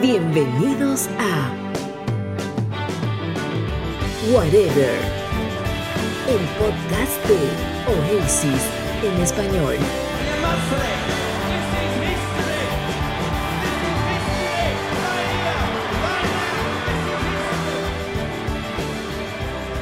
Bienvenidos 0.00 1.10
a 1.18 1.52
Whatever, 4.32 4.94
el 6.26 6.40
podcast 6.56 7.28
de 7.28 7.36
Oasis 8.16 8.70
en 9.04 9.22
español. 9.22 9.74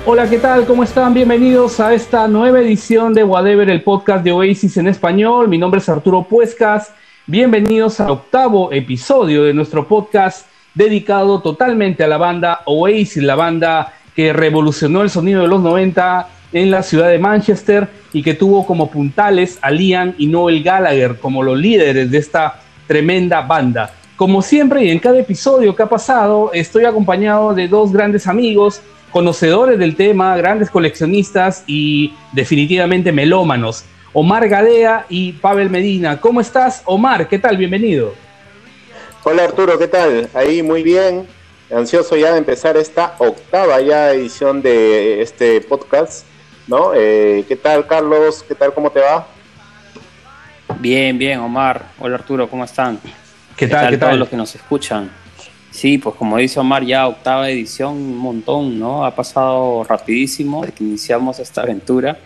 Hola, 0.05 0.29
¿qué 0.29 0.39
tal? 0.39 0.67
¿Cómo 0.67 0.83
están? 0.83 1.15
Bienvenidos 1.15 1.79
a 1.79 1.95
esta 1.95 2.27
nueva 2.27 2.59
edición 2.59 3.15
de 3.15 3.23
Whatever, 3.23 3.71
el 3.71 3.85
podcast 3.85 4.25
de 4.25 4.33
Oasis 4.33 4.79
en 4.79 4.89
español. 4.89 5.47
Mi 5.47 5.59
nombre 5.59 5.79
es 5.79 5.89
Arturo 5.89 6.25
Puescas. 6.25 6.93
Bienvenidos 7.31 8.01
al 8.01 8.09
octavo 8.09 8.73
episodio 8.73 9.45
de 9.45 9.53
nuestro 9.53 9.87
podcast 9.87 10.47
dedicado 10.73 11.43
totalmente 11.43 12.03
a 12.03 12.09
la 12.09 12.17
banda 12.17 12.63
Oasis, 12.65 13.19
la 13.19 13.35
banda 13.35 13.93
que 14.17 14.33
revolucionó 14.33 15.03
el 15.03 15.11
sonido 15.11 15.43
de 15.43 15.49
los 15.49 15.61
90 15.61 16.27
en 16.55 16.71
la 16.71 16.83
ciudad 16.83 17.11
de 17.11 17.19
Manchester 17.19 17.87
y 18.15 18.23
que 18.23 18.33
tuvo 18.33 18.65
como 18.65 18.91
puntales 18.91 19.59
a 19.61 19.71
Liam 19.71 20.15
y 20.17 20.27
Noel 20.27 20.63
Gallagher 20.63 21.19
como 21.19 21.43
los 21.43 21.59
líderes 21.59 22.11
de 22.11 22.17
esta 22.17 22.63
tremenda 22.87 23.43
banda. 23.43 23.93
Como 24.17 24.41
siempre 24.41 24.87
y 24.87 24.91
en 24.91 24.99
cada 24.99 25.19
episodio 25.19 25.77
que 25.77 25.83
ha 25.83 25.89
pasado, 25.91 26.51
estoy 26.55 26.87
acompañado 26.87 27.53
de 27.53 27.69
dos 27.69 27.93
grandes 27.93 28.27
amigos, 28.27 28.81
conocedores 29.11 29.79
del 29.79 29.97
tema, 29.97 30.35
grandes 30.39 30.71
coleccionistas 30.71 31.63
y 31.67 32.15
definitivamente 32.33 33.13
melómanos. 33.13 33.85
Omar 34.21 34.49
Gadea 34.49 35.07
y 35.09 35.31
Pavel 35.31 35.71
Medina. 35.71 36.21
¿Cómo 36.21 36.41
estás, 36.41 36.83
Omar? 36.87 37.29
¿Qué 37.29 37.39
tal? 37.39 37.57
Bienvenido. 37.57 38.15
Hola 39.23 39.45
Arturo, 39.45 39.79
¿qué 39.79 39.87
tal? 39.87 40.29
Ahí 40.35 40.61
muy 40.61 40.83
bien, 40.83 41.25
ansioso 41.73 42.17
ya 42.17 42.33
de 42.33 42.39
empezar 42.39 42.77
esta 42.77 43.15
octava 43.19 43.81
ya 43.81 44.11
edición 44.11 44.61
de 44.61 45.23
este 45.23 45.61
podcast, 45.61 46.27
¿no? 46.67 46.95
Eh, 46.97 47.45
¿Qué 47.47 47.55
tal 47.55 47.87
Carlos? 47.87 48.43
¿Qué 48.43 48.57
tal? 48.57 48.75
¿Cómo 48.75 48.91
te 48.91 48.99
va? 48.99 49.25
Bien, 50.81 51.17
bien, 51.17 51.39
Omar. 51.39 51.85
Hola 52.01 52.17
Arturo, 52.17 52.51
¿cómo 52.51 52.65
están? 52.65 52.99
¿Qué, 53.57 53.69
tal? 53.69 53.91
¿Qué 53.91 53.99
tal? 53.99 54.09
Todos 54.09 54.19
los 54.19 54.29
que 54.29 54.37
nos 54.37 54.53
escuchan. 54.53 55.13
Sí, 55.71 55.97
pues 55.97 56.17
como 56.17 56.39
dice 56.39 56.59
Omar, 56.59 56.83
ya 56.83 57.07
octava 57.07 57.49
edición, 57.49 57.93
un 57.93 58.19
montón, 58.19 58.81
¿no? 58.81 59.05
Ha 59.05 59.15
pasado 59.15 59.85
rapidísimo 59.85 60.63
desde 60.63 60.75
que 60.75 60.83
iniciamos 60.83 61.39
esta 61.39 61.63
aventura. 61.63 62.19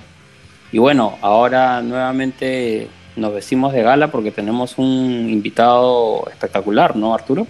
Y 0.73 0.79
bueno, 0.79 1.19
ahora 1.21 1.83
nuevamente 1.83 2.89
nos 3.15 3.35
vestimos 3.35 3.75
de 3.75 3.83
gala 3.83 4.11
porque 4.11 4.31
tenemos 4.31 4.79
un 4.79 5.29
invitado 5.29 6.27
espectacular, 6.31 6.97
¿no, 6.97 7.15
Arturo? 7.15 7.47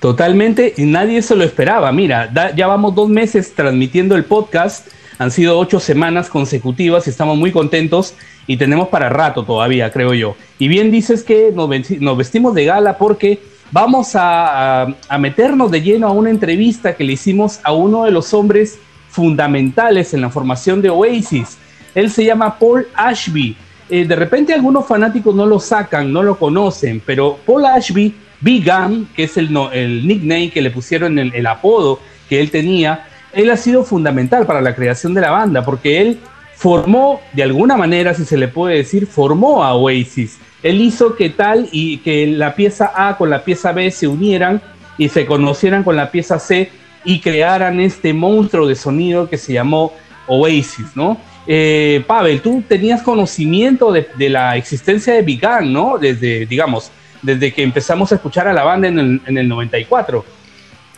Totalmente, 0.00 0.74
y 0.76 0.84
nadie 0.84 1.22
se 1.22 1.36
lo 1.36 1.44
esperaba. 1.44 1.92
Mira, 1.92 2.30
ya 2.54 2.66
vamos 2.66 2.94
dos 2.94 3.08
meses 3.08 3.54
transmitiendo 3.54 4.16
el 4.16 4.24
podcast, 4.24 4.88
han 5.18 5.30
sido 5.30 5.58
ocho 5.58 5.78
semanas 5.78 6.28
consecutivas 6.28 7.06
y 7.06 7.10
estamos 7.10 7.38
muy 7.38 7.52
contentos 7.52 8.14
y 8.48 8.56
tenemos 8.56 8.88
para 8.88 9.08
rato 9.08 9.44
todavía, 9.44 9.90
creo 9.92 10.12
yo. 10.12 10.36
Y 10.58 10.66
bien 10.66 10.90
dices 10.90 11.22
que 11.22 11.52
nos, 11.54 12.16
vestimos 12.18 12.52
de 12.54 12.64
gala 12.64 12.98
porque 12.98 13.40
vamos 13.70 14.10
a 14.14 14.88
meternos 15.20 15.70
de 15.70 15.82
lleno 15.82 16.08
a 16.08 16.12
una 16.12 16.30
entrevista 16.30 16.96
que 16.96 17.04
le 17.04 17.12
hicimos 17.12 17.60
a 17.62 17.72
uno 17.72 18.04
de 18.04 18.10
los 18.10 18.34
hombres 18.34 18.78
fundamentales 19.08 20.12
en 20.14 20.20
la 20.20 20.30
formación 20.30 20.82
de 20.82 20.90
Oasis 20.90 21.58
él 21.96 22.10
se 22.10 22.24
llama 22.26 22.58
Paul 22.58 22.86
Ashby. 22.94 23.56
Eh, 23.88 24.04
de 24.04 24.14
repente 24.14 24.52
algunos 24.52 24.86
fanáticos 24.86 25.34
no 25.34 25.46
lo 25.46 25.58
sacan, 25.58 26.12
no 26.12 26.22
lo 26.22 26.38
conocen, 26.38 27.02
pero 27.04 27.38
Paul 27.46 27.64
Ashby, 27.64 28.14
Gun, 28.42 29.08
que 29.16 29.24
es 29.24 29.36
el, 29.38 29.56
el 29.72 30.06
nickname 30.06 30.50
que 30.50 30.60
le 30.60 30.70
pusieron, 30.70 31.18
el, 31.18 31.34
el 31.34 31.46
apodo 31.46 31.98
que 32.28 32.38
él 32.38 32.50
tenía, 32.50 33.06
él 33.32 33.50
ha 33.50 33.56
sido 33.56 33.82
fundamental 33.82 34.44
para 34.44 34.60
la 34.60 34.74
creación 34.74 35.14
de 35.14 35.22
la 35.22 35.30
banda, 35.30 35.64
porque 35.64 36.02
él 36.02 36.18
formó, 36.54 37.20
de 37.32 37.42
alguna 37.42 37.78
manera, 37.78 38.12
si 38.12 38.26
se 38.26 38.36
le 38.36 38.48
puede 38.48 38.76
decir, 38.76 39.06
formó 39.06 39.64
a 39.64 39.74
Oasis. 39.74 40.38
Él 40.62 40.82
hizo 40.82 41.16
que 41.16 41.30
tal 41.30 41.66
y 41.72 41.98
que 41.98 42.26
la 42.26 42.54
pieza 42.54 42.92
A 42.94 43.16
con 43.16 43.30
la 43.30 43.42
pieza 43.42 43.72
B 43.72 43.90
se 43.90 44.06
unieran 44.06 44.60
y 44.98 45.08
se 45.08 45.24
conocieran 45.24 45.82
con 45.82 45.96
la 45.96 46.10
pieza 46.10 46.38
C 46.38 46.70
y 47.04 47.20
crearan 47.20 47.80
este 47.80 48.12
monstruo 48.12 48.66
de 48.66 48.74
sonido 48.74 49.30
que 49.30 49.38
se 49.38 49.54
llamó 49.54 49.94
Oasis, 50.26 50.94
¿no? 50.94 51.16
Eh, 51.46 52.02
Pavel, 52.06 52.40
tú 52.40 52.62
tenías 52.66 53.02
conocimiento 53.02 53.92
de, 53.92 54.28
la 54.28 54.56
existencia 54.56 55.14
de 55.14 55.22
Big 55.22 55.40
Bang, 55.40 55.66
¿no? 55.66 55.96
Desde, 55.98 56.46
digamos, 56.46 56.90
desde 57.22 57.52
que 57.52 57.62
empezamos 57.62 58.10
a 58.12 58.16
escuchar 58.16 58.48
a 58.48 58.52
la 58.52 58.64
banda 58.64 58.88
en 58.88 58.98
el, 58.98 59.20
en 59.26 59.38
el 59.38 59.48
94. 59.48 60.24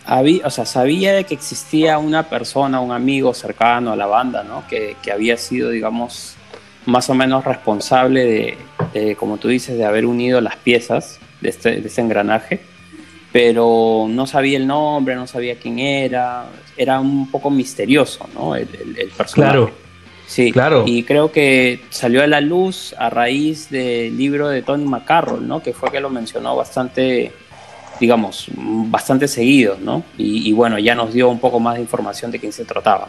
Había, 0.05 0.47
o 0.47 0.49
sea, 0.49 0.65
sabía 0.65 1.13
de 1.13 1.23
que 1.23 1.35
existía 1.35 1.99
una 1.99 2.23
persona, 2.23 2.79
un 2.79 2.91
amigo 2.91 3.33
cercano 3.33 3.91
a 3.91 3.95
la 3.95 4.07
banda, 4.07 4.43
¿no? 4.43 4.63
Que, 4.67 4.95
que 5.03 5.11
había 5.11 5.37
sido, 5.37 5.69
digamos, 5.69 6.35
más 6.85 7.09
o 7.09 7.13
menos 7.13 7.45
responsable 7.45 8.57
de, 8.93 9.15
como 9.15 9.37
tú 9.37 9.49
dices, 9.49 9.77
de 9.77 9.85
haber 9.85 10.05
unido 10.05 10.41
las 10.41 10.55
piezas 10.55 11.19
de 11.41 11.49
este, 11.49 11.81
de 11.81 11.87
este 11.87 12.01
engranaje, 12.01 12.61
pero 13.31 14.07
no 14.09 14.25
sabía 14.25 14.57
el 14.57 14.65
nombre, 14.65 15.15
no 15.15 15.27
sabía 15.27 15.55
quién 15.59 15.77
era, 15.77 16.45
era 16.75 16.99
un 16.99 17.29
poco 17.29 17.51
misterioso, 17.51 18.27
¿no? 18.33 18.55
El, 18.55 18.67
el 18.97 19.09
personaje. 19.09 19.51
Claro. 19.51 19.88
Sí, 20.29 20.51
claro. 20.51 20.83
Y 20.85 21.01
creo 21.01 21.31
que 21.31 21.79
salió 21.89 22.21
a 22.21 22.27
la 22.27 22.39
luz 22.39 22.93
a 22.99 23.09
raíz 23.09 23.71
del 23.71 24.15
libro 24.15 24.47
de 24.47 24.61
Tony 24.61 24.85
McCarroll, 24.85 25.47
¿no? 25.47 25.63
Que 25.63 25.73
fue 25.73 25.91
que 25.91 25.99
lo 25.99 26.11
mencionó 26.11 26.55
bastante, 26.55 27.31
digamos, 27.99 28.47
bastante 28.55 29.27
seguido, 29.27 29.79
¿no? 29.81 30.03
Y, 30.19 30.51
bueno, 30.51 30.77
ya 30.77 30.93
nos 30.93 31.13
dio 31.13 31.29
un 31.29 31.39
poco 31.39 31.59
más 31.59 31.77
de 31.77 31.81
información 31.81 32.29
de 32.29 32.37
quién 32.37 32.51
se 32.51 32.63
trataba. 32.63 33.07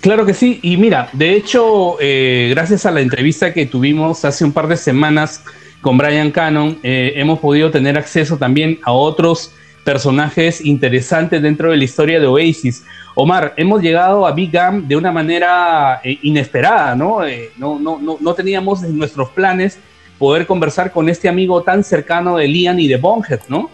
Claro 0.00 0.24
que 0.24 0.32
sí, 0.32 0.58
y 0.62 0.78
mira, 0.78 1.10
de 1.12 1.34
hecho, 1.34 1.98
eh, 2.00 2.48
gracias 2.54 2.86
a 2.86 2.90
la 2.90 3.02
entrevista 3.02 3.52
que 3.52 3.66
tuvimos 3.66 4.24
hace 4.24 4.42
un 4.42 4.52
par 4.52 4.66
de 4.66 4.78
semanas 4.78 5.44
con 5.82 5.98
Brian 5.98 6.30
Cannon, 6.30 6.78
eh, 6.82 7.12
hemos 7.16 7.38
podido 7.38 7.70
tener 7.70 7.98
acceso 7.98 8.38
también 8.38 8.78
a 8.82 8.92
otros 8.92 9.52
personajes 9.86 10.60
interesantes 10.64 11.40
dentro 11.40 11.70
de 11.70 11.76
la 11.76 11.84
historia 11.84 12.18
de 12.18 12.26
Oasis. 12.26 12.84
Omar, 13.14 13.54
hemos 13.56 13.80
llegado 13.80 14.26
a 14.26 14.32
Big 14.32 14.50
Gam 14.50 14.88
de 14.88 14.96
una 14.96 15.12
manera 15.12 16.00
eh, 16.02 16.18
inesperada, 16.22 16.96
¿no? 16.96 17.24
Eh, 17.24 17.52
no, 17.56 17.78
no, 17.78 17.96
no, 17.96 18.16
no 18.20 18.34
teníamos 18.34 18.82
en 18.82 18.98
nuestros 18.98 19.28
planes 19.30 19.78
poder 20.18 20.44
conversar 20.44 20.90
con 20.90 21.08
este 21.08 21.28
amigo 21.28 21.62
tan 21.62 21.84
cercano 21.84 22.36
de 22.36 22.48
Liam 22.48 22.80
y 22.80 22.88
de 22.88 22.96
Bonhead, 22.96 23.42
¿no? 23.48 23.70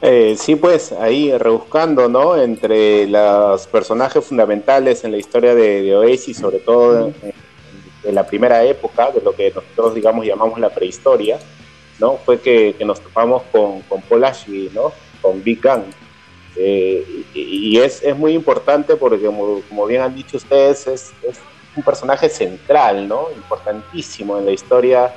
Eh, 0.00 0.36
sí, 0.38 0.54
pues 0.54 0.92
ahí 0.92 1.36
rebuscando, 1.36 2.08
¿no? 2.08 2.40
Entre 2.40 3.08
los 3.08 3.66
personajes 3.66 4.24
fundamentales 4.24 5.02
en 5.02 5.10
la 5.10 5.16
historia 5.16 5.52
de, 5.56 5.96
Oasis, 5.96 6.36
sobre 6.36 6.60
todo 6.60 7.12
en, 8.04 8.14
la 8.14 8.24
primera 8.24 8.62
época, 8.62 9.10
de 9.10 9.20
lo 9.20 9.34
que 9.34 9.50
nosotros, 9.50 9.96
digamos, 9.96 10.24
llamamos 10.24 10.60
la 10.60 10.70
prehistoria, 10.70 11.40
¿no? 11.98 12.16
Fue 12.18 12.40
que, 12.40 12.76
nos 12.84 13.00
topamos 13.00 13.42
con, 13.52 13.82
con 13.82 14.02
Paul 14.02 14.24
Ashley, 14.24 14.70
¿no? 14.74 14.92
Con 15.20 15.42
Big 15.42 15.60
Gang. 15.60 15.84
Eh, 16.56 17.24
y, 17.34 17.78
es, 17.78 18.02
es, 18.02 18.16
muy 18.16 18.34
importante 18.34 18.96
porque, 18.96 19.24
como, 19.24 19.86
bien 19.86 20.02
han 20.02 20.14
dicho 20.14 20.36
ustedes, 20.36 20.86
es, 20.86 21.12
es, 21.22 21.40
un 21.74 21.82
personaje 21.82 22.28
central, 22.28 23.08
¿no? 23.08 23.28
Importantísimo 23.34 24.38
en 24.38 24.44
la 24.44 24.52
historia 24.52 25.14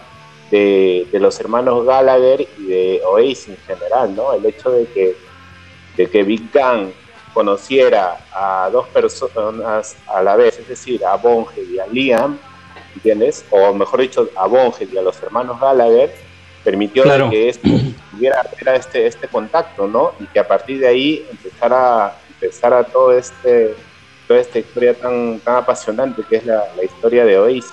de, 0.50 1.06
de, 1.12 1.19
los 1.19 1.38
hermanos 1.40 1.85
Gallagher 1.85 2.47
y 2.58 2.64
de 2.64 3.02
Oasis 3.06 3.50
en 3.50 3.58
general, 3.58 4.16
¿no? 4.16 4.34
El 4.34 4.46
hecho 4.46 4.72
de 4.72 4.85
que, 4.85 5.16
de 5.97 6.09
que 6.09 6.24
Big 6.24 6.50
Gang 6.53 6.91
conociera 7.34 8.25
a 8.31 8.69
dos 8.72 8.88
personas 8.88 9.97
a 10.08 10.24
la 10.24 10.38
vez, 10.38 10.58
es 10.58 10.69
decir, 10.69 11.03
a 11.06 11.18
Bonge 11.18 11.62
y 11.64 11.78
a 11.78 11.88
Liam, 11.88 12.40
¿entiendes? 12.96 13.46
O 13.52 13.74
mejor 13.74 14.00
dicho, 14.00 14.29
a 14.38 14.47
Bonge 14.47 14.88
y 14.90 14.97
a 14.97 15.02
los 15.02 15.22
hermanos 15.22 15.59
Gallagher, 15.59 16.16
permitió 16.66 17.03
que 17.29 17.50
esto 17.50 17.70
tuviera 18.12 18.41
este, 18.76 19.06
este 19.06 19.28
contacto, 19.28 19.88
¿no? 19.88 20.12
Y 20.20 20.26
que 20.26 20.40
a 20.40 20.47
partir 20.47 20.79
de 20.79 20.88
ahí 20.88 21.26
empezara, 21.32 22.17
empezara 22.34 22.84
todo 22.84 23.14
este, 23.14 23.76
toda 24.28 24.40
esta 24.41 24.59
historia 24.59 24.96
tan, 24.96 25.40
tan 25.40 25.58
apasionante 25.58 26.23
que 26.28 26.38
es 26.38 26.46
la, 26.46 26.66
historia 26.84 27.23
de 27.23 27.38
Oasis. 27.38 27.72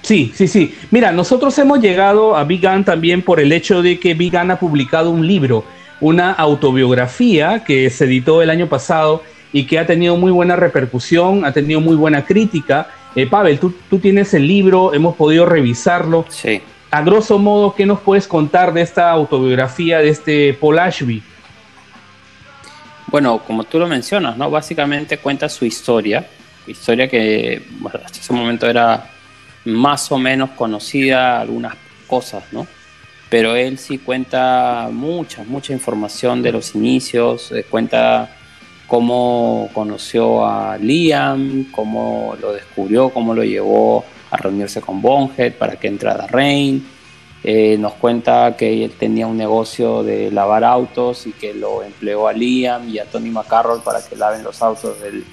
Sí, 0.00 0.32
sí, 0.34 0.48
sí. 0.48 0.74
Mira, 0.90 1.12
nosotros 1.12 1.56
hemos 1.58 1.78
llegado 1.78 2.34
a 2.34 2.42
Big 2.42 2.62
Gun 2.62 2.82
también 2.82 3.22
por 3.22 3.38
el 3.38 3.52
hecho 3.52 3.82
de 3.82 4.00
que 4.00 4.14
Big 4.14 4.32
Gun 4.32 4.50
ha 4.50 4.58
publicado 4.58 5.10
un 5.10 5.24
libro, 5.24 5.64
una 6.00 6.32
autobiografía 6.32 7.62
que 7.62 7.88
se 7.90 8.06
editó 8.06 8.42
el 8.42 8.50
año 8.50 8.66
pasado 8.66 9.22
y 9.52 9.66
que 9.66 9.78
ha 9.78 9.86
tenido 9.86 10.16
muy 10.16 10.32
buena 10.32 10.56
repercusión, 10.56 11.44
ha 11.44 11.52
tenido 11.52 11.80
muy 11.80 11.94
buena 11.94 12.24
crítica. 12.24 12.88
Eh, 13.14 13.26
Pavel, 13.26 13.60
tú, 13.60 13.74
tú 13.90 13.98
tienes 13.98 14.32
el 14.34 14.48
libro, 14.48 14.94
hemos 14.94 15.14
podido 15.14 15.44
revisarlo. 15.44 16.24
Sí 16.30 16.62
a 16.92 17.02
grosso 17.02 17.38
modo, 17.38 17.74
¿qué 17.74 17.84
nos 17.84 17.98
puedes 17.98 18.28
contar 18.28 18.72
de 18.72 18.82
esta 18.82 19.10
autobiografía 19.10 19.98
de 19.98 20.10
este 20.10 20.54
Paul 20.54 20.78
Ashby? 20.78 21.22
Bueno, 23.08 23.42
como 23.44 23.64
tú 23.64 23.80
lo 23.80 23.88
mencionas, 23.88 24.36
¿no? 24.36 24.48
Básicamente 24.48 25.18
cuenta 25.18 25.48
su 25.48 25.64
historia, 25.64 26.24
historia 26.68 27.08
que 27.08 27.66
hasta 27.92 28.20
ese 28.20 28.32
momento 28.32 28.68
era 28.68 29.10
más 29.64 30.12
o 30.12 30.18
menos 30.18 30.50
conocida, 30.50 31.40
algunas 31.40 31.74
cosas, 32.06 32.44
¿no? 32.52 32.66
pero 33.32 33.56
él 33.56 33.78
sí 33.78 33.96
cuenta 33.96 34.90
mucha, 34.92 35.42
mucha 35.44 35.72
información 35.72 36.42
de 36.42 36.52
los 36.52 36.74
inicios, 36.74 37.50
eh, 37.52 37.64
cuenta 37.64 38.28
cómo 38.86 39.70
conoció 39.72 40.46
a 40.46 40.76
Liam, 40.76 41.64
cómo 41.72 42.36
lo 42.38 42.52
descubrió, 42.52 43.08
cómo 43.08 43.32
lo 43.32 43.42
llevó 43.42 44.04
a 44.32 44.36
reunirse 44.38 44.80
con 44.80 45.00
Bonhead 45.00 45.52
para 45.52 45.76
que 45.76 45.86
entrara 45.86 46.26
Rain. 46.26 46.84
Eh, 47.44 47.76
nos 47.78 47.92
cuenta 47.94 48.56
que 48.56 48.84
él 48.84 48.92
tenía 48.98 49.28
un 49.28 49.36
negocio 49.36 50.02
de 50.02 50.32
lavar 50.32 50.64
autos 50.64 51.26
y 51.26 51.32
que 51.32 51.54
lo 51.54 51.84
empleó 51.84 52.26
a 52.26 52.32
Liam 52.32 52.88
y 52.88 52.98
a 52.98 53.04
Tony 53.04 53.30
McCarroll 53.30 53.82
para 53.82 54.00
que 54.04 54.16
laven 54.16 54.42
los 54.42 54.60
autos 54.62 54.96
del, 55.00 55.24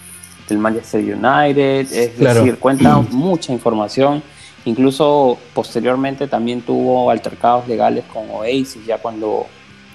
Manchester 0.58 1.02
United. 1.02 1.92
Es 1.92 2.18
decir, 2.18 2.58
cuenta 2.58 2.98
mucha 2.98 3.54
información 3.54 4.24
Incluso 4.66 5.38
posteriormente 5.54 6.28
también 6.28 6.62
tuvo 6.62 7.10
altercados 7.10 7.68
legales 7.68 8.04
con 8.06 8.30
Oasis, 8.30 8.86
ya 8.86 8.98
cuando 8.98 9.48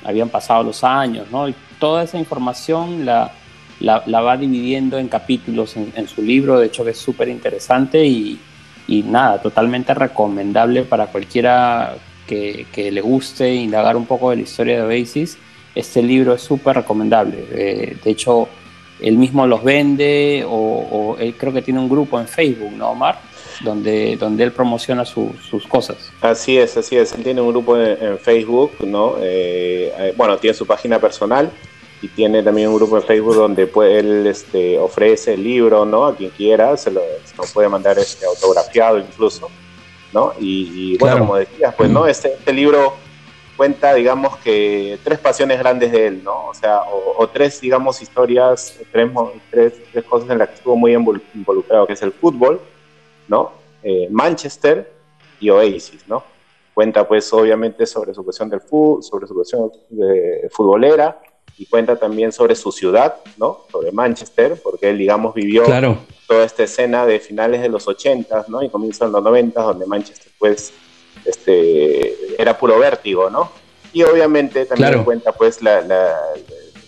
habían 0.05 0.29
pasado 0.29 0.63
los 0.63 0.83
años, 0.83 1.27
¿no? 1.31 1.49
Y 1.49 1.55
toda 1.79 2.03
esa 2.03 2.19
información 2.19 3.05
la, 3.05 3.31
la, 3.81 4.21
va 4.21 4.37
dividiendo 4.37 4.99
en 4.99 5.09
capítulos 5.09 5.77
en, 5.77 6.09
su 6.09 6.23
libro, 6.23 6.59
de 6.59 6.67
hecho 6.67 6.85
que 6.85 6.91
es 6.91 6.99
súper 6.99 7.29
interesante 7.29 8.05
y, 8.07 8.41
y, 8.87 9.03
nada, 9.03 9.41
totalmente 9.41 9.95
recomendable 9.95 10.83
para 10.83 11.07
cualquiera 11.07 11.97
que, 12.27 12.67
que, 12.73 12.91
le 12.91 13.01
guste 13.01 13.55
indagar 13.55 13.97
un 13.97 14.07
poco 14.07 14.31
de 14.31 14.37
la 14.37 14.43
historia 14.43 14.85
de 14.85 15.01
Oasis. 15.01 15.39
Este 15.75 16.03
libro 16.03 16.35
es 16.35 16.43
súper 16.43 16.77
recomendable. 16.77 17.45
Eh, 17.51 17.97
de 18.03 18.11
hecho, 18.11 18.49
él 19.01 19.17
mismo 19.17 19.47
los 19.47 19.63
vende 19.65 20.45
o, 20.47 20.51
o, 20.51 21.17
él 21.19 21.35
creo 21.37 21.53
que 21.53 21.63
tiene 21.63 21.81
un 21.81 21.89
grupo 21.89 22.21
en 22.21 22.29
Facebook, 22.29 22.73
¿no, 22.73 22.91
Omar? 22.91 23.19
donde, 23.63 24.17
donde 24.17 24.45
él 24.45 24.53
promociona 24.53 25.05
sus 25.05 25.67
cosas. 25.69 26.13
Así 26.21 26.59
es, 26.59 26.77
así 26.77 26.97
es. 26.97 27.13
Él 27.13 27.23
tiene 27.23 27.41
un 27.41 27.51
grupo 27.51 27.79
en, 27.79 28.19
Facebook, 28.19 28.73
¿no? 28.85 29.17
Eh, 29.21 29.93
eh, 29.97 30.15
bueno, 30.17 30.37
tiene 30.39 30.55
su 30.55 30.67
página 30.67 30.99
personal 30.99 31.51
y 32.05 32.09
tiene 32.09 32.43
también 32.43 32.69
un 32.69 32.77
grupo 32.77 32.99
en 32.99 33.03
Facebook 33.03 33.35
donde 33.35 33.67
puede, 33.67 33.99
él 33.99 34.27
este, 34.27 34.79
ofrece 34.79 35.35
el 35.35 35.43
libro, 35.43 35.87
¿no? 35.87 36.05
A 36.05 36.15
quien 36.15 36.29
quiera, 36.29 36.77
se 36.77 36.91
lo, 36.91 37.01
puede 37.55 37.67
mandar 37.67 37.99
este, 37.99 38.27
autografiado 38.27 38.99
incluso, 38.99 39.49
¿no? 40.13 40.35
Y, 40.39 40.99
bueno, 40.99 41.21
como 41.21 41.37
decías, 41.37 41.75
pues, 41.75 41.89
¿no? 41.89 42.07
Este, 42.07 42.35
este, 42.35 42.53
libro 42.53 42.93
cuenta, 43.57 43.95
digamos, 43.95 44.37
que 44.37 44.99
tres 45.03 45.19
pasiones 45.19 45.59
grandes 45.59 45.93
de 45.93 46.09
él, 46.09 46.23
¿no? 46.23 46.49
O 46.49 46.53
sea, 46.53 46.83
o, 46.83 47.27
tres, 47.29 47.59
digamos, 47.63 48.03
historias, 48.03 48.79
tres, 48.93 49.11
tres, 49.51 49.73
tres, 49.91 50.05
cosas 50.05 50.29
en 50.29 50.39
las 50.39 50.49
que 50.51 50.55
estuvo 50.57 50.77
muy 50.77 50.93
involucrado, 50.93 51.87
que 51.87 51.95
es 51.95 52.03
el 52.03 52.13
fútbol, 52.13 52.61
¿no? 53.29 53.53
Eh, 53.83 54.09
Manchester 54.11 54.93
y 55.41 55.49
Oasis, 55.49 56.07
¿no? 56.07 56.23
Cuenta 56.75 57.09
pues 57.09 57.33
obviamente 57.33 57.87
sobre 57.87 58.13
su 58.13 58.23
cuestión 58.23 58.51
del 58.51 58.61
fútbol, 58.61 59.03
sobre 59.03 59.27
su 59.27 59.35
cuestión 59.35 59.73
de 59.89 60.51
futbolera 60.51 61.19
y 61.57 61.67
cuenta 61.67 61.97
también 61.97 62.33
sobre 62.33 62.55
su 62.57 62.73
ciudad, 62.73 63.17
¿no? 63.37 63.67
Sobre 63.71 63.93
Manchester, 63.93 64.61
porque 64.63 64.91
él, 64.91 64.99
digamos, 64.99 65.35
vivió 65.35 65.65
toda 66.27 66.45
esta 66.45 66.65
escena 66.65 67.07
de 67.07 67.21
finales 67.21 67.63
de 67.63 67.69
los 67.69 67.87
80, 67.87 68.47
¿no? 68.49 68.63
Y 68.63 68.71
comienzos 68.71 69.09
de 69.09 69.13
los 69.13 69.23
90, 69.23 69.63
donde 69.63 69.87
Manchester, 69.87 70.33
pues, 70.39 70.73
este, 71.25 72.41
era 72.41 72.59
puro 72.59 72.79
vértigo, 72.79 73.31
¿no? 73.31 73.51
Y 73.93 74.03
obviamente 74.03 74.67
también 74.67 75.05
cuenta, 75.05 75.33
pues, 75.33 75.63
la, 75.63 76.19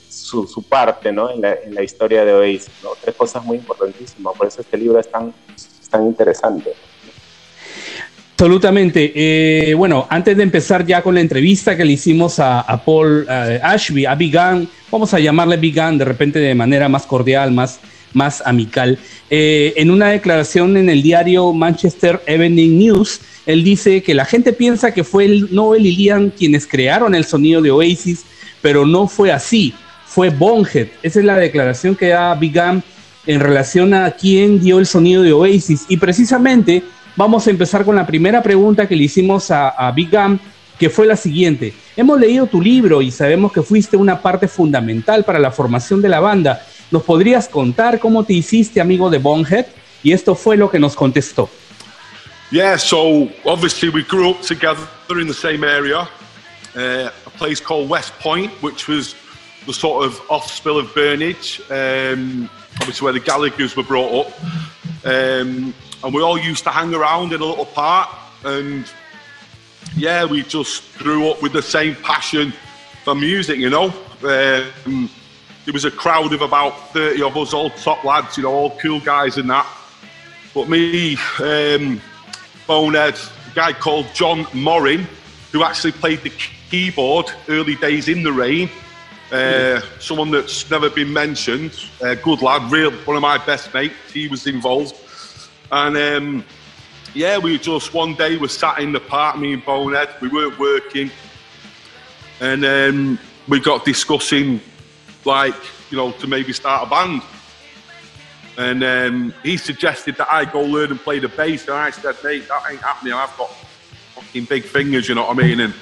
su, 0.09 0.47
su, 0.47 0.63
parte, 0.63 1.13
¿no? 1.13 1.31
En 1.31 1.41
la, 1.41 1.55
en 1.55 1.75
la, 1.75 1.83
historia 1.83 2.25
de 2.25 2.35
Oasis, 2.35 2.71
¿no? 2.83 2.91
Tres 3.01 3.15
cosas 3.15 3.45
muy 3.45 3.59
importantísimas, 3.59 4.37
por 4.37 4.49
eso 4.49 4.61
este 4.61 4.77
libro 4.77 4.99
es 4.99 5.09
tan, 5.09 5.33
tan 5.91 6.07
interesante. 6.07 6.75
Absolutamente. 8.39 9.13
Eh, 9.15 9.73
bueno, 9.73 10.07
antes 10.11 10.37
de 10.37 10.43
empezar 10.43 10.85
ya 10.85 11.01
con 11.01 11.15
la 11.15 11.23
entrevista 11.23 11.75
que 11.75 11.87
le 11.87 11.93
hicimos 11.93 12.39
a, 12.39 12.83
Paul 12.85 13.27
Ashby, 13.27 14.05
a 14.05 14.15
Big 14.15 14.37
vamos 14.91 15.15
a 15.15 15.19
llamarle 15.19 15.57
Big 15.57 15.75
de 15.77 16.05
repente 16.05 16.39
de 16.39 16.55
manera 16.55 16.87
más 16.87 17.07
cordial, 17.07 17.51
más, 17.53 17.81
más 18.13 18.43
amical. 18.45 18.99
Eh, 19.31 19.73
en 19.77 19.91
una 19.91 20.09
declaración 20.09 20.77
en 20.77 20.91
el 20.91 21.03
diario 21.03 21.51
Manchester 21.55 22.21
Evening 22.27 22.79
News, 22.79 23.23
él 23.47 23.65
dice 23.65 24.03
que 24.03 24.13
la 24.13 24.27
gente 24.27 24.53
piensa 24.53 24.93
que 24.93 25.03
fue 25.03 25.25
el, 25.25 25.55
Noel 25.55 25.87
y 25.87 25.97
Liam 25.97 26.29
quienes 26.29 26.67
crearon 26.67 27.15
el 27.15 27.25
sonido 27.25 27.63
de 27.63 27.71
Oasis, 27.71 28.27
pero 28.61 28.85
no 28.85 29.09
fue 29.09 29.33
así, 29.33 29.73
fue 30.05 30.29
Bonhead. 30.29 30.89
Esa 31.03 31.21
es 31.21 31.25
la 31.25 31.39
declaración 31.39 31.97
que 31.97 32.09
da 32.09 32.35
Big 32.35 32.59
en 32.59 33.41
relación 33.41 33.95
a 33.95 34.11
quién 34.11 34.61
dio 34.61 34.79
el 34.79 34.85
sonido 34.85 35.23
de 35.23 35.33
Oasis. 35.33 35.87
Y 35.89 35.97
precisamente 35.97 36.83
vamos 37.17 37.47
a 37.47 37.51
empezar 37.51 37.85
con 37.85 37.97
la 37.97 38.07
primera 38.07 38.43
pregunta 38.43 38.87
que 38.87 38.95
le 38.95 39.05
hicimos 39.05 39.51
a, 39.51 39.91
Big 39.93 40.11
Gam, 40.11 40.39
que 40.79 40.91
fue 40.91 41.07
la 41.07 41.17
siguiente. 41.17 41.73
Hemos 41.97 42.21
leído 42.21 42.47
tu 42.47 42.61
libro 42.61 43.01
y 43.03 43.11
sabemos 43.11 43.53
que 43.53 43.63
fuiste 43.63 43.97
una 43.97 44.21
parte 44.21 44.47
fundamental 44.47 45.25
para 45.25 45.39
la 45.39 45.51
formación 45.51 46.03
de 46.03 46.11
la 46.11 46.21
banda. 46.21 46.65
¿Nos 46.91 47.03
podrías 47.03 47.49
contar 47.49 47.99
cómo 47.99 48.25
te 48.25 48.35
hiciste 48.35 48.81
amigo 48.81 49.11
de 49.11 49.19
Bonehead? 49.19 49.67
Y 50.03 50.13
esto 50.13 50.35
fue 50.35 50.57
lo 50.57 50.71
que 50.71 50.79
nos 50.79 50.95
contestó. 50.95 51.49
Yeah, 52.53 52.79
so 52.79 53.29
obviously 53.45 53.89
we 53.89 54.05
grew 54.05 54.31
up 54.31 54.41
together 54.41 54.87
in 55.21 55.27
the 55.27 55.35
same 55.35 55.65
area, 55.65 56.09
uh, 56.77 57.11
a 57.27 57.31
place 57.39 57.61
called 57.61 57.89
West 57.91 58.13
Point, 58.21 58.53
which 58.63 58.87
was 58.87 59.17
the 59.67 59.73
sort 59.73 60.07
of 60.07 60.21
offspill 60.29 60.79
of 60.79 60.95
Burnage. 60.95 61.61
Um, 61.71 62.49
obviously 62.81 63.05
where 63.05 63.13
the 63.13 63.21
Gallagher's 63.21 63.75
were 63.77 63.83
brought 63.83 64.27
up. 64.27 64.33
Um, 65.05 65.75
and 66.05 66.15
we 66.15 66.23
all 66.23 66.39
used 66.39 66.65
to 66.65 66.71
hang 66.71 66.95
around 66.95 67.33
in 67.33 67.41
a 67.41 67.45
little 67.45 67.67
park. 67.67 68.09
And 68.45 68.87
yeah, 69.97 70.25
we 70.25 70.43
just 70.43 70.97
grew 70.99 71.31
up 71.31 71.43
with 71.43 71.53
the 71.53 71.63
same 71.63 71.95
passion 71.97 72.53
for 73.05 73.15
music, 73.15 73.59
you 73.59 73.71
know. 73.71 73.93
Um, 74.23 75.11
there 75.65 75.73
was 75.73 75.85
a 75.85 75.91
crowd 75.91 76.33
of 76.33 76.43
about 76.43 76.93
30 76.93 77.23
of 77.23 77.37
us, 77.37 77.53
all 77.53 77.71
top 77.71 78.05
lads, 78.05 78.37
you 78.37 78.45
know, 78.45 78.53
all 78.53 78.71
cool 78.79 79.01
guys 79.01 79.37
and 79.37 79.51
that. 79.51 79.67
But 80.55 80.69
me, 80.69 81.17
um, 81.41 82.01
Bonehead, 82.67 83.15
a 83.15 83.55
guy 83.55 83.73
called 83.73 84.07
John 84.15 84.47
Morin, 84.55 85.07
who 85.53 85.65
actually 85.65 85.93
played 85.93 86.23
the 86.23 86.33
keyboard 86.71 87.31
early 87.49 87.75
days 87.77 88.09
in 88.09 88.23
the 88.23 88.33
rain, 88.33 88.71
uh, 89.33 89.81
someone 89.99 90.31
that's 90.31 90.71
never 90.71 90.89
been 90.89 91.13
mentioned, 91.13 91.73
uh, 92.01 92.15
good 92.15 92.43
lad, 92.43 92.71
real 92.71 92.93
one 93.05 93.17
of 93.17 93.23
my 93.23 93.39
best 93.45 93.73
mates. 93.75 93.95
He 94.13 94.29
was 94.29 94.47
involved, 94.47 94.95
and 95.71 95.97
um, 95.97 96.45
yeah, 97.15 97.39
we 97.39 97.59
just 97.59 97.95
one 97.95 98.15
day 98.15 98.37
we 98.37 98.49
sat 98.49 98.79
in 98.79 98.93
the 98.93 99.01
park, 99.01 99.39
me 99.39 99.55
and 99.55 99.65
Bonehead. 99.65 100.11
We 100.21 100.29
weren't 100.29 100.59
working, 100.59 101.11
and 102.41 102.65
um, 102.65 103.19
we 103.49 103.61
got 103.61 103.85
discussing, 103.85 104.61
like 105.25 105.55
you 105.91 105.97
know, 105.97 106.13
to 106.13 106.27
maybe 106.27 106.53
start 106.53 106.87
a 106.87 106.91
band. 106.91 107.23
And 108.59 108.85
um, 108.85 109.35
he 109.43 109.57
suggested 109.57 110.17
that 110.17 110.33
I 110.33 110.47
go 110.47 110.63
learn 110.63 110.91
and 110.91 111.01
play 111.01 111.19
the 111.19 111.29
bass, 111.29 111.69
and 111.69 111.77
I 111.77 111.91
said, 111.91 112.17
"Mate, 112.23 112.49
that 112.49 112.63
ain't 112.71 112.81
happening. 112.81 113.13
I've 113.13 113.37
got 113.37 113.51
fucking 114.15 114.45
big 114.45 114.65
fingers, 114.65 115.09
you 115.09 115.15
know 115.15 115.27
what 115.27 115.39
I 115.39 115.43
mean?" 115.43 115.61
And 115.61 115.75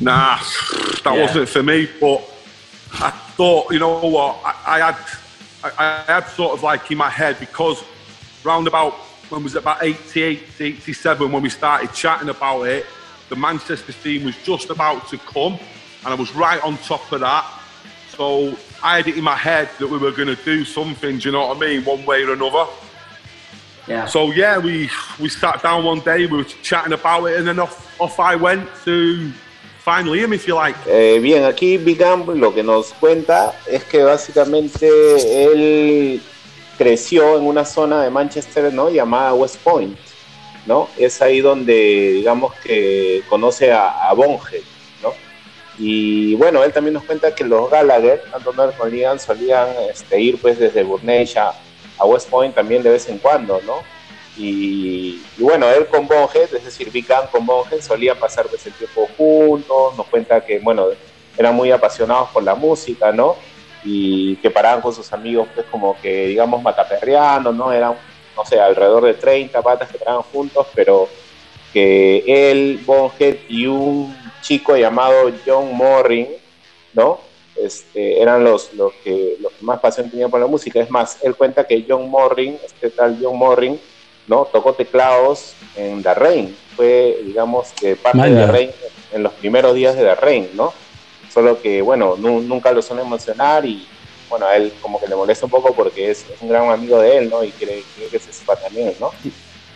nah, 0.00 0.38
that 0.38 1.02
yeah. 1.04 1.20
wasn't 1.22 1.48
for 1.48 1.62
me, 1.62 1.88
but 2.00 2.22
I 2.94 3.10
thought, 3.10 3.72
you 3.72 3.78
know 3.78 3.98
what, 4.00 4.40
I, 4.44 4.54
I 4.66 4.92
had 4.92 4.96
I, 5.64 6.02
I, 6.08 6.12
had 6.12 6.28
sort 6.28 6.54
of 6.54 6.62
like 6.62 6.90
in 6.90 6.98
my 6.98 7.10
head 7.10 7.38
because 7.38 7.82
round 8.46 8.66
about 8.68 8.94
when 9.28 9.42
was 9.42 9.56
it 9.56 9.58
about 9.58 9.82
88 9.82 10.42
87 10.60 11.32
when 11.32 11.42
we 11.42 11.50
started 11.50 11.92
chatting 11.92 12.28
about 12.28 12.62
it, 12.62 12.86
the 13.28 13.36
Manchester 13.36 13.92
team 13.92 14.24
was 14.24 14.36
just 14.44 14.70
about 14.70 15.08
to 15.08 15.18
come 15.18 15.58
and 16.04 16.08
I 16.08 16.14
was 16.14 16.34
right 16.34 16.62
on 16.62 16.78
top 16.78 17.10
of 17.12 17.20
that. 17.20 17.44
So 18.10 18.56
I 18.82 18.96
had 18.96 19.08
it 19.08 19.18
in 19.18 19.24
my 19.24 19.34
head 19.34 19.68
that 19.78 19.88
we 19.88 19.98
were 19.98 20.12
going 20.12 20.28
to 20.28 20.42
do 20.44 20.64
something, 20.64 21.18
do 21.18 21.28
you 21.28 21.32
know 21.32 21.48
what 21.48 21.56
I 21.56 21.60
mean, 21.60 21.84
one 21.84 22.06
way 22.06 22.22
or 22.22 22.32
another. 22.32 22.66
Yeah. 23.88 24.06
So 24.06 24.32
yeah, 24.32 24.58
we 24.58 24.88
we 25.20 25.28
sat 25.28 25.62
down 25.62 25.84
one 25.84 26.00
day, 26.00 26.26
we 26.26 26.38
were 26.38 26.44
chatting 26.44 26.92
about 26.92 27.26
it, 27.26 27.38
and 27.38 27.46
then 27.46 27.58
off 27.58 28.00
off 28.00 28.18
I 28.18 28.34
went 28.36 28.68
to 28.84 29.32
find 29.78 30.08
Liam, 30.08 30.34
if 30.34 30.48
you 30.48 30.58
Eh, 30.86 31.20
bien, 31.20 31.44
aquí 31.44 31.78
Big 31.78 32.00
lo 32.00 32.52
que 32.52 32.62
nos 32.64 32.92
cuenta 32.94 33.54
es 33.68 33.84
que 33.84 34.02
básicamente 34.02 34.88
él 35.44 36.20
creció 36.76 37.38
en 37.38 37.44
una 37.44 37.64
zona 37.64 38.02
de 38.02 38.10
Manchester, 38.10 38.72
¿no? 38.72 38.90
Llamada 38.90 39.34
West 39.34 39.56
Point, 39.58 39.98
¿no? 40.66 40.88
Es 40.96 41.20
ahí 41.22 41.40
donde, 41.40 42.12
digamos 42.12 42.54
que 42.54 43.22
conoce 43.28 43.72
a, 43.72 44.08
a 44.08 44.12
Bonge, 44.12 44.62
¿no? 45.02 45.12
Y 45.78 46.34
bueno, 46.34 46.62
él 46.64 46.72
también 46.72 46.94
nos 46.94 47.04
cuenta 47.04 47.34
que 47.34 47.44
los 47.44 47.70
Gallagher, 47.70 48.22
tanto 48.30 48.52
con 48.76 48.90
Liam, 48.90 49.18
solían 49.18 49.68
este, 49.90 50.20
ir 50.20 50.40
pues 50.40 50.58
desde 50.58 50.82
Burnage 50.82 51.38
a, 51.38 51.52
a 51.98 52.04
West 52.04 52.28
Point 52.28 52.54
también 52.54 52.82
de 52.82 52.90
vez 52.90 53.08
en 53.08 53.18
cuando, 53.18 53.60
¿no? 53.66 53.82
Y, 54.38 55.22
bueno, 55.38 55.68
él 55.70 55.86
con 55.86 56.06
Bonhead, 56.06 56.54
es 56.54 56.64
decir, 56.64 56.90
Big 56.90 57.06
con 57.32 57.46
Bonhead, 57.46 57.80
solían 57.80 58.18
pasar 58.18 58.46
pues, 58.46 58.66
el 58.66 58.72
tiempo 58.74 59.08
juntos, 59.16 59.96
nos 59.96 60.06
cuenta 60.08 60.44
que, 60.44 60.58
bueno, 60.58 60.88
eran 61.38 61.54
muy 61.54 61.70
apasionados 61.70 62.28
por 62.30 62.42
la 62.42 62.54
música, 62.54 63.12
¿no? 63.12 63.36
Y 63.88 64.36
que 64.36 64.50
paraban 64.50 64.80
con 64.80 64.92
sus 64.92 65.12
amigos, 65.12 65.46
pues 65.54 65.66
como 65.70 65.96
que, 66.00 66.26
digamos, 66.26 66.60
mataperreando, 66.60 67.52
¿no? 67.52 67.72
Eran, 67.72 67.94
no 68.36 68.44
sé, 68.44 68.58
alrededor 68.58 69.04
de 69.04 69.14
30 69.14 69.62
patas 69.62 69.88
que 69.88 69.98
paraban 69.98 70.22
juntos, 70.24 70.66
pero 70.74 71.08
que 71.72 72.24
él, 72.26 72.80
Bonhead 72.84 73.36
y 73.48 73.66
un 73.66 74.16
chico 74.42 74.76
llamado 74.76 75.30
John 75.46 75.72
Morring, 75.72 76.26
¿no? 76.94 77.20
Este, 77.54 78.20
eran 78.20 78.44
los, 78.44 78.74
los, 78.74 78.92
que, 79.04 79.36
los 79.40 79.52
que 79.52 79.64
más 79.64 79.80
pasión 79.80 80.10
tenían 80.10 80.30
por 80.30 80.40
la 80.40 80.46
música. 80.46 80.80
Es 80.80 80.90
más, 80.90 81.18
él 81.22 81.36
cuenta 81.36 81.66
que 81.66 81.84
John 81.88 82.10
Morring, 82.10 82.56
este 82.64 82.90
tal 82.90 83.18
John 83.22 83.38
Morring, 83.38 83.78
¿no? 84.26 84.46
Tocó 84.46 84.74
teclados 84.74 85.54
en 85.76 86.02
The 86.02 86.14
Rain. 86.14 86.56
Fue, 86.74 87.20
digamos, 87.24 87.72
que 87.72 87.96
parte 87.96 88.28
de 88.30 88.34
The 88.34 88.46
Rain 88.46 88.70
en 89.12 89.22
los 89.22 89.32
primeros 89.34 89.74
días 89.74 89.94
de 89.96 90.02
The 90.02 90.14
Rain, 90.16 90.50
¿no? 90.54 90.72
Solo 91.36 91.60
que, 91.60 91.82
bueno, 91.82 92.16
nunca 92.16 92.72
lo 92.72 92.80
suele 92.80 93.04
mencionar 93.04 93.66
y, 93.66 93.86
bueno, 94.30 94.46
a 94.46 94.56
él 94.56 94.72
como 94.80 94.98
que 94.98 95.06
le 95.06 95.14
molesta 95.14 95.44
un 95.44 95.50
poco 95.50 95.74
porque 95.74 96.10
es, 96.10 96.24
un 96.40 96.48
gran 96.48 96.70
amigo 96.70 96.98
de 96.98 97.18
él, 97.18 97.28
¿no? 97.28 97.44
Y 97.44 97.50
quiere, 97.50 97.82
que 98.10 98.18
se 98.18 98.32
sepa 98.32 98.56
también, 98.56 98.94
¿no? 98.98 99.10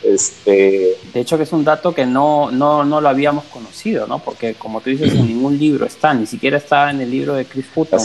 Este... 0.02 0.96
De 1.12 1.20
hecho 1.20 1.36
que 1.36 1.42
es 1.42 1.52
un 1.52 1.62
dato 1.62 1.94
que 1.94 2.06
no, 2.06 2.50
no, 2.50 2.82
no, 2.82 3.02
lo 3.02 3.10
habíamos 3.10 3.44
conocido, 3.44 4.06
¿no? 4.06 4.20
Porque 4.20 4.54
como 4.54 4.80
tú 4.80 4.88
dices, 4.88 5.12
en 5.12 5.26
ningún 5.26 5.58
libro 5.58 5.84
está, 5.84 6.14
ni 6.14 6.24
siquiera 6.24 6.56
está 6.56 6.90
en 6.90 7.02
el 7.02 7.10
libro 7.10 7.34
de 7.34 7.44
Chris 7.44 7.66
Hutton, 7.74 8.00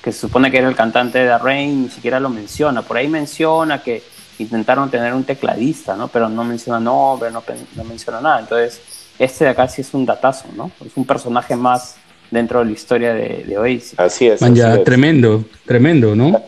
que 0.00 0.12
se 0.12 0.20
supone 0.20 0.52
que 0.52 0.58
era 0.58 0.68
el 0.68 0.76
cantante 0.76 1.18
de 1.18 1.26
The 1.26 1.38
Rain, 1.38 1.82
ni 1.82 1.90
siquiera 1.90 2.20
lo 2.20 2.28
menciona. 2.28 2.82
Por 2.82 2.96
ahí 2.96 3.08
menciona 3.08 3.82
que 3.82 4.04
intentaron 4.38 4.88
tener 4.88 5.12
un 5.14 5.24
tecladista, 5.24 5.96
¿no? 5.96 6.06
Pero 6.06 6.28
no 6.28 6.44
menciona 6.44 6.78
nombre, 6.78 7.32
no, 7.32 7.42
no 7.74 7.82
menciona 7.82 8.20
nada. 8.20 8.38
Entonces, 8.38 8.80
este 9.18 9.46
de 9.46 9.50
acá 9.50 9.66
sí 9.66 9.80
es 9.80 9.92
un 9.94 10.06
datazo, 10.06 10.44
¿no? 10.54 10.70
Es 10.86 10.92
un 10.94 11.04
personaje 11.04 11.56
más 11.56 11.96
dentro 12.34 12.58
de 12.58 12.66
la 12.66 12.72
historia 12.72 13.14
de, 13.14 13.56
Oasis. 13.56 13.94
Así 13.96 14.26
es. 14.26 14.40
Tremendo, 14.84 15.44
tremendo, 15.64 16.14
¿no? 16.14 16.42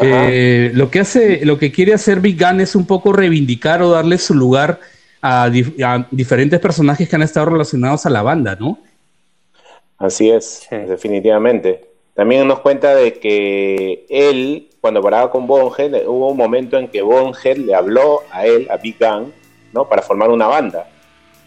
Eh, 0.00 0.70
lo 0.74 0.90
que 0.90 1.00
hace, 1.00 1.44
lo 1.44 1.58
que 1.58 1.72
quiere 1.72 1.92
hacer 1.92 2.20
Big 2.20 2.38
Gun 2.42 2.60
es 2.60 2.74
un 2.74 2.86
poco 2.86 3.12
reivindicar 3.12 3.82
o 3.82 3.90
darle 3.90 4.18
su 4.18 4.34
lugar 4.34 4.78
a, 5.20 5.50
diferentes 6.10 6.60
personajes 6.60 7.08
que 7.08 7.16
han 7.16 7.22
estado 7.22 7.46
relacionados 7.46 8.06
a 8.06 8.10
la 8.10 8.22
banda, 8.22 8.56
¿no? 8.58 8.78
Así 9.98 10.30
es, 10.30 10.66
definitivamente. 10.70 11.88
También 12.14 12.46
nos 12.46 12.60
cuenta 12.60 12.94
de 12.94 13.14
que 13.14 14.04
él, 14.08 14.68
cuando 14.80 15.00
paraba 15.00 15.30
con 15.30 15.46
Bonhead, 15.46 16.06
hubo 16.06 16.30
un 16.30 16.36
momento 16.36 16.76
en 16.76 16.88
que 16.88 17.02
Bonhead 17.02 17.56
le 17.58 17.74
habló 17.74 18.22
a 18.30 18.46
él, 18.46 18.66
a 18.70 18.76
Big 18.76 18.96
Gun, 18.98 19.32
¿no? 19.72 19.88
Para 19.88 20.02
formar 20.02 20.30
una 20.30 20.46
banda, 20.46 20.88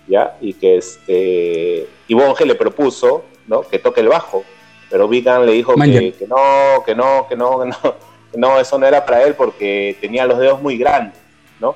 ¿ya? 0.08 0.38
Y 0.40 0.54
que 0.54 0.78
este, 0.78 1.88
y 2.08 2.14
Bonhead 2.14 2.48
le 2.48 2.56
propuso, 2.56 3.26
¿no? 3.48 3.62
Que 3.62 3.80
toque 3.80 4.02
el 4.02 4.10
bajo, 4.10 4.44
pero 4.90 5.08
Big 5.08 5.24
Gun 5.24 5.46
le 5.46 5.54
dijo 5.54 5.76
que, 5.76 6.14
que, 6.18 6.28
no, 6.28 6.84
que 6.86 6.96
no, 6.96 7.28
que 7.28 7.36
no, 7.36 7.60
que 7.60 7.68
no 7.68 7.96
no, 8.38 8.60
eso 8.60 8.78
no 8.78 8.86
era 8.86 9.06
para 9.06 9.24
él 9.24 9.34
porque 9.36 9.98
tenía 10.02 10.26
los 10.26 10.40
dedos 10.40 10.62
muy 10.62 10.78
grandes, 10.78 11.20
¿no? 11.60 11.76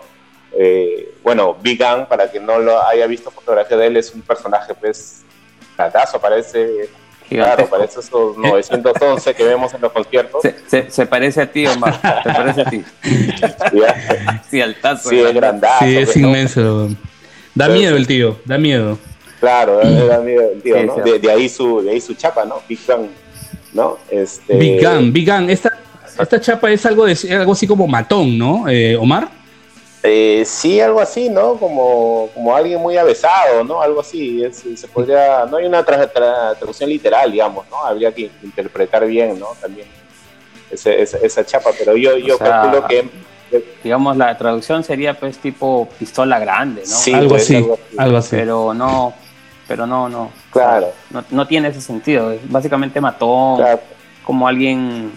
Eh, 0.51 1.15
bueno, 1.23 1.55
Big 1.61 1.79
Gang, 1.79 2.07
para 2.07 2.29
quien 2.29 2.45
no 2.45 2.59
lo 2.59 2.81
haya 2.83 3.05
visto 3.07 3.31
fotografía 3.31 3.77
de 3.77 3.87
él, 3.87 3.97
es 3.97 4.13
un 4.13 4.21
personaje, 4.21 4.73
pues, 4.73 5.21
platazo, 5.75 6.19
parece, 6.19 6.89
claro, 7.29 7.67
parece 7.67 7.99
esos 7.99 8.35
911 8.37 9.35
que 9.35 9.43
vemos 9.43 9.73
en 9.73 9.81
los 9.81 9.91
conciertos. 9.91 10.41
Se, 10.67 11.05
parece 11.05 11.41
a 11.41 11.51
ti, 11.51 11.67
Omar, 11.67 11.93
se 12.23 12.33
parece 12.33 12.61
a 12.61 12.65
ti. 12.65 12.83
sí, 14.49 14.61
altazo. 14.61 15.09
Sí, 15.09 15.19
es 15.19 15.33
grandazo. 15.33 15.85
Sí, 15.85 15.97
es 15.97 16.17
inmenso. 16.17 16.89
Da 17.53 17.69
miedo 17.69 17.95
el 17.95 18.07
tío, 18.07 18.39
da 18.45 18.57
miedo. 18.57 18.97
Claro, 19.39 19.79
tío, 20.63 20.83
¿no? 20.85 20.95
De, 20.97 21.31
ahí 21.31 21.47
su, 21.49 21.81
de 21.81 21.91
ahí 21.91 22.01
su 22.01 22.13
chapa, 22.13 22.45
¿no? 22.45 22.61
Big 22.67 22.79
Gang, 22.87 23.07
¿no? 23.73 23.97
Este... 24.09 24.55
Big 24.55 24.81
Gang, 24.81 25.11
Big 25.11 25.25
Gang, 25.25 25.49
esta 25.49 25.71
esta 26.23 26.41
chapa 26.41 26.69
es 26.69 26.85
algo, 26.85 27.05
de, 27.05 27.17
algo 27.33 27.53
así 27.53 27.65
como 27.65 27.87
matón, 27.87 28.37
¿no, 28.37 28.67
eh, 28.67 28.95
Omar? 28.97 29.29
Eh, 30.03 30.43
sí, 30.45 30.79
algo 30.79 30.99
así, 30.99 31.29
¿no? 31.29 31.55
Como, 31.55 32.29
como 32.33 32.55
alguien 32.55 32.79
muy 32.79 32.97
avesado, 32.97 33.63
¿no? 33.63 33.81
Algo 33.81 34.01
así. 34.01 34.41
se 34.51 34.87
podría, 34.87 35.45
no 35.45 35.57
hay 35.57 35.65
una 35.65 35.83
traducción 35.83 36.89
literal, 36.89 37.31
digamos, 37.31 37.65
¿no? 37.69 37.83
Habría 37.85 38.13
que 38.13 38.29
interpretar 38.43 39.05
bien, 39.05 39.37
¿no? 39.39 39.47
También 39.59 39.87
esa, 40.71 41.45
chapa, 41.45 41.71
pero 41.77 41.95
yo, 41.95 42.17
yo 42.17 42.37
calculo 42.37 42.85
que... 42.87 43.29
Digamos, 43.83 44.15
la 44.15 44.37
traducción 44.37 44.83
sería 44.83 45.19
pues 45.19 45.39
tipo 45.39 45.89
pistola 45.97 46.37
grande, 46.37 46.81
¿no? 46.81 46.95
Sí, 46.95 47.11
algo, 47.11 47.29
pues, 47.29 47.43
así, 47.45 47.55
algo, 47.97 48.17
así, 48.17 48.35
Pero 48.35 48.75
no, 48.75 49.15
pero 49.69 49.85
no, 49.87 50.09
no. 50.09 50.31
Claro. 50.51 50.91
no, 51.29 51.47
tiene 51.47 51.69
ese 51.69 51.79
sentido. 51.79 52.31
Es 52.31 52.41
básicamente 52.49 52.99
matón, 52.99 53.63
como 54.25 54.47
alguien 54.47 55.11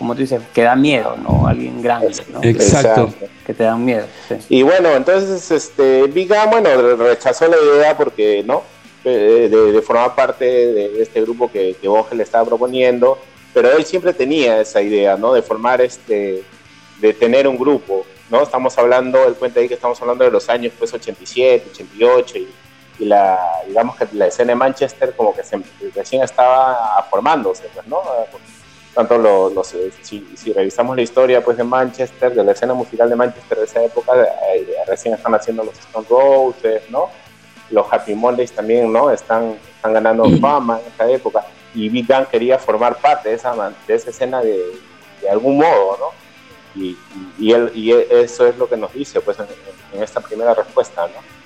como 0.00 0.14
tú 0.14 0.22
dices, 0.22 0.40
que 0.54 0.62
da 0.62 0.74
miedo, 0.74 1.14
¿no? 1.22 1.46
Alguien 1.46 1.82
grande, 1.82 2.10
¿no? 2.32 2.42
Exacto. 2.42 3.12
Que 3.44 3.52
te 3.52 3.64
da 3.64 3.76
miedo. 3.76 4.06
Y 4.48 4.62
bueno, 4.62 4.88
entonces, 4.96 5.50
este, 5.50 6.06
Viga, 6.06 6.46
bueno, 6.46 6.70
rechazó 6.96 7.46
la 7.46 7.58
idea 7.58 7.94
porque, 7.98 8.42
¿no? 8.42 8.62
De, 9.04 9.82
formar 9.86 10.14
parte 10.14 10.46
de 10.46 11.02
este 11.02 11.20
grupo 11.20 11.52
que, 11.52 11.76
que 11.78 12.14
le 12.16 12.22
estaba 12.22 12.46
proponiendo, 12.46 13.18
pero 13.52 13.76
él 13.76 13.84
siempre 13.84 14.14
tenía 14.14 14.62
esa 14.62 14.80
idea, 14.80 15.18
¿no? 15.18 15.34
De 15.34 15.42
formar 15.42 15.82
este, 15.82 16.44
de 16.98 17.12
tener 17.12 17.46
un 17.46 17.58
grupo, 17.58 18.06
¿no? 18.30 18.42
Estamos 18.42 18.78
hablando, 18.78 19.26
él 19.26 19.34
cuenta 19.34 19.60
ahí 19.60 19.68
que 19.68 19.74
estamos 19.74 20.00
hablando 20.00 20.24
de 20.24 20.30
los 20.30 20.48
años, 20.48 20.72
pues, 20.78 20.94
87, 20.94 21.68
88 21.72 22.38
y, 22.38 22.48
y 23.00 23.06
la, 23.06 23.62
digamos 23.66 23.96
que 23.96 24.06
la 24.12 24.26
escena 24.26 24.52
de 24.52 24.56
Manchester 24.56 25.14
como 25.16 25.34
que 25.34 25.42
se, 25.42 25.60
recién 25.94 26.22
estaba 26.22 27.04
formándose, 27.10 27.64
pues, 27.74 27.86
¿no? 27.86 28.00
tanto 28.94 29.16
los, 29.18 29.74
eh, 29.74 29.90
si, 30.02 30.52
revisamos 30.52 30.96
la 30.96 31.02
historia 31.02 31.42
pues 31.42 31.56
de 31.56 31.64
Manchester, 31.64 32.34
de 32.34 32.44
la 32.44 32.52
escena 32.52 32.74
musical 32.74 33.08
de 33.08 33.16
Manchester 33.16 33.58
de 33.58 33.64
esa 33.64 33.82
época, 33.82 34.12
eh, 34.54 34.66
recién 34.86 35.14
están 35.14 35.34
haciendo 35.34 35.64
los 35.64 35.78
Stone 35.78 36.06
Roses, 36.10 36.82
¿no? 36.90 37.08
Los 37.70 37.86
Happy 37.90 38.14
Mondays 38.14 38.52
también, 38.52 38.92
¿no? 38.92 39.10
Están, 39.10 39.56
están 39.76 39.94
ganando 39.94 40.24
fama 40.40 40.80
en 40.80 40.92
esa 40.92 41.08
época 41.08 41.44
y 41.74 41.88
Big 41.88 42.06
Bang 42.06 42.26
quería 42.26 42.58
formar 42.58 42.96
parte 42.96 43.28
de 43.28 43.36
esa, 43.36 43.54
de 43.86 43.94
esa 43.94 44.10
escena 44.10 44.42
de, 44.42 44.60
de 45.22 45.30
algún 45.30 45.58
modo, 45.58 45.96
¿no? 45.98 46.80
Y, 46.80 46.98
y, 47.38 47.52
él, 47.52 47.70
y 47.74 47.92
eso 47.92 48.46
es 48.46 48.56
lo 48.58 48.68
que 48.68 48.76
nos 48.76 48.92
dice 48.92 49.20
pues 49.20 49.38
en, 49.38 49.46
en 49.92 50.02
esta 50.02 50.20
primera 50.20 50.52
respuesta, 50.52 51.06
¿no? 51.06 51.39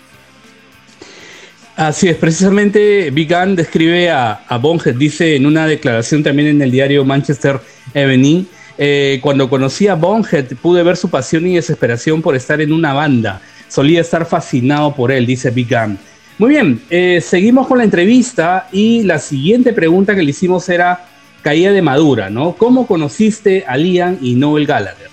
Así 1.76 2.08
es, 2.08 2.16
precisamente 2.16 3.10
Big 3.10 3.28
Gun 3.28 3.56
describe 3.56 4.08
a, 4.08 4.44
a 4.46 4.58
Bonhead, 4.58 4.94
dice 4.94 5.34
en 5.34 5.44
una 5.44 5.66
declaración 5.66 6.22
también 6.22 6.48
en 6.48 6.62
el 6.62 6.70
diario 6.70 7.04
Manchester 7.04 7.58
Evening, 7.94 8.44
eh, 8.78 9.18
cuando 9.20 9.50
conocí 9.50 9.88
a 9.88 9.94
Bonhead 9.94 10.54
pude 10.62 10.84
ver 10.84 10.96
su 10.96 11.10
pasión 11.10 11.46
y 11.48 11.56
desesperación 11.56 12.22
por 12.22 12.36
estar 12.36 12.60
en 12.60 12.72
una 12.72 12.92
banda. 12.92 13.40
Solía 13.68 14.00
estar 14.00 14.24
fascinado 14.24 14.94
por 14.94 15.10
él, 15.10 15.26
dice 15.26 15.50
Big 15.50 15.68
Gun. 15.68 15.98
Muy 16.38 16.50
bien, 16.50 16.80
eh, 16.90 17.20
seguimos 17.20 17.66
con 17.66 17.78
la 17.78 17.84
entrevista 17.84 18.68
y 18.70 19.02
la 19.02 19.18
siguiente 19.18 19.72
pregunta 19.72 20.14
que 20.14 20.22
le 20.22 20.30
hicimos 20.30 20.68
era 20.68 21.06
caía 21.42 21.72
de 21.72 21.82
madura, 21.82 22.30
¿no? 22.30 22.52
¿Cómo 22.52 22.86
conociste 22.86 23.64
a 23.66 23.76
Liam 23.76 24.18
y 24.20 24.34
Noel 24.34 24.66
Gallagher? 24.66 25.08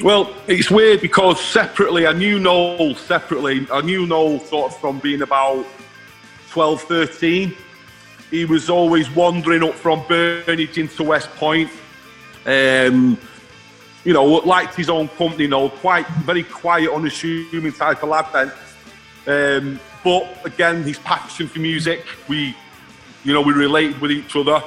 Well, 0.00 0.26
it's 0.48 0.70
weird 0.70 1.00
because 1.00 1.40
separately, 1.40 2.04
I 2.04 2.12
knew 2.12 2.40
Noel 2.40 2.96
separately. 2.96 3.66
I 3.72 3.80
knew 3.80 4.06
Noel 4.06 4.40
sort 4.40 4.72
of 4.72 4.80
from 4.80 4.98
being 5.00 5.22
about 5.22 5.64
12, 6.54 6.82
13. 6.82 7.56
He 8.30 8.44
was 8.44 8.70
always 8.70 9.10
wandering 9.10 9.64
up 9.64 9.74
from 9.74 10.02
Burnage 10.02 10.78
into 10.78 11.02
West 11.02 11.28
Point. 11.30 11.68
Um, 12.46 13.18
you 14.04 14.12
know, 14.12 14.24
liked 14.24 14.76
his 14.76 14.88
own 14.88 15.08
company, 15.08 15.44
you 15.44 15.48
know, 15.48 15.68
quite 15.68 16.06
very 16.22 16.44
quiet, 16.44 16.92
unassuming 16.92 17.72
type 17.72 18.04
of 18.04 18.10
lad 18.10 18.26
then. 18.32 18.52
Um, 19.26 19.80
but 20.04 20.46
again, 20.46 20.84
his 20.84 20.96
passion 21.00 21.48
for 21.48 21.58
music, 21.58 22.04
we, 22.28 22.54
you 23.24 23.32
know, 23.32 23.40
we 23.40 23.52
related 23.52 24.00
with 24.00 24.12
each 24.12 24.36
other. 24.36 24.62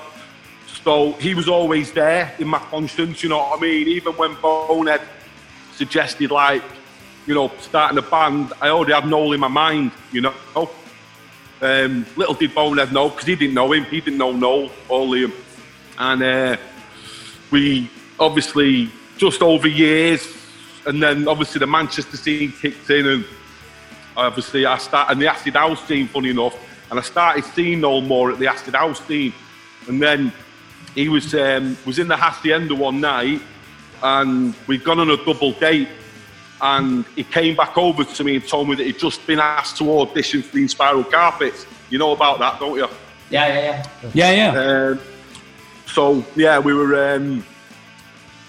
So 0.84 1.13
he 1.13 1.36
was 1.36 1.48
always 1.48 1.94
there 1.94 2.36
in 2.38 2.50
my 2.50 2.60
conscience, 2.60 3.24
you 3.24 3.29
know 3.29 3.38
what 3.38 3.60
I 3.60 3.62
mean? 3.62 3.88
Even 3.88 4.12
when 4.17 4.36
Bonehead 4.41 5.03
suggested, 5.72 6.32
like, 6.32 6.63
you 7.25 7.34
know, 7.34 7.50
starting 7.62 7.98
a 7.98 8.01
band, 8.01 8.51
I 8.60 8.67
already 8.72 8.91
had 8.91 9.08
Noel 9.08 9.32
in 9.32 9.39
my 9.39 9.48
mind, 9.48 9.94
you 10.12 10.20
know. 10.20 10.34
Um, 11.59 12.05
little 12.15 12.35
did 12.35 12.53
Bonehead 12.53 12.93
know, 12.93 13.09
because 13.09 13.25
he 13.25 13.35
didn't 13.35 13.55
know 13.55 13.71
him, 13.71 13.85
he 13.85 13.99
didn't 13.99 14.19
know 14.19 14.31
Noel 14.31 14.71
or 14.89 15.05
Liam. 15.05 15.33
And 15.97 16.21
uh, 16.21 16.57
we 17.49 17.89
obviously, 18.19 18.89
just 19.17 19.41
over 19.41 19.67
years, 19.67 20.27
and 20.85 21.01
then 21.01 21.27
obviously 21.27 21.59
the 21.59 21.67
Manchester 21.67 22.17
scene 22.17 22.51
kicked 22.51 22.89
in, 22.89 23.07
and 23.07 23.25
obviously 24.15 24.65
I 24.65 24.77
started, 24.77 25.13
and 25.13 25.21
the 25.21 25.27
Acid 25.27 25.55
House 25.55 25.85
scene, 25.87 26.07
funny 26.07 26.29
enough, 26.29 26.55
and 26.91 26.99
I 26.99 27.03
started 27.03 27.43
seeing 27.43 27.81
Noel 27.81 28.01
more 28.01 28.31
at 28.31 28.39
the 28.39 28.47
Acid 28.47 28.75
House 28.75 29.05
scene. 29.05 29.33
And 29.87 30.01
then 30.01 30.31
he 30.93 31.09
was 31.09 31.33
um, 31.33 31.77
was 31.85 31.97
in 31.97 32.07
the 32.07 32.17
Hacienda 32.17 32.75
one 32.75 33.01
night, 33.01 33.41
and 34.03 34.53
we'd 34.67 34.83
gone 34.83 34.99
on 34.99 35.09
a 35.09 35.17
double 35.25 35.53
date 35.53 35.89
and 36.61 37.05
he 37.15 37.23
came 37.23 37.55
back 37.55 37.77
over 37.77 38.03
to 38.03 38.23
me 38.23 38.35
and 38.35 38.47
told 38.47 38.69
me 38.69 38.75
that 38.75 38.85
he'd 38.85 38.97
just 38.99 39.25
been 39.27 39.39
asked 39.39 39.77
to 39.77 39.99
audition 39.99 40.41
for 40.41 40.55
the 40.55 40.65
Inspiral 40.65 41.09
Carpets. 41.09 41.65
You 41.89 41.99
know 41.99 42.11
about 42.11 42.39
that, 42.39 42.59
don't 42.59 42.75
you? 42.77 42.87
Yeah, 43.29 43.47
yeah, 43.47 43.83
yeah. 44.03 44.11
Yeah, 44.13 44.53
yeah. 44.53 44.59
Um, 44.91 44.99
so, 45.85 46.23
yeah, 46.35 46.59
we 46.59 46.73
were. 46.73 47.15
Um, 47.15 47.45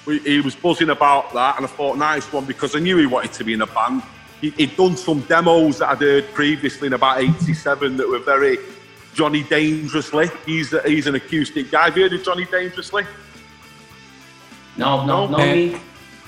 we, 0.07 0.19
he 0.21 0.41
was 0.41 0.57
buzzing 0.57 0.89
about 0.91 1.35
that, 1.35 1.57
and 1.57 1.67
I 1.67 1.69
thought, 1.69 1.99
nice 1.99 2.33
one, 2.33 2.47
because 2.47 2.75
I 2.75 2.79
knew 2.79 2.97
he 2.97 3.05
wanted 3.07 3.33
to 3.35 3.45
be 3.45 3.53
in 3.53 3.61
a 3.63 3.67
band. 3.67 4.03
He, 4.41 4.51
had 4.51 4.77
done 4.77 4.97
some 4.97 5.21
demos 5.23 5.79
that 5.79 5.91
I'd 5.91 5.99
heard 5.99 6.33
previously 6.33 6.87
in 6.87 6.95
about 6.95 7.21
87 7.21 7.97
that 7.99 8.09
were 8.09 8.21
very 8.21 8.57
Johnny 9.15 9.43
Dangerously. 9.43 10.29
He's 10.47 10.75
he's 10.87 11.07
an 11.09 11.17
acoustic 11.17 11.71
guy. 11.71 11.87
Have 11.87 11.97
you 11.97 12.05
heard 12.05 12.13
of 12.15 12.23
Johnny 12.23 12.45
Dangerously? 12.47 13.05
No, 14.77 15.05
no, 15.05 15.27
No. 15.27 15.31
not 15.33 15.41
Eh, 15.41 15.55
me. 15.55 15.81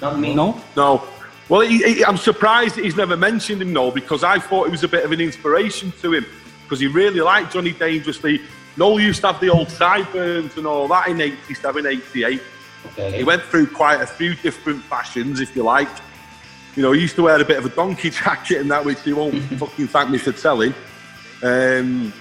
Not 0.02 0.18
me. 0.18 0.34
¿No? 0.34 0.60
No. 0.76 1.04
Well, 1.50 1.62
he, 1.62 1.78
he, 1.83 2.04
I'm 2.04 2.16
surprised 2.16 2.76
that 2.76 2.85
he's 2.85 2.97
never 2.97 3.16
mentioned 3.16 3.61
him, 3.61 3.73
no, 3.73 3.90
because 3.90 4.23
I 4.23 4.38
thought 4.38 4.69
it 4.69 4.71
was 4.71 4.85
a 4.85 4.88
bit 4.88 5.04
of 5.04 5.11
an 5.11 5.21
inspiration 5.21 5.92
to 6.00 6.14
him, 6.14 6.26
because 6.62 6.78
he 6.78 6.87
really 6.87 7.21
liked 7.21 7.52
Johnny 7.52 7.73
Dangerously. 7.73 8.40
Noel 8.76 9.00
used 9.00 9.21
to 9.23 9.33
have 9.33 9.40
the 9.40 9.49
old 9.49 9.69
sideburns 9.69 10.57
and 10.57 10.64
all 10.64 10.87
that 10.87 11.09
in 11.09 11.21
87, 11.21 11.87
88. 11.87 12.40
Okay. 12.87 13.19
He 13.19 13.25
went 13.25 13.42
through 13.42 13.66
quite 13.66 14.00
a 14.00 14.07
few 14.07 14.37
different 14.37 14.80
fashions, 14.85 15.40
if 15.40 15.57
you 15.57 15.64
like. 15.64 15.88
You 16.76 16.85
know, 16.85 16.92
he 16.92 17.00
used 17.00 17.16
to 17.16 17.25
wear 17.25 17.40
a 17.40 17.45
bit 17.45 17.59
of 17.59 17.66
a 17.66 17.71
donkey 17.71 18.11
jacket 18.11 18.61
and 18.61 18.71
that, 18.71 18.85
which 18.85 19.02
he 19.02 19.12
won't 19.12 19.35
fucking 19.59 19.88
thank 19.88 20.09
me 20.09 20.19
for 20.19 20.30
telling. 20.30 20.73
Um, 21.42 22.12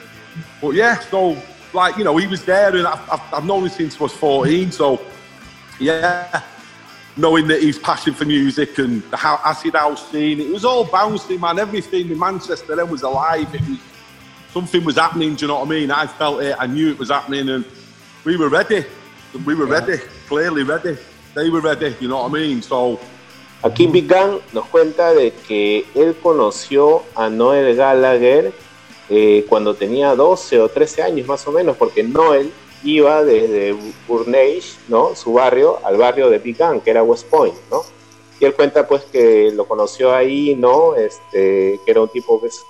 but 0.59 0.71
yeah, 0.71 0.97
so 0.99 1.37
like 1.71 1.97
you 1.97 2.03
know, 2.03 2.17
he 2.17 2.25
was 2.25 2.43
there, 2.45 2.75
and 2.75 2.87
I've, 2.87 3.11
I've, 3.11 3.33
I've 3.33 3.45
known 3.45 3.63
him 3.63 3.69
since 3.69 3.99
I 3.99 4.03
was 4.03 4.13
14. 4.13 4.71
So 4.71 4.99
yeah, 5.79 6.41
knowing 7.19 7.47
that 7.47 7.61
his 7.61 7.77
passion 7.77 8.13
for 8.13 8.25
music 8.25 8.77
and 8.77 9.03
the 9.11 9.19
acid 9.19 9.75
house 9.75 10.09
scene, 10.09 10.39
it 10.39 10.51
was 10.51 10.63
all 10.63 10.85
bouncy, 10.85 11.39
man. 11.39 11.59
Everything 11.59 12.09
in 12.09 12.17
Manchester 12.17 12.75
then 12.75 12.89
was 12.89 13.03
alive. 13.03 13.53
It 13.53 13.61
was 13.61 13.79
something 14.53 14.83
was 14.83 14.95
happening. 14.95 15.35
Do 15.35 15.45
you 15.45 15.47
know 15.49 15.59
what 15.59 15.67
I 15.67 15.69
mean? 15.69 15.91
I 15.91 16.07
felt 16.07 16.41
it. 16.41 16.55
I 16.57 16.67
knew 16.67 16.91
it 16.91 16.99
was 16.99 17.09
happening, 17.09 17.49
and 17.49 17.65
we 18.23 18.37
were 18.37 18.49
ready. 18.49 18.85
We 19.45 19.53
were 19.53 19.67
ready, 19.67 19.97
clearly 20.27 20.63
ready. 20.63 20.97
They 21.35 21.49
were 21.49 21.61
ready. 21.61 21.95
You 21.99 22.07
know 22.07 22.23
what 22.23 22.31
I 22.31 22.33
mean? 22.33 22.61
So. 22.61 22.99
Aquí 23.61 23.87
Big 23.87 24.07
Gun 24.07 24.39
nos 24.53 24.67
cuenta 24.67 25.13
de 25.13 25.33
que 25.33 25.85
él 25.93 26.15
conoció 26.23 27.03
a 27.13 27.29
Noel 27.29 27.75
Gallagher 27.75 28.53
eh, 29.09 29.45
cuando 29.49 29.73
tenía 29.73 30.15
12 30.15 30.61
o 30.61 30.69
13 30.69 31.03
años 31.03 31.27
más 31.27 31.45
o 31.45 31.51
menos, 31.51 31.75
porque 31.75 32.01
Noel 32.01 32.53
iba 32.83 33.23
desde 33.23 33.75
Burnage, 34.07 34.77
¿no? 34.87 35.15
su 35.15 35.33
barrio, 35.33 35.79
al 35.83 35.97
barrio 35.97 36.29
de 36.29 36.39
Gun, 36.39 36.81
que 36.81 36.91
era 36.91 37.03
West 37.03 37.27
Point, 37.29 37.55
¿no? 37.69 37.81
Y 38.39 38.45
él 38.45 38.53
cuenta 38.53 38.87
pues 38.87 39.03
que 39.03 39.51
lo 39.51 39.67
conoció 39.67 40.13
ahí, 40.13 40.55
¿no? 40.55 40.95
Este, 40.95 41.79
que 41.83 41.91
era 41.91 42.01
un 42.01 42.09
tipo 42.09 42.39
pues, 42.39 42.61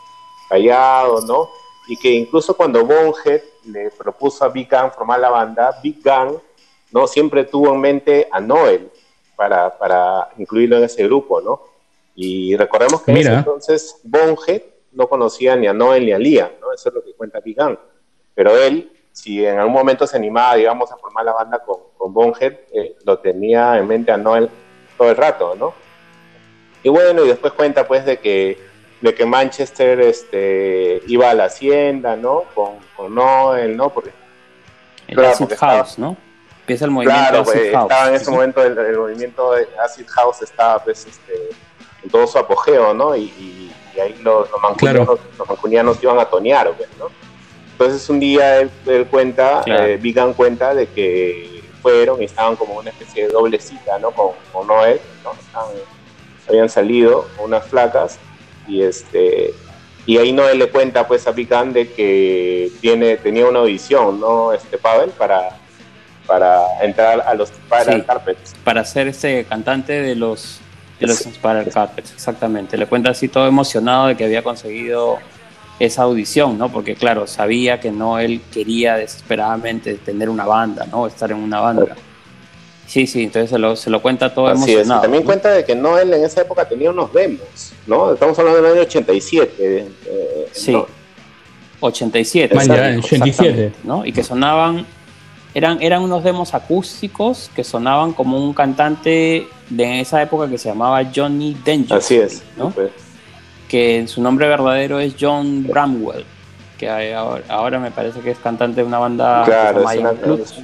callado, 0.50 1.22
¿no? 1.22 1.50
Y 1.88 1.98
que 1.98 2.10
incluso 2.10 2.56
cuando 2.56 2.84
Bonehead 2.86 3.42
le 3.66 3.92
propuso 3.92 4.46
a 4.46 4.50
Big 4.50 4.68
Gun 4.70 4.92
formar 4.92 5.20
la 5.20 5.30
banda, 5.30 5.80
Big 5.84 6.02
Gun, 6.04 6.42
¿no? 6.92 7.08
Siempre 7.08 7.44
tuvo 7.44 7.74
en 7.74 7.82
mente 7.82 8.28
a 8.32 8.40
Noel, 8.40 8.90
para, 9.40 9.78
para 9.78 10.30
incluirlo 10.38 10.78
en 10.78 10.84
ese 10.84 11.04
grupo, 11.06 11.40
¿no? 11.40 11.62
Y 12.14 12.58
recordemos 12.58 13.02
que 13.04 13.12
en 13.12 13.18
ese 13.18 13.34
entonces 13.34 14.02
Bonehead 14.04 14.64
no 14.92 15.08
conocía 15.08 15.56
ni 15.56 15.68
a 15.68 15.72
Noel 15.72 16.06
ni 16.06 16.12
a 16.12 16.20
Liam, 16.20 16.50
¿no? 16.60 16.74
Eso 16.74 16.90
es 16.90 16.96
lo 16.96 17.02
que 17.02 17.14
cuenta 17.14 17.40
Big 17.40 17.56
Gun. 17.58 17.80
Pero 18.36 18.58
él, 18.58 18.92
si 19.12 19.46
en 19.46 19.58
algún 19.60 19.74
momento 19.74 20.08
se 20.08 20.18
animaba, 20.18 20.56
digamos, 20.56 20.92
a 20.92 20.98
formar 20.98 21.26
la 21.26 21.34
banda 21.34 21.60
con, 21.60 21.78
con 21.98 22.14
Bonehead, 22.14 22.54
eh, 22.74 22.96
lo 23.06 23.20
tenía 23.20 23.78
en 23.78 23.88
mente 23.88 24.12
a 24.12 24.18
Noel 24.18 24.50
todo 24.98 25.10
el 25.10 25.18
rato, 25.18 25.56
¿no? 25.58 25.74
Y 26.84 26.90
bueno, 26.90 27.26
y 27.26 27.28
después 27.28 27.52
cuenta 27.54 27.86
pues 27.88 28.06
de 28.06 28.20
que, 28.20 28.58
de 29.02 29.14
que 29.14 29.26
Manchester 29.26 30.00
este, 30.02 31.02
iba 31.08 31.30
a 31.30 31.34
la 31.34 31.46
hacienda, 31.46 32.16
¿no? 32.16 32.44
Con, 32.56 32.76
con 32.96 33.14
Noel, 33.14 33.76
¿no? 33.76 33.90
Porque 33.90 34.12
El 35.08 35.16
Claro, 35.16 35.30
acid 35.30 35.40
porque 35.40 35.54
estaba- 35.56 35.74
house, 35.78 36.00
¿no? 36.00 36.16
Empieza 36.62 36.86
el 36.86 36.92
movimiento 36.92 37.22
Claro, 37.30 37.40
acid 37.42 37.52
pues, 37.52 37.72
house. 37.74 37.92
estaba 37.92 38.08
en 38.10 38.16
ese 38.16 38.32
momento 38.32 38.64
el, 38.64 38.78
el 38.78 38.98
movimiento 38.98 39.52
de 39.54 39.68
Acid 39.84 40.08
House 40.08 40.42
estaba 40.44 40.84
pues 40.84 41.04
este, 41.08 41.50
en 42.04 42.10
todo 42.12 42.28
su 42.28 42.38
apogeo, 42.38 42.94
¿no? 42.94 43.16
Y, 43.16 43.24
y- 43.24 43.76
y 43.96 44.00
ahí 44.00 44.14
los, 44.22 44.50
los 44.52 44.62
mancunianos, 44.62 45.06
Claro. 45.08 45.20
los 45.38 45.50
mancunianos 45.50 46.04
iban 46.04 46.20
a 46.20 46.26
tonear, 46.26 46.72
pues, 46.74 46.88
¿no? 47.00 47.08
Entonces 47.80 48.10
un 48.10 48.20
día 48.20 48.58
él, 48.60 48.70
él 48.88 49.06
cuenta, 49.08 49.62
Claro. 49.64 49.86
eh, 49.86 49.96
Big 49.96 50.14
Gun 50.20 50.34
cuenta 50.34 50.76
de 50.76 50.88
que 50.88 51.62
fueron 51.82 52.22
y 52.22 52.26
estaban 52.26 52.58
como 52.58 52.74
una 52.74 52.90
especie 52.90 53.28
de 53.28 53.30
doble 53.32 53.58
cita, 53.58 53.98
¿no? 54.00 54.12
Con, 54.12 54.32
con 54.52 54.68
Noel, 54.68 55.00
¿no? 55.24 55.32
Estaban- 55.32 55.72
habían 56.50 56.68
salido 56.68 57.30
unas 57.42 57.66
flacas 57.68 58.18
y 58.68 58.82
este 58.82 59.54
y 60.06 60.18
ahí 60.18 60.34
Noel 60.34 60.58
le 60.60 60.68
cuenta 60.70 61.08
pues 61.08 61.26
a 61.28 61.32
Big 61.32 61.48
Gun 61.50 61.72
de 61.72 61.90
que 61.94 62.70
tiene, 62.82 63.16
tenía 63.16 63.46
una 63.48 63.60
audición, 63.60 64.20
¿no? 64.20 64.52
Este 64.52 64.78
Pavel 64.78 65.12
para 65.12 65.58
para 66.28 66.84
entrar 66.84 67.22
a 67.22 67.34
los 67.34 67.48
Spiral 67.50 68.02
Sí. 68.02 68.06
Carpets. 68.06 68.56
Para 68.66 68.84
ser 68.84 69.08
ese 69.08 69.46
cantante 69.48 69.94
de 70.02 70.16
los, 70.16 70.60
de 71.00 71.08
los 71.08 71.18
Spiral 71.20 71.70
Carpets, 71.74 72.12
exactamente. 72.12 72.76
Le 72.78 72.88
cuenta 72.88 73.12
así 73.12 73.30
todo 73.30 73.48
emocionado 73.48 74.08
de 74.08 74.18
que 74.18 74.26
había 74.26 74.44
conseguido 74.44 75.18
esa 75.80 76.04
audición, 76.04 76.58
¿no? 76.58 76.70
Porque 76.70 76.96
claro, 76.96 77.26
sabía 77.26 77.80
que 77.80 77.92
no 77.92 78.20
él 78.20 78.42
quería 78.52 78.96
desesperadamente 78.96 79.96
tener 79.96 80.30
una 80.30 80.46
banda, 80.46 80.86
¿no? 80.92 81.08
Estar 81.08 81.32
en 81.32 81.38
una 81.38 81.60
banda. 81.62 81.96
Sí, 82.86 83.06
sí, 83.06 83.24
entonces 83.24 83.52
se 83.52 83.60
lo, 83.60 83.76
se 83.76 83.90
lo 83.90 84.02
cuenta 84.02 84.34
todo 84.34 84.48
Así 84.48 84.64
es. 84.64 84.68
Y 84.68 84.72
emocionado. 84.74 85.02
también 85.04 85.24
¿no? 85.24 85.28
cuenta 85.28 85.52
de 85.52 85.64
que 85.64 85.76
Noel 85.76 86.12
en 86.14 86.24
esa 86.24 86.42
época 86.42 86.68
tenía 86.68 86.90
unos 86.90 87.14
demos, 87.14 87.72
¿no? 87.86 88.14
Estamos 88.14 88.38
hablando 88.40 88.62
del 88.64 88.72
año 88.74 88.82
87. 88.82 89.54
eh, 89.60 90.48
Sí. 90.52 90.72
¿no? 90.72 90.88
87. 91.82 92.56
Man, 92.56 92.68
ya, 92.68 92.74
exacto, 92.90 93.06
87. 93.08 93.30
exactamente, 93.30 93.78
¿no? 93.84 94.06
Y 94.06 94.12
que 94.12 94.24
sonaban, 94.24 94.86
eran, 95.54 95.82
eran 95.82 96.02
unos 96.02 96.24
demos 96.24 96.54
acústicos 96.54 97.50
que 97.56 97.64
sonaban 97.64 98.12
como 98.14 98.44
un 98.44 98.54
cantante 98.54 99.48
de 99.70 100.00
esa 100.02 100.22
época 100.22 100.50
que 100.50 100.58
se 100.58 100.70
llamaba 100.70 101.02
Johnny 101.16 101.56
Dangerous. 101.66 102.04
Así 102.04 102.16
es. 102.16 102.44
¿no? 102.58 102.72
pues. 102.72 102.92
Que 103.70 104.06
su 104.08 104.22
nombre 104.22 104.48
verdadero 104.50 105.00
es 105.00 105.16
John 105.20 105.66
Bramwell, 105.66 106.26
que 106.78 106.90
ahora, 107.14 107.44
ahora 107.50 107.80
me 107.80 107.92
parece 107.92 108.20
que 108.22 108.32
es 108.32 108.40
cantante 108.40 108.82
de 108.82 108.88
una 108.88 108.98
banda 109.00 109.44
que 109.46 109.52
se 109.52 109.58
Claro, 109.58 109.94
llama 109.94 110.12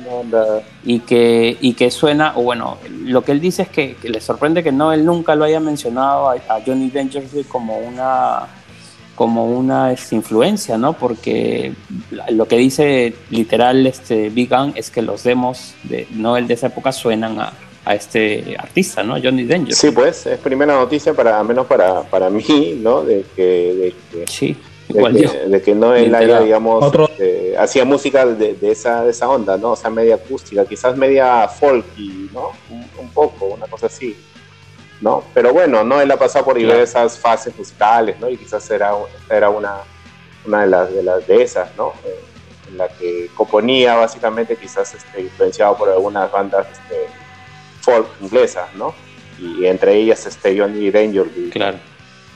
una 0.06 0.14
onda- 0.16 0.62
y 0.84 1.00
que, 1.00 1.56
y 1.62 1.74
que 1.74 1.92
suena, 1.92 2.34
o 2.36 2.42
bueno, 2.42 2.78
lo 3.04 3.24
que 3.24 3.32
él 3.32 3.40
dice 3.40 3.62
es 3.62 3.70
que, 3.70 3.96
que 3.96 4.10
le 4.10 4.20
sorprende 4.22 4.64
que 4.64 4.72
no, 4.72 4.92
él 4.92 5.06
nunca 5.06 5.36
lo 5.36 5.44
haya 5.46 5.60
mencionado 5.60 6.30
a, 6.30 6.34
a 6.34 6.62
Johnny 6.66 6.90
Dangerously 6.90 7.44
como 7.46 7.78
una 7.78 8.48
como 9.16 9.46
una 9.46 9.94
este, 9.94 10.14
influencia, 10.16 10.78
¿no? 10.78 10.92
Porque 10.92 11.72
lo 12.32 12.50
que 12.50 12.58
dice 12.58 13.16
literal 13.30 13.88
este 13.88 14.28
Big 14.30 14.50
Gun 14.50 14.74
es 14.76 14.90
que 14.92 15.02
los 15.02 15.24
demos 15.24 15.74
de 15.84 16.06
Noel 16.12 16.48
de 16.48 16.56
esa 16.56 16.68
época 16.68 16.92
suenan 16.92 17.40
a, 17.40 17.54
a 17.86 17.94
este 17.96 18.56
artista, 18.58 19.04
¿no? 19.04 19.14
Johnny 19.22 19.46
Dangerously. 19.46 19.76
Sí, 19.90 19.92
pues, 19.92 20.26
es 20.26 20.40
primera 20.40 20.74
noticia 20.76 21.14
para, 21.14 21.40
al 21.40 21.46
menos 21.46 21.68
para, 21.68 22.02
para 22.02 22.30
mí, 22.30 22.80
¿no? 22.82 23.04
De 23.04 23.24
que, 23.36 23.44
de 23.44 23.96
que, 24.12 24.28
Sí, 24.28 24.58
de 24.90 24.98
igual 24.98 25.14
que, 25.14 25.22
yo. 25.22 25.32
de 25.50 25.62
que 25.62 25.76
Noel 25.76 26.04
Bien 26.06 26.16
haya, 26.16 26.40
digamos, 26.42 26.84
Otro- 26.84 27.08
este, 27.10 27.56
hacía 27.58 27.86
música 27.86 28.26
de, 28.26 28.56
de 28.56 28.72
esa, 28.72 29.04
de 29.04 29.12
esa 29.12 29.30
onda, 29.30 29.56
¿no? 29.58 29.72
O 29.72 29.76
sea, 29.76 29.90
media 29.92 30.16
acústica, 30.16 30.66
quizás 30.66 30.98
media 30.98 31.48
folky, 31.48 32.30
¿no? 32.34 32.52
Un, 32.72 32.86
un 33.00 33.10
poco, 33.12 33.46
una 33.46 33.68
cosa 33.68 33.86
así, 33.86 34.18
¿no? 35.02 35.24
Pero 35.34 35.54
bueno, 35.54 35.84
¿no? 35.84 36.02
Él 36.02 36.10
ha 36.12 36.18
pasado 36.18 36.44
por 36.46 36.56
Claro. 36.56 36.74
diversas 36.74 37.20
fases 37.20 37.56
musicales, 37.56 38.20
¿no? 38.20 38.30
Y 38.30 38.38
quizás 38.38 38.70
era, 38.72 38.92
esta 39.22 39.38
era 39.38 39.50
una, 39.50 39.76
una 40.48 40.62
de, 40.62 40.68
las, 40.68 40.92
de, 40.94 41.04
las, 41.04 41.28
de 41.28 41.44
esas, 41.44 41.70
¿no? 41.78 41.94
Eh, 42.04 42.20
en 42.72 42.78
la 42.80 42.88
que 42.88 43.30
componía 43.36 43.94
básicamente 43.96 44.56
quizás 44.58 44.92
este, 44.96 45.22
influenciado 45.22 45.78
por 45.78 45.88
algunas 45.88 46.32
bandas 46.32 46.66
este, 46.72 47.06
folk 47.86 48.08
inglesas, 48.22 48.68
¿no? 48.76 48.94
Y 49.40 49.66
entre 49.66 49.96
ellas 49.96 50.26
este 50.26 50.58
Johnny 50.60 50.90
Danger, 50.92 51.26
Claro. 51.52 51.78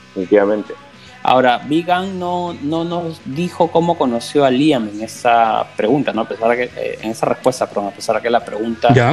definitivamente. 0.08 0.74
Ahora, 1.22 1.58
Big 1.58 1.86
Gun 1.86 2.18
no, 2.18 2.54
no 2.62 2.84
nos 2.84 3.20
dijo 3.26 3.70
cómo 3.70 3.98
conoció 3.98 4.44
a 4.44 4.50
Liam 4.50 4.88
en 4.88 5.02
esa 5.02 5.66
pregunta, 5.76 6.12
¿no? 6.14 6.22
A 6.22 6.28
pesar 6.28 6.48
de 6.50 6.56
que, 6.56 6.64
eh, 6.80 6.98
en 7.02 7.10
esa 7.10 7.26
respuesta, 7.26 7.66
perdón, 7.66 7.88
a 7.88 7.90
pesar 7.90 8.16
de 8.16 8.22
que 8.22 8.30
la 8.30 8.42
pregunta 8.44 8.92
Ya. 8.94 9.12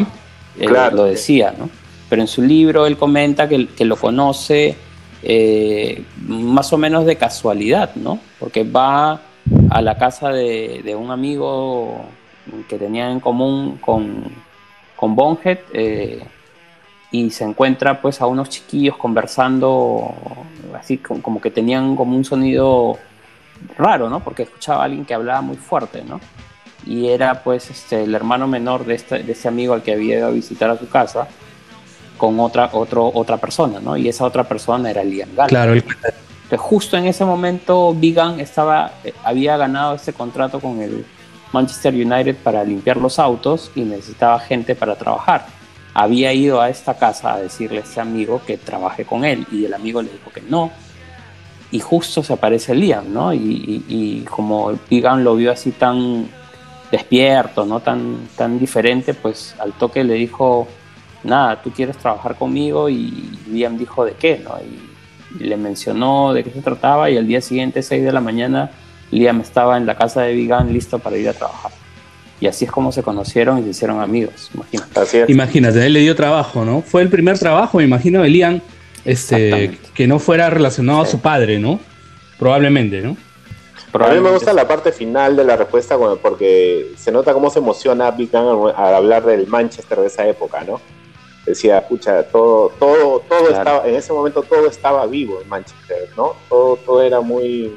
eh, 0.58 0.66
Claro. 0.66 0.96
lo 0.98 1.04
decía, 1.04 1.54
¿no? 1.58 1.70
Pero 2.10 2.22
en 2.22 2.28
su 2.30 2.42
libro 2.42 2.86
él 2.88 2.96
comenta 2.98 3.50
que, 3.50 3.68
que 3.68 3.84
lo 3.84 3.98
conoce 3.98 4.76
eh, 5.24 6.04
más 6.28 6.72
o 6.72 6.78
menos 6.78 7.06
de 7.06 7.16
casualidad, 7.18 7.94
¿no? 7.96 8.20
Porque 8.40 8.64
va 8.64 9.20
a 9.72 9.82
la 9.82 9.98
casa 9.98 10.30
de, 10.30 10.82
de 10.86 10.96
un 10.96 11.12
amigo 11.12 12.06
que 12.70 12.78
tenía 12.78 13.12
en 13.12 13.20
común 13.20 13.78
con, 13.82 14.24
con 14.98 15.16
Bonhead 15.16 15.60
eh, 15.72 16.22
y 17.12 17.30
se 17.32 17.46
encuentra 17.46 18.02
pues 18.02 18.20
a 18.20 18.26
unos 18.28 18.50
chiquillos 18.50 18.98
conversando 18.98 20.14
así 20.78 20.98
como, 20.98 21.22
como 21.22 21.40
que 21.42 21.50
tenían 21.52 21.96
como 21.96 22.18
un 22.18 22.26
sonido 22.26 22.98
raro, 23.78 24.10
¿no? 24.10 24.20
Porque 24.20 24.44
escuchaba 24.44 24.82
a 24.82 24.86
alguien 24.86 25.06
que 25.06 25.14
hablaba 25.14 25.40
muy 25.42 25.56
fuerte, 25.56 26.04
¿no? 26.04 26.20
y 26.86 27.10
era 27.10 27.44
pues 27.44 27.70
este, 27.70 28.04
el 28.04 28.16
hermano 28.16 28.48
menor 28.48 28.86
de 28.86 28.96
este, 28.96 29.22
de 29.22 29.32
este 29.34 29.50
amigo 29.50 29.74
al 29.74 29.82
que 29.84 29.92
había 29.92 30.20
ido 30.20 30.28
a 30.28 30.32
visitar 30.32 30.70
a 30.70 30.78
su 30.78 30.88
casa 30.88 31.28
con 32.18 32.40
otra, 32.40 32.70
otro, 32.72 33.12
otra 33.14 33.36
persona, 33.38 33.80
¿no? 33.82 33.98
Y 33.98 34.08
esa 34.08 34.24
otra 34.24 34.46
persona 34.46 34.90
era 34.90 35.04
Liam 35.04 35.30
Gallagher. 35.36 35.50
Claro, 35.50 35.74
el- 35.74 35.80
Entonces, 35.80 36.60
justo 36.60 36.96
en 36.96 37.06
ese 37.08 37.26
momento, 37.26 37.94
Vigan 37.94 38.40
estaba, 38.40 38.92
eh, 39.04 39.14
había 39.26 39.58
ganado 39.58 39.96
este 39.96 40.14
contrato 40.14 40.62
con 40.62 40.82
el 40.82 41.06
Manchester 41.54 41.94
United 41.94 42.36
para 42.38 42.64
limpiar 42.64 42.98
los 42.98 43.20
autos 43.20 43.72
y 43.76 43.82
necesitaba 43.82 44.40
gente 44.40 44.76
para 44.76 44.96
trabajar. 44.96 45.46
Había 45.94 46.34
ido 46.34 46.62
a 46.62 46.70
esta 46.70 46.96
casa 46.98 47.34
a 47.34 47.40
decirle 47.40 47.80
a 47.80 47.82
ese 47.82 48.00
amigo 48.00 48.42
que 48.46 48.58
trabaje 48.58 49.06
con 49.06 49.26
él 49.26 49.48
y 49.52 49.66
el 49.66 49.74
amigo 49.74 50.02
le 50.02 50.12
dijo 50.12 50.32
que 50.32 50.42
no, 50.42 50.72
y 51.72 51.80
justo 51.80 52.24
se 52.24 52.34
aparece 52.34 52.74
Liam, 52.74 53.12
¿no? 53.14 53.34
Y, 53.34 53.84
y, 53.88 54.22
como 54.22 54.72
Pigan 54.88 55.24
lo 55.24 55.36
vio 55.36 55.52
así 55.52 55.72
tan 55.72 56.28
despierto, 56.92 57.66
¿no? 57.66 57.82
Tan, 57.82 58.30
tan 58.38 58.58
diferente, 58.58 59.14
pues 59.14 59.56
al 59.60 59.74
toque 59.74 60.04
le 60.04 60.14
dijo, 60.14 60.68
nada, 61.24 61.62
tú 61.62 61.72
quieres 61.72 61.98
trabajar 61.98 62.36
conmigo 62.36 62.88
y 62.90 63.38
Liam 63.50 63.78
dijo 63.78 64.06
de 64.06 64.14
qué, 64.14 64.42
¿no? 64.44 64.56
Y, 64.60 64.94
le 65.40 65.58
mencionó 65.58 66.34
de 66.34 66.44
qué 66.44 66.50
se 66.50 66.62
trataba 66.62 67.12
y 67.12 67.18
al 67.18 67.28
día 67.28 67.42
siguiente, 67.42 67.84
6 67.84 68.02
de 68.02 68.12
la 68.14 68.22
mañana, 68.22 68.72
Liam 69.12 69.42
estaba 69.42 69.78
en 69.78 69.86
la 69.86 69.96
casa 69.96 70.22
de 70.22 70.34
Vigan 70.34 70.72
listo 70.74 71.00
para 71.00 71.18
ir 71.18 71.30
a 71.30 71.34
trabajar. 71.34 71.72
Y 72.40 72.48
así 72.48 72.66
es 72.66 72.72
como 72.72 72.92
se 72.92 73.02
conocieron 73.02 73.60
y 73.60 73.64
se 73.64 73.70
hicieron 73.70 74.00
amigos, 74.00 74.52
imagínate. 74.54 75.26
Imagínate, 75.28 75.86
él 75.86 75.94
le 75.94 76.02
dio 76.02 76.16
trabajo, 76.16 76.64
¿no? 76.66 76.82
Fue 76.82 77.02
el 77.02 77.10
primer 77.10 77.40
trabajo, 77.40 77.80
me 77.80 77.84
imagino, 77.84 78.22
de 78.22 78.30
Liam 78.30 78.62
este, 79.06 79.80
que 79.94 80.06
no 80.06 80.20
fuera 80.20 80.50
relacionado 80.50 81.02
a 81.02 81.06
su 81.06 81.20
padre, 81.20 81.60
¿no? 81.60 81.80
Probablemente, 82.38 83.02
¿no? 83.02 83.16
A 83.94 84.10
mí 84.10 84.20
me 84.20 84.32
gusta 84.32 84.54
la 84.54 84.68
parte 84.68 84.92
final 84.92 85.36
de 85.36 85.44
la 85.46 85.56
respuesta 85.56 85.98
porque 86.22 86.92
se 86.98 87.12
nota 87.12 87.34
cómo 87.34 87.50
se 87.50 87.60
emociona 87.60 88.12
Big 88.12 88.36
al 88.36 88.94
hablar 88.94 89.26
del 89.26 89.48
Manchester 89.48 90.00
de 90.00 90.08
esa 90.08 90.28
época, 90.28 90.64
¿no? 90.64 90.82
Decía, 91.46 91.80
escucha, 91.80 92.24
todo, 92.24 92.70
todo, 92.78 93.22
todo 93.22 93.50
estaba, 93.50 93.88
en 93.88 93.96
ese 93.96 94.12
momento 94.12 94.44
todo 94.44 94.68
estaba 94.68 95.06
vivo 95.08 95.40
en 95.42 95.48
Manchester, 95.48 96.10
¿no? 96.18 96.34
Todo, 96.50 96.76
todo 96.76 97.02
era 97.02 97.22
muy, 97.22 97.74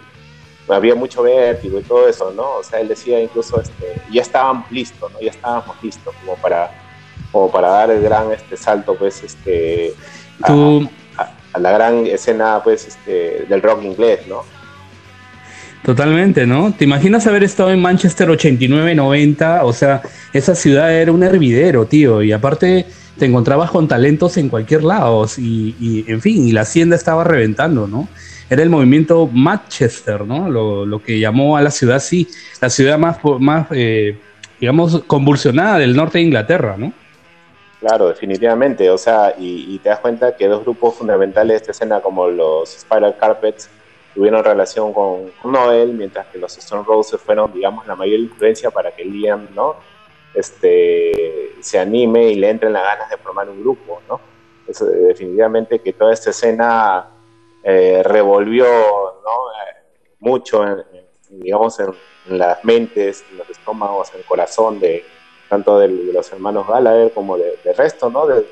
había 0.74 0.94
mucho 0.94 1.22
vértigo 1.22 1.80
y 1.80 1.82
todo 1.82 2.08
eso, 2.08 2.32
¿no? 2.32 2.58
O 2.58 2.62
sea, 2.62 2.80
él 2.80 2.88
decía 2.88 3.20
incluso, 3.20 3.60
este, 3.60 4.00
ya 4.12 4.22
estábamos 4.22 4.70
listos, 4.70 5.12
¿no? 5.12 5.20
Ya 5.20 5.30
estábamos 5.30 5.76
listos 5.82 6.14
como 6.20 6.36
para, 6.36 6.70
como 7.32 7.50
para 7.50 7.68
dar 7.68 7.90
el 7.90 8.02
gran 8.02 8.30
este 8.32 8.56
salto, 8.56 8.94
pues, 8.94 9.22
este, 9.22 9.94
a 11.52 11.58
la 11.58 11.72
gran 11.72 12.06
escena 12.06 12.60
pues 12.62 12.86
este, 12.86 13.46
del 13.48 13.62
rock 13.62 13.82
inglés, 13.82 14.20
¿no? 14.28 14.42
Totalmente, 15.84 16.46
¿no? 16.46 16.72
¿Te 16.72 16.84
imaginas 16.84 17.26
haber 17.26 17.42
estado 17.42 17.70
en 17.70 17.80
Manchester 17.80 18.28
89-90? 18.28 19.60
O 19.62 19.72
sea, 19.72 20.02
esa 20.32 20.54
ciudad 20.54 20.92
era 20.94 21.10
un 21.10 21.22
hervidero, 21.22 21.86
tío, 21.86 22.22
y 22.22 22.32
aparte 22.32 22.86
te 23.18 23.24
encontrabas 23.24 23.70
con 23.70 23.88
talentos 23.88 24.36
en 24.36 24.50
cualquier 24.50 24.84
lado, 24.84 25.26
y, 25.38 26.04
en 26.06 26.20
fin, 26.20 26.46
y 26.46 26.52
la 26.52 26.62
hacienda 26.62 26.96
estaba 26.96 27.24
reventando, 27.24 27.86
¿no? 27.86 28.08
Era 28.50 28.64
el 28.64 28.68
movimiento 28.68 29.28
Manchester, 29.32 30.22
¿no? 30.22 30.50
Lo, 30.50 31.00
que 31.00 31.20
llamó 31.20 31.56
a 31.56 31.62
la 31.62 31.70
ciudad, 31.70 32.00
sí, 32.00 32.28
la 32.60 32.68
ciudad 32.68 32.98
más, 32.98 33.18
eh, 33.70 34.18
digamos, 34.58 35.04
convulsionada 35.06 35.78
del 35.78 35.94
norte 35.94 36.18
de 36.18 36.24
Inglaterra, 36.24 36.74
¿no? 36.76 36.92
Claro, 37.78 38.08
definitivamente. 38.08 38.90
O 38.90 38.98
sea, 38.98 39.34
y, 39.38 39.78
te 39.78 39.88
das 39.88 40.00
cuenta 40.00 40.36
que 40.36 40.48
dos 40.48 40.64
grupos 40.64 40.96
fundamentales 40.96 41.48
de 41.48 41.56
esta 41.58 41.70
escena, 41.70 42.00
como 42.00 42.26
los 42.26 42.70
Spiral 42.70 43.16
Carpets, 43.18 43.70
tuvieron 44.16 44.42
relación 44.42 44.92
con, 44.92 45.30
Noel, 45.44 45.92
mientras 45.92 46.26
que 46.26 46.38
los 46.38 46.58
Stone 46.58 46.82
Roses 46.84 47.20
fueron, 47.20 47.52
digamos, 47.52 47.86
la 47.86 47.94
mayor 47.94 48.18
influencia 48.18 48.72
para 48.72 48.90
que 48.90 49.04
Liam, 49.04 49.46
¿no? 49.54 49.76
Este, 50.34 51.52
se 51.60 51.78
anime 51.78 52.30
y 52.30 52.34
le 52.34 52.50
entren 52.50 52.72
las 52.72 52.82
ganas 52.82 53.08
de 53.08 53.16
formar 53.16 53.48
un 53.48 53.60
grupo, 53.60 54.02
¿no? 54.08 54.20
Definitivamente 54.66 55.78
que 55.78 55.92
toda 55.92 56.12
esta 56.12 56.30
escena 56.30 57.06
eh, 57.62 58.02
revolvió, 58.04 58.64
¿no? 58.64 59.30
Eh, 59.52 59.76
mucho, 60.20 60.64
digamos, 61.28 61.78
en, 61.80 61.86
en 62.28 62.38
las 62.38 62.64
mentes, 62.64 63.24
en 63.30 63.38
los 63.38 63.50
estómagos, 63.50 64.10
en 64.12 64.20
el 64.20 64.26
corazón 64.26 64.80
de 64.80 65.04
tanto 65.50 65.80
de, 65.80 65.88
los 65.88 66.32
hermanos 66.32 66.66
Gallagher 66.66 67.12
como 67.12 67.36
del 67.36 67.54
de 67.64 67.72
resto, 67.72 68.08
¿no? 68.08 68.26
del 68.26 68.46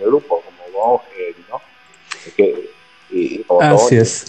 grupo, 0.00 0.42
como 0.42 0.78
Bonge, 0.78 1.34
¿no? 1.50 1.60
y, 3.10 3.44
Así 3.60 3.96
es. 3.96 4.24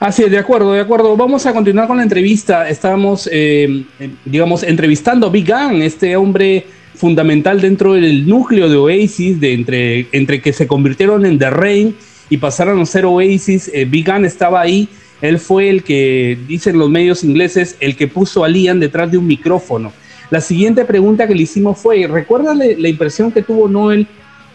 Así 0.00 0.24
es, 0.24 0.30
de 0.30 0.38
acuerdo, 0.38 0.72
de 0.72 0.80
acuerdo. 0.80 1.16
Vamos 1.16 1.46
a 1.46 1.52
continuar 1.52 1.86
con 1.86 1.96
la 1.96 2.02
entrevista. 2.02 2.68
Estábamos, 2.68 3.28
eh, 3.32 3.86
digamos, 4.24 4.64
entrevistando 4.64 5.28
a 5.28 5.30
Big 5.30 5.46
Gang, 5.46 5.80
este 5.80 6.16
hombre 6.16 6.66
fundamental 6.94 7.60
dentro 7.60 7.94
del 7.94 8.26
núcleo 8.26 8.68
de 8.68 8.76
Oasis, 8.76 9.40
de 9.40 9.52
entre, 9.52 10.06
entre 10.12 10.40
que 10.40 10.52
se 10.52 10.66
convirtieron 10.66 11.26
en 11.26 11.38
The 11.38 11.50
Rain 11.50 11.96
y 12.30 12.36
pasaron 12.38 12.80
a 12.80 12.86
ser 12.86 13.04
Oasis. 13.04 13.70
Eh, 13.72 13.84
Big 13.84 14.08
estaba 14.08 14.60
ahí 14.60 14.88
él 15.24 15.38
fue 15.38 15.70
el 15.70 15.82
que, 15.84 16.38
dicen 16.46 16.78
los 16.78 16.90
medios 16.90 17.24
ingleses, 17.24 17.78
el 17.80 17.96
que 17.96 18.08
puso 18.08 18.44
a 18.44 18.48
Liam 18.48 18.78
detrás 18.78 19.10
de 19.10 19.16
un 19.16 19.26
micrófono. 19.26 19.90
La 20.28 20.42
siguiente 20.42 20.84
pregunta 20.84 21.26
que 21.26 21.34
le 21.34 21.44
hicimos 21.44 21.78
fue, 21.78 22.06
¿recuerda 22.06 22.54
la 22.54 22.88
impresión 22.88 23.32
que 23.32 23.42
tuvo 23.42 23.66
Noel 23.66 24.06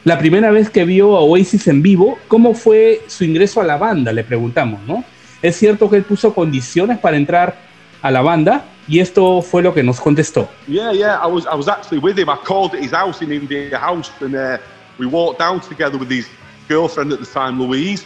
la 0.03 0.19
primera 0.19 0.51
vez 0.51 0.69
que 0.69 0.85
vio 0.85 1.17
a 1.17 1.21
Oasis 1.21 1.67
en 1.67 1.81
vivo? 1.81 2.19
¿Cómo 2.27 2.53
fue 2.53 3.01
su 3.07 3.23
ingreso 3.23 3.61
a 3.61 3.63
la 3.63 3.77
banda? 3.77 4.13
Le 4.13 4.23
preguntamos, 4.23 4.79
¿no? 4.87 5.03
Es 5.41 5.55
cierto 5.55 5.89
que 5.89 5.97
él 5.97 6.03
puso 6.03 6.35
condiciones 6.35 6.99
para 6.99 7.17
entrar 7.17 7.57
a 8.03 8.11
la 8.11 8.21
banda 8.21 8.65
y 8.89 8.99
esto 8.99 9.41
fue 9.41 9.61
lo 9.61 9.71
que 9.73 9.83
nos 9.83 9.99
contestó. 9.99 10.49
Yeah, 10.67 10.91
yeah, 10.91 11.19
I 11.21 11.27
was, 11.27 11.45
I 11.45 11.53
was 11.53 11.67
actually 11.67 11.99
with 11.99 12.17
him. 12.17 12.27
I 12.27 12.35
called 12.37 12.73
at 12.73 12.81
his 12.81 12.91
house 12.91 13.21
in 13.21 13.31
India 13.31 13.77
House 13.77 14.11
and 14.19 14.35
uh, 14.35 14.57
we 14.97 15.05
walked 15.05 15.39
down 15.39 15.61
together 15.61 15.97
with 15.97 16.09
his 16.09 16.27
girlfriend 16.67 17.13
at 17.13 17.19
the 17.19 17.25
time, 17.25 17.61
Louise. 17.61 18.03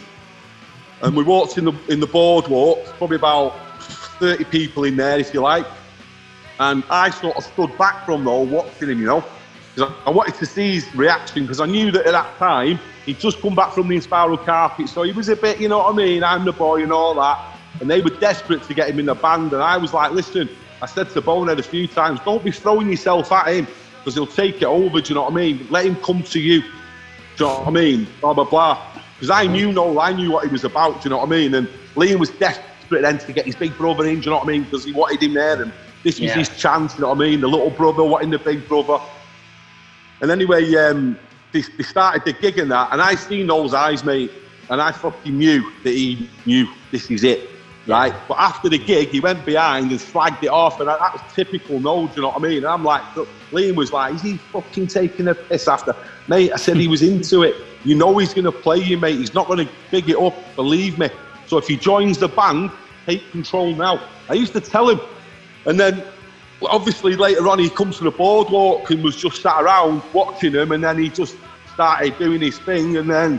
And 1.00 1.16
we 1.16 1.24
walked 1.24 1.58
in 1.58 1.64
the 1.64 1.74
in 1.88 2.00
the 2.00 2.06
boardwalk, 2.06 2.84
probably 2.98 3.16
about 3.16 3.54
30 4.20 4.44
people 4.44 4.84
in 4.84 4.96
there, 4.96 5.18
if 5.18 5.34
you 5.34 5.40
like. 5.40 5.66
And 6.60 6.84
I 6.88 7.10
sort 7.10 7.36
of 7.36 7.44
stood 7.44 7.76
back 7.78 8.04
from 8.04 8.24
though, 8.24 8.42
watching 8.42 8.90
him, 8.90 9.00
you 9.00 9.06
know, 9.06 9.24
because 9.74 9.90
I, 9.90 10.08
I, 10.08 10.10
wanted 10.10 10.34
to 10.36 10.46
see 10.46 10.74
his 10.74 10.94
reaction 10.94 11.42
because 11.42 11.60
I 11.60 11.66
knew 11.66 11.90
that 11.92 12.06
at 12.06 12.12
that 12.12 12.36
time 12.38 12.78
he'd 13.06 13.18
just 13.18 13.40
come 13.40 13.54
back 13.54 13.72
from 13.72 13.88
the 13.88 13.96
Inspiral 13.96 14.42
carpet, 14.44 14.88
so 14.88 15.02
he 15.02 15.12
was 15.12 15.28
a 15.28 15.36
bit, 15.36 15.60
you 15.60 15.68
know 15.68 15.78
what 15.78 15.92
I 15.92 15.96
mean, 15.96 16.22
I'm 16.22 16.44
the 16.44 16.52
boy 16.52 16.82
and 16.82 16.92
all 16.92 17.14
that. 17.14 17.58
And 17.80 17.90
they 17.90 18.00
were 18.00 18.10
desperate 18.10 18.62
to 18.62 18.74
get 18.74 18.88
him 18.88 19.00
in 19.00 19.06
the 19.06 19.14
band, 19.14 19.52
and 19.52 19.60
I 19.60 19.76
was 19.78 19.92
like, 19.92 20.12
listen, 20.12 20.48
I 20.82 20.86
said 20.86 21.10
to 21.10 21.20
Bonehead 21.20 21.58
a 21.58 21.62
few 21.62 21.86
times, 21.86 22.20
don't 22.24 22.44
be 22.44 22.50
throwing 22.50 22.90
yourself 22.90 23.32
at 23.32 23.54
him 23.54 23.66
because 23.98 24.14
he'll 24.14 24.26
take 24.26 24.56
it 24.56 24.66
over. 24.66 25.00
Do 25.00 25.08
you 25.08 25.14
know 25.14 25.22
what 25.22 25.32
I 25.32 25.36
mean? 25.36 25.66
Let 25.70 25.86
him 25.86 25.96
come 25.96 26.22
to 26.24 26.40
you. 26.40 26.60
Do 26.60 26.66
you 27.38 27.46
know 27.46 27.58
what 27.60 27.68
I 27.68 27.70
mean? 27.70 28.06
Blah 28.20 28.34
blah 28.34 28.44
blah 28.44 28.94
because 29.24 29.30
I 29.30 29.46
knew 29.46 29.72
Noel, 29.72 30.00
I 30.00 30.12
knew 30.12 30.32
what 30.32 30.44
he 30.44 30.50
was 30.50 30.64
about, 30.64 31.00
do 31.00 31.08
you 31.08 31.10
know 31.10 31.18
what 31.18 31.28
I 31.28 31.30
mean? 31.30 31.54
And 31.54 31.68
Liam 31.94 32.18
was 32.18 32.30
desperate 32.30 33.02
then 33.02 33.18
to 33.18 33.32
get 33.32 33.46
his 33.46 33.56
big 33.56 33.76
brother 33.78 34.06
in, 34.06 34.16
do 34.16 34.24
you 34.24 34.30
know 34.30 34.36
what 34.36 34.44
I 34.44 34.52
mean? 34.52 34.64
Because 34.64 34.84
he 34.84 34.92
wanted 34.92 35.22
him 35.22 35.34
there, 35.34 35.62
and 35.62 35.72
this 36.02 36.20
was 36.20 36.30
yeah. 36.30 36.36
his 36.36 36.48
chance, 36.58 36.92
Do 36.92 36.98
you 36.98 37.02
know 37.02 37.08
what 37.10 37.24
I 37.24 37.30
mean? 37.30 37.40
The 37.40 37.48
little 37.48 37.70
brother 37.70 38.04
wanting 38.04 38.30
the 38.30 38.38
big 38.38 38.68
brother. 38.68 38.98
And 40.20 40.30
anyway, 40.30 40.74
um, 40.74 41.18
they, 41.52 41.62
they 41.62 41.84
started 41.84 42.24
the 42.24 42.32
gig 42.32 42.58
and 42.58 42.70
that, 42.70 42.92
and 42.92 43.00
I 43.00 43.14
seen 43.14 43.46
Noel's 43.46 43.74
eyes, 43.74 44.04
mate, 44.04 44.30
and 44.68 44.80
I 44.80 44.92
fucking 44.92 45.36
knew 45.36 45.72
that 45.84 45.90
he 45.94 46.28
knew 46.44 46.68
this 46.90 47.10
is 47.10 47.24
it. 47.24 47.48
Right, 47.86 48.14
but 48.28 48.38
after 48.38 48.70
the 48.70 48.78
gig, 48.78 49.08
he 49.08 49.20
went 49.20 49.44
behind 49.44 49.90
and 49.90 50.00
flagged 50.00 50.42
it 50.42 50.48
off, 50.48 50.80
and 50.80 50.88
that 50.88 50.98
was 51.00 51.20
typical 51.34 51.78
No, 51.80 52.06
do 52.06 52.14
you 52.16 52.22
know 52.22 52.28
what 52.28 52.38
I 52.38 52.40
mean? 52.40 52.58
And 52.58 52.66
I'm 52.66 52.82
like, 52.82 53.02
Liam 53.52 53.74
was 53.74 53.92
like, 53.92 54.14
is 54.14 54.22
he 54.22 54.38
fucking 54.38 54.86
taking 54.86 55.28
a 55.28 55.34
piss 55.34 55.68
after? 55.68 55.94
Mate, 56.26 56.50
I 56.52 56.56
said 56.56 56.78
he 56.78 56.88
was 56.88 57.02
into 57.02 57.42
it. 57.42 57.54
You 57.84 57.94
know 57.94 58.16
he's 58.16 58.32
going 58.32 58.46
to 58.46 58.52
play 58.52 58.78
you, 58.78 58.96
mate. 58.96 59.18
He's 59.18 59.34
not 59.34 59.46
going 59.46 59.66
to 59.66 59.72
big 59.90 60.08
it 60.08 60.16
up, 60.16 60.34
believe 60.56 60.98
me. 60.98 61.10
So 61.46 61.58
if 61.58 61.68
he 61.68 61.76
joins 61.76 62.16
the 62.16 62.28
band, 62.28 62.70
take 63.04 63.30
control 63.30 63.74
now. 63.74 64.00
I 64.30 64.32
used 64.32 64.54
to 64.54 64.62
tell 64.62 64.88
him. 64.88 65.00
And 65.66 65.78
then, 65.78 66.02
obviously, 66.62 67.16
later 67.16 67.46
on, 67.48 67.58
he 67.58 67.68
comes 67.68 67.98
to 67.98 68.04
the 68.04 68.10
boardwalk 68.10 68.90
and 68.90 69.04
was 69.04 69.16
just 69.16 69.42
sat 69.42 69.62
around 69.62 70.02
watching 70.14 70.52
him. 70.52 70.72
And 70.72 70.82
then 70.82 70.96
he 70.96 71.10
just 71.10 71.36
started 71.74 72.16
doing 72.16 72.40
his 72.40 72.58
thing. 72.58 72.96
And 72.96 73.10
then, 73.10 73.38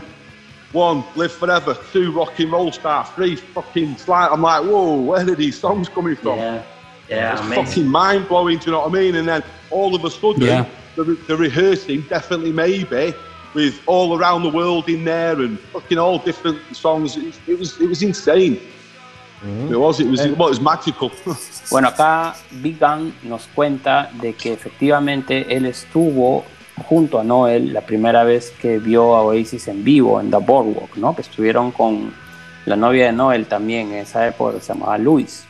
one, 0.76 1.02
live 1.16 1.32
forever. 1.32 1.76
Two, 1.92 2.12
rock 2.12 2.38
and 2.38 2.52
roll 2.52 2.70
star. 2.70 3.04
Three, 3.16 3.34
fucking 3.36 3.96
slide. 3.96 4.28
I'm 4.30 4.42
like, 4.42 4.62
whoa, 4.62 5.00
where 5.00 5.22
are 5.22 5.34
these 5.34 5.58
songs 5.58 5.88
coming 5.88 6.16
from? 6.16 6.38
Yeah. 6.38 6.62
Yeah, 7.08 7.32
it's 7.32 7.40
amazing. 7.40 7.64
fucking 7.64 7.88
mind 7.88 8.28
blowing. 8.28 8.58
Do 8.58 8.66
you 8.66 8.72
know 8.72 8.80
what 8.80 8.90
I 8.90 8.92
mean? 8.92 9.14
And 9.14 9.26
then 9.28 9.42
all 9.70 9.94
of 9.94 10.04
a 10.04 10.10
sudden, 10.10 10.42
yeah. 10.42 10.66
the, 10.96 11.04
the 11.04 11.36
rehearsing, 11.36 12.02
definitely, 12.02 12.52
maybe, 12.52 13.14
with 13.54 13.80
all 13.86 14.18
around 14.18 14.42
the 14.42 14.50
world 14.50 14.88
in 14.88 15.04
there 15.04 15.40
and 15.40 15.58
fucking 15.72 15.98
all 15.98 16.18
different 16.18 16.60
songs. 16.74 17.16
It, 17.16 17.38
it 17.46 17.58
was 17.58 17.80
it 17.80 17.88
was 17.88 18.02
insane. 18.02 18.60
Mm-hmm. 19.42 19.72
It 19.72 19.78
was, 19.78 20.00
it 20.00 20.08
was, 20.08 20.18
well, 20.18 20.48
it 20.48 20.56
was 20.56 20.60
magical. 20.60 21.12
bueno, 21.70 21.88
acá 21.88 22.34
Big 22.62 22.78
Gun 22.78 23.14
nos 23.22 23.46
cuenta 23.54 24.10
de 24.20 24.32
que 24.32 24.52
efectivamente 24.52 25.54
él 25.54 25.66
estuvo 25.66 26.44
junto 26.84 27.18
a 27.18 27.24
Noel 27.24 27.72
la 27.72 27.80
primera 27.80 28.24
vez 28.24 28.52
que 28.60 28.78
vio 28.78 29.16
a 29.16 29.22
Oasis 29.22 29.68
en 29.68 29.82
vivo 29.82 30.20
en 30.20 30.30
The 30.30 30.38
Boardwalk, 30.38 30.96
¿no? 30.96 31.14
Que 31.14 31.22
estuvieron 31.22 31.72
con 31.72 32.12
la 32.66 32.76
novia 32.76 33.06
de 33.06 33.12
Noel 33.12 33.46
también 33.46 33.92
en 33.92 34.00
esa 34.00 34.26
época, 34.26 34.60
se 34.60 34.72
llamaba 34.72 34.98
Luis. 34.98 35.44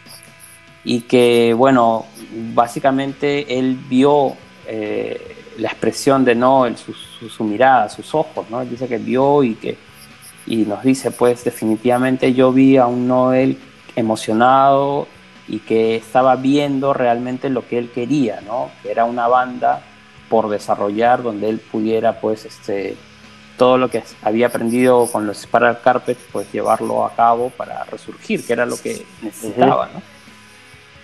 Y 0.85 1.01
que, 1.03 1.53
bueno, 1.55 2.07
básicamente 2.55 3.59
él 3.59 3.77
vio 3.89 4.35
eh, 4.67 5.37
la 5.59 5.69
expresión 5.69 6.25
de 6.25 6.35
Noel, 6.35 6.77
su, 6.77 7.45
mirada, 7.45 7.89
sus 7.89 8.15
ojos, 8.15 8.47
¿no? 8.51 8.61
Él 8.63 8.71
dice 8.71 8.87
que 8.87 8.99
vio 8.99 9.43
y 9.43 9.55
que 9.55 9.77
y 10.47 10.59
nos 10.59 10.85
dice, 10.85 11.11
pues 11.11 11.43
definitivamente 11.43 12.33
yo 12.33 12.53
vi 12.53 12.77
a 12.77 12.87
un 12.87 13.09
Noel 13.09 13.59
emocionado 13.97 15.09
y 15.49 15.59
que 15.59 15.97
estaba 15.97 16.37
viendo 16.37 16.95
realmente 16.95 17.51
lo 17.51 17.67
que 17.67 17.79
él 17.79 17.91
quería, 17.91 18.41
¿no? 18.43 18.71
Que 18.83 18.93
era 18.93 19.07
una 19.07 19.27
banda 19.27 19.83
por 20.29 20.49
desarrollar 20.49 21.23
donde 21.23 21.49
él 21.49 21.61
pudiera, 21.61 22.21
pues, 22.21 22.45
este, 22.45 22.97
todo 23.57 23.79
lo 23.79 23.89
que 23.91 24.03
había 24.23 24.49
aprendido 24.49 25.07
con 25.11 25.27
los 25.27 25.39
Spiral 25.39 25.81
Carpets, 25.83 26.21
pues 26.33 26.53
llevarlo 26.53 27.05
a 27.05 27.15
cabo 27.15 27.51
para 27.51 27.85
resurgir, 27.85 28.47
que 28.47 28.53
era 28.53 28.67
lo 28.67 28.77
que 28.77 29.07
necesitaba, 29.23 29.89
¿no? 29.93 30.03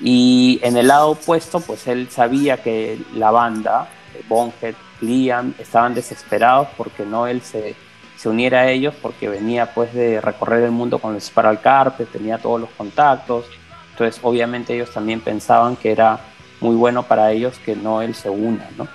Y 0.01 0.59
en 0.63 0.77
el 0.77 0.89
lado 0.89 1.11
opuesto, 1.11 1.61
pues 1.61 1.87
él 1.87 2.09
sabía 2.11 2.63
que 2.63 2.99
la 3.15 3.31
banda, 3.31 3.89
Bonhead, 4.29 4.75
Liam, 5.01 5.55
estaban 5.59 5.95
desesperados 5.95 6.69
porque 6.77 7.07
no 7.07 7.27
él 7.27 7.41
se, 7.41 7.77
se 8.17 8.29
uniera 8.29 8.63
a 8.63 8.71
ellos, 8.71 8.95
porque 9.01 9.29
venía 9.29 9.73
pues 9.73 9.95
de 9.95 10.21
recorrer 10.21 10.65
el 10.65 10.73
mundo 10.73 10.99
con 10.99 11.15
los 11.15 11.25
Spiral 11.25 11.61
Carpet, 11.61 12.11
tenía 12.11 12.39
todos 12.39 12.61
los 12.61 12.71
contactos, 12.71 13.47
entonces 13.93 14.21
obviamente 14.25 14.75
ellos 14.75 14.93
también 14.93 15.21
pensaban 15.21 15.77
que 15.77 15.93
era 15.93 16.19
muy 16.61 16.75
bueno 16.75 17.05
para 17.05 17.31
ellos 17.31 17.59
que 17.65 17.77
no 17.77 18.03
él 18.03 18.15
se 18.15 18.31
una, 18.31 18.69
¿no? 18.77 18.89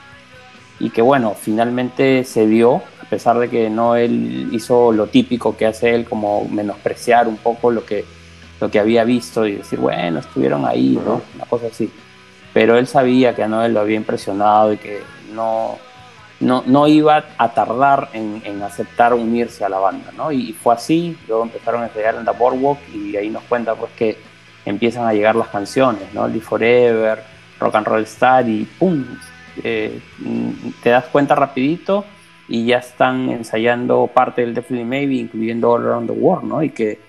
Y 0.80 0.90
que 0.92 1.02
bueno, 1.02 1.34
finalmente 1.34 2.24
se 2.24 2.46
dio, 2.46 2.82
a 3.02 3.10
pesar 3.10 3.40
de 3.40 3.50
que 3.50 3.70
no 3.70 3.96
él 3.96 4.50
hizo 4.52 4.92
lo 4.92 5.08
típico 5.08 5.58
que 5.58 5.66
hace 5.66 5.96
él, 5.96 6.06
como 6.06 6.46
menospreciar 6.46 7.28
un 7.28 7.38
poco 7.38 7.72
lo 7.72 7.86
que, 7.86 8.06
lo 8.62 8.70
que 8.70 8.80
había 8.80 9.04
visto 9.04 9.46
y 9.46 9.56
decir, 9.56 9.80
bueno, 9.80 10.20
estuvieron 10.20 10.66
ahí, 10.66 11.00
¿no? 11.04 11.22
Una 11.36 11.46
cosa 11.46 11.68
así. 11.68 11.92
Pero 12.54 12.78
él 12.78 12.88
sabía 12.88 13.36
que 13.36 13.44
a 13.44 13.48
Noel 13.48 13.74
lo 13.74 13.80
había 13.80 13.98
impresionado 13.98 14.74
y 14.74 14.78
que 14.78 15.02
no, 15.34 15.78
no, 16.40 16.64
no 16.66 16.88
iba 16.88 17.24
a 17.38 17.50
tardar 17.54 18.10
en, 18.14 18.42
en, 18.46 18.62
aceptar 18.62 19.14
unirse 19.14 19.64
a 19.66 19.70
la 19.70 19.80
banda, 19.80 20.12
¿no? 20.16 20.32
Y, 20.32 20.54
fue 20.54 20.74
así, 20.74 21.18
luego 21.28 21.44
empezaron 21.44 21.84
a 21.84 21.94
llegar 21.94 22.16
en 22.16 22.26
The 22.26 22.32
Boardwalk 22.32 22.80
y 22.94 23.16
ahí 23.16 23.30
nos 23.30 23.44
cuenta 23.44 23.76
pues 23.76 23.92
que 23.98 24.18
empiezan 24.66 25.08
a 25.08 25.14
llegar 25.14 25.36
las 25.36 25.48
canciones, 25.48 26.14
¿no? 26.14 26.28
Live 26.28 26.42
Forever, 26.42 27.24
Rock 27.60 27.76
and 27.76 27.88
Roll 27.88 28.04
Star 28.04 28.48
y 28.48 28.66
¡pum! 28.78 29.06
Eh, 29.64 30.00
te 30.84 30.90
das 30.90 31.06
cuenta 31.06 31.36
rapidito 31.36 32.06
y 32.48 32.66
ya 32.66 32.78
están 32.78 33.30
ensayando 33.30 34.08
parte 34.08 34.42
del 34.42 34.54
Definitely 34.54 34.88
Maybe, 34.88 35.16
incluyendo 35.16 35.72
All 35.72 35.86
Around 35.86 36.12
the 36.12 36.18
World, 36.18 36.44
¿no? 36.46 36.64
Y 36.64 36.70
que 36.70 37.00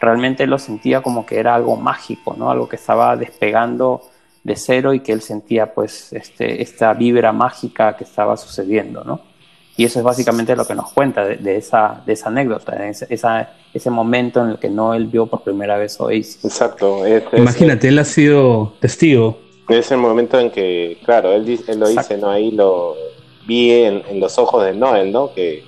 realmente 0.00 0.46
lo 0.46 0.58
sentía 0.58 1.02
como 1.02 1.26
que 1.26 1.38
era 1.38 1.54
algo 1.54 1.76
mágico, 1.76 2.34
¿no? 2.38 2.50
Algo 2.50 2.68
que 2.68 2.76
estaba 2.76 3.16
despegando 3.16 4.02
de 4.42 4.56
cero 4.56 4.92
y 4.92 5.00
que 5.00 5.12
él 5.12 5.22
sentía 5.22 5.72
pues 5.72 6.12
este, 6.12 6.62
esta 6.62 6.92
vibra 6.92 7.32
mágica 7.32 7.96
que 7.96 8.04
estaba 8.04 8.36
sucediendo, 8.36 9.02
¿no? 9.02 9.20
Y 9.76 9.84
eso 9.84 9.98
es 9.98 10.04
básicamente 10.04 10.54
lo 10.54 10.64
que 10.64 10.74
nos 10.74 10.92
cuenta 10.92 11.24
de, 11.24 11.56
esa, 11.56 12.00
de 12.06 12.12
esa 12.12 12.28
anécdota, 12.28 12.76
ese, 12.86 13.06
esa, 13.10 13.50
ese 13.72 13.90
momento 13.90 14.44
en 14.44 14.50
el 14.50 14.58
que 14.60 14.70
no 14.70 14.94
él 14.94 15.08
vio 15.08 15.26
por 15.26 15.42
primera 15.42 15.76
vez 15.76 16.00
Oasis. 16.00 16.44
Exacto. 16.44 17.02
Imagínate, 17.32 17.88
él 17.88 17.98
ha 17.98 18.04
sido 18.04 18.74
testigo 18.78 19.38
es 19.68 19.90
el 19.90 19.98
momento 19.98 20.38
en 20.38 20.50
que, 20.50 20.98
claro, 21.04 21.32
él, 21.32 21.60
él 21.66 21.80
lo 21.80 21.88
dice, 21.88 22.18
¿no? 22.18 22.30
Ahí 22.30 22.50
lo 22.50 22.96
vi 23.46 23.72
en, 23.72 24.20
los 24.20 24.38
ojos 24.38 24.64
de 24.64 24.74
Noel, 24.74 25.12
¿no? 25.12 25.32
Que, 25.32 25.64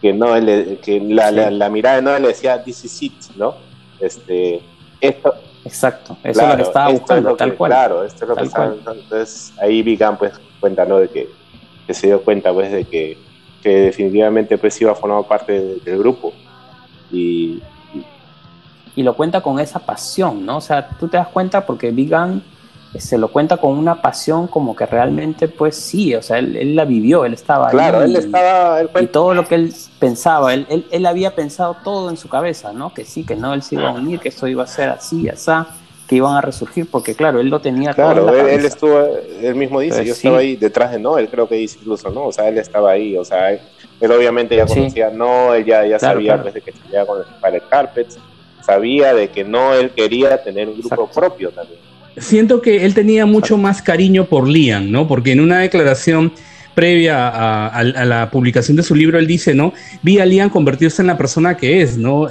que 0.00 0.12
Noel, 0.12 0.78
que 0.82 1.00
la, 1.00 1.30
la, 1.30 1.68
mirada 1.68 1.96
de 1.96 2.02
Noel 2.02 2.22
le 2.22 2.28
decía, 2.28 2.62
this 2.62 2.84
is 2.84 3.02
it, 3.02 3.12
¿no? 3.36 3.54
Este, 3.98 4.62
esto... 5.00 5.34
Exacto, 5.62 6.16
eso 6.24 6.40
es 6.40 6.48
lo 6.48 6.56
que 6.56 6.62
estaba 6.62 6.90
buscando, 6.90 7.36
tal 7.36 7.54
cual. 7.54 7.70
Claro, 7.70 8.02
esto 8.02 8.24
es 8.24 8.28
lo 8.30 8.34
que 8.34 8.44
estaba 8.44 8.74
Entonces, 8.74 9.52
ahí 9.60 9.82
Vigan, 9.82 10.16
pues, 10.16 10.32
cuenta, 10.58 10.86
¿no? 10.86 10.96
De 10.96 11.08
que, 11.08 11.28
que, 11.86 11.92
se 11.92 12.06
dio 12.06 12.22
cuenta, 12.22 12.50
pues, 12.50 12.72
de 12.72 12.84
que, 12.84 13.18
que 13.62 13.68
definitivamente, 13.68 14.56
pues, 14.56 14.80
iba 14.80 14.92
a 14.92 14.94
formar 14.94 15.24
parte 15.24 15.78
del, 15.84 15.98
grupo. 15.98 16.32
Y, 17.12 17.62
y, 17.92 18.06
y... 18.96 19.02
lo 19.02 19.14
cuenta 19.14 19.42
con 19.42 19.60
esa 19.60 19.80
pasión, 19.80 20.46
¿no? 20.46 20.56
O 20.56 20.60
sea, 20.62 20.88
tú 20.98 21.08
te 21.08 21.18
das 21.18 21.28
cuenta 21.28 21.66
porque 21.66 21.90
Vigan 21.90 22.42
se 22.98 23.18
lo 23.18 23.28
cuenta 23.28 23.58
con 23.58 23.78
una 23.78 24.02
pasión 24.02 24.48
como 24.48 24.74
que 24.74 24.84
realmente, 24.84 25.46
pues 25.46 25.76
sí, 25.76 26.14
o 26.14 26.22
sea, 26.22 26.38
él, 26.38 26.74
la 26.74 26.84
vivió, 26.84 27.24
él 27.24 27.34
estaba 27.34 27.68
claro, 27.70 28.02
él 28.02 28.16
estaba... 28.16 28.82
y 29.00 29.06
todo 29.06 29.32
lo 29.32 29.46
que 29.46 29.54
él 29.54 29.74
pensaba, 30.00 30.52
él, 30.54 30.86
él, 30.90 31.06
había 31.06 31.36
pensado 31.36 31.76
todo 31.84 32.10
en 32.10 32.16
su 32.16 32.28
cabeza, 32.28 32.72
¿no? 32.72 32.92
Que 32.92 33.04
sí, 33.04 33.24
que 33.24 33.36
no, 33.36 33.54
él 33.54 33.62
se 33.62 33.76
iba 33.76 33.90
a 33.90 33.92
unir, 33.92 34.18
que 34.18 34.30
esto 34.30 34.48
iba 34.48 34.64
a 34.64 34.66
ser 34.66 34.88
así, 34.88 35.28
así, 35.28 35.52
que 36.08 36.16
iban 36.16 36.34
a 36.34 36.40
resurgir, 36.40 36.90
porque 36.90 37.14
claro, 37.14 37.40
él 37.40 37.48
lo 37.48 37.60
tenía 37.60 37.94
claro, 37.94 38.26
todo 38.26 38.36
él, 38.36 38.64
estuvo, 38.64 39.06
él 39.40 39.54
mismo 39.54 39.78
dice, 39.78 40.04
yo 40.04 40.12
estaba 40.12 40.38
ahí 40.38 40.56
detrás 40.56 40.90
de 40.90 40.98
Noel, 40.98 41.28
creo 41.28 41.48
que 41.48 41.54
dice 41.54 41.78
incluso, 41.80 42.10
¿no? 42.10 42.26
O 42.26 42.32
sea, 42.32 42.48
él 42.48 42.58
estaba 42.58 42.90
ahí, 42.90 43.16
o 43.16 43.24
sea, 43.24 43.52
él, 43.52 43.60
obviamente 44.10 44.56
ya 44.56 44.66
conocía 44.66 45.06
a 45.06 45.10
Noel, 45.10 45.64
ya, 45.64 45.86
ya 45.86 46.00
sabía 46.00 46.36
desde 46.38 46.60
que 46.60 46.72
salía 46.72 47.06
con 47.06 47.20
el 47.54 47.62
Carpets, 47.68 48.18
sabía 48.62 49.14
de 49.14 49.28
que 49.28 49.44
Noel 49.44 49.92
quería 49.92 50.42
tener 50.42 50.68
un 50.68 50.80
grupo 50.80 51.06
propio 51.06 51.50
también 51.50 51.89
siento 52.16 52.60
que 52.60 52.84
él 52.84 52.94
tenía 52.94 53.26
mucho 53.26 53.56
más 53.56 53.82
cariño 53.82 54.26
por 54.26 54.48
Liam, 54.48 54.90
¿no? 54.90 55.06
Porque 55.06 55.32
en 55.32 55.40
una 55.40 55.58
declaración 55.58 56.32
previa 56.74 57.28
a, 57.68 57.82
la 57.82 58.30
publicación 58.30 58.76
de 58.76 58.82
su 58.82 58.94
libro, 58.94 59.18
él 59.18 59.26
dice, 59.26 59.54
¿no? 59.54 59.74
Vi 60.02 60.18
a 60.18 60.26
Liam 60.26 60.50
convertirse 60.50 61.02
en 61.02 61.08
la 61.08 61.18
persona 61.18 61.56
que 61.56 61.82
es, 61.82 61.98
¿no? 61.98 62.28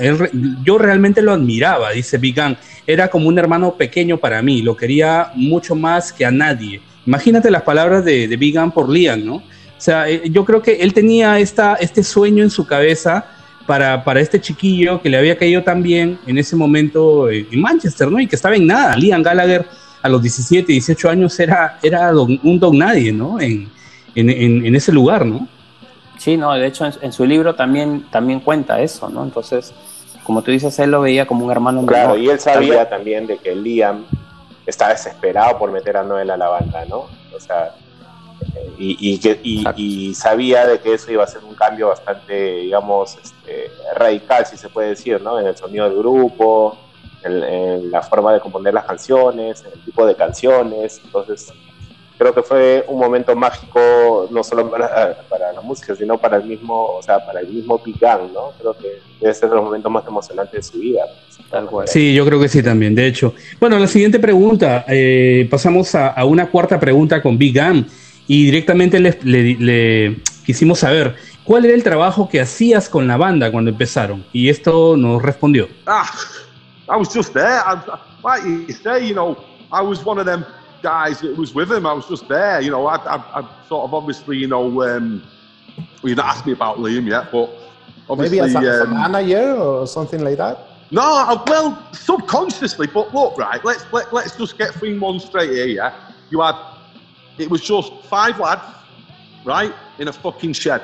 yo 0.63 0.78
realmente 0.78 1.22
lo 1.22 1.34
admiraba, 1.34 1.92
dice 1.92 2.18
Vigan. 2.18 2.58
Era 2.88 3.10
como 3.10 3.28
un 3.28 3.38
hermano 3.38 3.76
pequeño 3.76 4.18
para 4.18 4.42
mí, 4.42 4.62
lo 4.62 4.76
quería 4.76 5.32
mucho 5.36 5.76
más 5.76 6.12
que 6.12 6.26
a 6.26 6.32
nadie. 6.32 6.82
Imagínate 7.06 7.52
las 7.52 7.63
palabras 7.63 8.04
de, 8.06 8.28
de 8.28 8.38
Vigan 8.38 8.72
por 8.72 8.89
Liam, 8.89 9.24
¿no? 9.24 9.36
O 9.36 9.82
sea, 9.82 10.10
eh, 10.10 10.24
yo 10.30 10.44
creo 10.46 10.62
que 10.62 10.82
él 10.82 10.94
tenía 10.94 11.39
esta, 11.39 11.76
este 11.76 12.04
sueño 12.04 12.44
en 12.44 12.50
su 12.50 12.65
cabeza 12.65 13.28
para, 13.70 14.04
para 14.04 14.20
este 14.20 14.42
chiquillo 14.42 15.00
que 15.00 15.10
le 15.10 15.18
había 15.20 15.38
caído 15.38 15.62
tan 15.62 15.84
bien 15.84 16.18
en 16.26 16.40
ese 16.40 16.56
momento 16.56 17.30
en 17.30 17.62
Manchester, 17.62 18.10
¿no? 18.10 18.20
Y 18.20 18.26
que 18.26 18.36
estaba 18.36 18.56
en 18.56 18.66
nada. 18.66 18.96
Liam 18.96 19.22
Gallagher 19.22 19.64
a 20.02 20.10
los 20.10 20.24
17, 20.24 20.72
18 20.72 21.08
años 21.08 21.40
era, 21.40 21.78
era 21.84 22.12
un 22.12 22.60
don 22.60 22.76
nadie, 22.76 23.14
¿no? 23.14 23.40
En, 23.40 23.70
en, 24.16 24.66
en, 24.66 24.76
ese 24.76 24.92
lugar, 24.92 25.24
¿no? 25.24 25.48
Sí, 26.18 26.36
no, 26.36 26.52
de 26.56 26.66
hecho 26.66 26.90
en, 27.00 27.14
su 27.14 27.28
libro 27.28 27.54
también, 27.54 28.08
también 28.10 28.40
cuenta 28.40 28.82
eso, 28.82 29.08
¿no? 29.08 29.24
Entonces, 29.24 29.72
como 30.24 30.42
tú 30.42 30.50
dices, 30.50 30.80
él 30.80 30.90
lo 30.90 31.02
veía 31.02 31.28
como 31.28 31.46
un 31.46 31.52
hermano 31.52 31.86
Claro, 31.86 32.18
y 32.18 32.28
él 32.28 32.40
sabía 32.40 32.90
también 32.90 33.28
de 33.28 33.38
que 33.38 33.56
Liam 33.56 34.04
estaba 34.66 34.94
desesperado 34.94 35.60
por 35.60 35.72
meter 35.72 35.96
a 35.96 36.02
Noel 36.02 36.32
a 36.32 36.38
la 36.38 36.50
banda, 36.50 36.86
¿no? 36.90 37.06
O 37.36 37.40
sea, 37.40 37.76
y, 38.78 39.20
que, 39.20 39.40
y, 39.44 40.14
sabía 40.14 40.66
de 40.66 40.80
que 40.80 40.94
eso 40.94 41.12
iba 41.12 41.24
a 41.24 41.28
ser 41.28 41.44
un 41.44 41.54
cambio 41.54 41.90
bastante, 41.90 42.62
digamos, 42.62 43.18
este, 43.22 43.72
radical, 43.96 44.46
si 44.46 44.58
se 44.58 44.70
puede 44.70 44.90
decir, 44.90 45.22
¿no? 45.22 45.40
En 45.40 45.48
el 45.48 45.58
sonido 45.58 45.90
del 45.90 45.98
grupo, 45.98 46.78
en, 47.24 47.92
la 47.92 48.02
forma 48.02 48.34
de 48.34 48.40
componer 48.40 48.74
las 48.74 48.86
canciones, 48.86 49.64
en 49.66 49.74
el 49.74 49.84
tipo 49.84 50.06
de 50.06 50.16
canciones. 50.16 51.02
Entonces, 51.04 51.52
creo 52.18 52.34
que 52.34 52.42
fue 52.42 52.86
un 52.88 53.00
momento 53.00 53.36
mágico 53.36 54.28
no 54.32 54.44
solo 54.44 54.70
para, 54.70 55.18
para, 55.28 55.52
la 55.52 55.62
música, 55.62 55.94
sino 55.96 56.18
para 56.18 56.38
el 56.38 56.46
mismo, 56.46 56.86
o 56.86 57.02
sea, 57.02 57.26
para 57.26 57.42
el 57.42 57.50
mismo 57.50 57.84
Pican, 57.84 58.34
¿no? 58.34 58.54
Creo 58.60 58.78
que 58.78 59.02
debe 59.20 59.34
ser 59.34 59.50
los 59.50 59.64
momentos 59.64 59.92
más 59.92 60.08
emocionantes 60.08 60.54
de 60.54 60.64
su 60.64 60.80
vida. 60.80 61.02
Sí, 61.86 62.14
yo 62.14 62.26
creo 62.26 62.40
que 62.40 62.48
sí 62.48 62.62
también, 62.62 62.94
de 62.94 63.08
hecho. 63.08 63.34
Bueno, 63.60 63.80
la 63.80 63.88
siguiente 63.88 64.20
pregunta, 64.20 64.86
eh, 64.88 65.48
pasamos 65.50 65.96
a, 65.96 66.10
a, 66.10 66.24
una 66.26 66.50
cuarta 66.50 66.80
pregunta 66.80 67.22
con 67.22 67.38
Big 67.38 67.60
Gun 67.60 67.88
y 68.30 68.46
directamente 68.46 69.00
le, 69.00 69.18
le, 69.24 70.22
quisimos 70.46 70.80
saber 70.80 71.15
cuál 71.44 71.65
era 71.65 71.74
el 71.74 71.84
trabajo 71.84 72.30
que 72.30 72.39
hacías 72.39 72.88
con 72.88 73.08
la 73.08 73.18
banda 73.18 73.52
cuando 73.52 73.72
empezaron. 73.72 74.24
Y 74.32 74.50
esto 74.50 74.96
nos 74.96 75.24
respondió. 75.24 75.68
Ah, 75.88 76.08
I 76.88 76.96
was 76.96 77.12
just 77.12 77.34
there. 77.34 77.60
I, 77.65 77.82
like 78.24 78.46
you 78.46 78.72
say, 78.72 79.08
you 79.08 79.15
know, 79.15 79.36
I 79.72 79.82
was 79.82 80.06
one 80.06 80.20
of 80.20 80.28
them 80.28 80.46
guys 80.84 81.22
that 81.22 81.36
was 81.39 81.56
with 81.56 81.72
him. 81.72 81.88
I 81.88 81.94
was 81.94 82.08
just 82.08 82.28
there. 82.28 82.62
You 82.62 82.70
know, 82.70 82.86
I, 82.86 82.98
I, 82.98 83.15
I 83.39 83.50
sort 83.68 83.86
of 83.86 83.96
obviously, 83.96 84.38
you 84.38 84.48
know, 84.48 84.84
um, 84.84 85.24
well, 86.04 86.10
you've 86.10 86.18
not 86.18 86.28
asked 86.28 86.46
me 86.46 86.54
about 86.54 86.78
Liam 86.78 87.10
yet, 87.10 87.32
but 87.32 87.50
obviously. 88.08 88.42
Maybe 88.42 88.48
as 88.48 88.54
a, 88.54 88.60
um, 88.60 88.65
as 88.65 88.82
a 88.82 89.10
manager 89.10 89.56
or 89.56 89.88
something 89.88 90.24
like 90.24 90.38
that? 90.38 90.60
No, 90.92 91.02
I, 91.02 91.44
well, 91.48 91.84
subconsciously, 91.94 92.86
but 92.94 93.12
look, 93.12 93.39
right, 93.39 93.65
let's, 93.65 93.92
let, 93.92 94.13
let's 94.13 94.38
just 94.38 94.56
get 94.60 94.76
things 94.76 95.02
one 95.02 95.20
straight 95.20 95.50
here, 95.50 95.65
yeah? 95.65 96.12
You 96.30 96.42
had 96.42 96.54
it 97.39 97.49
was 97.49 97.62
just 97.62 97.91
five 98.04 98.39
lads, 98.39 98.62
right, 99.45 99.73
in 99.97 100.10
a 100.10 100.13
fucking 100.13 100.54
shed. 100.54 100.82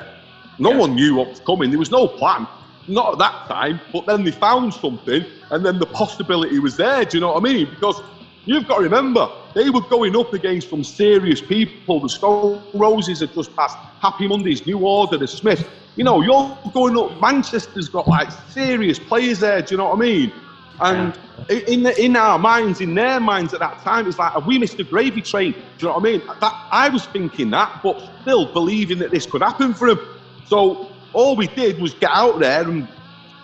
No 0.58 0.70
yeah. 0.70 0.78
one 0.78 0.94
knew 0.94 1.14
what 1.14 1.28
was 1.28 1.40
coming. 1.40 1.70
There 1.70 1.78
was 1.78 1.90
no 1.90 2.08
plan. 2.08 2.48
Not 2.88 3.12
at 3.12 3.18
that 3.18 3.48
time, 3.48 3.80
but 3.92 4.06
then 4.06 4.24
they 4.24 4.30
found 4.30 4.72
something, 4.72 5.24
and 5.50 5.66
then 5.66 5.78
the 5.78 5.86
possibility 5.86 6.58
was 6.58 6.76
there. 6.76 7.04
Do 7.04 7.16
you 7.16 7.20
know 7.20 7.32
what 7.32 7.42
I 7.42 7.52
mean? 7.52 7.68
Because 7.68 8.00
you've 8.44 8.66
got 8.66 8.78
to 8.78 8.84
remember, 8.84 9.28
they 9.54 9.70
were 9.70 9.80
going 9.82 10.16
up 10.16 10.32
against 10.32 10.70
some 10.70 10.84
serious 10.84 11.40
people. 11.40 12.00
The 12.00 12.08
Stone 12.08 12.62
Roses 12.72 13.20
had 13.20 13.34
just 13.34 13.54
passed 13.56 13.76
Happy 14.00 14.28
Mondays, 14.28 14.64
New 14.66 14.78
Order, 14.78 15.18
the 15.18 15.26
Smiths. 15.26 15.64
You 15.96 16.04
know, 16.04 16.22
you're 16.22 16.56
going 16.72 16.96
up. 16.96 17.20
Manchester's 17.20 17.88
got 17.88 18.06
like 18.06 18.30
serious 18.50 18.98
players 18.98 19.40
there. 19.40 19.62
Do 19.62 19.74
you 19.74 19.78
know 19.78 19.88
what 19.88 19.96
I 19.96 20.00
mean? 20.00 20.32
And 20.80 21.18
in 21.48 21.84
the, 21.84 22.02
in 22.02 22.16
our 22.16 22.38
minds, 22.38 22.80
in 22.80 22.94
their 22.94 23.20
minds 23.20 23.54
at 23.54 23.60
that 23.60 23.80
time, 23.82 24.06
it's 24.06 24.18
like, 24.18 24.32
have 24.32 24.46
we 24.46 24.58
missed 24.58 24.76
the 24.76 24.84
gravy 24.84 25.22
train? 25.22 25.52
Do 25.52 25.58
you 25.58 25.88
know 25.88 25.94
what 25.94 26.00
I 26.00 26.02
mean? 26.02 26.22
That 26.40 26.68
I 26.70 26.88
was 26.88 27.06
thinking 27.06 27.50
that, 27.50 27.80
but 27.82 28.10
still 28.22 28.52
believing 28.52 28.98
that 28.98 29.10
this 29.10 29.26
could 29.26 29.42
happen 29.42 29.74
for 29.74 29.88
him. 29.88 30.00
So 30.46 30.90
all 31.12 31.36
we 31.36 31.46
did 31.48 31.80
was 31.80 31.94
get 31.94 32.10
out 32.12 32.38
there 32.40 32.62
and, 32.62 32.86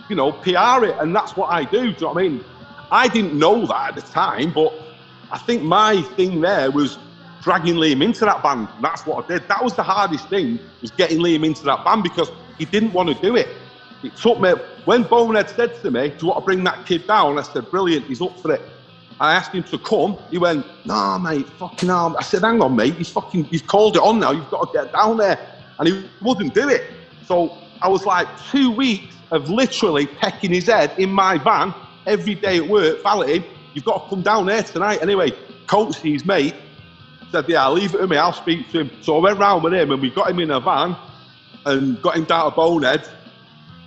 you 0.09 0.16
know, 0.16 0.33
PR 0.33 0.85
it, 0.85 0.97
and 0.99 1.14
that's 1.14 1.37
what 1.37 1.51
I 1.51 1.64
do. 1.64 1.81
Do 1.81 1.87
you 1.87 1.92
know 2.01 2.09
what 2.09 2.18
I 2.18 2.29
mean? 2.29 2.45
I 2.90 3.09
didn't 3.09 3.38
know 3.38 3.66
that 3.66 3.88
at 3.88 3.95
the 3.95 4.03
time, 4.03 4.53
but 4.53 4.73
I 5.31 5.38
think 5.38 5.62
my 5.62 6.03
thing 6.16 6.42
there 6.42 6.71
was 6.71 6.99
dragging 7.42 7.77
Liam 7.77 8.05
into 8.05 8.25
that 8.27 8.42
band. 8.42 8.68
That's 8.83 9.07
what 9.07 9.25
I 9.25 9.29
did. 9.29 9.49
That 9.49 9.64
was 9.64 9.75
the 9.75 9.83
hardest 9.83 10.29
thing, 10.29 10.59
was 10.81 10.90
getting 10.90 11.18
Liam 11.18 11.45
into 11.45 11.64
that 11.64 11.85
band 11.85 12.03
because 12.03 12.31
he 12.59 12.66
didn't 12.66 12.92
want 12.92 13.09
to 13.09 13.14
do 13.23 13.37
it. 13.37 13.49
It 14.03 14.17
took 14.17 14.41
me, 14.41 14.51
when 14.85 15.05
Bonehead 15.05 15.51
said 15.51 15.81
to 15.83 15.91
me, 15.91 16.09
Do 16.09 16.17
you 16.23 16.29
want 16.29 16.41
to 16.41 16.45
bring 16.45 16.65
that 16.65 16.87
kid 16.87 17.07
down? 17.07 17.38
I 17.38 17.43
said, 17.43 17.71
Brilliant, 17.71 18.07
he's 18.07 18.21
up 18.21 18.38
for 18.41 18.53
it. 18.53 18.62
I 19.21 19.35
asked 19.35 19.53
him 19.53 19.62
to 19.65 19.79
come. 19.79 20.19
He 20.31 20.38
went, 20.38 20.67
Nah, 20.85 21.19
mate, 21.19 21.47
fucking 21.59 21.88
hell. 21.88 22.17
I 22.19 22.23
said, 22.23 22.43
Hang 22.43 22.61
on, 22.61 22.75
mate, 22.75 22.95
he's 22.95 23.11
fucking, 23.11 23.45
he's 23.45 23.62
called 23.62 23.97
it 23.97 24.03
on 24.03 24.19
now. 24.19 24.33
You've 24.33 24.51
got 24.51 24.73
to 24.73 24.79
get 24.79 24.93
down 24.93 25.17
there. 25.19 25.38
And 25.79 25.88
he 25.88 26.05
wouldn't 26.21 26.55
do 26.55 26.69
it. 26.69 26.91
So 27.27 27.57
I 27.81 27.88
was 27.88 28.05
like 28.05 28.29
two 28.51 28.71
weeks 28.71 29.15
of 29.31 29.49
literally 29.49 30.07
pecking 30.07 30.53
his 30.53 30.67
head 30.67 30.93
in 30.99 31.11
my 31.11 31.38
van 31.38 31.75
every 32.07 32.35
day 32.35 32.59
at 32.59 32.69
work, 32.69 33.03
valeting, 33.03 33.45
You've 33.75 33.85
got 33.85 34.05
to 34.05 34.11
come 34.11 34.23
down 34.23 34.47
there 34.47 34.62
tonight. 34.62 35.01
Anyway, 35.01 35.33
Coach, 35.67 35.97
his 35.97 36.25
mate, 36.27 36.55
said, 37.31 37.49
Yeah, 37.49 37.65
I'll 37.65 37.73
leave 37.73 37.95
it 37.95 37.99
to 37.99 38.07
me, 38.07 38.17
I'll 38.17 38.33
speak 38.33 38.71
to 38.73 38.81
him. 38.81 38.91
So 39.01 39.17
I 39.17 39.21
went 39.21 39.38
round 39.38 39.65
with 39.65 39.73
him 39.73 39.91
and 39.91 40.03
we 40.03 40.11
got 40.11 40.31
him 40.31 40.41
in 40.41 40.51
a 40.51 40.61
van 40.61 40.97
and 41.65 42.01
got 42.03 42.17
him 42.17 42.25
down 42.25 42.51
to 42.51 42.57
Bonehead 42.57 43.09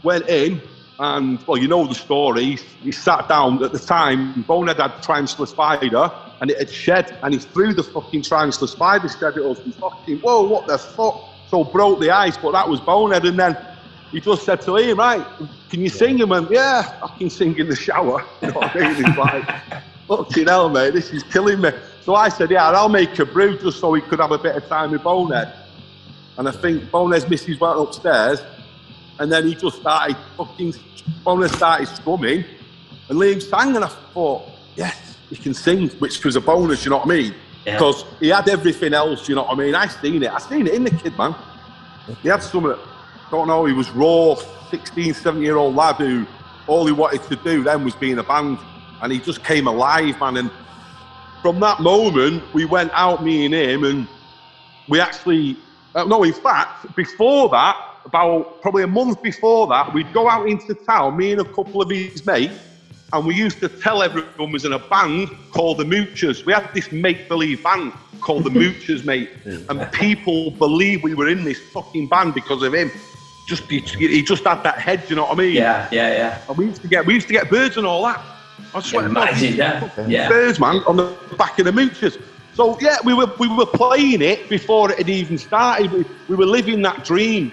went 0.06 0.30
in, 0.30 0.62
and 1.00 1.46
well, 1.46 1.58
you 1.58 1.68
know 1.68 1.86
the 1.86 1.96
story. 1.96 2.58
He, 2.82 2.92
sat 2.92 3.28
down 3.28 3.62
at 3.64 3.74
the 3.74 3.80
time. 3.80 4.44
Bonehead 4.44 4.78
had 4.78 5.04
tarantula 5.04 5.48
spider, 5.48 6.12
and 6.40 6.50
it 6.50 6.58
had 6.58 6.70
shed, 6.70 7.18
and 7.24 7.34
he 7.34 7.40
threw 7.40 7.74
the 7.74 7.84
fucking 7.84 8.22
tarantula 8.22 8.68
spider 8.70 9.10
shed 9.10 9.38
at 9.38 9.44
us. 9.44 9.60
And 9.60 9.76
fucking, 9.76 10.20
whoa, 10.20 10.44
what 10.48 10.68
the 10.68 10.78
fuck? 10.78 11.22
So 11.50 11.64
broke 11.64 12.00
the 12.00 12.12
ice, 12.12 12.38
but 12.38 12.54
that 12.54 12.70
was 12.70 12.80
Bonehead. 12.80 13.26
And 13.26 13.38
then 13.38 13.58
he 14.12 14.22
just 14.22 14.46
said 14.46 14.62
to 14.62 14.78
him, 14.78 14.98
right, 14.98 15.26
can 15.70 15.82
you 15.82 15.90
sing? 15.90 16.18
him? 16.18 16.32
And 16.32 16.50
yeah, 16.50 16.98
I 17.04 17.18
can 17.18 17.30
sing 17.30 17.58
in 17.58 17.68
the 17.68 17.76
shower. 17.76 18.24
You 18.42 18.48
know 18.48 18.60
what 18.60 18.76
I 18.76 18.80
mean? 18.80 18.96
He's 18.96 19.18
like, 19.18 19.84
fucking 20.08 20.48
hell, 20.48 20.70
mate, 20.70 20.94
this 20.94 21.12
is 21.12 21.24
killing 21.24 21.62
me. 21.62 21.72
So 22.04 22.16
I 22.16 22.30
said, 22.30 22.52
yeah, 22.52 22.70
I'll 22.70 22.90
make 22.90 23.18
a 23.20 23.26
brew 23.26 23.58
just 23.58 23.80
so 23.80 23.94
he 23.94 24.02
could 24.02 24.20
have 24.20 24.32
a 24.32 24.38
bit 24.38 24.56
of 24.56 24.68
time 24.68 24.92
with 24.92 25.04
Bonehead. 25.04 25.52
And 26.38 26.48
I 26.48 26.52
think 26.52 26.90
Bonehead's 26.92 27.28
missus 27.30 27.60
went 27.60 27.80
upstairs 27.80 28.42
and 29.20 29.32
then 29.32 29.48
he 29.48 29.56
just 29.56 29.78
started 29.78 30.18
fucking, 30.38 30.74
Bonehead 31.24 31.52
started 31.56 31.88
strumming, 31.88 32.44
and 33.10 33.20
Liam 33.20 33.42
sang, 33.42 33.76
and 33.76 33.86
I 33.86 33.88
thought, 33.88 34.44
yes, 34.76 35.18
he 35.30 35.36
can 35.36 35.54
sing, 35.54 35.90
which 36.00 36.24
was 36.24 36.36
a 36.36 36.42
bonus, 36.42 36.86
you 36.86 36.92
know 36.92 36.98
what 36.98 37.08
I 37.08 37.10
mean? 37.10 37.36
Because 37.64 38.04
yeah. 38.04 38.18
he 38.20 38.28
had 38.30 38.50
everything 38.50 38.94
else, 38.94 39.28
you 39.28 39.36
know 39.36 39.44
what 39.44 39.54
I 39.54 39.56
mean? 39.56 39.76
I 39.76 39.88
seen 39.88 40.22
it, 40.24 40.32
I 40.32 40.40
seen 40.40 40.68
it 40.68 40.74
in 40.74 40.84
the 40.84 40.92
kid, 40.92 41.18
man. 41.18 41.36
He 42.22 42.30
had 42.30 42.44
some, 42.44 42.78
don't 43.32 43.48
know, 43.48 43.66
he 43.66 43.74
was 43.74 43.90
raw, 43.92 44.36
16, 44.70 45.14
17 45.14 45.44
year 45.44 45.58
old 45.58 45.76
lad 45.76 45.96
who 45.96 46.26
all 46.68 46.86
he 46.86 46.92
wanted 46.92 47.24
to 47.24 47.36
do 47.38 47.64
then 47.64 47.84
was 47.84 47.96
be 47.96 48.12
in 48.12 48.20
a 48.20 48.24
band, 48.24 48.58
and 49.02 49.12
he 49.12 49.20
just 49.20 49.44
came 49.44 49.68
alive, 49.68 50.20
man. 50.20 50.38
And 50.38 50.52
from 51.42 51.60
that 51.60 51.80
moment, 51.80 52.44
we 52.54 52.66
went 52.66 52.92
out, 52.94 53.24
me 53.24 53.46
and 53.46 53.54
him, 53.54 53.84
and 53.84 54.08
we 54.88 55.00
actually, 55.00 55.58
uh, 55.94 56.04
no, 56.06 56.24
in 56.24 56.34
fact, 56.34 56.96
before 56.96 57.50
that, 57.50 57.95
about 58.06 58.62
probably 58.62 58.84
a 58.84 58.88
month 58.88 59.22
before 59.22 59.68
that, 59.68 59.94
we'd 59.94 60.12
go 60.14 60.30
out 60.30 60.48
into 60.48 60.74
town, 60.74 61.18
me 61.18 61.32
and 61.34 61.42
a 61.42 61.46
couple 61.46 61.82
of 61.82 61.90
his 61.90 62.26
mates, 62.26 62.54
and 63.14 63.26
we 63.26 63.36
used 63.36 63.60
to 63.60 63.70
tell 63.70 64.04
everyone 64.04 64.32
we 64.38 64.54
was 64.54 64.66
in 64.66 64.74
a 64.74 64.80
band 64.80 65.30
called 65.52 65.78
the 65.78 65.84
Moochers. 65.84 66.46
We 66.46 66.54
had 66.54 66.70
this 66.74 66.92
make-believe 66.92 67.64
band 67.64 67.94
called 68.22 68.44
the 68.44 68.50
Moochers, 68.62 69.06
mate, 69.06 69.30
and 69.46 69.92
people 69.92 70.52
believed 70.52 71.04
we 71.04 71.14
were 71.14 71.30
in 71.30 71.44
this 71.44 71.60
fucking 71.72 72.08
band 72.08 72.34
because 72.34 72.64
of 72.64 72.74
him. 72.74 72.92
Just 73.48 73.64
he, 73.70 73.80
he 73.80 74.24
just 74.24 74.44
had 74.44 74.64
that 74.64 74.80
head, 74.80 75.04
you 75.08 75.16
know 75.16 75.26
what 75.26 75.34
I 75.34 75.36
mean? 75.36 75.54
Yeah, 75.54 75.88
yeah, 75.92 76.14
yeah. 76.14 76.42
And 76.50 76.58
we 76.58 76.66
used 76.66 76.82
to 76.82 76.88
get 76.88 77.06
we 77.06 77.14
used 77.14 77.28
to 77.28 77.34
get 77.34 77.50
birds 77.50 77.78
and 77.78 77.86
all 77.86 78.04
that. 78.04 78.20
I 78.74 78.82
swear, 78.82 79.06
imagine 79.06 79.58
that. 79.58 80.10
Yeah. 80.10 80.30
Birds, 80.30 80.60
man, 80.60 80.78
on 80.88 80.98
the 80.98 81.16
back 81.38 81.60
of 81.60 81.66
the 81.66 81.72
Moochers. 81.72 82.20
So 82.56 82.78
yeah, 82.82 82.98
we 83.04 83.14
were 83.14 83.32
we 83.38 83.48
were 83.48 83.66
playing 83.66 84.22
it 84.22 84.50
before 84.50 84.92
it 84.92 84.98
had 84.98 85.10
even 85.10 85.38
started. 85.38 85.92
We, 85.92 86.06
we 86.28 86.36
were 86.36 86.46
living 86.46 86.82
that 86.82 87.04
dream. 87.04 87.52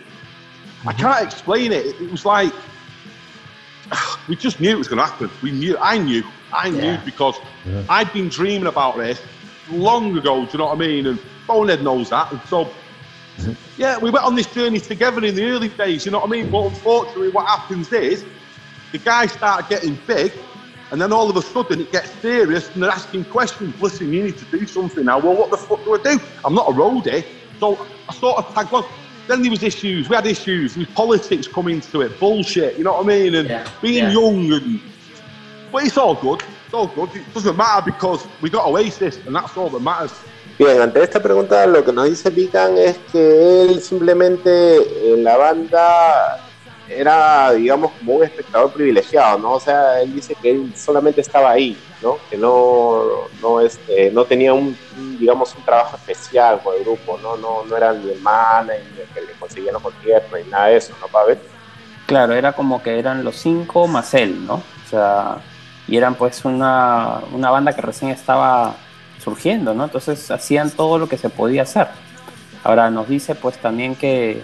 I 0.86 0.92
can't 0.92 1.24
explain 1.24 1.72
it. 1.72 1.86
It 2.00 2.10
was 2.10 2.24
like 2.24 2.52
we 4.28 4.36
just 4.36 4.60
knew 4.60 4.70
it 4.70 4.78
was 4.78 4.88
going 4.88 4.98
to 4.98 5.04
happen. 5.04 5.30
We 5.42 5.52
knew. 5.52 5.76
I 5.78 5.98
knew. 5.98 6.24
I 6.52 6.70
knew 6.70 6.82
yeah. 6.82 7.02
because 7.04 7.36
yeah. 7.64 7.84
I'd 7.88 8.12
been 8.12 8.28
dreaming 8.28 8.66
about 8.66 8.96
this 8.96 9.20
long 9.70 10.16
ago. 10.16 10.44
Do 10.44 10.52
you 10.52 10.58
know 10.58 10.66
what 10.66 10.76
I 10.76 10.78
mean? 10.78 11.06
And 11.06 11.18
Bonehead 11.46 11.82
knows 11.82 12.10
that. 12.10 12.30
And 12.32 12.40
so, 12.42 12.70
yeah, 13.78 13.98
we 13.98 14.10
went 14.10 14.24
on 14.24 14.34
this 14.34 14.52
journey 14.52 14.80
together 14.80 15.24
in 15.24 15.34
the 15.34 15.44
early 15.44 15.68
days. 15.68 16.04
You 16.04 16.12
know 16.12 16.20
what 16.20 16.28
I 16.28 16.30
mean? 16.30 16.50
But 16.50 16.66
unfortunately, 16.66 17.30
what 17.30 17.46
happens 17.46 17.92
is 17.92 18.24
the 18.92 18.98
guys 18.98 19.32
start 19.32 19.68
getting 19.68 19.98
big. 20.06 20.32
And 20.90 21.00
then 21.00 21.10
all 21.10 21.30
of 21.30 21.36
a 21.36 21.42
sudden 21.42 21.80
it 21.80 21.90
gets 21.90 22.10
serious 22.20 22.68
and 22.74 22.82
they're 22.82 22.90
asking 22.90 23.24
questions. 23.24 23.80
Listen, 23.80 24.12
you 24.12 24.24
need 24.24 24.36
to 24.36 24.44
do 24.46 24.66
something 24.66 25.06
now. 25.06 25.18
Well, 25.18 25.34
what 25.34 25.50
the 25.50 25.56
fuck 25.56 25.82
do 25.84 25.94
I 25.94 26.02
do? 26.02 26.20
I'm 26.44 26.54
not 26.54 26.68
a 26.68 26.72
roadie. 26.72 27.24
So 27.58 27.86
I 28.10 28.12
sort 28.12 28.38
of 28.38 28.54
tagged 28.54 28.72
along. 28.72 28.84
Then 29.28 29.42
there 29.42 29.50
was 29.50 29.62
issues. 29.62 30.08
We 30.08 30.16
had 30.16 30.26
issues. 30.26 30.74
There 30.74 30.84
was 30.84 30.94
politics 30.94 31.46
coming 31.46 31.80
to 31.80 32.00
it, 32.02 32.18
bullshit. 32.18 32.76
You 32.76 32.84
know 32.84 32.94
what 32.94 33.04
I 33.04 33.08
mean? 33.08 33.34
And 33.36 33.48
yeah. 33.48 33.68
being 33.80 34.04
yeah. 34.04 34.10
young 34.10 34.52
and 34.52 34.80
but 35.70 35.84
it's 35.84 35.96
all 35.96 36.14
good. 36.14 36.42
It's 36.66 36.74
all 36.74 36.88
good. 36.88 37.14
It 37.14 37.32
doesn't 37.32 37.56
matter 37.56 37.90
because 37.90 38.26
we 38.42 38.50
got 38.50 38.66
Oasis 38.66 39.18
and 39.26 39.34
that's 39.34 39.56
all 39.56 39.70
that 39.70 39.80
matters. 39.80 40.12
Bien, 40.58 40.82
ante 40.82 41.02
esta 41.02 41.20
pregunta 41.20 41.66
lo 41.66 41.82
que 41.82 41.92
nos 41.92 42.10
dice 42.10 42.28
Vican 42.28 42.76
es 42.76 42.98
que 43.10 43.62
él 43.62 43.80
simplemente 43.80 45.12
en 45.12 45.24
la 45.24 45.36
banda 45.38 46.44
era, 46.88 47.52
digamos, 47.52 47.92
como 47.98 48.16
un 48.16 48.24
espectador 48.24 48.70
privilegiado, 48.72 49.38
¿no? 49.38 49.52
O 49.52 49.60
sea, 49.60 50.02
él 50.02 50.14
dice 50.14 50.34
que 50.40 50.50
él 50.50 50.72
solamente 50.76 51.22
estaba 51.22 51.52
ahí, 51.52 51.76
¿no? 52.02 52.18
Que 52.28 52.36
no, 52.36 53.02
no, 53.40 53.60
este, 53.60 54.10
no 54.10 54.24
tenía 54.24 54.52
un, 54.52 54.76
digamos, 55.18 55.54
un 55.54 55.64
trabajo 55.64 55.96
especial 55.96 56.60
con 56.62 56.74
el 56.76 56.82
grupo, 56.82 57.18
¿no? 57.22 57.36
No, 57.36 57.64
no 57.64 57.76
era 57.76 57.92
ni 57.92 58.10
el 58.10 58.20
manager, 58.20 58.84
ni 58.94 59.00
el 59.00 59.08
que 59.08 59.20
le 59.20 59.32
conseguía 59.38 59.72
los 59.72 59.82
conciertos, 59.82 60.40
ni 60.44 60.50
nada 60.50 60.66
de 60.66 60.76
eso, 60.76 60.94
¿no, 61.00 61.06
Pavel? 61.08 61.38
Claro, 62.06 62.34
era 62.34 62.52
como 62.52 62.82
que 62.82 62.98
eran 62.98 63.24
los 63.24 63.36
cinco 63.36 63.86
más 63.86 64.12
él, 64.14 64.46
¿no? 64.46 64.54
O 64.54 64.88
sea, 64.90 65.38
y 65.88 65.96
eran 65.96 66.14
pues 66.14 66.44
una, 66.44 67.20
una 67.32 67.50
banda 67.50 67.72
que 67.72 67.82
recién 67.82 68.10
estaba 68.10 68.74
surgiendo, 69.22 69.72
¿no? 69.74 69.84
Entonces 69.84 70.30
hacían 70.30 70.70
todo 70.70 70.98
lo 70.98 71.08
que 71.08 71.16
se 71.16 71.30
podía 71.30 71.62
hacer. 71.62 71.88
Ahora 72.64 72.90
nos 72.90 73.08
dice 73.08 73.34
pues 73.34 73.58
también 73.58 73.96
que 73.96 74.42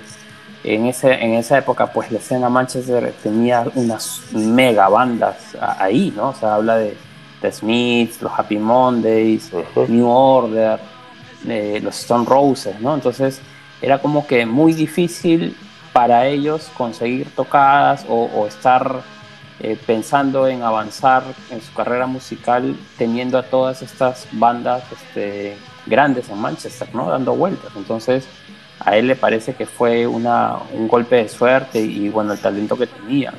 en, 0.64 0.87
ese, 0.87 1.12
en 1.12 1.35
esa 1.35 1.59
época, 1.59 1.92
pues 1.92 2.11
la 2.11 2.18
escena 2.18 2.49
Manchester 2.49 3.14
tenía 3.23 3.64
unas 3.75 4.23
mega 4.33 4.88
bandas 4.88 5.57
ahí, 5.61 6.12
¿no? 6.16 6.31
O 6.31 6.35
sea, 6.35 6.55
habla 6.55 6.77
de 6.77 6.97
The 7.40 7.53
Smiths, 7.53 8.20
los 8.22 8.33
Happy 8.37 8.59
Mondays, 8.59 9.51
New 9.88 10.09
Order, 10.09 10.81
eh, 11.46 11.81
los 11.83 11.98
Stone 12.01 12.24
Roses, 12.27 12.81
¿no? 12.81 12.94
Entonces 12.94 13.40
era 13.81 13.98
como 13.98 14.27
que 14.27 14.44
muy 14.44 14.72
difícil 14.72 15.57
para 15.92 16.27
ellos 16.27 16.70
conseguir 16.77 17.31
tocadas 17.35 18.05
o, 18.09 18.46
estar 18.46 19.03
eh, 19.61 19.77
pensando 19.87 20.46
en 20.46 20.62
avanzar 20.62 21.24
en 21.51 21.61
su 21.61 21.72
carrera 21.74 22.07
musical 22.07 22.77
teniendo 22.96 23.38
a 23.38 23.42
todas 23.42 23.83
estas 23.83 24.29
bandas 24.33 24.85
este, 24.92 25.57
grandes 25.87 26.29
en 26.29 26.38
Manchester, 26.38 26.94
¿no? 26.94 27.09
Dando 27.09 27.35
vueltas. 27.35 27.70
Entonces 27.77 28.27
a 28.81 28.96
él 28.96 29.09
le 29.09 29.16
parece 29.16 29.55
que 29.55 29.66
fue 29.66 30.07
una, 30.07 30.57
un 30.72 30.88
golpe 30.88 31.16
de 31.16 31.29
suerte 31.29 31.81
y 31.81 32.09
bueno, 32.09 32.33
el 32.33 32.38
talento 32.38 32.77
que 32.77 32.87
tenía. 32.87 33.33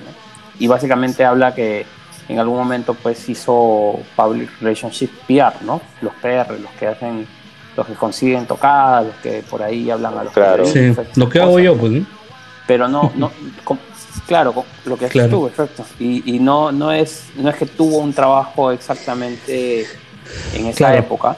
Y 0.57 0.67
básicamente 0.67 1.23
habla 1.23 1.55
que 1.55 1.85
en 2.29 2.39
algún 2.39 2.57
momento 2.57 2.93
pues 2.93 3.27
hizo 3.27 3.99
Public 4.15 4.49
Relationship 4.61 5.09
PR, 5.27 5.63
¿no? 5.63 5.81
Los 6.01 6.13
PR, 6.15 6.59
los 6.59 6.71
que 6.79 6.87
hacen, 6.87 7.27
los 7.75 7.87
que 7.87 7.93
consiguen 7.93 8.45
tocadas, 8.45 9.07
los 9.07 9.15
que 9.15 9.43
por 9.49 9.63
ahí 9.63 9.89
hablan 9.89 10.17
a 10.17 10.23
los 10.23 10.33
Claro, 10.33 10.63
sí, 10.65 10.93
lo 11.15 11.27
que 11.27 11.39
hago 11.39 11.59
yo, 11.59 11.75
pues. 11.75 12.03
Pero 12.67 12.87
no, 12.87 13.11
no, 13.15 13.31
claro, 14.27 14.63
lo 14.85 14.95
que 14.95 15.05
haces 15.05 15.29
tú, 15.29 15.47
exacto. 15.47 15.83
Y, 15.99 16.35
y, 16.35 16.39
no, 16.39 16.71
no, 16.71 16.91
es, 16.91 17.25
no 17.35 17.49
es 17.49 17.55
que 17.55 17.65
tuvo 17.65 17.97
un 17.97 18.13
trabajo 18.13 18.71
exactamente 18.71 19.87
en 20.53 20.67
esa 20.67 20.95
época, 20.95 21.35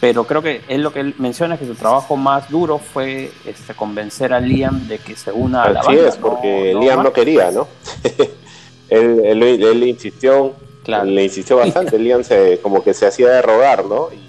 pero 0.00 0.24
creo 0.24 0.42
que 0.42 0.62
él 0.66 0.82
lo 0.82 0.92
que 0.92 0.98
él 0.98 1.14
menciona 1.18 1.54
es 1.54 1.60
que 1.60 1.66
su 1.66 1.76
trabajo 1.76 2.16
más 2.16 2.50
duro 2.50 2.78
fue 2.78 3.30
este, 3.46 3.72
convencer 3.74 4.32
a 4.32 4.40
Liam 4.40 4.88
de 4.88 4.98
que 4.98 5.14
se 5.14 5.30
una 5.30 5.62
a 5.62 5.70
la 5.70 5.82
banda. 5.82 6.02
Sí 6.02 6.08
es, 6.08 6.16
porque 6.16 6.74
Liam 6.74 7.04
no 7.04 7.12
quería, 7.12 7.52
¿no? 7.52 7.68
él, 8.88 9.42
él, 9.42 9.82
insistió, 9.88 10.54
le 10.86 11.24
insistió 11.24 11.56
bastante, 11.56 11.98
Liam 12.00 12.24
se, 12.24 12.58
como 12.62 12.82
que 12.82 12.94
se 12.94 13.06
hacía 13.06 13.28
de 13.28 13.42
rogar, 13.42 13.84
¿no? 13.84 14.08
Y, 14.12 14.24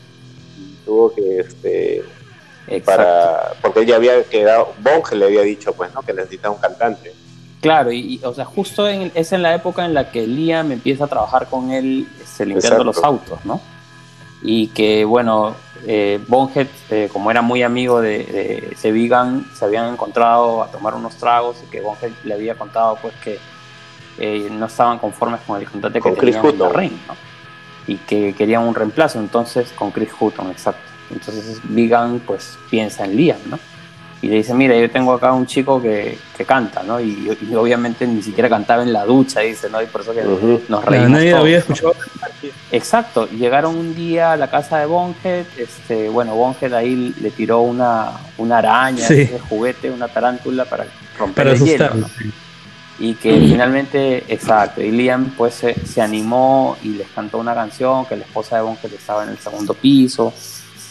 tuvo 0.85 1.13
que, 1.13 1.39
este, 1.39 2.03
para, 2.85 3.53
porque 3.61 3.79
él 3.79 3.85
ya 3.87 3.95
había 3.95 4.23
quedado, 4.23 4.73
Bonge 4.79 5.15
le 5.15 5.25
había 5.25 5.41
dicho, 5.41 5.73
pues, 5.73 5.93
¿no? 5.93 6.01
Que 6.01 6.13
necesitaba 6.13 6.53
un 6.53 6.61
cantante. 6.61 7.13
Claro, 7.61 7.91
y, 7.91 8.21
o 8.23 8.33
sea, 8.33 8.45
justo 8.45 8.87
es 8.87 9.31
en 9.31 9.41
la 9.41 9.55
época 9.55 9.85
en 9.85 9.95
la 9.95 10.11
que 10.11 10.27
Liam 10.27 10.71
empieza 10.71 11.05
a 11.05 11.07
trabajar 11.07 11.47
con 11.47 11.71
él 11.71 12.07
este, 12.21 12.45
limpiando 12.45 12.83
los 12.83 13.03
autos, 13.03 13.43
¿no? 13.43 13.59
Y 14.43 14.67
que, 14.67 15.03
bueno, 15.05 15.55
eh, 15.87 16.19
Bonhead, 16.27 16.67
eh, 16.91 17.09
como 17.11 17.31
era 17.31 17.41
muy 17.41 17.63
amigo 17.63 18.01
de, 18.01 18.75
de, 18.79 18.91
Vegan, 18.91 19.47
se 19.57 19.65
habían 19.65 19.91
encontrado 19.91 20.61
a 20.61 20.67
tomar 20.67 20.93
unos 20.93 21.15
tragos 21.15 21.57
y 21.65 21.71
que 21.71 21.81
Bonhead 21.81 22.11
le 22.23 22.33
había 22.35 22.55
contado 22.55 22.97
pues 23.01 23.15
que 23.23 23.39
eh, 24.17 24.47
no 24.51 24.65
estaban 24.65 24.97
conformes 24.99 25.41
con 25.45 25.59
el 25.59 25.69
cantante 25.69 26.01
que 26.01 26.11
tenían 26.11 26.45
en 26.45 26.73
ring, 26.73 26.93
¿no? 27.07 27.15
Y 27.87 27.97
que 27.97 28.33
querían 28.33 28.63
un 28.63 28.73
reemplazo, 28.73 29.19
entonces 29.19 29.71
con 29.73 29.91
Chris 29.91 30.09
Hutton, 30.19 30.49
exacto. 30.51 30.81
Entonces 31.11 31.59
Vegan 31.63 32.19
pues 32.25 32.57
piensa 32.69 33.05
en 33.05 33.15
Liam, 33.15 33.37
¿no? 33.47 33.59
y 34.21 34.27
le 34.27 34.37
dice, 34.37 34.55
mira, 34.55 34.75
yo 34.75 34.89
tengo 34.89 35.13
acá 35.13 35.33
un 35.33 35.45
chico 35.45 35.79
que, 35.79 36.17
que 36.35 36.45
canta, 36.45 36.81
¿no? 36.81 36.99
Y, 36.99 37.37
y 37.47 37.53
obviamente 37.53 38.07
ni 38.07 38.23
siquiera 38.23 38.49
cantaba 38.49 38.81
en 38.81 38.91
la 38.91 39.05
ducha, 39.05 39.41
dice, 39.41 39.69
¿no? 39.69 39.79
Y 39.83 39.85
por 39.85 40.01
eso 40.01 40.13
que 40.15 40.23
nos 40.67 40.83
reímos 40.83 41.09
nadie 41.11 41.29
todos, 41.29 41.41
había 41.43 41.57
¿no? 41.57 41.59
escuchado. 41.59 41.93
Exacto, 42.71 43.27
llegaron 43.29 43.75
un 43.75 43.93
día 43.93 44.31
a 44.31 44.37
la 44.37 44.49
casa 44.49 44.79
de 44.79 44.87
Bonhead, 44.87 45.45
este, 45.57 46.09
bueno, 46.09 46.33
Bonhead 46.33 46.73
ahí 46.73 47.13
le 47.21 47.29
tiró 47.29 47.59
una, 47.61 48.13
una 48.39 48.57
araña, 48.57 49.05
Sí. 49.05 49.21
ese 49.21 49.39
juguete, 49.39 49.91
una 49.91 50.07
tarántula 50.07 50.65
para 50.65 50.87
romper 51.19 51.45
Para 51.45 51.55
el 51.55 51.63
hielo. 51.63 51.93
¿no? 51.93 52.07
Y 52.97 53.15
que 53.15 53.33
finalmente, 53.39 54.23
exacto, 54.29 54.81
y 54.81 54.89
Liam 54.89 55.31
pues 55.37 55.53
se, 55.55 55.75
se 55.85 56.01
animó 56.01 56.77
y 56.81 56.89
les 56.89 57.07
cantó 57.09 57.39
una 57.39 57.53
canción 57.53 58.05
que 58.05 58.15
la 58.15 58.23
esposa 58.23 58.55
de 58.55 58.61
Bonhead 58.61 58.93
estaba 58.93 59.23
en 59.23 59.29
el 59.31 59.37
segundo 59.37 59.73
piso, 59.73 60.33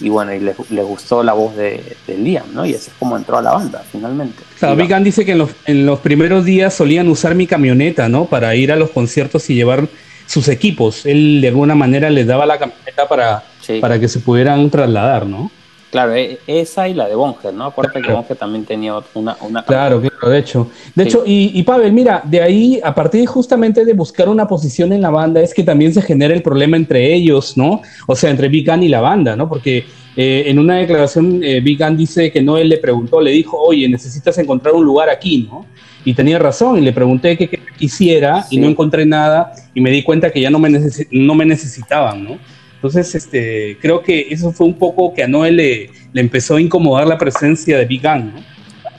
y 0.01 0.09
bueno, 0.11 0.35
y 0.35 0.41
les, 0.41 0.55
les 0.71 0.85
gustó 0.85 1.23
la 1.23 1.33
voz 1.33 1.57
de, 1.57 1.97
de 2.07 2.19
Liam, 2.19 2.47
¿no? 2.53 2.67
Y 2.67 2.75
así 2.75 2.91
es 2.91 2.93
como 2.99 3.17
entró 3.17 3.39
a 3.39 3.43
la 3.43 3.53
banda, 3.53 3.83
finalmente. 3.91 4.43
Claro, 4.59 4.83
Ann 4.95 5.05
dice 5.05 5.25
que 5.25 5.33
en 5.33 5.39
los, 5.39 5.51
en 5.65 5.87
los 5.87 6.01
primeros 6.01 6.45
días 6.45 6.75
solían 6.75 7.09
usar 7.09 7.35
mi 7.35 7.47
camioneta, 7.47 8.09
¿no? 8.09 8.27
Para 8.27 8.55
ir 8.55 8.73
a 8.73 8.77
los 8.77 8.91
conciertos 8.91 9.49
y 9.51 9.55
llevar 9.55 9.87
sus 10.27 10.49
equipos. 10.49 11.07
Él 11.07 11.41
de 11.41 11.49
alguna 11.49 11.75
manera 11.75 12.11
les 12.11 12.27
daba 12.27 12.45
la 12.45 12.59
camioneta 12.59 13.09
para, 13.09 13.45
Sí. 13.61 13.79
para 13.81 13.99
que 13.99 14.09
se 14.09 14.19
pudieran 14.21 14.69
trasladar, 14.69 15.27
¿no? 15.27 15.51
Claro, 15.95 16.13
e- 16.17 16.41
esa 16.49 16.89
y 16.89 16.95
la 16.95 17.07
de 17.07 17.15
Bonhead, 17.15 17.53
¿no? 17.53 17.67
Acuérdate 17.67 18.03
que. 18.03 18.11
Bonhead 18.13 18.37
también 18.37 18.65
tenía 18.65 18.95
una... 19.15 19.37
una 19.41 19.63
Claro, 19.65 20.01
claro, 20.01 20.29
de 20.29 20.39
hecho. 20.41 20.69
De 20.93 21.05
Sí. 21.05 21.09
hecho, 21.09 21.23
y, 21.25 21.53
y 21.55 21.63
Pavel, 21.63 21.93
mira, 21.93 22.21
de 22.25 22.43
ahí, 22.43 22.81
a 22.83 22.93
partir 22.93 23.25
justamente 23.27 23.85
de 23.85 23.93
buscar 23.93 24.29
una 24.29 24.49
posición 24.49 24.93
en 24.93 25.01
la 25.01 25.11
banda, 25.11 25.41
es 25.41 25.55
que 25.55 25.63
también 25.63 25.95
se 25.95 26.03
genera 26.03 26.35
el 26.35 26.43
problema 26.43 26.77
entre 26.77 27.15
ellos, 27.15 27.57
¿no? 27.57 27.81
O 28.09 28.17
sea, 28.17 28.31
entre 28.31 28.49
Big 28.49 28.69
Gun 28.69 28.83
y 28.83 28.89
la 28.89 29.01
banda, 29.01 29.37
¿no? 29.37 29.49
Porque 29.49 29.85
eh, 30.17 30.43
en 30.47 30.59
una 30.59 30.79
declaración, 30.79 31.41
eh, 31.45 31.61
Big 31.61 31.79
Gun 31.79 31.97
dice 31.97 32.33
que 32.33 32.43
Noel 32.43 32.71
le 32.71 32.79
preguntó, 32.79 33.21
le 33.21 33.31
dijo, 33.31 33.57
oye, 33.57 33.89
necesitas 33.89 34.37
encontrar 34.39 34.75
un 34.75 34.85
lugar 34.85 35.09
aquí, 35.09 35.47
¿no? 35.49 35.65
Y 36.05 36.13
tenía 36.13 36.41
razón, 36.41 36.77
y 36.79 36.81
le 36.81 36.93
pregunté 36.93 37.37
qué 37.39 37.49
quisiera, 37.79 38.43
Sí. 38.43 38.57
y 38.57 38.59
no 38.59 38.67
encontré 38.67 39.07
nada, 39.07 39.53
y 39.73 39.81
me 39.81 39.91
di 39.93 40.03
cuenta 40.03 40.31
que 40.33 40.41
ya 40.41 40.51
no 40.51 40.59
me, 40.59 40.71
necesi- 40.71 41.07
no 41.13 41.37
me 41.37 41.45
necesitaban, 41.47 42.25
¿no? 42.25 42.39
Entonces, 42.85 43.15
este, 43.15 43.79
creo 43.81 44.03
que 44.03 44.27
eso 44.29 44.53
fue 44.53 44.67
un 44.67 44.75
poco 44.75 45.15
que 45.15 45.23
a 45.23 45.27
Noel 45.27 45.57
le, 45.57 45.91
le 46.13 46.21
empezó 46.21 46.57
a 46.57 46.61
incomodar 46.61 47.07
la 47.07 47.17
presencia 47.17 47.79
de 47.79 47.87
Big 47.87 48.03
Gun, 48.03 48.35
¿no? 48.35 48.45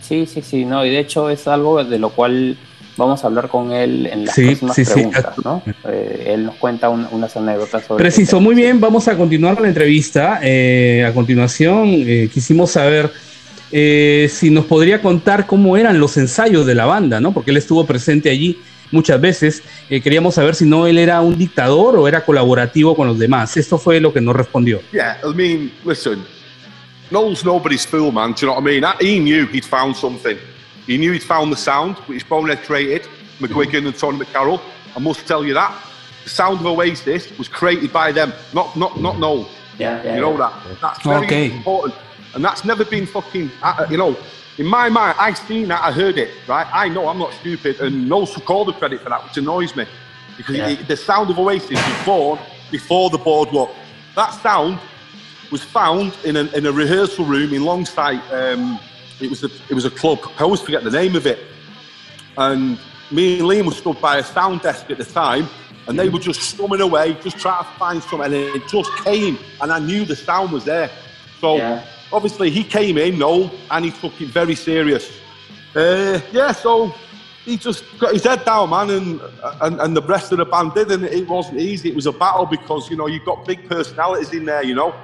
Sí, 0.01 0.25
sí, 0.25 0.41
sí, 0.41 0.65
no, 0.65 0.83
y 0.83 0.89
de 0.89 0.97
hecho 0.97 1.29
es 1.29 1.47
algo 1.47 1.83
de 1.83 1.99
lo 1.99 2.09
cual 2.09 2.57
vamos 2.97 3.23
a 3.23 3.27
hablar 3.27 3.47
con 3.47 3.71
él 3.71 4.07
en 4.11 4.25
las 4.25 4.33
Sí, 4.33 4.45
próximas 4.47 4.75
sí, 4.75 4.86
sí. 4.86 4.91
preguntas, 4.91 5.36
¿no? 5.43 5.61
Eh, 5.88 6.31
él 6.33 6.45
nos 6.45 6.55
cuenta 6.55 6.89
un- 6.89 7.07
unas 7.11 7.38
anécdotas 7.38 7.86
sobre... 7.86 8.01
Preciso, 8.03 8.41
muy 8.41 8.55
bien, 8.55 8.79
vamos 8.81 9.07
a 9.07 9.15
continuar 9.15 9.53
con 9.53 9.61
la 9.63 9.69
entrevista. 9.69 10.39
Eh, 10.41 11.05
a 11.07 11.13
continuación, 11.13 11.86
eh, 11.88 12.27
quisimos 12.33 12.71
saber 12.71 13.11
eh, 13.71 14.27
si 14.31 14.49
nos 14.49 14.65
podría 14.65 14.99
contar 14.99 15.45
cómo 15.45 15.77
eran 15.77 15.99
los 15.99 16.17
ensayos 16.17 16.65
de 16.65 16.73
la 16.73 16.86
banda, 16.88 17.21
¿no? 17.21 17.33
Porque 17.36 17.51
él 17.51 17.57
estuvo 17.57 17.86
presente 17.86 18.31
allí 18.31 18.57
muchas 18.96 19.22
veces. 19.22 19.62
Eh, 19.89 20.02
queríamos 20.02 20.34
saber 20.36 20.56
si 20.56 20.66
no 20.66 20.88
él 20.88 20.98
era 20.98 21.22
un 21.22 21.38
dictador 21.38 21.96
o 21.98 22.08
era 22.08 22.26
colaborativo 22.26 22.96
con 22.96 23.08
los 23.08 23.20
demás. 23.20 23.56
Esto 23.58 23.78
fue 23.78 24.00
lo 24.00 24.12
que 24.12 24.22
nos 24.22 24.36
respondió. 24.36 24.80
Yeah, 24.91 25.20
I 25.24 25.34
mean, 25.36 25.72
listen, 25.84 26.26
Noel's 27.12 27.43
nobody's 27.46 27.86
fool, 27.86 28.12
man. 28.12 28.34
Do 28.34 28.41
you 28.41 28.48
know 28.48 28.56
what 28.60 28.64
I 28.64 28.80
mean? 28.80 28.84
He 29.00 29.20
knew 29.20 29.46
he'd 29.48 29.66
found 29.66 29.96
something. 29.96 30.38
He 30.88 30.98
knew 30.98 31.12
he'd 31.14 31.24
found 31.24 31.52
the 31.52 31.58
sound, 31.58 31.98
which 32.08 32.28
Bonehead 32.28 32.64
created, 32.64 33.08
McGuigan 33.39 33.86
and 33.86 33.96
Tony 33.98 34.18
McCarroll. 34.18 34.60
I 34.96 35.00
must 35.00 35.28
tell 35.28 35.43
you 35.46 35.54
that. 35.54 35.72
The 36.24 36.30
sound 36.30 36.60
of 36.62 36.66
Oasis 36.66 37.38
was 37.38 37.48
created 37.48 37.91
by 37.91 38.12
them, 38.12 38.32
not 38.54 38.76
not 38.76 39.00
not 39.00 39.20
Noel. 39.20 39.46
Yeah, 39.78 40.02
yeah, 40.04 40.16
you 40.16 40.22
know 40.22 40.38
that. 40.38 40.54
That's 40.82 41.04
very 41.04 41.26
Okay. 41.26 41.52
important. 41.52 41.93
And 42.34 42.43
that's 42.43 42.64
never 42.66 42.84
been 42.86 43.06
fucking, 43.06 43.50
uh, 43.62 43.86
you 43.89 43.98
know, 43.98 44.16
in 44.58 44.66
my 44.66 44.89
mind, 44.89 45.16
I've 45.20 45.38
seen 45.38 45.68
that, 45.68 45.84
I 45.84 45.91
heard 45.91 46.18
it, 46.18 46.32
right? 46.47 46.68
I 46.74 46.88
know 46.88 47.08
I'm 47.08 47.20
not 47.20 47.34
stupid, 47.34 47.80
and 47.82 48.12
all 48.12 48.26
the 48.66 48.74
credit 48.74 49.01
for 49.01 49.10
that, 49.10 49.24
which 49.24 49.38
annoys 49.38 49.76
me. 49.76 49.86
Because 50.38 50.56
Yeah. 50.56 50.70
it- 50.70 50.88
the 50.88 50.97
sound 50.97 51.30
of 51.30 51.39
Oasis 51.39 51.72
was 51.72 52.06
born 52.06 52.39
before 52.72 53.10
the 53.10 53.18
boardwalk. 53.18 53.74
That 54.16 54.34
sound 54.41 54.80
was 55.51 55.64
found 55.64 56.14
in 56.24 56.36
a, 56.38 56.43
in 56.58 56.66
a 56.66 56.72
rehearsal 56.72 57.26
room 57.26 57.53
in 57.53 57.62
Longsight. 57.64 58.22
Um, 58.32 58.80
it 59.20 59.30
was 59.30 59.43
a 59.43 59.49
it 59.70 59.74
was 59.74 59.86
a 59.86 59.89
club. 59.91 60.20
I 60.39 60.43
always 60.43 60.62
forget 60.62 60.84
the 60.84 60.91
name 60.91 61.16
of 61.16 61.26
it. 61.26 61.39
And 62.38 62.78
me 63.12 63.39
and 63.39 63.47
Liam 63.47 63.66
were 63.66 63.72
stood 63.72 63.99
by 64.01 64.18
a 64.18 64.24
sound 64.24 64.62
desk 64.62 64.89
at 64.89 64.97
the 64.97 65.06
time, 65.06 65.47
and 65.88 65.97
they 65.99 66.10
were 66.10 66.20
just 66.20 66.41
strumming 66.41 66.82
away, 66.82 67.14
just 67.24 67.38
trying 67.38 67.64
to 67.64 67.70
find 67.78 68.01
something, 68.03 68.34
and 68.34 68.34
it 68.34 68.68
just 68.68 68.89
came, 69.03 69.38
and 69.62 69.72
I 69.72 69.80
knew 69.80 70.03
the 70.06 70.16
sound 70.16 70.51
was 70.51 70.66
there. 70.66 70.89
So 71.39 71.58
Yeah. 71.58 71.82
Obviously 72.12 72.49
he 72.49 72.64
came 72.64 72.97
in, 72.97 73.18
Noel, 73.20 73.51
and 73.72 73.86
he 73.86 73.91
took 73.91 74.20
it 74.22 74.30
very 74.30 74.56
serious. 74.56 75.12
Uh, 75.76 76.20
yeah, 76.32 76.51
so 76.51 76.93
he 77.45 77.58
just 77.58 77.84
got 77.99 78.14
his 78.14 78.24
head 78.24 78.43
down, 78.45 78.70
man, 78.70 78.89
and, 78.89 79.22
and 79.62 79.80
and 79.82 79.95
the 79.95 80.01
rest 80.01 80.32
of 80.32 80.38
the 80.38 80.45
band 80.45 80.74
did, 80.74 80.91
and 80.91 81.03
it 81.03 81.28
wasn't 81.28 81.60
easy. 81.60 81.89
It 81.89 81.95
was 81.95 82.06
a 82.06 82.12
battle 82.12 82.45
because 82.45 82.89
you 82.89 82.95
know 82.97 83.08
you've 83.08 83.26
got 83.26 83.45
big 83.45 83.68
personalities 83.70 84.34
in 84.34 84.45
there, 84.45 84.64
you 84.64 84.76
know, 84.76 84.95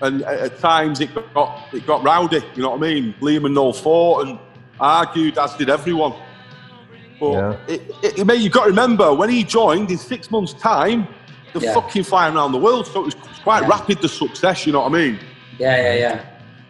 and 0.00 0.22
at, 0.22 0.38
at 0.40 0.58
times 0.58 1.00
it 1.00 1.10
got 1.34 1.68
it 1.72 1.86
got 1.86 2.02
rowdy. 2.02 2.42
You 2.54 2.62
know 2.62 2.70
what 2.70 2.78
I 2.78 2.80
mean? 2.94 3.14
Liam 3.20 3.44
and 3.46 3.54
Noel 3.54 3.72
fought 3.72 4.26
and 4.26 4.38
argued, 4.80 5.38
as 5.38 5.54
did 5.56 5.68
everyone. 5.68 6.14
But 7.20 7.32
Yeah. 7.32 7.56
it, 7.68 7.82
it, 8.02 8.26
mate, 8.26 8.40
you've 8.40 8.52
got 8.52 8.64
to 8.64 8.70
remember 8.70 9.12
when 9.12 9.28
he 9.28 9.42
joined 9.44 9.90
in 9.90 9.98
six 9.98 10.30
months' 10.30 10.54
time, 10.54 11.06
they're 11.52 11.62
Yeah. 11.62 11.74
fucking 11.74 12.04
flying 12.04 12.34
around 12.36 12.52
the 12.52 12.58
world, 12.58 12.86
so 12.86 13.00
it 13.02 13.04
was 13.06 13.14
quite 13.42 13.62
Yeah. 13.62 13.68
rapid 13.68 14.00
the 14.00 14.08
success. 14.08 14.66
You 14.66 14.72
know 14.72 14.80
what 14.82 14.92
I 14.92 14.98
mean? 14.98 15.18
Yeah, 15.58 15.76
yeah, 15.76 15.94
yeah. 15.94 16.24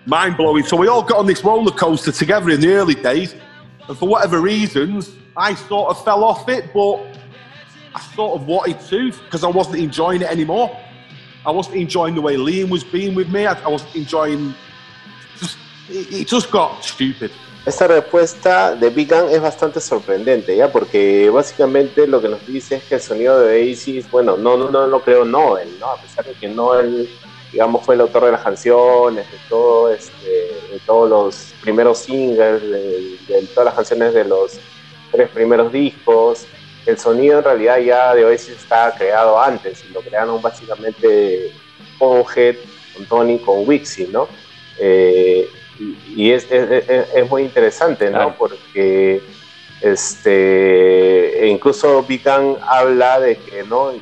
mind 0.09 0.37
blowing. 0.37 0.65
So 0.65 0.77
we 0.77 0.89
all 0.89 1.03
got 1.03 1.19
on 1.19 1.27
this 1.27 1.45
roller 1.45 1.71
coaster 1.71 2.11
together 2.11 2.51
in 2.51 2.61
the 2.61 2.73
early 2.73 2.95
days, 2.95 3.35
and 3.87 3.97
for 3.97 4.09
whatever 4.09 4.41
reasons, 4.41 5.13
I 5.37 5.55
sort 5.55 5.91
of 5.91 6.03
fell 6.05 6.25
off 6.25 6.49
it, 6.49 6.73
but 6.73 6.97
I 7.95 8.01
sort 8.15 8.41
of 8.41 8.47
wanted 8.47 8.81
to 8.89 9.13
because 9.13 9.45
I 9.45 9.49
wasn't 9.49 9.79
enjoying 9.81 10.23
it 10.23 10.31
anymore. 10.31 10.75
I 11.47 11.51
wasn't 11.51 11.77
enjoying 11.77 12.15
the 12.15 12.23
way 12.23 12.37
Liam 12.37 12.71
was 12.71 12.85
being 12.85 13.15
with 13.15 13.29
me. 13.31 13.47
I, 13.47 13.53
I 13.53 13.69
wasn't 13.69 13.95
enjoying. 13.95 14.55
Just, 15.39 15.59
it, 15.89 16.13
it 16.13 16.29
just 16.29 16.51
got 16.51 16.85
stupid. 16.85 17.31
Esta 17.67 17.87
respuesta 17.87 18.75
de 18.77 18.89
Big 18.89 19.11
Gun 19.11 19.29
es 19.29 19.43
bastante 19.43 19.79
sorprendente, 19.81 20.57
¿ya? 20.57 20.73
Porque 20.73 21.29
básicamente 21.29 22.07
lo 22.07 22.23
que 22.23 22.29
nos 22.29 22.47
dice 22.47 22.77
es 22.77 22.85
que 22.85 22.95
el 22.95 23.01
sonido 23.03 23.39
de 23.41 23.69
Oasis, 23.69 24.11
bueno, 24.11 24.39
no, 24.39 24.57
no, 24.57 24.71
no 24.71 24.87
lo 24.87 25.03
creó 25.03 25.27
Noel, 25.27 25.79
¿no? 25.79 25.91
A 25.91 26.01
pesar 26.01 26.25
de 26.25 26.33
que 26.33 26.49
Noel, 26.49 27.11
digamos, 27.53 27.85
fue 27.85 27.95
el 27.95 28.01
autor 28.03 28.27
de 28.27 28.33
las 28.33 28.43
canciones, 28.43 29.31
de 29.31 29.39
todo, 29.49 29.93
este, 29.93 30.29
de 30.29 30.81
todos 30.87 31.09
los 31.09 31.55
primeros 31.63 31.99
singles, 31.99 32.61
de, 32.63 33.17
de 33.27 33.47
todas 33.55 33.67
las 33.67 33.75
canciones 33.75 34.13
de 34.15 34.25
los 34.25 34.59
tres 35.11 35.29
primeros 35.31 35.73
discos, 35.73 36.47
el 36.87 36.99
sonido 36.99 37.39
en 37.39 37.45
realidad 37.45 37.79
ya 37.79 38.15
de 38.15 38.25
Oasis 38.25 38.51
estaba 38.51 38.95
creado 38.95 39.41
antes, 39.41 39.85
y 39.89 39.93
lo 39.93 40.01
crearon 40.01 40.41
básicamente 40.43 41.53
con 41.99 42.23
Head, 42.35 42.57
con 42.95 43.05
Tony, 43.07 43.39
con 43.39 43.67
Wixie, 43.69 44.09
¿no? 44.09 44.29
Eh, 44.79 45.49
y 45.79 45.97
y 46.25 46.33
es, 46.33 46.45
es, 46.51 46.89
es- 46.89 47.09
es 47.15 47.31
muy 47.31 47.43
interesante, 47.43 48.07
¿no? 48.07 48.13
Claro. 48.19 48.35
Porque 48.39 49.23
este, 49.81 51.45
e 51.45 51.49
incluso 51.49 52.03
Vican 52.03 52.57
habla 52.69 53.21
de 53.21 53.37
que, 53.37 53.63
¿no? 53.65 53.93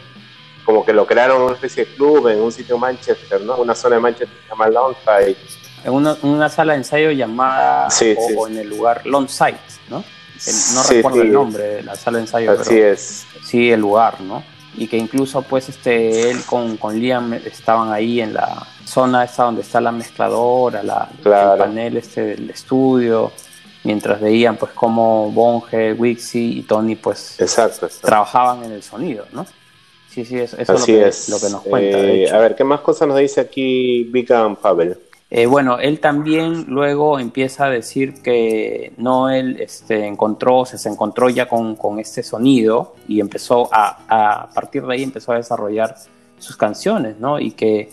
Como 0.67 0.85
que 0.85 0.93
lo 0.93 1.07
crearon 1.07 1.37
en 1.39 1.43
una 1.45 1.55
especie 1.55 1.87
de 1.87 1.95
club 1.95 2.29
en 2.29 2.43
un 2.43 2.53
sitio 2.53 2.75
en 2.75 2.81
Manchester, 2.83 3.41
¿no? 3.41 3.57
Una 3.57 3.75
zona 3.75 3.97
de 3.97 4.03
Manchester 4.03 4.29
que 4.37 4.43
se 4.43 4.49
llama 4.51 4.69
Lonside. 4.69 5.37
En 5.85 5.93
una, 5.93 6.17
una 6.23 6.49
sala 6.51 6.73
de 6.75 6.79
ensayo 6.81 7.11
llamada, 7.12 7.89
Sí, 7.89 8.14
o, 8.19 8.29
sí. 8.29 8.35
o 8.37 8.49
en 8.49 8.59
el 8.59 8.69
lugar 8.69 9.01
Long 9.07 9.29
Sight, 9.29 9.57
¿no? 9.89 10.03
Que 10.03 10.51
no 10.75 10.83
Sí, 10.83 10.95
recuerdo 10.97 11.23
el 11.23 11.33
nombre 11.33 11.62
de 11.62 11.83
la 11.85 11.95
sala 11.95 12.19
de 12.19 12.25
ensayo, 12.25 12.51
Así 12.53 12.71
pero 12.75 12.87
es. 12.93 13.25
sí 13.45 13.71
el 13.71 13.81
lugar, 13.81 14.21
¿no? 14.21 14.43
Y 14.77 14.89
que 14.89 14.99
incluso 14.99 15.41
pues 15.43 15.69
este 15.71 16.31
él 16.31 16.45
con, 16.45 16.77
con 16.77 16.99
Liam 16.99 17.33
estaban 17.33 17.93
ahí 17.93 18.21
en 18.21 18.35
la 18.35 18.67
zona 18.85 19.25
esta 19.25 19.45
donde 19.45 19.62
está 19.62 19.81
la 19.81 19.93
mezcladora, 19.93 20.83
la, 20.83 21.09
Claro. 21.23 21.53
el 21.55 21.59
panel 21.61 21.97
este 21.97 22.21
del 22.23 22.51
estudio, 22.51 23.33
mientras 23.85 24.21
veían 24.21 24.57
pues 24.57 24.73
cómo 24.73 25.31
Bonge, 25.31 25.93
Wixie 25.95 26.59
y 26.59 26.62
Tony 26.62 26.97
pues 26.97 27.41
Exacto. 27.41 27.87
exacto. 27.87 28.07
trabajaban 28.09 28.64
en 28.64 28.73
el 28.73 28.83
sonido, 28.83 29.25
¿no? 29.33 29.47
Sí, 30.17 30.25
sí, 30.25 30.39
eso, 30.39 30.57
eso 30.59 30.77
Así 30.77 30.95
es, 30.95 30.99
lo 30.99 31.03
que, 31.03 31.09
es. 31.09 31.29
lo 31.29 31.41
que 31.41 31.51
nos 31.51 31.62
cuenta. 31.62 32.03
de 32.03 32.14
Eh, 32.14 32.25
hecho. 32.25 32.37
a 32.37 32.39
ver, 32.39 32.57
¿qué 32.57 32.64
más 32.64 32.81
cosas 32.81 33.07
nos 33.09 33.19
dice 33.19 33.41
aquí 33.41 34.05
Vican 34.05 34.57
Pavel? 34.57 34.99
Eh, 35.31 35.47
bueno, 35.47 35.79
él 35.79 36.01
también 36.01 36.67
luego 36.69 37.19
empieza 37.19 37.67
a 37.67 37.71
decir 37.71 38.23
que 38.23 38.93
Noel 38.97 39.61
este, 39.61 40.07
encontró, 40.07 40.64
se, 40.64 40.79
se 40.79 40.89
encontró 40.89 41.29
ya 41.29 41.49
con, 41.49 41.77
con 41.77 41.99
este 41.99 42.23
sonido 42.23 42.95
y 43.09 43.21
empezó 43.21 43.69
a, 43.75 43.99
a, 44.09 44.43
a 44.45 44.51
partir 44.55 44.87
de 44.87 44.95
ahí 44.95 45.03
empezó 45.03 45.33
a 45.33 45.37
desarrollar 45.37 45.97
sus 46.39 46.57
canciones, 46.57 47.19
¿no? 47.19 47.41
Y 47.41 47.53
que 47.53 47.91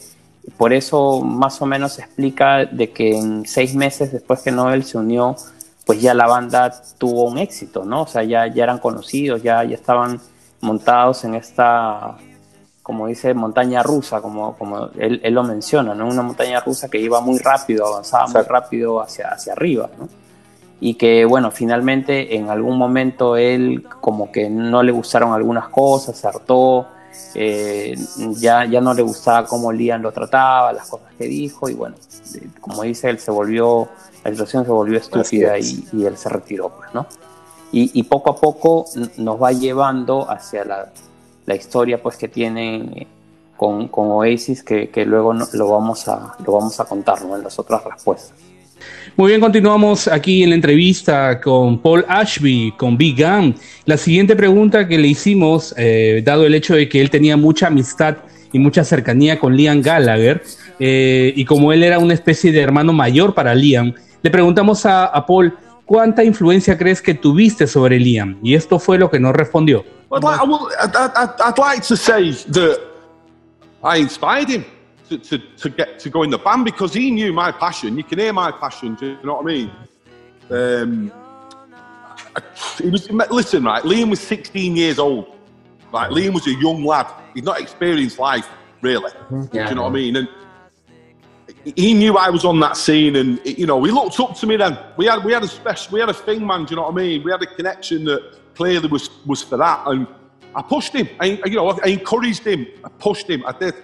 por 0.58 0.74
eso 0.74 1.22
más 1.22 1.62
o 1.62 1.66
menos 1.66 2.00
explica 2.00 2.66
de 2.66 2.92
que 2.92 3.18
en 3.18 3.46
seis 3.48 3.76
meses 3.76 4.12
después 4.12 4.42
que 4.42 4.52
Noel 4.52 4.84
se 4.84 4.98
unió, 5.00 5.36
pues 5.86 6.02
ya 6.02 6.14
la 6.14 6.28
banda 6.28 6.84
tuvo 7.00 7.26
un 7.26 7.38
éxito, 7.40 7.84
¿no? 7.86 8.04
O 8.04 8.08
sea, 8.08 8.24
ya, 8.24 8.48
ya 8.48 8.64
eran 8.64 8.80
conocidos, 8.80 9.42
ya, 9.44 9.64
ya 9.64 9.76
estaban 9.76 10.22
montados 10.64 11.24
en 11.26 11.36
esta 11.36 12.18
como 12.84 13.08
dice, 13.08 13.34
montaña 13.34 13.82
rusa, 13.82 14.22
como, 14.22 14.58
como 14.58 14.90
él, 15.00 15.22
él, 15.24 15.34
lo 15.34 15.44
menciona, 15.44 15.96
¿no? 15.96 16.06
Una 16.06 16.22
montaña 16.22 16.60
rusa 16.60 16.90
que 16.90 17.00
iba 17.00 17.22
muy 17.22 17.40
rápido, 17.40 17.88
avanzaba 17.88 18.28
muy 18.28 18.42
rápido 18.42 19.02
hacia, 19.02 19.30
hacia 19.30 19.54
arriba, 19.54 19.90
¿no? 19.98 20.10
Y 20.82 20.96
que, 20.96 21.24
bueno, 21.24 21.50
finalmente 21.50 22.36
en 22.36 22.50
algún 22.50 22.78
momento 22.78 23.38
él 23.38 23.86
como 24.02 24.34
que 24.34 24.50
no 24.50 24.84
le 24.84 24.92
gustaron 24.92 25.32
algunas 25.32 25.70
cosas, 25.70 26.18
se 26.18 26.28
hartó, 26.28 26.88
eh, 27.36 27.96
ya, 28.36 28.66
ya 28.66 28.82
no 28.82 28.94
le 28.94 29.02
gustaba 29.02 29.48
cómo 29.48 29.72
Liam 29.72 30.02
lo 30.02 30.12
trataba, 30.12 30.74
las 30.74 30.90
cosas 30.90 31.14
que 31.18 31.26
dijo, 31.26 31.70
y 31.70 31.74
bueno, 31.74 31.96
como 32.60 32.84
dice, 32.84 33.10
él 33.10 33.20
se 33.20 33.32
volvió, 33.32 33.88
la 34.26 34.32
situación 34.32 34.66
se 34.66 34.72
volvió 34.72 34.98
estúpida 34.98 35.58
y, 35.58 35.88
y, 35.94 36.04
él 36.04 36.18
se 36.18 36.28
retiró, 36.28 36.68
pues, 36.70 36.94
¿no? 36.94 37.08
Y, 37.76 38.04
poco 38.04 38.30
a 38.30 38.36
poco 38.36 38.86
nos 39.18 39.42
va 39.42 39.52
llevando 39.52 40.30
hacia 40.30 40.64
la 40.64 41.56
historia 41.56 42.02
pues 42.02 42.18
que 42.18 42.28
tienen 42.28 43.08
con, 43.58 43.88
con 43.88 44.12
Oasis 44.12 44.64
que, 44.64 44.90
luego 45.06 45.34
lo, 45.34 45.70
vamos 45.70 46.08
a, 46.08 46.36
lo 46.46 46.54
vamos 46.54 46.80
a 46.80 46.86
contar 46.86 47.20
en 47.22 47.44
las 47.44 47.58
otras 47.60 47.84
respuestas. 47.84 48.34
Muy 49.16 49.30
bien, 49.30 49.40
continuamos 49.40 50.08
aquí 50.08 50.44
en 50.44 50.50
la 50.50 50.56
entrevista 50.56 51.40
con 51.40 51.80
Paul 51.80 52.04
Ashby, 52.08 52.74
con 52.78 52.98
Big 52.98 53.16
Gun. 53.16 53.56
La 53.86 53.96
siguiente 53.96 54.36
pregunta 54.36 54.88
que 54.88 54.98
le 54.98 55.08
hicimos, 55.08 55.74
eh, 55.78 56.22
dado 56.26 56.46
el 56.46 56.56
hecho 56.56 56.76
de 56.76 56.90
que 56.90 57.00
él 57.00 57.10
tenía 57.10 57.38
mucha 57.38 57.68
amistad 57.68 58.18
y 58.52 58.60
mucha 58.60 58.84
cercanía 58.84 59.40
con 59.40 59.56
Liam 59.56 59.82
Gallagher, 59.82 60.44
eh, 60.80 61.32
y 61.36 61.46
como 61.46 61.72
él 61.72 61.84
era 61.84 62.00
una 62.00 62.14
especie 62.14 62.52
de 62.52 62.60
hermano 62.60 62.92
mayor 62.92 63.34
para 63.34 63.56
Liam, 63.56 63.94
le 64.22 64.32
preguntamos 64.32 64.86
a 64.86 65.26
Paul, 65.28 65.54
¿cuánta 65.94 66.24
influencia 66.24 66.76
crees 66.76 67.04
que 67.04 67.14
tuviste 67.14 67.68
sobre 67.68 68.00
Liam? 68.00 68.40
Y 68.42 68.56
esto 68.56 68.80
fue 68.80 68.98
lo 68.98 69.12
que 69.12 69.20
nos 69.20 69.34
respondió. 69.34 69.86
I'd 70.12 70.24
like, 70.24 70.40
I 70.40 70.48
will, 70.48 70.68
I'd, 70.82 70.96
I'd, 71.40 71.60
like 71.60 71.86
to 71.88 71.96
say 71.96 72.32
that 72.52 72.80
I 73.84 73.98
inspired 74.00 74.50
him 74.50 74.66
to, 75.10 75.20
to, 75.20 75.38
to, 75.38 75.70
get 75.70 76.00
to 76.00 76.10
go 76.10 76.24
in 76.24 76.32
the 76.32 76.38
band 76.40 76.66
because 76.66 76.96
he 76.96 77.12
knew 77.12 77.32
my 77.32 77.52
passion. 77.52 77.96
You 77.96 78.04
can 78.04 78.18
hear 78.18 78.34
my 78.34 78.52
passion. 78.52 78.96
Do 78.96 79.06
you 79.06 79.18
know 79.24 79.36
what 79.36 79.44
I 79.44 79.46
mean? 79.46 79.72
Um, 80.50 81.12
he 82.82 82.90
was 82.90 83.12
listen, 83.30 83.64
right? 83.64 83.84
Liam 83.84 84.10
was 84.10 84.20
16 84.20 84.76
years 84.76 84.98
old. 84.98 85.28
Like 85.92 86.10
Liam 86.10 86.34
was 86.34 86.48
a 86.48 86.56
young 86.56 86.84
lad. 86.84 87.06
He's 87.36 87.44
not 87.44 87.62
experienced 87.62 88.18
life 88.18 88.48
really. 88.82 89.12
Yeah. 89.32 89.64
Do 89.66 89.70
you 89.70 89.76
know 89.76 89.84
what 89.84 89.90
I 89.90 89.94
mean? 89.94 90.16
And 90.16 90.28
he 91.64 91.94
knew 91.94 92.18
I 92.18 92.30
was 92.30 92.46
on 92.46 92.60
that 92.60 92.78
scene, 92.78 93.16
and 93.16 93.40
you 93.46 93.66
know, 93.66 93.82
he 93.84 93.92
looked 93.92 94.20
up 94.20 94.36
to 94.38 94.48
me. 94.48 94.58
Then 94.58 94.78
we 94.98 95.06
had 95.06 95.24
we 95.24 95.34
had 95.34 95.44
a 95.44 95.48
special, 95.48 95.94
we 95.94 96.00
had 96.00 96.10
a 96.10 96.14
thing, 96.14 96.46
man. 96.46 96.66
Do 96.66 96.72
you 96.72 96.76
know 96.76 96.84
what 96.84 96.94
I 96.94 96.96
mean? 96.96 97.24
We 97.24 97.32
had 97.32 97.42
a 97.42 97.46
connection 97.46 98.04
that 98.06 98.38
clearly 98.56 98.88
was 98.88 99.10
was 99.26 99.42
for 99.42 99.58
that, 99.58 99.88
and 99.88 100.08
I 100.56 100.62
pushed 100.62 100.94
him. 100.94 101.08
I, 101.20 101.42
you 101.46 101.56
know, 101.56 101.70
I 101.70 101.88
encouraged 101.88 102.46
him. 102.46 102.68
I 102.84 102.90
pushed 102.90 103.30
him. 103.30 103.44
I 103.46 103.54
did, 103.54 103.76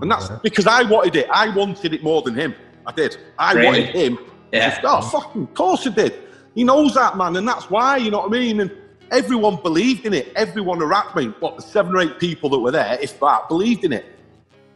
and 0.00 0.10
that's 0.10 0.28
because 0.42 0.66
I 0.66 0.82
wanted 0.82 1.16
it. 1.16 1.28
I 1.30 1.54
wanted 1.54 1.94
it 1.94 2.02
more 2.02 2.22
than 2.22 2.34
him. 2.34 2.54
I 2.86 2.92
did. 2.92 3.16
I 3.38 3.52
really? 3.52 3.66
wanted 3.66 3.94
him. 3.94 4.18
Yeah. 4.52 4.80
oh, 4.84 5.02
fucking, 5.02 5.42
of 5.42 5.54
course 5.54 5.86
I 5.86 5.90
did. 5.90 6.14
He 6.54 6.64
knows 6.64 6.94
that, 6.94 7.16
man, 7.16 7.36
and 7.36 7.46
that's 7.46 7.70
why. 7.70 7.98
You 7.98 8.10
know 8.10 8.20
what 8.20 8.28
I 8.28 8.38
mean? 8.38 8.60
And 8.60 8.72
everyone 9.10 9.56
believed 9.62 10.06
in 10.06 10.14
it. 10.14 10.32
Everyone 10.34 10.82
around 10.82 11.14
me, 11.14 11.26
what 11.38 11.56
the 11.56 11.62
seven 11.62 11.94
or 11.94 12.00
eight 12.00 12.18
people 12.18 12.50
that 12.50 12.58
were 12.58 12.72
there, 12.72 12.98
if 13.00 13.20
that, 13.20 13.48
believed 13.48 13.84
in 13.84 13.92
it, 13.92 14.17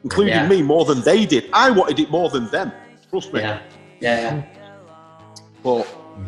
including 0.05 0.35
yeah. 0.35 0.49
me 0.49 0.63
more 0.63 0.85
than 0.85 1.01
they 1.03 1.27
did. 1.27 1.49
I 1.53 1.71
wanted 1.71 1.99
it 2.01 2.11
more 2.11 2.29
than 2.29 2.49
them. 2.49 2.73
Trust 3.11 3.33
me. 3.33 3.41
Yeah. 3.41 3.61
Yeah. 4.01 4.21
yeah. 4.21 4.45
But 5.63 5.87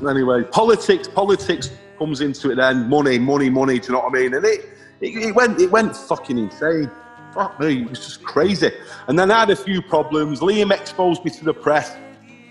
anyway, 0.08 0.44
politics, 0.44 1.08
politics 1.08 1.70
comes 1.98 2.20
into 2.20 2.50
it 2.50 2.56
then 2.56 2.88
money, 2.88 3.18
money, 3.18 3.50
money. 3.50 3.78
Do 3.78 3.88
you 3.88 3.92
know 3.94 4.00
what 4.00 4.16
I 4.16 4.20
mean? 4.20 4.34
And 4.34 4.44
it, 4.44 4.68
it, 5.00 5.08
it 5.28 5.34
went, 5.34 5.60
it 5.60 5.70
went 5.70 5.96
fucking 5.96 6.38
insane. 6.38 6.90
Fuck 7.32 7.58
me, 7.58 7.82
it 7.82 7.90
was 7.90 7.98
just 7.98 8.22
crazy. 8.22 8.70
And 9.08 9.18
then 9.18 9.30
I 9.30 9.40
had 9.40 9.50
a 9.50 9.56
few 9.56 9.82
problems. 9.82 10.40
Liam 10.40 10.70
exposed 10.70 11.24
me 11.24 11.30
to 11.32 11.44
the 11.44 11.54
press. 11.54 11.96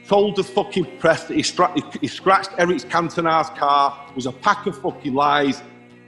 Told 0.08 0.36
the 0.36 0.44
fucking 0.44 1.00
press 1.00 1.24
that 1.26 1.36
he, 1.36 1.44
stra- 1.44 1.72
he, 1.74 1.84
he 2.02 2.08
scratched 2.08 2.50
Eric 2.58 2.80
Cantona's 2.90 3.50
car. 3.52 4.06
It 4.10 4.16
was 4.16 4.26
a 4.26 4.34
pack 4.34 4.66
of 4.66 4.78
fucking 4.78 5.14
lies. 5.14 5.64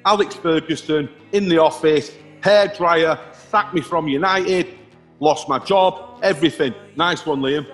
Alex 0.06 0.36
Ferguson 0.36 1.10
in 1.32 1.48
the 1.48 1.58
office, 1.58 2.12
hair 2.42 2.68
dryer, 2.68 3.18
sacked 3.50 3.74
me 3.74 3.80
from 3.80 4.10
United, 4.10 4.78
lost 5.20 5.48
my 5.50 5.60
job, 5.60 6.20
everything. 6.24 6.74
Nice 6.96 7.26
one, 7.26 7.42
Liam. 7.42 7.66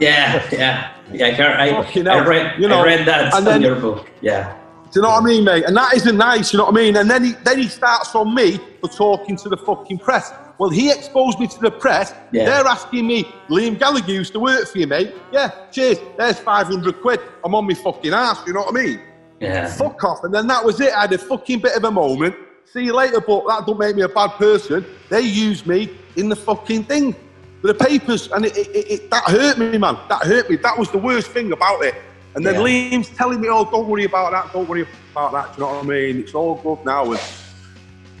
Yeah, 0.00 0.48
yeah, 0.52 0.94
yeah. 1.12 1.24
I, 1.26 1.70
I, 1.70 2.18
I, 2.18 2.24
read, 2.24 2.60
you 2.60 2.68
know, 2.68 2.80
I 2.80 2.84
read 2.84 3.06
that 3.06 3.34
in 3.34 3.44
then, 3.44 3.62
your 3.62 3.80
book. 3.80 4.08
Yeah. 4.20 4.56
Do 4.90 5.00
you 5.00 5.02
know 5.02 5.08
what 5.08 5.22
I 5.22 5.26
mean, 5.26 5.44
mate? 5.44 5.64
And 5.64 5.76
that 5.76 5.94
isn't 5.94 6.16
nice, 6.16 6.52
you 6.52 6.58
know 6.58 6.64
what 6.64 6.74
I 6.74 6.76
mean? 6.76 6.96
And 6.96 7.10
then 7.10 7.22
he 7.24 7.32
then 7.44 7.58
he 7.58 7.68
starts 7.68 8.14
on 8.14 8.34
me 8.34 8.58
for 8.80 8.88
talking 8.88 9.36
to 9.36 9.48
the 9.48 9.56
fucking 9.56 9.98
press. 9.98 10.32
Well, 10.58 10.70
he 10.70 10.90
exposed 10.90 11.38
me 11.38 11.46
to 11.46 11.60
the 11.60 11.70
press. 11.70 12.14
Yeah. 12.32 12.46
They're 12.46 12.66
asking 12.66 13.06
me, 13.06 13.24
Liam 13.48 13.78
Gallagher 13.78 14.12
used 14.12 14.32
to 14.32 14.40
work 14.40 14.66
for 14.66 14.78
you, 14.78 14.86
mate. 14.86 15.14
Yeah, 15.30 15.50
cheers. 15.70 15.98
There's 16.16 16.38
500 16.38 17.00
quid. 17.00 17.20
I'm 17.44 17.54
on 17.54 17.66
my 17.66 17.74
fucking 17.74 18.14
ass, 18.14 18.42
you 18.46 18.54
know 18.54 18.62
what 18.62 18.74
I 18.74 18.82
mean? 18.82 19.00
Yeah. 19.40 19.68
Fuck 19.68 20.02
off. 20.04 20.24
And 20.24 20.34
then 20.34 20.46
that 20.46 20.64
was 20.64 20.80
it. 20.80 20.92
I 20.92 21.02
had 21.02 21.12
a 21.12 21.18
fucking 21.18 21.60
bit 21.60 21.76
of 21.76 21.84
a 21.84 21.90
moment. 21.90 22.34
See 22.72 22.84
you 22.84 22.94
later, 22.94 23.20
but 23.20 23.46
that 23.46 23.66
don't 23.66 23.78
make 23.78 23.96
me 23.96 24.02
a 24.02 24.08
bad 24.08 24.32
person. 24.32 24.84
They 25.08 25.22
used 25.22 25.66
me 25.66 25.90
in 26.16 26.28
the 26.28 26.36
fucking 26.36 26.84
thing. 26.84 27.14
The 27.62 27.74
papers, 27.74 28.30
and 28.30 28.44
it, 28.44 28.56
it, 28.56 28.90
it, 28.90 29.10
that 29.10 29.24
hurt 29.24 29.58
me, 29.58 29.78
man. 29.78 29.96
That 30.08 30.22
hurt 30.22 30.48
me. 30.50 30.56
That 30.56 30.78
was 30.78 30.90
the 30.90 30.98
worst 30.98 31.28
thing 31.32 31.50
about 31.52 31.82
it. 31.82 31.94
And 32.34 32.44
then 32.46 32.54
yeah. 32.54 32.60
Liam's 32.60 33.08
telling 33.10 33.40
me, 33.40 33.48
oh, 33.50 33.64
don't 33.64 33.88
worry 33.88 34.04
about 34.04 34.30
that, 34.32 34.52
don't 34.52 34.68
worry 34.68 34.86
about 35.10 35.32
that. 35.32 35.56
Do 35.56 35.62
you 35.62 35.66
know 35.66 35.74
what 35.76 35.84
I 35.84 35.88
mean? 35.88 36.18
It's 36.20 36.34
all 36.34 36.56
good 36.56 36.84
now. 36.84 37.10
And, 37.10 37.20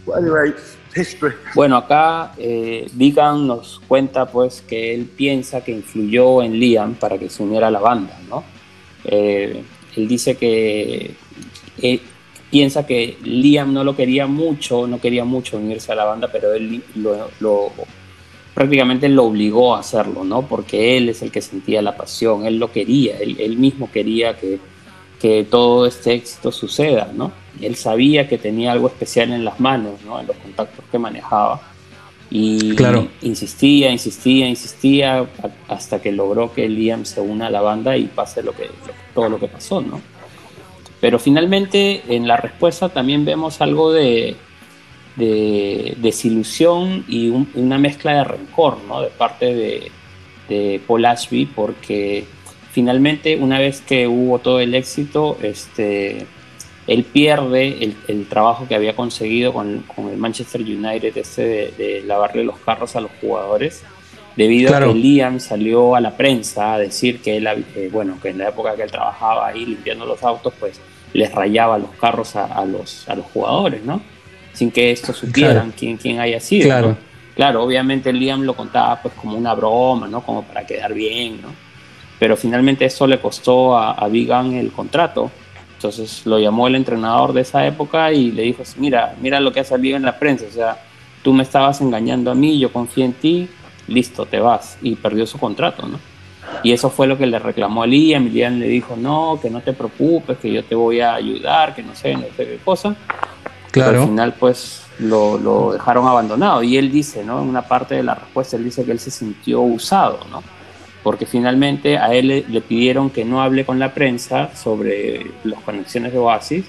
but 0.04 0.12
anyway, 0.18 0.52
history. 0.94 1.34
Bueno, 1.54 1.76
acá 1.76 2.32
eh, 2.38 2.88
Deegan 2.92 3.46
nos 3.46 3.80
cuenta 3.86 4.26
pues 4.26 4.62
que 4.62 4.94
él 4.94 5.04
piensa 5.04 5.62
que 5.62 5.72
influyó 5.72 6.42
en 6.42 6.58
Liam 6.58 6.94
para 6.94 7.18
que 7.18 7.28
se 7.28 7.42
uniera 7.42 7.68
a 7.68 7.70
la 7.70 7.80
banda, 7.80 8.18
¿no? 8.28 8.42
Eh, 9.04 9.62
él 9.94 10.08
dice 10.08 10.36
que 10.36 11.14
eh, 11.80 12.00
piensa 12.50 12.86
que 12.86 13.16
Liam 13.22 13.72
no 13.72 13.84
lo 13.84 13.96
quería 13.96 14.26
mucho, 14.26 14.86
no 14.86 15.00
quería 15.00 15.24
mucho 15.24 15.56
unirse 15.56 15.92
a 15.92 15.94
la 15.94 16.04
banda, 16.04 16.28
pero 16.32 16.52
él 16.52 16.82
lo, 16.94 17.30
lo 17.40 17.72
prácticamente 18.58 19.08
lo 19.08 19.24
obligó 19.24 19.76
a 19.76 19.78
hacerlo, 19.78 20.24
¿no? 20.24 20.42
Porque 20.42 20.96
él 20.96 21.10
es 21.10 21.22
el 21.22 21.30
que 21.30 21.40
sentía 21.40 21.80
la 21.80 21.96
pasión, 21.96 22.44
él 22.44 22.58
lo 22.58 22.72
quería, 22.72 23.16
él, 23.18 23.56
mismo 23.56 23.88
quería 23.88 24.36
que, 24.36 24.58
que, 25.20 25.44
todo 25.44 25.86
este 25.86 26.14
éxito 26.14 26.50
suceda, 26.50 27.12
¿no? 27.14 27.30
Él 27.60 27.76
sabía 27.76 28.28
que 28.28 28.36
tenía 28.36 28.72
algo 28.72 28.88
especial 28.88 29.32
en 29.32 29.44
las 29.44 29.60
manos, 29.60 30.00
¿no? 30.04 30.18
En 30.18 30.26
los 30.26 30.36
contactos 30.38 30.84
que 30.90 30.98
manejaba. 30.98 31.60
Y 32.30 32.74
claro. 32.74 33.06
insistía, 33.22 33.92
insistía, 33.92 34.48
insistía 34.48 35.24
hasta 35.68 36.02
que 36.02 36.10
logró 36.10 36.52
que 36.52 36.68
Liam 36.68 37.04
se 37.04 37.20
una 37.20 37.46
a 37.46 37.50
la 37.50 37.60
banda 37.60 37.96
y 37.96 38.06
pase 38.06 38.42
lo 38.42 38.52
que, 38.52 38.68
todo 39.14 39.28
lo 39.28 39.38
que 39.38 39.46
pasó, 39.46 39.80
¿no? 39.80 40.00
Pero 41.00 41.18
finalmente 41.18 42.02
en 42.08 42.26
la 42.26 42.36
respuesta 42.36 42.88
también 42.88 43.24
vemos 43.24 43.60
algo 43.60 43.92
de, 43.92 44.36
de 45.16 45.94
desilusión 45.98 47.04
y 47.08 47.28
una 47.54 47.78
mezcla 47.78 48.14
de 48.14 48.24
rencor 48.24 48.78
¿no? 48.86 49.02
de 49.02 49.08
parte 49.08 49.54
de, 49.54 49.92
de, 50.48 50.80
Paul 50.86 51.04
Ashby, 51.04 51.46
porque 51.46 52.24
finalmente, 52.72 53.36
una 53.36 53.58
vez 53.58 53.80
que 53.80 54.06
hubo 54.06 54.38
todo 54.38 54.60
el 54.60 54.74
éxito, 54.74 55.36
este, 55.42 56.26
él 56.86 57.04
pierde 57.04 57.94
el, 58.08 58.26
trabajo 58.28 58.66
que 58.66 58.74
había 58.74 58.96
conseguido 58.96 59.52
con, 59.52 59.84
el 59.96 60.16
Manchester 60.16 60.62
United, 60.62 61.16
este 61.16 61.72
de, 61.76 62.02
lavarle 62.06 62.44
los 62.44 62.58
carros 62.58 62.96
a 62.96 63.00
los 63.00 63.10
jugadores, 63.20 63.84
debido 64.38 64.74
a 64.74 64.80
que 64.80 64.94
Liam 64.94 65.38
salió 65.38 65.94
a 65.94 66.00
la 66.00 66.16
prensa 66.16 66.74
a 66.74 66.78
decir 66.78 67.20
que 67.20 67.36
él, 67.36 67.46
eh, 67.46 67.90
bueno, 67.92 68.18
que 68.22 68.30
en 68.30 68.38
la 68.38 68.48
época 68.48 68.74
que 68.74 68.84
él 68.84 68.90
trabajaba 68.90 69.48
ahí 69.48 69.66
limpiando 69.66 70.06
los 70.06 70.22
autos, 70.22 70.54
pues 70.58 70.80
les 71.12 71.30
rayaba 71.30 71.76
los 71.76 71.90
carros 72.00 72.36
a, 72.36 72.46
a 72.46 72.64
los, 72.64 73.08
a 73.08 73.14
los 73.16 73.26
jugadores, 73.26 73.84
¿no? 73.84 74.00
sin 74.58 74.72
que 74.72 74.90
esto 74.90 75.12
supieran 75.12 75.72
quién, 75.76 75.96
quién 75.96 76.18
haya 76.18 76.40
sido. 76.40 76.66
Claro. 76.66 76.96
claro, 77.36 77.62
obviamente 77.62 78.12
Liam 78.12 78.42
lo 78.42 78.54
contaba 78.54 79.00
pues 79.00 79.14
como 79.14 79.36
una 79.36 79.54
broma, 79.54 80.08
¿no? 80.08 80.20
Como 80.20 80.42
para 80.42 80.66
quedar 80.66 80.92
bien, 80.94 81.40
¿no? 81.40 81.48
Pero 82.18 82.36
finalmente 82.36 82.84
eso 82.84 83.06
le 83.06 83.20
costó 83.20 83.76
a, 83.76 83.92
a 83.92 84.08
Vigan 84.08 84.54
el 84.54 84.72
contrato. 84.72 85.30
Entonces 85.74 86.26
lo 86.26 86.40
llamó 86.40 86.66
el 86.66 86.74
entrenador 86.74 87.32
de 87.32 87.42
esa 87.42 87.64
época 87.64 88.12
y 88.12 88.32
le 88.32 88.42
dijo, 88.42 88.64
mira, 88.78 89.14
mira 89.20 89.38
lo 89.38 89.52
que 89.52 89.60
ha 89.60 89.64
salido 89.64 89.96
en 89.96 90.02
la 90.02 90.18
prensa, 90.18 90.46
o 90.48 90.52
sea, 90.52 90.76
tú 91.22 91.32
me 91.32 91.44
estabas 91.44 91.80
engañando 91.80 92.32
a 92.32 92.34
mí, 92.34 92.58
yo 92.58 92.72
confío 92.72 93.04
en 93.04 93.12
ti, 93.12 93.48
listo, 93.88 94.26
te 94.26 94.38
vas. 94.38 94.78
Y 94.82 94.94
perdió 94.96 95.26
su 95.26 95.38
contrato, 95.38 95.86
¿no? 95.86 95.98
Y 96.62 96.72
eso 96.72 96.90
fue 96.90 97.06
lo 97.06 97.18
que 97.18 97.26
le 97.26 97.38
reclamó 97.38 97.82
a 97.82 97.86
Liam. 97.86 98.26
Y 98.26 98.30
Liam 98.30 98.58
le 98.58 98.68
dijo, 98.68 98.96
no, 98.96 99.38
que 99.40 99.50
no 99.50 99.60
te 99.60 99.72
preocupes, 99.72 100.38
que 100.38 100.52
yo 100.52 100.64
te 100.64 100.74
voy 100.74 101.00
a 101.00 101.14
ayudar, 101.14 101.74
que 101.74 101.82
no 101.82 101.94
sé, 101.94 102.14
no 102.14 102.22
sé 102.36 102.46
qué 102.46 102.58
cosa. 102.64 102.94
Claro. 103.70 104.02
al 104.02 104.08
final, 104.08 104.34
pues 104.38 104.82
lo, 104.98 105.38
lo, 105.38 105.72
dejaron 105.72 106.06
abandonado. 106.06 106.62
Y 106.62 106.76
él 106.76 106.90
dice, 106.90 107.24
¿no? 107.24 107.42
En 107.42 107.48
una 107.48 107.62
parte 107.62 107.94
de 107.94 108.02
la 108.02 108.14
respuesta, 108.14 108.56
él 108.56 108.64
dice 108.64 108.84
que 108.84 108.92
él 108.92 108.98
se 108.98 109.10
sintió 109.10 109.60
usado, 109.60 110.20
¿no? 110.30 110.42
Porque 111.02 111.26
finalmente 111.26 111.96
a 111.96 112.12
él 112.12 112.44
le, 112.48 112.60
pidieron 112.60 113.10
que 113.10 113.24
no 113.24 113.42
hable 113.42 113.64
con 113.64 113.78
la 113.78 113.94
prensa 113.94 114.54
sobre 114.54 115.30
las 115.44 115.60
conexiones 115.62 116.12
de 116.12 116.18
Oasis, 116.18 116.66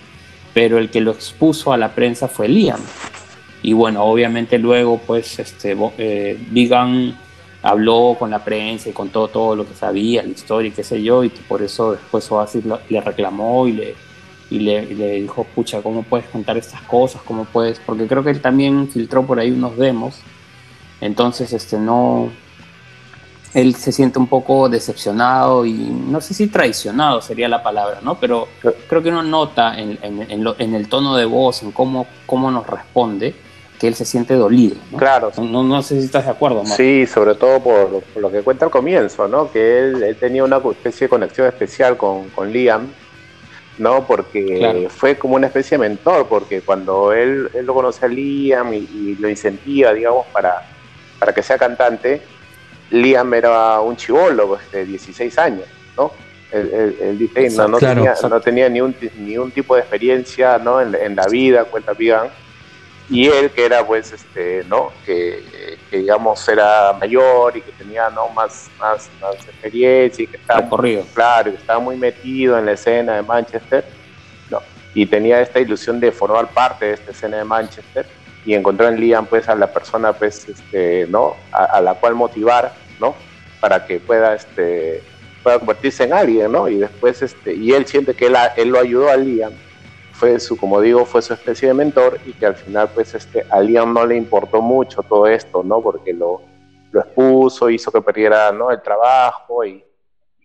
pero 0.53 0.77
el 0.77 0.89
que 0.89 1.01
lo 1.01 1.11
expuso 1.11 1.73
a 1.73 1.77
la 1.77 1.89
prensa 1.89 2.27
fue 2.27 2.47
Liam. 2.47 2.79
Y 3.61 3.73
bueno, 3.73 4.03
obviamente 4.03 4.57
luego 4.57 4.99
pues 5.05 5.39
este, 5.39 5.75
eh, 5.97 6.37
habló 7.61 8.15
con 8.17 8.29
la 8.29 8.43
prensa 8.43 8.89
y 8.89 8.93
contó 8.93 9.27
todo 9.27 9.55
lo 9.55 9.67
que 9.67 9.73
sabía, 9.73 10.23
la 10.23 10.29
historia 10.29 10.69
y 10.69 10.71
qué 10.71 10.83
sé 10.83 11.01
yo, 11.03 11.23
y 11.23 11.29
por 11.29 11.61
eso 11.61 11.91
después 11.91 12.31
Oasis 12.31 12.63
le 12.87 13.01
reclamó 13.01 13.67
y 13.67 13.73
le, 13.73 13.95
y 14.49 14.59
le, 14.59 15.21
dijo, 15.21 15.43
pucha, 15.43 15.81
¿cómo 15.81 16.03
puedes 16.03 16.27
contar 16.27 16.57
estas 16.57 16.81
cosas? 16.81 17.21
¿Cómo 17.23 17.45
puedes? 17.45 17.79
Porque 17.79 18.07
creo 18.07 18.23
que 18.23 18.31
él 18.31 18.41
también 18.41 18.87
filtró 18.87 19.25
por 19.25 19.39
ahí 19.39 19.51
unos 19.51 19.77
demos, 19.77 20.15
entonces 21.01 21.51
este 21.51 21.77
no, 21.77 22.29
él 23.53 23.75
se 23.75 23.91
siente 23.91 24.19
un 24.19 24.27
poco 24.27 24.69
decepcionado 24.69 25.65
y 25.65 25.73
no 25.73 26.21
sé 26.21 26.33
si 26.33 26.47
traicionado 26.47 27.21
sería 27.21 27.49
la 27.49 27.61
palabra, 27.61 27.99
¿no? 28.01 28.15
Pero 28.15 28.47
creo 28.87 29.03
que 29.03 29.09
uno 29.09 29.21
nota 29.21 29.77
en, 29.77 29.99
en, 30.01 30.75
el 30.75 30.87
tono 30.87 31.15
de 31.17 31.25
voz, 31.25 31.61
en 31.61 31.71
cómo, 31.71 32.07
cómo 32.25 32.51
nos 32.51 32.65
responde, 32.65 33.35
que 33.79 33.87
él 33.87 33.95
se 33.95 34.05
siente 34.05 34.33
dolido. 34.33 34.75
¿no? 34.91 34.97
Claro. 34.97 35.31
No, 35.37 35.63
no, 35.63 35.81
sé 35.81 35.99
si 35.99 36.05
estás 36.05 36.25
de 36.25 36.31
acuerdo, 36.31 36.63
Marco. 36.63 36.75
Sí, 36.75 37.07
sobre 37.07 37.35
todo 37.35 37.61
por, 37.61 38.03
lo 38.17 38.31
que 38.31 38.41
cuenta 38.41 38.65
al 38.65 38.71
comienzo, 38.71 39.27
¿no? 39.27 39.49
Que 39.51 39.79
él, 39.79 40.17
tenía 40.19 40.43
una 40.43 40.57
especie 40.57 41.05
de 41.05 41.09
conexión 41.09 41.47
especial 41.47 41.95
con, 41.95 42.29
con 42.29 42.51
Liam, 42.51 42.89
¿no? 43.77 44.05
Porque 44.05 44.89
fue 44.89 45.17
como 45.17 45.35
una 45.35 45.47
especie 45.47 45.77
de 45.77 45.87
mentor, 45.87 46.27
porque 46.27 46.61
cuando 46.61 47.13
él, 47.13 47.49
él 47.53 47.65
lo 47.65 47.73
conoce 47.73 48.05
a 48.05 48.09
Liam 48.09 48.73
y, 48.73 49.15
lo 49.17 49.29
incentiva, 49.29 49.93
digamos, 49.93 50.27
para, 50.27 50.61
para 51.17 51.33
que 51.33 51.41
sea 51.41 51.57
cantante, 51.57 52.21
Liam 52.91 53.33
era 53.33 53.79
un 53.79 53.95
chivolo 53.95 54.47
pues, 54.49 54.71
de 54.71 54.85
16 54.85 55.37
años, 55.37 55.65
¿no? 55.95 56.11
Él, 56.51 57.17
dice, 57.17 57.49
no, 57.51 57.67
no, 57.67 57.77
tenía, 57.77 58.15
no, 58.27 58.41
tenía, 58.41 58.67
ni 58.67 58.81
un, 58.81 58.95
ni 59.19 59.37
un 59.37 59.51
tipo 59.51 59.75
de 59.75 59.81
experiencia 59.81 60.57
¿no? 60.57 60.81
en, 60.81 60.95
en 60.95 61.15
la 61.15 61.27
vida, 61.27 61.65
cuenta 61.65 61.93
Pigan, 61.93 62.29
y 63.09 63.27
él 63.27 63.49
que 63.51 63.65
era 63.65 63.85
pues 63.85 64.11
este 64.11 64.63
no 64.65 64.91
que, 65.05 65.77
digamos 65.91 66.47
era 66.47 66.93
mayor 66.93 67.57
y 67.57 67.61
que 67.61 67.71
tenía 67.71 68.09
no 68.09 68.29
más 68.29 68.69
más, 68.79 69.09
más 69.19 69.35
experiencia 69.35 70.23
y 70.23 70.27
que 70.27 70.37
estaba 70.37 70.67
corrido 70.69 71.03
claro 71.13 71.51
que 71.51 71.57
estaba 71.57 71.79
muy 71.79 71.97
metido 71.97 72.57
en 72.57 72.67
la 72.67 72.73
escena 72.73 73.15
de 73.15 73.23
Manchester 73.23 73.83
no 74.51 74.61
y 74.93 75.05
tenía 75.07 75.41
esta 75.41 75.59
ilusión 75.59 75.99
de 75.99 76.11
formar 76.11 76.49
parte 76.49 76.85
de 76.85 76.93
esta 76.93 77.11
escena 77.11 77.37
de 77.37 77.45
Manchester 77.45 78.05
y 78.45 78.53
encontró 78.53 78.87
en 78.87 78.99
Liam 78.99 79.25
pues 79.25 79.49
a 79.49 79.55
la 79.55 79.67
persona 79.67 80.13
pues 80.13 80.47
este 80.47 81.07
no 81.07 81.35
a, 81.51 81.81
la 81.81 81.95
cual 81.95 82.13
motivar 82.13 82.73
no 82.99 83.15
para 83.59 83.85
que 83.87 83.99
pueda 83.99 84.35
este 84.35 85.01
pueda 85.41 85.57
convertirse 85.57 86.03
en 86.03 86.13
alguien 86.13 86.51
no 86.51 86.67
y 86.67 86.75
después 86.75 87.23
este 87.23 87.55
y 87.55 87.71
él 87.71 87.87
siente 87.87 88.13
que 88.13 88.27
él, 88.27 88.35
él 88.55 88.69
lo 88.69 88.79
ayudó 88.79 89.09
a 89.09 89.17
Liam 89.17 89.53
fue 90.19 90.37
su, 90.39 90.57
como 90.57 90.81
digo, 90.81 91.05
fue 91.05 91.21
su 91.21 91.33
especie 91.33 91.69
de 91.69 91.73
mentor 91.73 92.19
y 92.25 92.33
que 92.33 92.45
al 92.45 92.55
final 92.55 92.89
pues 92.93 93.15
este, 93.15 93.45
a 93.49 93.61
Liam 93.61 93.93
no 93.93 94.05
le 94.05 94.17
importó 94.17 94.61
mucho 94.61 95.01
todo 95.01 95.27
esto, 95.27 95.63
¿no? 95.63 95.81
Porque 95.81 96.13
lo, 96.13 96.41
lo 96.91 96.99
expuso, 96.99 97.69
hizo 97.69 97.89
que 97.89 98.01
perdiera 98.01 98.51
¿no? 98.51 98.69
el 98.69 98.81
trabajo 98.81 99.63
y, 99.63 99.83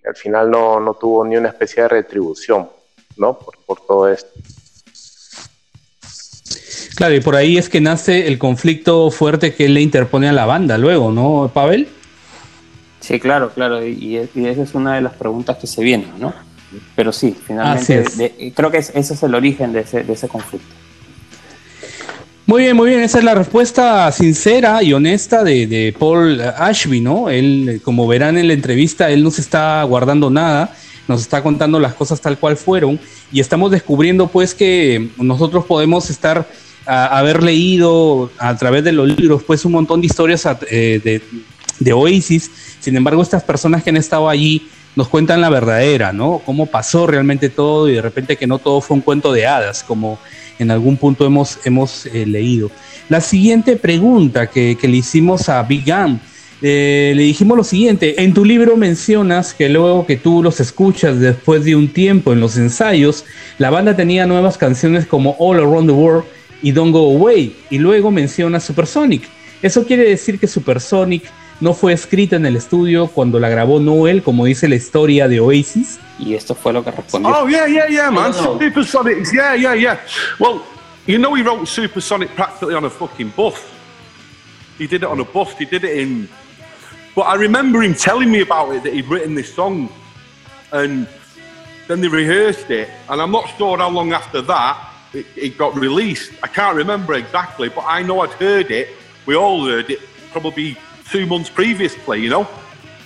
al 0.07 0.14
final 0.14 0.51
no, 0.51 0.79
no, 0.81 0.93
tuvo 0.95 1.25
ni 1.25 1.35
una 1.39 1.49
especie 1.49 1.83
de 1.83 1.89
retribución, 1.89 2.68
¿no? 3.16 3.39
Por, 3.39 3.57
por 3.64 3.81
todo 3.87 4.07
esto. 4.07 4.29
Claro, 6.95 7.14
y 7.14 7.20
por 7.20 7.35
ahí 7.35 7.57
es 7.57 7.70
que 7.70 7.81
nace 7.81 8.29
el 8.29 8.39
conflicto 8.39 9.11
fuerte 9.11 9.55
que 9.55 9.64
él 9.64 9.72
le 9.72 9.81
interpone 9.81 10.29
a 10.29 10.33
la 10.33 10.45
banda 10.45 10.77
luego, 10.77 11.11
¿no, 11.11 11.51
Pavel? 11.53 11.89
Sí, 13.01 13.18
claro, 13.18 13.51
claro, 13.51 13.83
y, 13.83 14.29
y 14.35 14.47
esa 14.47 14.62
es 14.62 14.75
una 14.75 14.97
de 14.97 15.01
las 15.01 15.14
preguntas 15.14 15.57
que 15.57 15.66
se 15.66 15.83
vienen, 15.83 16.12
¿no? 16.18 16.35
Pero 16.97 17.12
sí, 17.12 17.37
finalmente 17.47 18.53
creo 18.55 18.70
que 18.70 18.79
ese 18.79 18.99
es 18.99 19.22
el 19.22 19.35
origen 19.35 19.72
de 19.72 19.81
ese, 19.81 20.29
conflicto. 20.29 20.66
Muy 22.47 22.62
bien, 22.62 22.77
muy 22.77 22.91
bien. 22.91 23.03
Esa 23.03 23.18
es 23.18 23.25
la 23.25 23.35
respuesta 23.35 24.11
sincera 24.12 24.83
y 24.83 24.93
honesta 24.93 25.43
de, 25.43 25.95
Paul 25.99 26.41
Ashby, 26.41 27.01
¿no? 27.01 27.31
Él, 27.31 27.81
como 27.83 28.07
verán 28.07 28.37
en 28.37 28.49
la 28.49 28.55
entrevista, 28.55 29.11
él 29.11 29.25
no 29.25 29.31
se 29.31 29.41
está 29.41 29.83
guardando 29.85 30.31
nada, 30.31 30.75
nos 31.09 31.22
está 31.22 31.43
contando 31.43 31.81
las 31.81 31.95
cosas 31.95 32.20
tal 32.20 32.39
cual 32.39 32.57
fueron 32.57 33.01
y 33.33 33.41
estamos 33.41 33.70
descubriendo, 33.70 34.29
pues, 34.29 34.55
que 34.55 35.11
nosotros 35.18 35.64
podemos 35.64 36.11
estar, 36.11 36.47
a, 36.87 37.18
haber 37.18 37.43
leído 37.43 38.31
a 38.39 38.57
través 38.57 38.85
de 38.85 38.93
los 38.93 39.09
libros, 39.09 39.43
pues, 39.43 39.64
un 39.64 39.72
montón 39.72 40.01
de 40.01 40.07
historias 40.07 40.47
eh, 40.70 41.01
de, 41.03 41.22
de 41.79 41.93
Oasis. 41.93 42.51
Sin 42.81 42.97
embargo, 42.97 43.22
estas 43.22 43.43
personas 43.43 43.83
que 43.83 43.91
han 43.91 43.97
estado 43.97 44.29
allí 44.29 44.68
nos 44.97 45.09
cuentan 45.09 45.40
la 45.40 45.51
verdadera, 45.51 46.12
¿no? 46.12 46.40
Cómo 46.45 46.66
pasó 46.66 47.07
realmente 47.07 47.49
todo 47.49 47.88
y 47.88 47.95
de 47.95 48.03
repente 48.03 48.36
que 48.36 48.47
no 48.47 48.59
todo 48.59 48.80
fue 48.80 48.97
un 48.97 49.01
cuento 49.01 49.32
de 49.32 49.47
hadas, 49.47 49.82
como 49.82 50.18
en 50.59 50.70
algún 50.70 50.97
punto 50.97 51.26
hemos, 51.26 51.59
hemos 51.64 52.07
eh, 52.07 52.26
leído. 52.26 52.70
La 53.09 53.20
siguiente 53.20 53.76
pregunta 53.76 54.47
que, 54.47 54.76
le 54.80 54.97
hicimos 54.97 55.49
a 55.49 55.62
Big 55.62 55.84
Gam, 55.84 56.20
eh, 56.62 57.12
le 57.14 57.24
dijimos 57.24 57.57
lo 57.57 57.64
siguiente, 57.64 58.22
en 58.22 58.32
tu 58.32 58.45
libro 58.45 58.76
mencionas 58.76 59.53
que 59.53 59.68
luego 59.68 60.07
que 60.07 60.16
tú 60.16 60.42
los 60.42 60.61
escuchas 60.61 61.18
después 61.18 61.64
de 61.64 61.76
un 61.76 61.88
tiempo 61.88 62.32
en 62.32 62.40
los 62.40 62.57
ensayos, 62.57 63.24
la 63.59 63.70
banda 63.70 63.97
tenía 63.97 64.26
nuevas 64.26 64.57
canciones 64.57 65.07
como 65.07 65.36
All 65.38 65.59
Around 65.59 65.88
the 65.88 65.92
World 65.92 66.24
y 66.62 66.72
Don't 66.72 66.92
Go 66.92 67.16
Away, 67.16 67.55
y 67.68 67.78
luego 67.78 68.11
menciona 68.11 68.61
Supersonic. 68.61 69.28
Eso 69.61 69.84
quiere 69.84 70.09
decir 70.09 70.38
que 70.38 70.47
Supersonic 70.47 71.24
no 71.64 71.72
fue 71.72 71.94
escrita 71.94 72.36
en 72.36 72.44
el 72.44 72.56
estudio 72.56 73.06
cuando 73.06 73.40
la 73.40 73.48
grabó 73.48 73.80
Noel, 73.80 74.22
como 74.22 74.44
dice 74.44 74.68
la 74.68 74.74
historia 74.74 75.28
de 75.28 75.40
Oasis. 75.40 75.98
Y 76.18 76.34
esto 76.34 76.54
fue 76.54 76.74
lo 76.74 76.84
que 76.84 76.90
respondió. 76.90 77.34
Oh, 77.34 77.48
yeah, 77.48 77.66
yeah, 77.66 77.88
yeah, 77.88 78.10
man. 78.10 78.34
Supersonic, 78.34 79.24
yeah, 79.32 79.54
yeah, 79.54 79.74
yeah. 79.74 79.98
Well, 80.38 80.60
you 81.06 81.18
know 81.18 81.34
he 81.34 81.42
wrote 81.42 81.66
Supersonic 81.66 82.28
practically 82.34 82.74
on 82.74 82.84
a 82.84 82.90
fucking 82.90 83.32
buff. 83.34 83.72
He 84.76 84.86
did 84.86 85.04
it 85.04 85.08
on 85.08 85.20
a 85.20 85.24
buff, 85.24 85.58
he 85.58 85.64
did 85.64 85.84
it 85.84 85.96
in... 85.96 86.28
But 87.16 87.22
I 87.22 87.36
remember 87.36 87.82
him 87.82 87.94
telling 87.94 88.30
me 88.30 88.42
about 88.42 88.74
it, 88.74 88.82
that 88.82 88.92
he'd 88.92 89.06
written 89.06 89.34
this 89.34 89.54
song. 89.54 89.88
And 90.70 91.08
then 91.88 92.02
they 92.02 92.08
rehearsed 92.08 92.68
it. 92.68 92.90
And 93.08 93.22
I'm 93.22 93.32
not 93.32 93.48
sure 93.56 93.78
how 93.78 93.88
long 93.88 94.12
after 94.12 94.42
that 94.42 94.90
it, 95.14 95.24
it 95.34 95.56
got 95.56 95.74
released. 95.74 96.32
I 96.42 96.48
can't 96.48 96.76
remember 96.76 97.14
exactly, 97.14 97.70
but 97.70 97.84
I 97.86 98.02
know 98.02 98.20
I'd 98.20 98.32
heard 98.32 98.70
it. 98.70 98.88
We 99.24 99.34
all 99.34 99.64
heard 99.64 99.88
it 99.88 100.00
probably 100.30 100.76
two 101.14 101.26
months 101.26 101.48
previously, 101.48 102.20
you 102.20 102.28
know? 102.28 102.48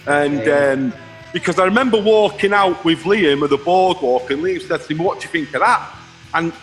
And 0.06 0.38
yeah. 0.38 0.70
um, 0.70 0.94
because 1.34 1.59
I 1.59 1.64
remember 1.66 2.00
walking 2.00 2.54
out 2.54 2.82
with 2.82 3.02
Liam 3.02 3.42
at 3.44 3.50
the 3.50 3.59
boardwalk, 3.59 4.30
and 4.30 4.42
Liam 4.42 4.62
said 4.66 4.80
to 4.80 4.94
me, 4.94 5.04
"What 5.04 5.20
do 5.20 5.26
you 5.26 5.32
think 5.32 5.54
of 5.54 5.61
that?" 5.61 5.94
And 6.32 6.54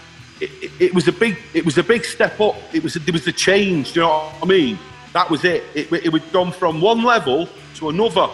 it, 0.41 0.49
it, 0.63 0.71
it 0.79 0.93
was 0.95 1.07
a 1.07 1.11
big, 1.11 1.37
it 1.53 1.63
was 1.63 1.77
a 1.77 1.83
big 1.83 2.03
step 2.03 2.41
up. 2.41 2.55
It 2.73 2.81
was, 2.81 2.95
a, 2.95 2.99
there 2.99 3.13
was 3.13 3.27
a 3.27 3.31
change. 3.31 3.93
Do 3.93 3.99
you 3.99 4.05
know 4.07 4.29
what 4.39 4.43
I 4.43 4.45
mean? 4.47 4.79
That 5.13 5.29
was 5.29 5.43
it. 5.45 5.63
It, 5.75 5.91
it 5.91 6.11
would 6.11 6.29
gone 6.31 6.51
from 6.51 6.81
one 6.81 7.03
level 7.03 7.47
to 7.75 7.89
another. 7.89 8.27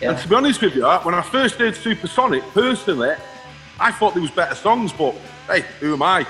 Yeah. 0.00 0.10
And 0.10 0.18
to 0.18 0.28
be 0.28 0.34
honest 0.34 0.62
with 0.62 0.74
you, 0.74 0.86
when 1.06 1.14
I 1.14 1.22
first 1.22 1.56
heard 1.56 1.76
Supersonic, 1.76 2.42
personally, 2.54 3.14
I 3.78 3.92
thought 3.92 4.14
there 4.14 4.22
was 4.22 4.30
better 4.30 4.54
songs, 4.54 4.90
but 4.92 5.14
hey, 5.48 5.64
who 5.80 5.92
am 5.92 6.02
I? 6.02 6.26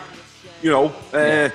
You 0.62 0.70
know, 0.72 0.86
uh, 1.12 1.18
yeah. 1.18 1.50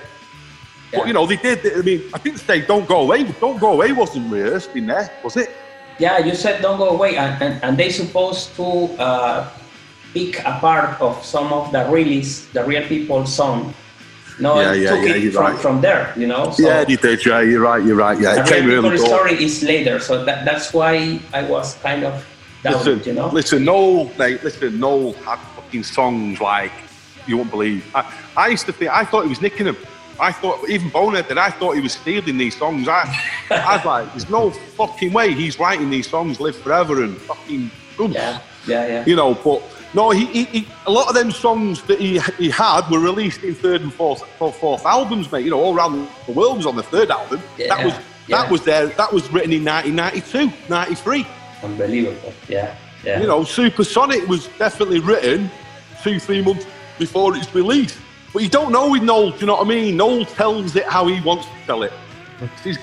But 0.92 1.08
you 1.08 1.14
know, 1.14 1.26
they 1.26 1.38
did. 1.38 1.60
I 1.78 1.82
mean, 1.82 2.02
I 2.14 2.18
think 2.18 2.38
they 2.46 2.62
"Don't 2.62 2.88
Go 2.88 3.02
Away." 3.02 3.24
"Don't 3.40 3.60
Go 3.60 3.74
Away" 3.74 3.92
wasn't 3.92 4.32
rehearsed 4.32 4.76
in 4.76 4.88
there, 4.88 5.12
was 5.24 5.38
it? 5.38 5.52
Yeah, 6.00 6.18
you 6.18 6.34
said 6.34 6.62
"Don't 6.62 6.78
Go 6.78 6.90
Away," 6.90 7.18
and, 7.18 7.42
and, 7.42 7.64
and 7.64 7.78
they 7.78 7.90
supposed 7.90 8.56
to 8.56 8.90
uh, 8.98 9.50
pick 10.14 10.40
a 10.40 10.58
part 10.60 11.00
of 11.02 11.24
some 11.24 11.54
of 11.54 11.72
the 11.72 11.86
release, 11.90 12.46
the 12.48 12.64
Real 12.64 12.88
People 12.88 13.26
song. 13.26 13.74
No, 14.40 14.60
yeah, 14.62 14.74
yeah, 14.74 14.90
took 14.96 15.10
yeah, 15.10 15.16
it 15.16 15.34
from, 15.34 15.44
right. 15.44 15.60
from 15.60 15.82
there, 15.82 16.14
you 16.16 16.26
know. 16.26 16.52
So 16.52 16.64
yeah, 16.64 16.86
they 16.86 16.96
did. 16.96 17.26
Yeah, 17.26 17.42
you're 17.42 17.62
right. 17.62 17.84
You're 17.84 17.98
right. 17.98 18.18
Yeah, 18.18 18.36
the 18.36 18.42
it 18.42 18.48
came 18.48 18.66
Real 18.66 18.98
story 18.98 19.34
is 19.34 19.62
later, 19.64 20.00
so 20.00 20.24
that, 20.24 20.46
that's 20.46 20.74
why 20.74 21.20
I 21.34 21.44
was 21.44 21.76
kind 21.84 22.06
of 22.06 22.26
down, 22.64 22.74
listen, 22.74 23.04
you 23.04 23.14
know. 23.14 23.28
Listen, 23.28 23.66
Noel, 23.66 24.10
mate. 24.18 24.44
Listen, 24.44 24.80
Noel 24.80 25.14
had 25.28 25.40
fucking 25.56 25.84
songs 25.84 26.40
like 26.40 26.72
you 27.28 27.38
won't 27.38 27.52
believe. 27.52 27.86
I, 27.94 28.12
I 28.38 28.48
used 28.48 28.66
to 28.68 28.72
think 28.72 28.92
I 28.92 29.04
thought 29.04 29.24
he 29.24 29.30
was 29.30 29.42
nicking 29.42 29.66
them. 29.66 29.78
I 30.20 30.32
thought, 30.32 30.68
even 30.70 30.90
Bonehead 30.90 31.28
did, 31.28 31.38
I 31.38 31.50
thought 31.50 31.76
he 31.76 31.82
was 31.82 31.94
stealing 31.94 32.38
these 32.38 32.58
songs. 32.58 32.88
I, 32.88 33.04
I 33.50 33.78
was 33.78 33.86
like, 33.86 34.10
there's 34.12 34.30
no 34.30 34.52
fucking 34.52 35.14
way 35.14 35.34
he's 35.34 35.60
writing 35.60 35.90
these 35.90 36.10
songs, 36.10 36.40
Live 36.40 36.58
Forever 36.58 37.04
and 37.04 37.18
fucking. 37.18 37.72
Oomph. 38.00 38.14
Yeah, 38.14 38.42
yeah, 38.68 38.88
yeah. 38.88 39.06
You 39.06 39.16
know, 39.16 39.34
but 39.34 39.62
no, 39.94 40.12
he, 40.12 40.26
he, 40.26 40.44
he, 40.46 40.68
a 40.86 40.92
lot 40.92 41.08
of 41.08 41.16
them 41.16 41.32
songs 41.32 41.82
that 41.84 42.00
he, 42.00 42.20
he 42.38 42.50
had 42.50 42.90
were 42.90 43.00
released 43.00 43.44
in 43.44 43.56
third 43.56 43.82
and 43.82 43.94
fourth, 43.94 44.24
fourth, 44.38 44.56
fourth 44.58 44.86
albums, 44.86 45.32
mate. 45.32 45.44
You 45.44 45.52
know, 45.52 45.60
all 45.60 45.76
around 45.76 46.08
the 46.28 46.32
world 46.32 46.58
was 46.58 46.66
on 46.66 46.76
the 46.76 46.84
third 46.84 47.10
album. 47.10 47.42
Yeah, 47.58 47.76
that 47.76 47.86
was 47.86 47.94
yeah. 48.28 48.42
that 48.42 48.52
was 48.52 48.64
there. 48.64 48.88
That 48.88 49.12
was 49.12 49.32
written 49.32 49.52
in 49.52 49.66
1992, 49.66 50.52
93. 50.70 51.26
Unbelievable. 51.64 52.34
Yeah, 52.48 52.76
yeah. 53.04 53.20
You 53.20 53.28
know, 53.28 53.44
Supersonic 53.44 54.28
was 54.28 54.48
definitely 54.60 55.00
written 55.00 55.50
two, 56.04 56.20
three 56.20 56.42
months 56.42 56.66
before 56.98 57.36
its 57.36 57.54
release. 57.56 57.98
But 58.34 58.44
you 58.44 58.50
don't 58.50 58.72
know 58.72 58.92
with 58.92 59.02
Noel, 59.04 59.32
do 59.32 59.40
you 59.40 59.48
know 59.48 59.56
what 59.56 59.66
I 59.66 59.70
mean? 59.70 59.98
Noel 59.98 60.26
tells 60.26 60.76
it 60.76 60.86
how 60.86 61.08
he 61.08 61.20
wants 61.22 61.46
to 61.46 61.52
tell 61.66 61.84
it. 61.84 61.92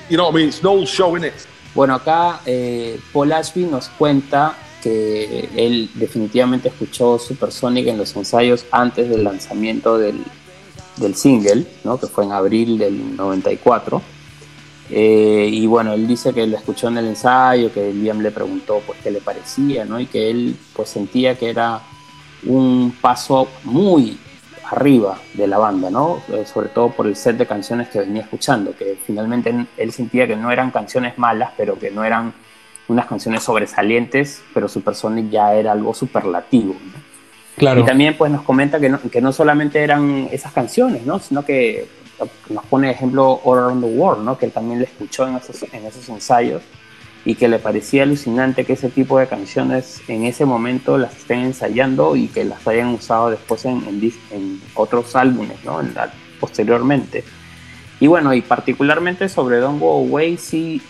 You 0.08 0.16
know 0.16 0.24
what 0.24 0.34
I 0.34 0.38
mean? 0.38 0.48
It's 0.48 0.62
Noel 0.62 0.86
showing 0.86 1.24
it. 1.24 1.34
Bueno, 1.74 1.94
acá 1.94 2.40
eh, 2.46 2.98
Paul 3.12 3.32
Ashby 3.32 3.64
nos 3.64 3.88
cuenta 3.90 4.56
que 4.82 5.48
él 5.56 5.90
definitivamente 5.94 6.68
escuchó 6.68 7.18
Supersonic 7.18 7.86
en 7.86 7.98
los 7.98 8.16
ensayos 8.16 8.64
antes 8.70 9.08
del 9.08 9.24
lanzamiento 9.24 9.98
del, 9.98 10.22
del 10.96 11.14
single, 11.14 11.66
¿no? 11.84 11.98
que 11.98 12.06
fue 12.06 12.24
en 12.24 12.32
abril 12.32 12.78
del 12.78 13.16
94. 13.16 14.02
Eh, 14.90 15.48
y 15.52 15.66
bueno, 15.66 15.92
él 15.92 16.06
dice 16.06 16.32
que 16.32 16.46
lo 16.46 16.56
escuchó 16.56 16.88
en 16.88 16.98
el 16.98 17.06
ensayo, 17.06 17.72
que 17.72 17.92
Liam 17.92 18.20
le 18.20 18.30
preguntó 18.30 18.80
pues 18.86 18.98
qué 19.02 19.10
le 19.10 19.20
parecía, 19.20 19.84
¿no? 19.84 19.98
Y 19.98 20.06
que 20.06 20.30
él 20.30 20.56
pues 20.74 20.88
sentía 20.88 21.36
que 21.36 21.50
era 21.50 21.82
un 22.44 22.94
paso 23.00 23.48
muy 23.64 24.16
arriba 24.70 25.18
de 25.34 25.46
la 25.46 25.58
banda, 25.58 25.90
¿no? 25.90 26.22
Eh, 26.32 26.44
sobre 26.46 26.68
todo 26.68 26.90
por 26.90 27.06
el 27.06 27.16
set 27.16 27.36
de 27.36 27.46
canciones 27.46 27.88
que 27.88 28.00
venía 28.00 28.22
escuchando, 28.22 28.74
que 28.76 28.98
finalmente 29.04 29.54
él 29.76 29.92
sentía 29.92 30.26
que 30.26 30.36
no 30.36 30.50
eran 30.50 30.70
canciones 30.70 31.18
malas, 31.18 31.50
pero 31.56 31.78
que 31.78 31.90
no 31.90 32.04
eran 32.04 32.32
unas 32.88 33.06
canciones 33.06 33.42
sobresalientes, 33.42 34.42
pero 34.54 34.68
Supersonic 34.68 35.30
ya 35.30 35.54
era 35.54 35.72
algo 35.72 35.94
superlativo. 35.94 36.74
Claro. 37.56 37.80
Y 37.80 37.84
también 37.84 38.16
pues 38.16 38.30
nos 38.30 38.42
comenta 38.42 38.78
que 38.78 38.88
no, 38.88 39.00
que 39.00 39.20
no 39.20 39.32
solamente 39.32 39.82
eran 39.82 40.28
esas 40.30 40.52
canciones, 40.52 41.06
¿no? 41.06 41.18
Sino 41.18 41.44
que 41.44 41.88
nos 42.48 42.64
pone 42.66 42.90
ejemplo 42.90 43.40
All 43.44 43.58
Around 43.58 43.84
the 43.84 43.90
World, 43.90 44.24
¿no? 44.24 44.38
Que 44.38 44.46
él 44.46 44.52
también 44.52 44.78
le 44.78 44.84
escuchó 44.84 45.26
en 45.26 45.36
esos, 45.36 45.62
en 45.72 45.86
esos 45.86 46.08
ensayos 46.08 46.62
y 47.26 47.34
que 47.34 47.48
le 47.48 47.58
parecía 47.58 48.04
alucinante 48.04 48.64
que 48.64 48.74
ese 48.74 48.88
tipo 48.88 49.18
de 49.18 49.26
canciones 49.26 50.00
en 50.06 50.24
ese 50.24 50.44
momento 50.44 50.96
las 50.96 51.16
estén 51.16 51.40
ensayando 51.40 52.14
y 52.14 52.28
que 52.28 52.44
las 52.44 52.64
hayan 52.68 52.94
usado 52.94 53.30
después 53.30 53.64
en, 53.64 53.82
en, 54.30 54.60
otros 54.74 55.16
álbumes, 55.16 55.56
¿no? 55.64 55.80
posteriormente. 56.38 57.24
Y 57.98 58.06
bueno, 58.06 58.32
y 58.32 58.42
particularmente 58.42 59.28
sobre 59.28 59.56
Don't 59.56 59.80
Go 59.80 60.06
Away, 60.06 60.36
sí, 60.36 60.80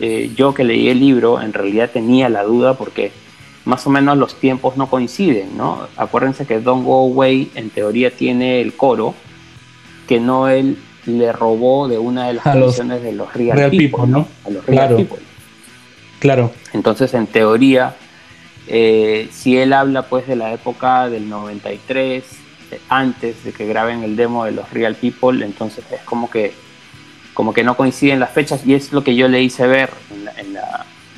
eh, 0.00 0.30
yo 0.36 0.52
que 0.52 0.64
leí 0.64 0.90
el 0.90 1.00
libro, 1.00 1.40
en 1.40 1.54
realidad 1.54 1.88
tenía 1.90 2.28
la 2.28 2.42
duda 2.42 2.74
porque 2.74 3.10
más 3.64 3.86
o 3.86 3.90
menos 3.90 4.18
los 4.18 4.34
tiempos 4.34 4.76
no 4.76 4.90
coinciden, 4.90 5.56
¿no? 5.56 5.86
Acuérdense 5.96 6.44
que 6.44 6.60
Don't 6.60 6.84
Go 6.84 7.06
Away 7.10 7.52
en 7.54 7.70
teoría 7.70 8.10
tiene 8.10 8.60
el 8.60 8.74
coro 8.74 9.14
que 10.06 10.20
Noel 10.20 10.76
le 11.06 11.32
robó 11.32 11.88
de 11.88 11.96
una 11.96 12.26
de 12.26 12.34
las 12.34 12.44
canciones 12.44 13.02
de 13.02 13.12
los 13.12 13.32
Real, 13.32 13.70
People, 13.70 14.06
¿no? 14.06 14.28
A 14.44 14.50
los 14.50 14.66
Real 14.66 14.96
People. 14.96 15.29
Claro. 16.20 16.52
Entonces, 16.72 17.12
en 17.14 17.26
teoría, 17.26 17.96
eh, 18.68 19.28
si 19.32 19.58
él 19.58 19.72
habla 19.72 20.02
pues 20.02 20.28
de 20.28 20.36
la 20.36 20.52
época 20.52 21.08
del 21.08 21.28
93, 21.28 22.24
antes 22.88 23.42
de 23.42 23.52
que 23.52 23.66
graben 23.66 24.04
el 24.04 24.14
demo 24.14 24.44
de 24.44 24.52
los 24.52 24.70
Real 24.70 24.94
People, 24.94 25.44
entonces 25.44 25.84
es 25.90 26.00
como 26.02 26.30
que 26.30 26.52
como 27.34 27.54
que 27.54 27.64
no 27.64 27.76
coinciden 27.76 28.20
las 28.20 28.30
fechas 28.30 28.66
y 28.66 28.74
es 28.74 28.92
lo 28.92 29.02
que 29.02 29.14
yo 29.14 29.26
le 29.26 29.40
hice 29.42 29.66
ver 29.66 29.90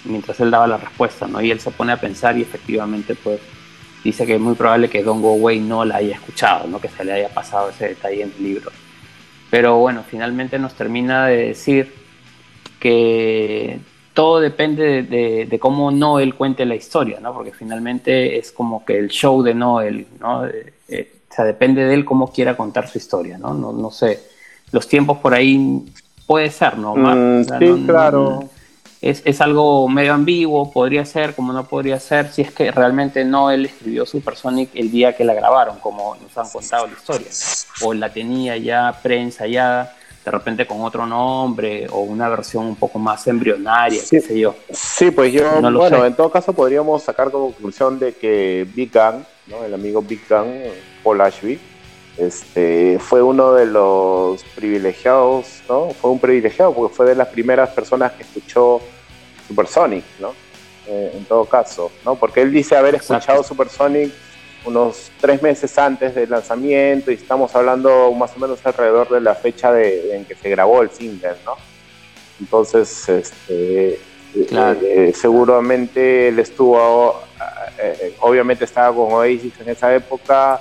mientras 0.04 0.38
él 0.40 0.50
daba 0.50 0.66
la 0.66 0.76
respuesta, 0.76 1.26
¿no? 1.26 1.40
Y 1.40 1.50
él 1.50 1.60
se 1.60 1.70
pone 1.70 1.92
a 1.92 1.96
pensar 1.96 2.36
y 2.38 2.42
efectivamente 2.42 3.14
pues 3.14 3.40
dice 4.04 4.26
que 4.26 4.34
es 4.34 4.40
muy 4.40 4.54
probable 4.54 4.88
que 4.88 5.02
Don 5.02 5.20
Go 5.20 5.34
Away 5.34 5.60
no 5.60 5.84
la 5.84 5.96
haya 5.96 6.14
escuchado, 6.14 6.66
¿no? 6.68 6.80
Que 6.80 6.88
se 6.88 7.04
le 7.04 7.12
haya 7.12 7.28
pasado 7.28 7.70
ese 7.70 7.88
detalle 7.88 8.22
en 8.22 8.32
el 8.36 8.44
libro. 8.44 8.70
Pero 9.50 9.78
bueno, 9.78 10.04
finalmente 10.08 10.58
nos 10.58 10.74
termina 10.74 11.26
de 11.26 11.48
decir 11.48 11.94
que 12.80 13.78
todo 14.14 14.40
depende 14.40 15.02
de, 15.02 15.58
cómo 15.58 15.90
Noel 15.90 16.34
cuente 16.34 16.64
la 16.64 16.74
historia, 16.74 17.18
¿no? 17.20 17.32
Porque 17.32 17.52
finalmente 17.52 18.38
es 18.38 18.52
como 18.52 18.84
que 18.84 18.98
el 18.98 19.08
show 19.08 19.42
de 19.42 19.54
Noel, 19.54 20.06
¿no? 20.20 20.46
Eh, 20.46 20.72
eh, 20.88 21.12
o 21.30 21.34
sea, 21.34 21.44
depende 21.44 21.84
de 21.84 21.94
él 21.94 22.04
cómo 22.04 22.30
quiera 22.30 22.56
contar 22.56 22.88
su 22.88 22.98
historia, 22.98 23.38
¿no? 23.38 23.54
No, 23.54 23.72
no 23.72 23.90
sé. 23.90 24.20
Los 24.70 24.86
tiempos 24.86 25.18
por 25.18 25.32
ahí 25.32 25.82
puede 26.26 26.50
ser, 26.50 26.76
¿no? 26.78 26.94
Mm, 26.94 27.44
sí, 27.44 27.84
claro. 27.86 28.44
es, 29.00 29.22
es, 29.24 29.40
algo 29.40 29.88
medio 29.88 30.12
ambiguo, 30.12 30.70
podría 30.70 31.04
ser, 31.06 31.34
como 31.34 31.52
no 31.52 31.64
podría 31.64 31.98
ser, 31.98 32.30
si 32.30 32.42
es 32.42 32.52
que 32.52 32.70
realmente 32.70 33.24
Noel 33.24 33.66
escribió 33.66 34.04
Supersonic 34.04 34.70
el 34.74 34.90
día 34.90 35.16
que 35.16 35.24
la 35.24 35.32
grabaron, 35.32 35.78
como 35.78 36.16
nos 36.16 36.36
han 36.36 36.48
contado 36.50 36.86
la 36.86 36.92
historia, 36.92 37.28
o 37.82 37.94
la 37.94 38.12
tenía 38.12 38.58
ya 38.58 38.98
preensayada 39.02 39.94
de 40.24 40.30
repente 40.30 40.66
con 40.66 40.80
otro 40.82 41.06
nombre 41.06 41.86
o 41.90 42.00
una 42.00 42.28
versión 42.28 42.66
un 42.66 42.76
poco 42.76 42.98
más 42.98 43.26
embrionaria, 43.26 44.00
qué 44.08 44.20
sé 44.20 44.38
yo. 44.38 44.54
Sí, 44.70 45.10
pues 45.10 45.32
yo, 45.32 45.60
bueno, 45.60 46.04
en 46.04 46.14
todo 46.14 46.30
caso 46.30 46.52
podríamos 46.52 47.02
sacar 47.02 47.30
como 47.30 47.46
conclusión 47.46 47.98
de 47.98 48.14
que 48.14 48.66
Big 48.74 48.92
Gang, 48.92 49.22
¿no? 49.48 49.64
el 49.64 49.74
amigo 49.74 50.00
Big 50.02 50.20
Gang, 50.28 50.48
Paul 51.02 51.20
Ashby, 51.20 51.58
este, 52.16 52.98
fue 53.00 53.22
uno 53.22 53.54
de 53.54 53.66
los 53.66 54.44
privilegiados, 54.54 55.62
¿no? 55.68 55.90
Fue 55.90 56.10
un 56.10 56.18
privilegiado 56.18 56.74
porque 56.74 56.94
fue 56.94 57.06
de 57.06 57.14
las 57.14 57.28
primeras 57.28 57.70
personas 57.70 58.12
que 58.12 58.22
escuchó 58.22 58.80
Supersonic, 59.48 60.04
¿no? 60.20 60.34
Eh, 60.86 61.12
en 61.14 61.24
todo 61.24 61.44
caso, 61.46 61.90
¿no? 62.04 62.16
Porque 62.16 62.42
él 62.42 62.52
dice 62.52 62.76
haber 62.76 62.96
escuchado 62.96 63.42
Supersonic 63.42 64.12
unos 64.64 65.10
tres 65.20 65.42
meses 65.42 65.76
antes 65.78 66.14
del 66.14 66.30
lanzamiento 66.30 67.10
y 67.10 67.14
estamos 67.14 67.54
hablando 67.54 68.12
más 68.12 68.36
o 68.36 68.38
menos 68.38 68.64
alrededor 68.64 69.08
de 69.08 69.20
la 69.20 69.34
fecha 69.34 69.72
de, 69.72 70.16
en 70.16 70.24
que 70.24 70.34
se 70.34 70.48
grabó 70.48 70.82
el 70.82 70.90
single, 70.90 71.34
¿no? 71.44 71.56
Entonces, 72.40 73.08
este, 73.08 73.98
eh, 74.34 75.12
seguramente 75.14 76.28
él 76.28 76.38
estuvo, 76.38 77.22
eh, 77.78 77.96
eh, 78.00 78.16
obviamente 78.20 78.64
estaba 78.64 78.94
con 78.94 79.12
Oasis 79.12 79.52
en 79.60 79.68
esa 79.68 79.94
época, 79.94 80.60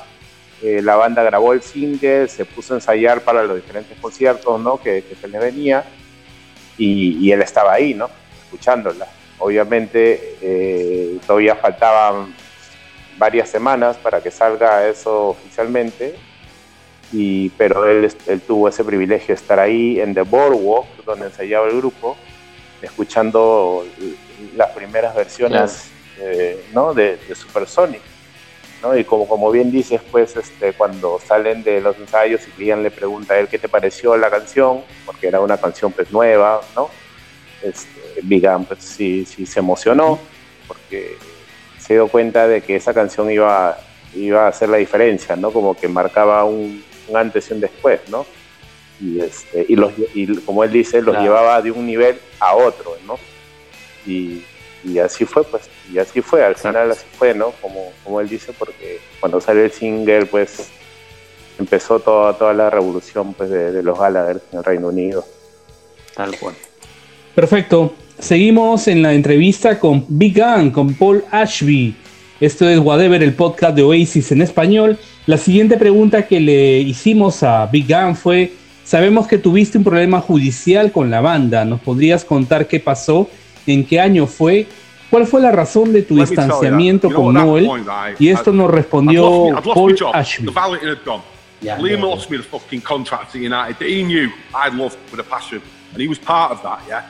la 0.61 0.95
banda 0.95 1.23
grabó 1.23 1.53
el 1.53 1.63
single, 1.63 2.27
se 2.27 2.45
puso 2.45 2.75
a 2.75 2.77
ensayar 2.77 3.21
para 3.21 3.41
los 3.41 3.55
diferentes 3.55 3.97
conciertos, 3.99 4.59
¿no? 4.59 4.77
Que, 4.79 5.03
se 5.19 5.27
le 5.27 5.39
venía 5.39 5.83
y, 6.77 7.17
y, 7.17 7.31
él 7.31 7.41
estaba 7.41 7.73
ahí, 7.73 7.95
¿no? 7.95 8.11
Escuchándola. 8.43 9.07
Obviamente 9.39 11.17
todavía 11.25 11.55
faltaban 11.55 12.35
varias 13.21 13.49
semanas 13.49 13.97
para 13.97 14.19
que 14.19 14.31
salga 14.31 14.87
eso 14.87 15.27
oficialmente, 15.27 16.15
y, 17.13 17.49
pero 17.49 17.85
él, 17.85 18.11
él 18.25 18.41
tuvo 18.41 18.67
ese 18.67 18.83
privilegio 18.83 19.27
de 19.27 19.33
estar 19.39 19.59
ahí 19.59 19.99
en 19.99 20.15
The 20.15 20.23
Boardwalk, 20.23 21.05
donde 21.05 21.27
ensayaba 21.27 21.67
el 21.67 21.77
grupo, 21.77 22.17
escuchando 22.81 23.85
las 24.55 24.71
primeras 24.71 25.13
versiones 25.13 25.91
eh, 26.19 26.65
¿no? 26.73 26.95
de, 26.95 27.17
de 27.17 27.35
Supersonic. 27.35 28.01
¿no? 28.81 28.97
Y 28.97 29.03
como, 29.03 29.27
como 29.27 29.51
bien 29.51 29.69
dices, 29.69 30.01
pues 30.11 30.35
este, 30.35 30.73
cuando 30.73 31.19
salen 31.23 31.61
de 31.61 31.79
los 31.79 31.95
ensayos 31.97 32.41
y 32.47 32.59
Liam 32.59 32.81
le 32.81 32.89
pregunta 32.89 33.35
a 33.35 33.37
él 33.37 33.47
qué 33.47 33.59
te 33.59 33.69
pareció 33.69 34.17
la 34.17 34.31
canción, 34.31 34.81
porque 35.05 35.27
era 35.27 35.39
una 35.41 35.57
canción 35.57 35.91
pues 35.91 36.11
nueva, 36.11 36.61
¿no? 36.75 36.89
Este, 37.61 38.19
Big 38.23 38.47
pues 38.67 38.83
sí, 38.83 39.25
sí 39.25 39.45
se 39.45 39.59
emocionó, 39.59 40.17
porque 40.67 41.17
se 41.91 41.95
dio 41.95 42.07
cuenta 42.07 42.47
de 42.47 42.61
que 42.61 42.77
esa 42.77 42.93
canción 42.93 43.29
iba, 43.29 43.77
iba 44.15 44.45
a 44.45 44.47
hacer 44.47 44.69
la 44.69 44.77
diferencia, 44.77 45.35
¿no? 45.35 45.51
Como 45.51 45.75
que 45.75 45.89
marcaba 45.89 46.45
un, 46.45 46.81
antes 47.13 47.49
y 47.49 47.53
un 47.53 47.59
después, 47.59 47.99
¿no? 48.07 48.25
Y, 49.01 49.19
este, 49.19 49.65
y, 49.67 49.75
los, 49.75 49.91
y 50.15 50.37
como 50.43 50.63
él 50.63 50.71
dice, 50.71 51.01
los 51.01 51.17
llevaba 51.17 51.61
de 51.61 51.69
un 51.69 51.85
nivel 51.85 52.17
a 52.39 52.55
otro, 52.55 52.95
¿no? 53.05 53.19
Y, 54.05 54.41
y 54.85 54.99
así 54.99 55.25
fue, 55.25 55.43
pues, 55.43 55.63
y 55.91 55.97
así 55.97 56.21
fue, 56.21 56.45
al 56.45 56.55
final 56.55 56.91
así 56.91 57.05
fue, 57.17 57.33
¿no? 57.33 57.51
Como, 57.61 57.91
como 58.05 58.21
él 58.21 58.29
dice, 58.29 58.53
porque 58.57 59.01
cuando 59.19 59.41
salió 59.41 59.65
el 59.65 59.71
single, 59.73 60.27
pues, 60.27 60.69
empezó 61.59 61.99
toda, 61.99 62.37
toda 62.37 62.53
la 62.53 62.69
revolución, 62.69 63.33
pues, 63.33 63.49
de, 63.49 63.73
de 63.73 63.83
los 63.83 63.99
Gallagher 63.99 64.41
en 64.53 64.59
el 64.59 64.63
Reino 64.63 64.87
Unido. 64.87 65.25
Tal 66.15 66.39
cual. 66.39 66.55
Perfecto. 67.35 67.93
Seguimos 68.21 68.87
en 68.87 69.01
la 69.01 69.13
entrevista 69.13 69.79
con 69.79 70.05
Big 70.07 70.39
Gun, 70.39 70.69
con 70.69 70.93
Paul 70.93 71.25
Ashby. 71.31 71.95
Esto 72.39 72.69
es 72.69 72.77
Whatever, 72.77 73.23
el 73.23 73.33
podcast 73.33 73.75
de 73.75 73.81
Oasis 73.81 74.31
en 74.31 74.43
español. 74.43 74.99
La 75.25 75.39
siguiente 75.39 75.75
pregunta 75.75 76.27
que 76.27 76.39
le 76.39 76.79
hicimos 76.81 77.41
a 77.41 77.65
Big 77.65 77.87
Gun 77.87 78.15
fue, 78.15 78.53
sabemos 78.83 79.27
que 79.27 79.39
tuviste 79.39 79.79
un 79.79 79.83
problema 79.83 80.21
judicial 80.21 80.91
con 80.91 81.09
la 81.09 81.19
banda. 81.19 81.65
¿Nos 81.65 81.81
podrías 81.81 82.23
contar 82.23 82.67
qué 82.67 82.79
pasó? 82.79 83.27
¿En 83.65 83.83
qué 83.83 83.99
año 83.99 84.27
fue? 84.27 84.67
¿Cuál 85.09 85.25
fue 85.25 85.41
la 85.41 85.51
razón 85.51 85.91
de 85.91 86.03
tu 86.03 86.15
distanciamiento 86.17 87.11
con 87.11 87.33
Noel? 87.33 87.67
Y 88.19 88.29
esto 88.29 88.53
nos 88.53 88.69
respondió 88.69 89.49
Paul 89.73 89.95
Ashby. 90.13 90.47
Liam 91.63 92.01
lost 92.01 92.29
me 92.29 92.37
the 92.37 92.43
fucking 92.43 92.81
contract 92.81 93.35
at 93.35 93.41
United 93.41 93.77
that 93.79 93.87
he 93.87 94.03
knew 94.03 94.29
I'd 94.53 94.73
love 94.75 94.95
with 95.11 95.19
a 95.19 95.23
passion, 95.23 95.61
and 95.91 96.01
he 96.01 96.07
was 96.07 96.19
part 96.19 96.51
of 96.51 96.61
that, 96.63 96.79
yeah. 96.87 97.03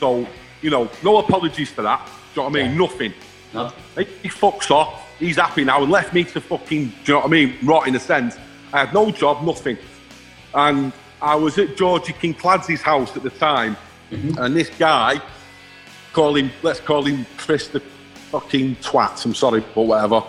So 0.00 0.26
you 0.62 0.70
know, 0.70 0.88
no 1.02 1.18
apologies 1.18 1.70
for 1.70 1.82
that. 1.82 2.06
Do 2.06 2.40
you 2.40 2.48
know 2.48 2.50
what 2.50 2.60
I 2.60 2.62
mean? 2.62 2.72
Yeah. 2.72 2.78
Nothing. 2.78 3.14
No. 3.52 3.72
He 3.96 4.28
fucks 4.28 4.70
off. 4.70 5.06
He's 5.18 5.36
happy 5.36 5.64
now 5.64 5.82
and 5.82 5.92
left 5.92 6.14
me 6.14 6.24
to 6.24 6.40
fucking, 6.40 6.86
do 6.88 6.94
you 7.04 7.14
know 7.14 7.18
what 7.18 7.26
I 7.26 7.28
mean? 7.28 7.56
Rot 7.62 7.86
in 7.86 7.94
a 7.94 8.00
sense. 8.00 8.36
I 8.72 8.80
had 8.84 8.94
no 8.94 9.10
job, 9.10 9.44
nothing. 9.44 9.76
And 10.54 10.92
I 11.20 11.34
was 11.34 11.58
at 11.58 11.76
Georgie 11.76 12.14
Kincladze's 12.14 12.80
house 12.80 13.16
at 13.16 13.22
the 13.22 13.30
time, 13.30 13.76
mm-hmm. 14.10 14.38
and 14.38 14.56
this 14.56 14.70
guy, 14.70 15.20
call 16.12 16.36
him, 16.36 16.50
let's 16.62 16.80
call 16.80 17.04
him 17.04 17.26
Chris 17.36 17.68
the 17.68 17.80
fucking 18.30 18.76
twat, 18.76 19.24
I'm 19.24 19.34
sorry, 19.34 19.60
but 19.74 19.82
whatever. 19.82 20.22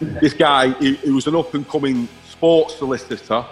this 0.00 0.34
guy, 0.34 0.70
he, 0.80 0.96
he 0.96 1.10
was 1.10 1.26
an 1.26 1.36
up 1.36 1.54
and 1.54 1.66
coming 1.68 2.08
sports 2.28 2.76
solicitor, 2.76 3.44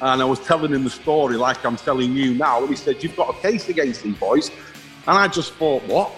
and 0.00 0.22
I 0.22 0.24
was 0.24 0.40
telling 0.40 0.72
him 0.72 0.84
the 0.84 0.90
story 0.90 1.36
like 1.36 1.64
I'm 1.66 1.76
telling 1.76 2.14
you 2.14 2.34
now, 2.34 2.60
and 2.60 2.70
he 2.70 2.76
said, 2.76 3.02
You've 3.02 3.16
got 3.16 3.36
a 3.36 3.38
case 3.40 3.68
against 3.68 4.02
these 4.02 4.16
boys. 4.16 4.50
And 5.06 5.18
I 5.18 5.28
just 5.28 5.52
thought, 5.54 5.82
what? 5.84 6.12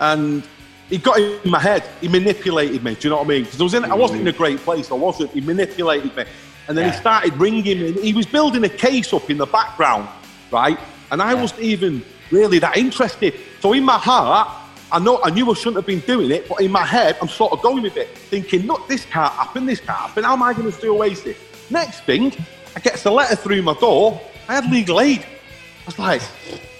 And 0.00 0.42
he 0.88 0.98
got 0.98 1.18
in 1.18 1.50
my 1.50 1.60
head. 1.60 1.88
He 2.00 2.08
manipulated 2.08 2.82
me. 2.82 2.94
Do 2.94 3.08
you 3.08 3.10
know 3.10 3.18
what 3.18 3.26
I 3.26 3.28
mean? 3.28 3.44
Because 3.44 3.60
I 3.60 3.64
was 3.64 3.74
in, 3.74 3.84
I 3.84 3.94
wasn't 3.94 4.22
in 4.22 4.28
a 4.28 4.32
great 4.32 4.58
place. 4.58 4.90
I 4.90 4.94
wasn't. 4.94 5.30
He 5.30 5.40
manipulated 5.40 6.14
me. 6.16 6.24
And 6.68 6.76
then 6.76 6.86
yeah. 6.86 6.92
he 6.92 6.98
started 6.98 7.36
ringing 7.36 7.80
me. 7.80 7.92
He 7.92 8.12
was 8.12 8.26
building 8.26 8.64
a 8.64 8.68
case 8.68 9.12
up 9.12 9.30
in 9.30 9.38
the 9.38 9.46
background, 9.46 10.08
right? 10.50 10.78
And 11.10 11.22
I 11.22 11.32
yeah. 11.32 11.40
wasn't 11.40 11.60
even 11.60 12.04
really 12.30 12.58
that 12.58 12.76
interested. 12.76 13.34
So 13.60 13.72
in 13.72 13.84
my 13.84 13.98
heart, 13.98 14.48
I 14.90 14.98
know 14.98 15.22
I 15.22 15.30
knew 15.30 15.50
I 15.50 15.54
shouldn't 15.54 15.76
have 15.76 15.86
been 15.86 16.00
doing 16.00 16.30
it, 16.30 16.46
but 16.46 16.60
in 16.60 16.70
my 16.70 16.84
head, 16.84 17.16
I'm 17.22 17.28
sort 17.28 17.52
of 17.52 17.62
going 17.62 17.82
with 17.82 17.96
it, 17.96 18.08
thinking, 18.08 18.66
look, 18.66 18.86
this 18.88 19.06
can't 19.06 19.32
happen, 19.32 19.64
this 19.64 19.80
can't 19.80 19.98
happen. 19.98 20.24
How 20.24 20.34
am 20.34 20.42
I 20.42 20.52
going 20.52 20.70
to 20.70 20.80
do 20.80 20.94
Oasis? 20.94 21.38
Next 21.70 22.00
thing, 22.00 22.32
I 22.76 22.80
get 22.80 23.02
a 23.06 23.10
letter 23.10 23.36
through 23.36 23.62
my 23.62 23.74
door. 23.74 24.20
I 24.48 24.56
had 24.56 24.70
legal 24.70 25.00
aid. 25.00 25.24
I 25.82 25.86
was 25.86 25.98
like, 25.98 26.22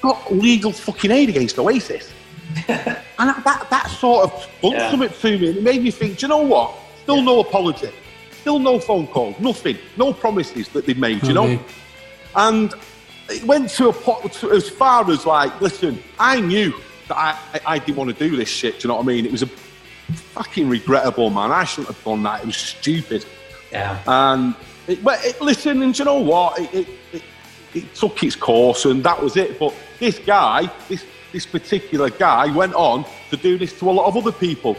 got 0.01 0.33
legal 0.33 0.73
fucking 0.73 1.11
aid 1.11 1.29
against 1.29 1.59
Oasis. 1.59 2.13
and 2.69 2.97
that, 3.19 3.67
that 3.71 3.89
sort 3.89 4.25
of 4.25 4.49
done 4.61 4.73
yeah. 4.73 4.91
something 4.91 5.09
to 5.09 5.39
me. 5.39 5.49
And 5.49 5.59
it 5.59 5.63
made 5.63 5.83
me 5.83 5.91
think, 5.91 6.19
do 6.19 6.27
you 6.27 6.29
know 6.29 6.43
what? 6.43 6.73
Still 7.03 7.17
yeah. 7.17 7.25
no 7.25 7.41
apology. 7.41 7.91
Still 8.41 8.59
no 8.59 8.79
phone 8.79 9.07
call. 9.07 9.35
Nothing. 9.41 9.79
No 9.97 10.13
promises 10.13 10.69
that 10.69 10.87
they 10.87 10.95
made, 10.95 11.23
you 11.25 11.33
know? 11.33 11.59
And 12.37 12.75
it 13.29 13.45
went 13.45 13.71
to 13.71 13.89
a 13.89 13.93
pot 13.93 14.33
to, 14.35 14.53
as 14.53 14.69
far 14.69 15.09
as 15.11 15.27
like, 15.27 15.61
listen, 15.61 16.03
I 16.19 16.41
knew 16.41 16.73
that 17.09 17.17
I, 17.17 17.39
I, 17.55 17.61
I, 17.75 17.79
didn't 17.79 17.97
want 17.97 18.17
to 18.17 18.29
do 18.29 18.37
this 18.37 18.49
shit. 18.49 18.81
Do 18.81 18.87
you 18.87 18.89
know 18.89 18.97
what 18.97 19.05
I 19.05 19.07
mean? 19.07 19.27
It 19.27 19.33
was 19.33 19.43
a 19.43 19.47
fucking 19.47 20.69
regrettable, 20.69 21.31
man. 21.31 21.51
I 21.51 21.65
shouldn't 21.65 21.95
have 21.95 22.05
done 22.05 22.23
that. 22.25 22.43
It 22.43 22.47
was 22.47 22.57
stupid. 22.57 23.25
Yeah. 23.71 24.03
And 24.07 24.55
it, 24.87 25.03
but 25.03 25.25
it, 25.25 25.41
listen, 25.41 25.83
and 25.83 25.99
you 25.99 26.05
know 26.05 26.19
what? 26.19 26.59
It, 26.59 26.89
it, 27.13 27.23
it, 27.75 27.95
took 27.95 28.23
its 28.23 28.37
course, 28.37 28.85
and 28.85 29.03
that 29.05 29.23
was 29.23 29.37
it. 29.37 29.59
But 29.59 29.75
this 29.99 30.19
guy, 30.19 30.71
this 30.89 31.05
this 31.33 31.47
particular 31.47 32.11
guy, 32.11 32.55
went 32.55 32.75
on 32.75 33.05
to 33.31 33.37
do 33.37 33.57
this 33.57 33.79
to 33.79 33.91
a 33.91 33.93
lot 33.93 34.07
of 34.07 34.17
other 34.17 34.33
people. 34.33 34.77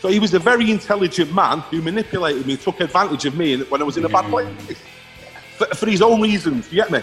So 0.00 0.08
he 0.08 0.20
was 0.20 0.34
a 0.34 0.38
very 0.38 0.70
intelligent 0.70 1.34
man 1.34 1.60
who 1.60 1.82
manipulated 1.82 2.46
me, 2.46 2.56
took 2.56 2.80
advantage 2.80 3.24
of 3.24 3.36
me 3.36 3.62
when 3.64 3.80
I 3.80 3.84
was 3.84 3.96
in 3.96 4.04
a 4.04 4.08
bad 4.08 4.26
place 4.26 4.78
for, 5.56 5.66
for 5.74 5.86
his 5.86 6.02
own 6.02 6.20
reasons. 6.20 6.70
You 6.70 6.76
get 6.76 6.90
me? 6.90 7.02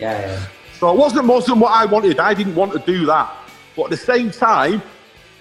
Yeah, 0.00 0.18
yeah. 0.20 0.46
So 0.78 0.90
it 0.90 0.96
wasn't 0.96 1.26
wasn't 1.26 1.58
what 1.58 1.72
I 1.72 1.84
wanted. 1.84 2.18
I 2.18 2.34
didn't 2.34 2.54
want 2.54 2.72
to 2.72 2.78
do 2.80 3.06
that. 3.06 3.32
But 3.76 3.84
at 3.84 3.90
the 3.90 3.96
same 3.96 4.30
time, 4.30 4.82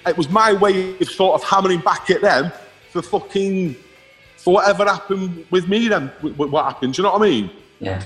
it 0.05 0.18
was 0.18 0.30
my 0.30 0.53
way 0.53 0.97
of 0.99 1.09
sort 1.09 1.41
of 1.41 1.47
hammering 1.47 1.80
back 1.80 2.09
at 2.09 2.22
them 2.22 2.51
for 2.91 3.01
fucking 3.01 3.76
for 4.38 4.53
whatever 4.53 4.86
happened 4.86 5.45
with 5.51 5.68
me 5.68 5.88
then, 5.88 6.07
what 6.38 6.65
happened. 6.65 6.93
Do 6.93 7.01
you 7.01 7.03
know 7.03 7.13
what 7.13 7.22
I 7.22 7.26
mean? 7.26 7.49
Yeah. 7.80 8.03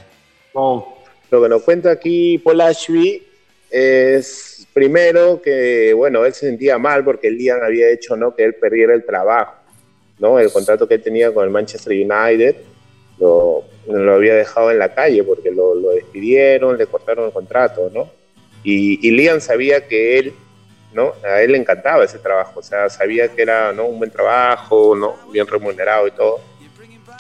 So, 0.54 0.98
Lo 1.32 1.42
que 1.42 1.50
nos 1.50 1.64
cuenta 1.64 1.92
aquí 1.92 2.38
Paul 2.38 2.60
Ashby 2.60 3.26
es 3.70 4.68
primero 4.74 5.42
que, 5.42 5.94
bueno, 5.94 6.26
él 6.26 6.34
se 6.34 6.48
sentía 6.48 6.78
mal 6.78 7.06
porque 7.06 7.30
el 7.30 7.38
Liam 7.38 7.64
había 7.64 7.90
hecho 7.90 8.18
¿no? 8.18 8.36
que 8.36 8.44
él 8.44 8.56
perdiera 8.56 8.94
el 8.94 9.06
trabajo, 9.06 9.56
¿no? 10.20 10.38
El 10.40 10.52
contrato 10.52 10.88
que 10.88 10.96
él 10.96 11.02
tenía 11.02 11.34
con 11.34 11.46
el 11.46 11.50
Manchester 11.50 11.94
United 11.94 12.56
lo, 13.18 13.64
lo 13.88 14.14
había 14.14 14.36
dejado 14.36 14.72
en 14.72 14.80
la 14.80 14.94
calle 14.94 15.24
porque 15.24 15.52
lo, 15.52 15.74
despidieron, 15.92 16.78
le 16.78 16.86
cortaron 16.88 17.28
el 17.28 17.32
contrato, 17.32 17.90
¿no? 17.94 18.10
Y, 18.64 19.08
y, 19.08 19.12
Liam 19.12 19.40
sabía 19.40 19.88
que 19.88 20.20
él, 20.20 20.34
¿no? 20.94 21.14
A 21.24 21.42
él 21.42 21.54
le 21.54 21.58
encantaba 21.58 22.04
ese 22.04 22.20
trabajo, 22.20 22.60
o 22.60 22.64
sea, 22.64 22.90
sabía 22.90 23.30
que 23.30 23.42
era 23.42 23.72
¿no? 23.72 23.86
un 23.86 24.00
buen 24.00 24.12
trabajo, 24.12 24.96
¿no? 24.96 25.16
Bien 25.32 25.48
remunerado 25.48 26.08
y 26.08 26.12
todo. 26.12 26.42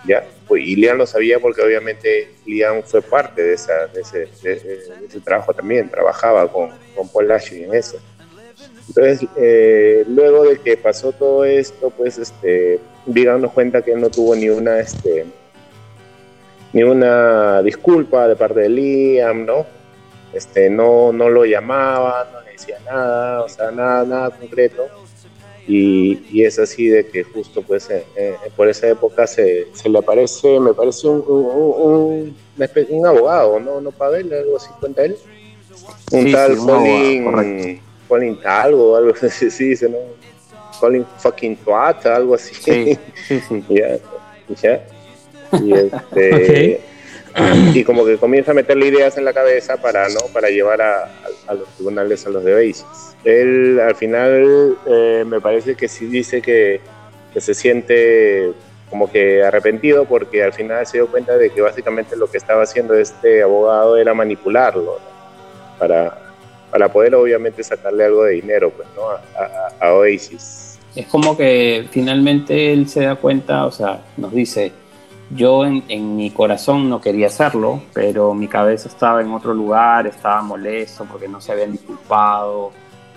¿Ya? 0.05 0.23
Pues, 0.51 0.67
y 0.67 0.75
Liam 0.75 0.97
lo 0.97 1.07
sabía 1.07 1.39
porque 1.39 1.61
obviamente 1.61 2.29
Liam 2.45 2.83
fue 2.83 3.01
parte 3.01 3.41
de, 3.41 3.53
esa, 3.53 3.87
de, 3.87 4.01
ese, 4.01 4.27
de, 4.43 4.79
ese, 5.07 5.21
trabajo 5.21 5.53
también, 5.53 5.89
trabajaba 5.89 6.51
con, 6.51 6.71
con 6.93 7.07
Paul 7.07 7.29
Lashley 7.29 7.63
en 7.63 7.73
eso. 7.73 7.97
Entonces, 8.89 9.29
eh, 9.37 10.03
luego 10.09 10.43
de 10.43 10.59
que 10.59 10.75
pasó 10.75 11.13
todo 11.13 11.45
esto, 11.45 11.89
pues 11.91 12.17
este, 12.17 12.81
Vigan 13.05 13.41
nos 13.41 13.53
cuenta 13.53 13.81
que 13.81 13.95
no 13.95 14.09
tuvo 14.09 14.35
ni 14.35 14.49
una, 14.49 14.81
este, 14.81 15.25
ni 16.73 16.83
una 16.83 17.63
disculpa 17.63 18.27
de 18.27 18.35
parte 18.35 18.59
de 18.59 18.67
Liam, 18.67 19.45
¿no? 19.45 19.65
Este, 20.33 20.69
no, 20.69 21.13
no 21.13 21.29
lo 21.29 21.45
llamaba, 21.45 22.29
no 22.33 22.41
le 22.41 22.51
decía 22.51 22.77
nada, 22.83 23.41
o 23.41 23.47
sea, 23.47 23.71
nada, 23.71 24.03
nada 24.03 24.29
concreto. 24.31 24.85
Y, 25.73 26.21
y 26.29 26.43
es 26.43 26.59
así 26.59 26.89
de 26.89 27.07
que 27.07 27.23
justo 27.23 27.61
pues 27.61 27.89
eh, 27.89 28.05
eh, 28.17 28.35
por 28.57 28.67
esa 28.67 28.89
época 28.89 29.25
se, 29.25 29.67
se, 29.71 29.87
le 29.87 29.99
aparece, 29.99 30.59
me 30.59 30.73
parece 30.73 31.07
un, 31.07 31.23
un, 31.25 32.35
un, 32.89 33.05
abogado, 33.05 33.57
¿no? 33.57 33.79
¿No 33.79 33.91
Pavel? 33.91 34.33
Algo 34.33 34.57
así 34.57 34.67
cuenta 34.81 35.05
él. 35.05 35.15
Un 36.11 36.29
tal 36.29 36.57
Colin, 36.57 37.81
Colin 38.09 38.39
algo, 38.43 38.97
algo 38.97 39.13
así 39.21 39.49
se 39.49 39.63
dice, 39.63 39.87
¿no? 39.87 39.97
Colin 40.77 41.05
fucking 41.19 41.55
Tuata, 41.55 42.17
algo 42.17 42.35
así. 42.35 42.53
Sí, 42.53 42.99
sí, 43.25 43.39
sí. 43.47 43.63
ya, 43.69 43.97
ya. 44.61 44.85
Y 45.63 45.71
este... 45.71 46.81
y 47.73 47.85
como 47.85 48.05
que 48.05 48.17
comienza 48.17 48.51
a 48.51 48.53
meterle 48.53 48.87
ideas 48.87 49.17
en 49.17 49.23
la 49.23 49.31
cabeza 49.31 49.77
para 49.77 50.09
no 50.09 50.19
para 50.33 50.49
llevar 50.49 50.81
a, 50.81 51.03
a, 51.03 51.30
los 51.53 51.67
tribunales 51.69 52.25
a 52.25 52.29
los 52.29 52.43
de 52.43 52.53
Oasis. 52.53 53.15
Él 53.23 53.79
al 53.79 53.95
final 53.95 54.77
eh, 54.87 55.23
me 55.25 55.39
parece 55.39 55.75
que 55.75 55.87
sí 55.87 56.05
dice 56.05 56.41
que, 56.41 56.81
que, 57.33 57.41
se 57.41 57.53
siente 57.53 58.53
como 58.89 59.11
que 59.11 59.43
arrepentido 59.43 60.05
porque 60.05 60.43
al 60.43 60.53
final 60.53 60.85
se 60.85 60.97
dio 60.97 61.07
cuenta 61.07 61.37
de 61.37 61.49
que 61.49 61.61
básicamente 61.61 62.15
lo 62.15 62.29
que 62.29 62.37
estaba 62.37 62.63
haciendo 62.63 62.93
este 62.93 63.41
abogado 63.41 63.97
era 63.97 64.13
manipularlo 64.13 64.99
para, 65.79 66.17
para 66.69 66.91
poder 66.91 67.15
obviamente 67.15 67.63
sacarle 67.63 68.05
algo 68.05 68.23
de 68.23 68.33
dinero 68.33 68.71
pues, 68.71 68.87
¿no? 68.95 69.09
a, 69.09 69.19
a 69.79 69.93
Oasis. 69.93 70.79
Es 70.95 71.07
como 71.07 71.37
que 71.37 71.87
finalmente 71.89 72.73
él 72.73 72.89
se 72.89 73.05
da 73.05 73.15
cuenta, 73.15 73.65
o 73.65 73.71
sea, 73.71 74.01
nos 74.17 74.33
dice, 74.33 74.73
yo 75.33 75.65
en, 75.65 76.15
mi 76.15 76.31
corazón 76.31 76.89
no 76.89 76.99
quería 76.99 77.27
hacerlo, 77.27 77.81
pero 77.93 78.33
mi 78.33 78.47
cabeza 78.47 78.89
estaba 78.89 79.21
en 79.21 79.31
otro 79.31 79.53
lugar, 79.53 80.07
estaba 80.07 80.41
molesto 80.41 81.05
porque 81.05 81.27
no 81.27 81.39
se 81.39 81.51
habían 81.53 81.71
disculpado, 81.71 82.71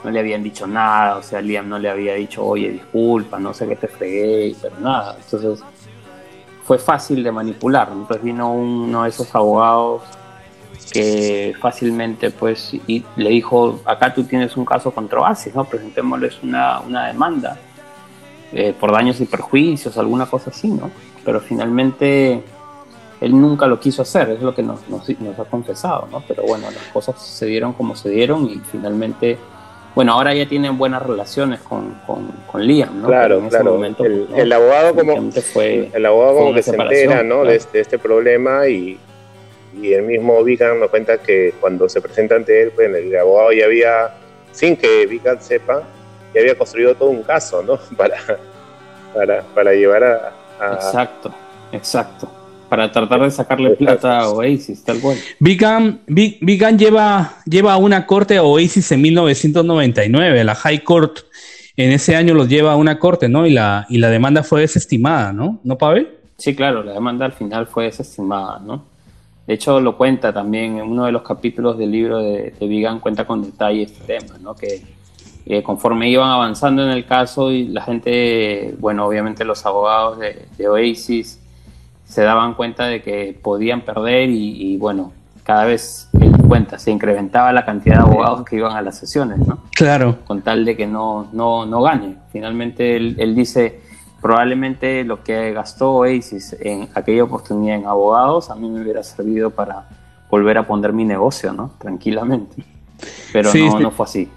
no 0.04 0.10
le 0.10 0.20
habían 0.20 0.42
dicho 0.42 0.66
nada, 0.66 1.16
o 1.16 1.22
sea, 1.22 1.40
Liam 1.40 1.68
no 1.68 1.78
le 1.78 1.90
había 1.90 2.14
dicho, 2.14 2.44
oye, 2.44 2.70
disculpa, 2.70 3.38
no 3.38 3.52
sé 3.54 3.66
qué 3.66 3.76
te 3.76 3.88
fregué, 3.88 4.54
pero 4.60 4.78
nada. 4.80 5.16
Entonces 5.18 5.64
fue 6.64 6.78
fácil 6.78 7.22
de 7.22 7.32
manipular. 7.32 7.88
Entonces 7.90 8.22
vino 8.22 8.52
uno 8.52 9.02
de 9.02 9.08
esos 9.08 9.34
abogados 9.34 10.02
que 10.92 11.54
fácilmente 11.60 12.30
pues 12.30 12.74
y 12.74 13.04
le 13.16 13.30
dijo, 13.30 13.80
acá 13.84 14.12
tú 14.14 14.24
tienes 14.24 14.56
un 14.56 14.64
caso 14.64 14.90
contra 14.90 15.20
Oasis, 15.20 15.54
¿no? 15.54 15.64
Presentémosles 15.64 16.42
una, 16.42 16.80
una 16.80 17.06
demanda 17.06 17.58
eh, 18.52 18.74
por 18.78 18.92
daños 18.92 19.20
y 19.20 19.24
perjuicios, 19.24 19.96
alguna 19.98 20.26
cosa 20.26 20.50
así, 20.50 20.68
¿no? 20.68 20.90
Pero 21.24 21.40
finalmente 21.40 22.42
él 23.20 23.40
nunca 23.40 23.66
lo 23.66 23.80
quiso 23.80 24.02
hacer, 24.02 24.30
es 24.30 24.42
lo 24.42 24.54
que 24.54 24.62
nos, 24.62 24.88
nos, 24.88 25.08
ha 25.38 25.44
confesado, 25.44 26.08
¿no? 26.10 26.22
Pero 26.26 26.42
bueno, 26.42 26.70
las 26.70 26.84
cosas 26.92 27.20
se 27.22 27.46
dieron 27.46 27.72
como 27.72 27.96
se 27.96 28.10
dieron 28.10 28.44
y 28.46 28.60
finalmente, 28.70 29.38
bueno, 29.94 30.12
ahora 30.12 30.34
ya 30.34 30.46
tienen 30.46 30.76
buenas 30.76 31.02
relaciones 31.02 31.60
con, 31.60 31.94
con, 32.06 32.66
Liam, 32.66 33.00
¿no? 33.00 33.08
Claro, 33.08 33.40
claro. 33.48 33.82
el, 33.84 34.52
abogado 34.52 34.94
como, 34.94 35.32
fue, 35.32 35.90
el 35.92 36.06
abogado 36.06 36.36
como 36.36 36.54
que 36.54 36.62
se 36.62 36.70
entera, 36.76 37.22
¿no? 37.22 37.44
De, 37.44 37.56
este, 37.56 37.80
este, 37.80 37.98
problema 37.98 38.68
y, 38.68 38.98
y 39.80 39.92
el 39.92 40.02
mismo 40.02 40.42
Vigan 40.44 40.78
nos 40.78 40.90
cuenta 40.90 41.18
que 41.18 41.54
cuando 41.60 41.88
se 41.88 42.00
presenta 42.00 42.36
ante 42.36 42.62
él, 42.62 42.72
pues 42.74 42.94
el 42.94 43.16
abogado 43.16 43.52
ya 43.52 43.64
había, 43.64 44.14
sin 44.52 44.76
que 44.76 45.06
Vigan 45.06 45.40
sepa, 45.40 45.82
ya 46.34 46.40
había 46.40 46.56
construido 46.58 46.94
todo 46.94 47.08
un 47.08 47.22
caso, 47.22 47.62
¿no? 47.62 47.78
Para, 47.96 48.16
para, 49.14 49.42
para 49.54 49.72
llevar 49.72 50.02
a, 50.02 50.32
Exacto, 50.72 51.34
exacto. 51.72 52.30
Para 52.68 52.90
tratar 52.90 53.20
de 53.22 53.30
sacarle 53.30 53.70
plata 53.70 54.20
a 54.20 54.30
Oasis, 54.30 54.82
tal 54.82 54.98
cual. 55.00 55.18
Vigan, 55.38 56.00
lleva, 56.76 57.34
lleva 57.44 57.72
a 57.74 57.76
una 57.76 58.06
corte 58.06 58.36
a 58.36 58.42
Oasis 58.42 58.90
en 58.92 59.02
1999, 59.02 60.44
la 60.44 60.54
High 60.54 60.82
Court. 60.82 61.18
En 61.76 61.92
ese 61.92 62.16
año 62.16 62.34
los 62.34 62.48
lleva 62.48 62.72
a 62.72 62.76
una 62.76 62.98
corte, 62.98 63.28
¿no? 63.28 63.46
Y 63.46 63.50
la, 63.50 63.86
y 63.88 63.98
la 63.98 64.08
demanda 64.08 64.42
fue 64.42 64.62
desestimada, 64.62 65.32
¿no? 65.32 65.60
¿No, 65.62 65.76
Pavel? 65.76 66.08
Sí, 66.36 66.54
claro, 66.54 66.82
la 66.82 66.92
demanda 66.92 67.26
al 67.26 67.32
final 67.32 67.66
fue 67.66 67.84
desestimada, 67.84 68.60
¿no? 68.60 68.84
De 69.46 69.54
hecho, 69.54 69.78
lo 69.78 69.96
cuenta 69.96 70.32
también 70.32 70.78
en 70.78 70.86
uno 70.86 71.04
de 71.04 71.12
los 71.12 71.22
capítulos 71.22 71.76
del 71.76 71.90
libro 71.90 72.18
de, 72.18 72.54
de 72.58 72.66
Vigan, 72.66 72.98
cuenta 72.98 73.26
con 73.26 73.42
detalle 73.42 73.82
este 73.82 74.18
tema, 74.18 74.38
¿no? 74.40 74.54
Que 74.54 74.82
eh, 75.46 75.62
conforme 75.62 76.08
iban 76.08 76.30
avanzando 76.30 76.82
en 76.82 76.90
el 76.90 77.04
caso 77.04 77.50
y 77.50 77.68
la 77.68 77.82
gente, 77.82 78.74
bueno, 78.78 79.06
obviamente 79.06 79.44
los 79.44 79.64
abogados 79.66 80.18
de, 80.18 80.68
Oasis 80.68 81.38
se 82.04 82.22
daban 82.22 82.54
cuenta 82.54 82.86
de 82.86 83.02
que 83.02 83.38
podían 83.42 83.82
perder 83.82 84.30
y, 84.30 84.76
bueno, 84.78 85.12
cada 85.42 85.64
vez 85.64 86.08
cuenta, 86.48 86.78
se 86.78 86.90
incrementaba 86.90 87.52
la 87.52 87.64
cantidad 87.64 87.96
de 87.96 88.02
abogados 88.02 88.44
que 88.44 88.56
iban 88.56 88.76
a 88.76 88.82
las 88.82 88.98
sesiones, 88.98 89.38
¿no? 89.38 89.58
Claro. 89.74 90.18
Con 90.26 90.42
tal 90.42 90.64
de 90.64 90.76
que 90.76 90.86
no, 90.86 91.28
no, 91.32 91.66
no 91.66 91.82
gane. 91.82 92.16
Finalmente 92.32 92.96
él, 92.96 93.16
él 93.18 93.34
dice, 93.34 93.80
probablemente 94.24 95.04
lo 95.04 95.22
que 95.22 95.52
gastó 95.52 95.96
Oasis 95.96 96.56
en 96.60 96.88
aquella 96.94 97.24
oportunidad 97.24 97.76
en 97.76 97.86
abogados 97.86 98.48
a 98.48 98.54
mí 98.54 98.70
me 98.70 98.80
hubiera 98.80 99.02
servido 99.02 99.50
para 99.50 99.86
volver 100.30 100.56
a 100.56 100.66
poner 100.66 100.94
mi 100.94 101.04
negocio, 101.04 101.52
¿no? 101.52 101.72
Tranquilamente. 101.78 102.64
Pero 103.32 103.52
no, 103.52 103.80
no 103.80 103.90
fue 103.90 104.06
así. 104.06 104.30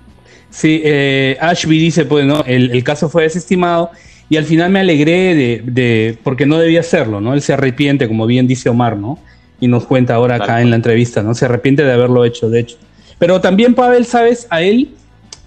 Sí, 0.49 0.81
eh, 0.83 1.37
Ashby 1.39 1.77
dice, 1.77 2.05
pues, 2.05 2.25
¿no? 2.25 2.43
El, 2.45 2.83
caso 2.83 3.09
fue 3.09 3.23
desestimado 3.23 3.91
y 4.29 4.37
al 4.37 4.45
final 4.45 4.71
me 4.71 4.79
alegré 4.79 5.35
de, 5.35 5.61
de, 5.65 6.17
porque 6.23 6.45
no 6.45 6.57
debía 6.57 6.79
hacerlo, 6.79 7.21
¿no? 7.21 7.33
Él 7.33 7.41
se 7.41 7.53
arrepiente, 7.53 8.07
como 8.07 8.25
bien 8.25 8.47
dice 8.47 8.69
Omar, 8.69 8.97
¿no? 8.97 9.19
Y 9.59 9.67
nos 9.67 9.85
cuenta 9.85 10.15
ahora 10.15 10.35
acá 10.35 10.61
en 10.61 10.69
la 10.69 10.75
entrevista, 10.75 11.23
¿no? 11.23 11.33
Se 11.33 11.45
arrepiente 11.45 11.83
de 11.83 11.91
haberlo 11.91 12.25
hecho, 12.25 12.49
de 12.49 12.61
hecho. 12.61 12.77
Pero 13.19 13.41
también 13.41 13.73
Pavel, 13.73 14.05
¿sabes? 14.05 14.47
A 14.49 14.61
él, 14.61 14.91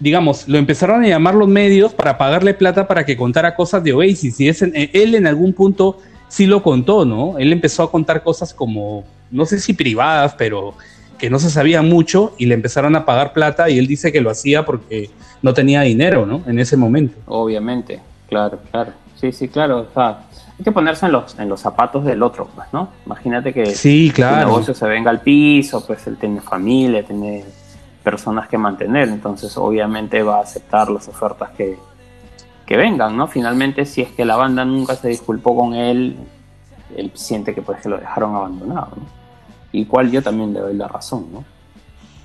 digamos, 0.00 0.48
lo 0.48 0.58
empezaron 0.58 1.04
a 1.04 1.08
llamar 1.08 1.34
los 1.34 1.48
medios 1.48 1.94
para 1.94 2.18
pagarle 2.18 2.54
plata 2.54 2.88
para 2.88 3.04
que 3.04 3.16
contara 3.16 3.54
cosas 3.54 3.84
de 3.84 3.92
Oasis. 3.92 4.40
Y 4.40 4.48
él 4.48 5.14
en 5.14 5.26
algún 5.26 5.52
punto 5.52 5.98
sí 6.28 6.46
lo 6.46 6.62
contó, 6.62 7.04
¿no? 7.04 7.38
Él 7.38 7.52
empezó 7.52 7.82
a 7.82 7.90
contar 7.90 8.22
cosas 8.22 8.54
como, 8.54 9.04
no 9.30 9.44
sé 9.46 9.60
si 9.60 9.74
privadas, 9.74 10.34
pero 10.36 10.74
que 11.20 11.28
no 11.28 11.38
se 11.38 11.50
sabía 11.50 11.82
mucho 11.82 12.34
y 12.38 12.46
le 12.46 12.54
empezaron 12.54 12.96
a 12.96 13.04
pagar 13.04 13.34
plata 13.34 13.68
y 13.68 13.78
él 13.78 13.86
dice 13.86 14.10
que 14.10 14.22
lo 14.22 14.30
hacía 14.30 14.64
porque 14.64 15.10
no 15.42 15.52
tenía 15.52 15.82
dinero, 15.82 16.24
¿no? 16.24 16.42
En 16.46 16.58
ese 16.58 16.78
momento. 16.78 17.18
Obviamente, 17.26 18.00
claro, 18.28 18.58
claro. 18.70 18.92
Sí, 19.16 19.30
sí, 19.30 19.48
claro. 19.48 19.86
O 19.90 19.92
sea, 19.92 20.20
hay 20.58 20.64
que 20.64 20.72
ponerse 20.72 21.04
en 21.04 21.12
los, 21.12 21.38
en 21.38 21.48
los 21.48 21.60
zapatos 21.60 22.06
del 22.06 22.22
otro, 22.22 22.48
pues, 22.54 22.68
¿no? 22.72 22.88
Imagínate 23.04 23.52
que 23.52 23.66
sí, 23.66 24.10
claro. 24.14 24.40
el 24.40 24.46
negocio 24.46 24.74
se 24.74 24.86
venga 24.86 25.10
al 25.10 25.20
piso, 25.20 25.86
pues 25.86 26.06
él 26.06 26.16
tiene 26.16 26.40
familia, 26.40 27.04
tiene 27.04 27.44
personas 28.02 28.48
que 28.48 28.56
mantener, 28.56 29.08
entonces 29.08 29.54
obviamente 29.58 30.22
va 30.22 30.38
a 30.38 30.42
aceptar 30.42 30.90
las 30.90 31.06
ofertas 31.06 31.50
que, 31.50 31.78
que 32.64 32.76
vengan, 32.78 33.14
¿no? 33.14 33.28
Finalmente, 33.28 33.84
si 33.84 34.00
es 34.00 34.08
que 34.08 34.24
la 34.24 34.36
banda 34.36 34.64
nunca 34.64 34.96
se 34.96 35.08
disculpó 35.08 35.54
con 35.54 35.74
él, 35.74 36.16
él 36.96 37.10
siente 37.12 37.54
que 37.54 37.60
pues 37.60 37.82
que 37.82 37.90
lo 37.90 37.98
dejaron 37.98 38.34
abandonado, 38.34 38.92
¿no? 38.96 39.19
Y 39.72 39.84
cual 39.84 40.10
yo 40.10 40.22
también 40.22 40.52
le 40.52 40.60
doy 40.60 40.74
la 40.74 40.88
razón, 40.88 41.26
¿no? 41.32 41.44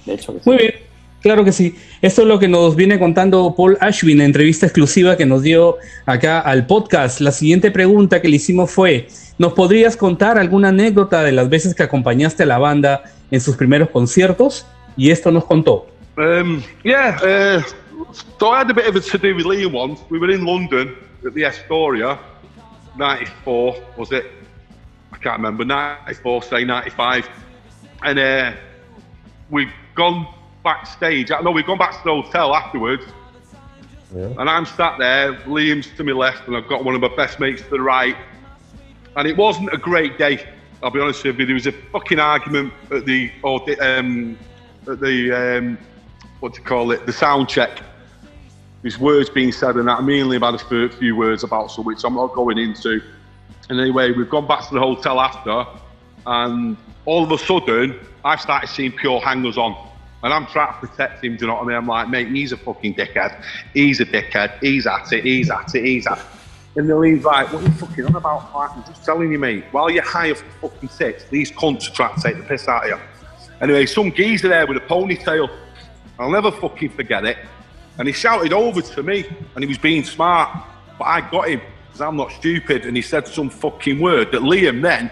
De 0.06 0.14
hecho 0.14 0.34
que 0.34 0.42
Muy 0.46 0.58
bien, 0.58 0.74
claro 1.22 1.44
que 1.44 1.52
sí. 1.52 1.76
Esto 2.02 2.22
es 2.22 2.28
lo 2.28 2.40
que 2.40 2.48
nos 2.48 2.76
viene 2.76 3.00
contando 3.00 3.54
Paul 3.56 3.78
Ashwin, 3.82 4.22
en 4.22 4.28
entrevista 4.28 4.66
exclusiva 4.66 5.18
que 5.18 5.26
nos 5.26 5.42
dio 5.42 5.78
acá 6.06 6.40
al 6.40 6.66
podcast. 6.66 7.22
La 7.22 7.32
siguiente 7.32 7.72
pregunta 7.72 8.22
que 8.22 8.28
le 8.28 8.38
hicimos 8.38 8.72
fue, 8.72 9.08
¿nos 9.38 9.54
podrías 9.54 9.98
contar 9.98 10.38
alguna 10.38 10.70
anécdota 10.70 11.24
de 11.24 11.32
las 11.32 11.50
veces 11.50 11.74
que 11.74 11.84
acompañaste 11.84 12.44
a 12.44 12.46
la 12.46 12.58
banda 12.58 13.04
en 13.32 13.42
sus 13.42 13.56
primeros 13.56 13.90
conciertos? 13.90 14.66
Y 14.98 15.12
esto 15.12 15.32
nos 15.32 15.46
contó. 15.46 15.88
Um, 16.18 16.64
yeah, 16.84 17.18
uh, 17.22 17.62
so 18.40 18.50
I 18.50 18.60
had 18.60 18.70
a 18.70 18.74
bit 18.74 18.88
of 18.88 18.96
a 18.96 19.02
to 19.02 19.18
do 19.18 19.36
with 19.36 19.46
Liam 19.46 19.74
once. 19.74 20.00
We 20.10 20.18
were 20.18 20.32
in 20.32 20.46
London 20.46 20.96
at 21.26 21.34
the 21.34 21.44
Astoria, 21.44 22.18
94, 22.98 23.76
was 23.98 24.12
it? 24.14 24.26
I 25.16 25.24
can't 25.24 25.38
remember, 25.38 25.64
94, 25.64 26.44
say 26.44 26.64
95. 26.66 27.30
And 28.04 28.20
uh, 28.20 28.54
we've 29.50 29.72
gone 29.96 30.28
backstage. 30.64 31.30
No, 31.30 31.52
we've 31.52 31.66
gone 31.66 31.78
back 31.78 31.92
to 31.92 32.02
the 32.04 32.22
hotel 32.22 32.54
afterwards. 32.54 33.06
Yeah. 34.14 34.34
And 34.38 34.50
I'm 34.50 34.66
sat 34.66 34.98
there, 34.98 35.34
Liam's 35.44 35.90
to 35.98 36.04
my 36.04 36.12
left, 36.12 36.48
and 36.48 36.56
I've 36.56 36.68
got 36.68 36.84
one 36.84 36.96
of 36.96 37.02
my 37.02 37.16
best 37.16 37.40
mates 37.40 37.62
to 37.64 37.70
the 37.70 37.82
right. 37.82 38.16
And 39.16 39.28
it 39.28 39.38
wasn't 39.38 39.74
a 39.74 39.78
great 39.78 40.18
day, 40.18 40.46
I'll 40.84 40.92
be 40.92 41.00
honest 41.00 41.24
with 41.24 41.40
you. 41.40 41.46
There 41.46 41.54
was 41.54 41.68
a 41.68 41.72
fucking 41.72 42.20
argument 42.20 42.74
at 42.92 43.06
the, 43.06 43.32
or 43.42 43.62
the, 43.66 43.80
um, 43.80 44.38
at 44.88 45.00
the, 45.00 45.32
um, 45.32 45.78
what 46.42 46.54
do 46.54 46.60
you 46.60 46.66
call 46.66 46.92
it, 46.92 47.06
the 47.06 47.14
sound 47.14 47.48
check. 47.48 47.82
There's 48.82 49.00
words 49.00 49.30
being 49.30 49.52
said, 49.52 49.78
and 49.78 49.88
that 49.88 50.04
mainly 50.04 50.38
about 50.38 50.62
a 50.62 50.90
few 50.90 51.16
words 51.16 51.44
about 51.44 51.72
something, 51.72 51.86
which 51.86 52.04
I'm 52.04 52.16
not 52.16 52.34
going 52.34 52.58
into. 52.58 53.02
And 53.70 53.80
anyway, 53.80 54.12
we've 54.12 54.30
gone 54.30 54.48
back 54.48 54.68
to 54.68 54.74
the 54.74 54.80
hotel 54.80 55.20
after, 55.20 55.66
and 56.28 56.78
all 57.06 57.24
of 57.24 57.32
a 57.32 57.38
sudden, 57.38 58.00
I've 58.24 58.42
started 58.42 58.68
seeing 58.68 58.92
pure 58.92 59.20
hangers 59.20 59.58
on. 59.58 59.76
And 60.24 60.34
I'm 60.34 60.48
trying 60.48 60.74
to 60.74 60.88
protect 60.88 61.24
him, 61.24 61.36
do 61.36 61.42
you 61.42 61.48
know 61.48 61.56
what 61.56 61.64
I 61.64 61.68
mean? 61.68 61.78
I'm 61.78 61.88
like, 61.88 62.10
mate, 62.10 62.30
he's 62.30 62.52
a 62.52 62.58
fucking 62.58 62.96
dickhead. 62.96 63.44
He's 63.74 64.00
a 64.00 64.06
dickhead. 64.06 64.58
He's 64.60 64.88
at 64.88 65.14
it, 65.14 65.24
he's 65.24 65.52
at 65.52 65.76
it, 65.76 65.86
he's 65.86 66.08
at 66.08 66.18
it. 66.18 66.26
And 66.78 66.90
then 66.90 67.04
he's 67.04 67.24
like, 67.24 67.54
what 67.54 67.62
are 67.62 67.66
you 67.66 67.72
fucking 67.74 68.06
on 68.06 68.16
about? 68.16 68.50
I'm 68.54 68.84
just 68.86 69.06
telling 69.06 69.32
you, 69.32 69.38
mate, 69.38 69.66
while 69.72 69.90
you're 69.90 70.04
high 70.04 70.32
off 70.32 70.44
the 70.44 70.68
fucking 70.68 70.90
six, 70.90 71.26
these 71.26 71.52
cunts 71.52 71.90
are 71.90 71.94
trying 71.94 72.16
to 72.16 72.22
take 72.22 72.38
the 72.38 72.44
piss 72.44 72.68
out 72.68 72.84
of 72.84 72.90
you. 72.90 73.06
Anyway, 73.62 73.86
some 73.86 74.12
geezer 74.12 74.50
there 74.50 74.66
with 74.66 74.78
a 74.78 74.82
ponytail. 74.82 75.48
I'll 76.18 76.32
never 76.32 76.52
fucking 76.52 76.90
forget 76.90 77.24
it. 77.24 77.38
And 77.98 78.08
he 78.08 78.14
shouted 78.14 78.52
over 78.52 78.82
to 78.82 79.04
me, 79.04 79.26
and 79.54 79.64
he 79.64 79.68
was 79.68 79.78
being 79.78 80.04
smart, 80.04 80.50
but 80.98 81.06
I 81.06 81.22
got 81.30 81.50
him 81.50 81.62
because 81.96 82.10
I'm 82.10 82.18
not 82.18 82.34
stupid. 82.34 82.86
And 82.86 82.98
he 82.98 83.02
said 83.02 83.26
some 83.26 83.50
fucking 83.50 84.02
word 84.02 84.34
that 84.34 84.42
Liam 84.42 84.82
then 84.82 85.10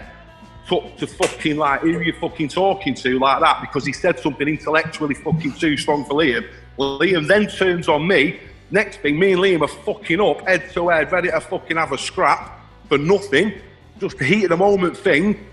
took 0.68 0.98
to 0.98 1.06
fucking 1.06 1.56
like, 1.56 1.80
who 1.80 1.96
are 1.96 2.02
you 2.02 2.12
fucking 2.12 2.48
talking 2.48 2.94
to 2.96 3.18
like 3.18 3.40
that? 3.40 3.62
Because 3.62 3.86
he 3.86 3.92
said 3.92 4.18
something 4.20 4.46
intellectually 4.46 5.14
fucking 5.14 5.54
too 5.54 5.78
strong 5.78 6.04
for 6.04 6.12
Liam. 6.12 6.46
Liam 6.78 7.26
then 7.26 7.46
turns 7.46 7.88
on 7.88 8.06
me. 8.06 8.38
Next 8.70 8.98
thing, 8.98 9.18
me 9.18 9.32
and 9.32 9.40
Liam 9.40 9.62
are 9.62 9.68
fucking 9.68 10.20
up, 10.20 10.46
head 10.46 10.70
to 10.74 10.90
head, 10.90 11.10
ready 11.10 11.30
to 11.30 11.40
fucking 11.40 11.78
have 11.78 11.92
a 11.92 11.96
scrap 11.98 12.60
for 12.90 12.98
nothing. 12.98 13.54
Just 13.98 14.20
a 14.20 14.24
heat 14.24 14.44
of 14.44 14.50
the 14.50 14.56
moment 14.58 14.94
thing. 14.94 15.46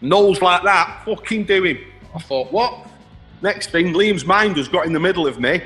Nose 0.00 0.40
like 0.40 0.62
that, 0.62 1.02
fucking 1.04 1.44
do 1.44 1.62
him. 1.62 1.78
I 2.14 2.20
thought, 2.20 2.50
what? 2.50 2.88
Next 3.42 3.70
thing, 3.70 3.92
Liam's 3.92 4.24
mind 4.24 4.56
has 4.56 4.68
got 4.68 4.86
in 4.86 4.94
the 4.94 5.00
middle 5.00 5.26
of 5.26 5.38
me. 5.40 5.60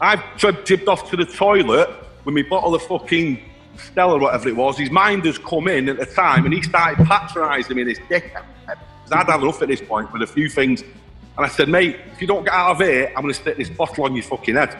I've 0.00 0.20
tipped 0.64 0.88
off 0.88 1.08
to 1.10 1.16
the 1.16 1.26
toilet 1.26 1.90
with 2.24 2.34
my 2.34 2.42
bottle 2.42 2.74
of 2.74 2.82
fucking 2.82 3.44
Stella, 3.78 4.18
whatever 4.18 4.48
it 4.48 4.56
was, 4.56 4.78
his 4.78 4.90
mind 4.90 5.24
has 5.24 5.38
come 5.38 5.68
in 5.68 5.88
at 5.88 5.98
the 5.98 6.06
time 6.06 6.44
and 6.44 6.54
he 6.54 6.62
started 6.62 7.04
patronising 7.06 7.76
me 7.76 7.82
in 7.82 7.88
his 7.88 8.00
dick. 8.08 8.34
Because 8.66 9.12
I'd 9.12 9.30
had 9.30 9.40
enough 9.40 9.62
at 9.62 9.68
this 9.68 9.80
point 9.80 10.12
with 10.12 10.22
a 10.22 10.26
few 10.26 10.48
things. 10.48 10.82
And 10.82 11.46
I 11.46 11.48
said, 11.48 11.68
mate, 11.68 11.96
if 12.12 12.20
you 12.20 12.26
don't 12.26 12.44
get 12.44 12.52
out 12.52 12.72
of 12.72 12.78
here, 12.78 13.12
I'm 13.16 13.22
going 13.22 13.32
to 13.32 13.40
stick 13.40 13.56
this 13.56 13.70
bottle 13.70 14.04
on 14.04 14.14
your 14.14 14.24
fucking 14.24 14.56
head. 14.56 14.76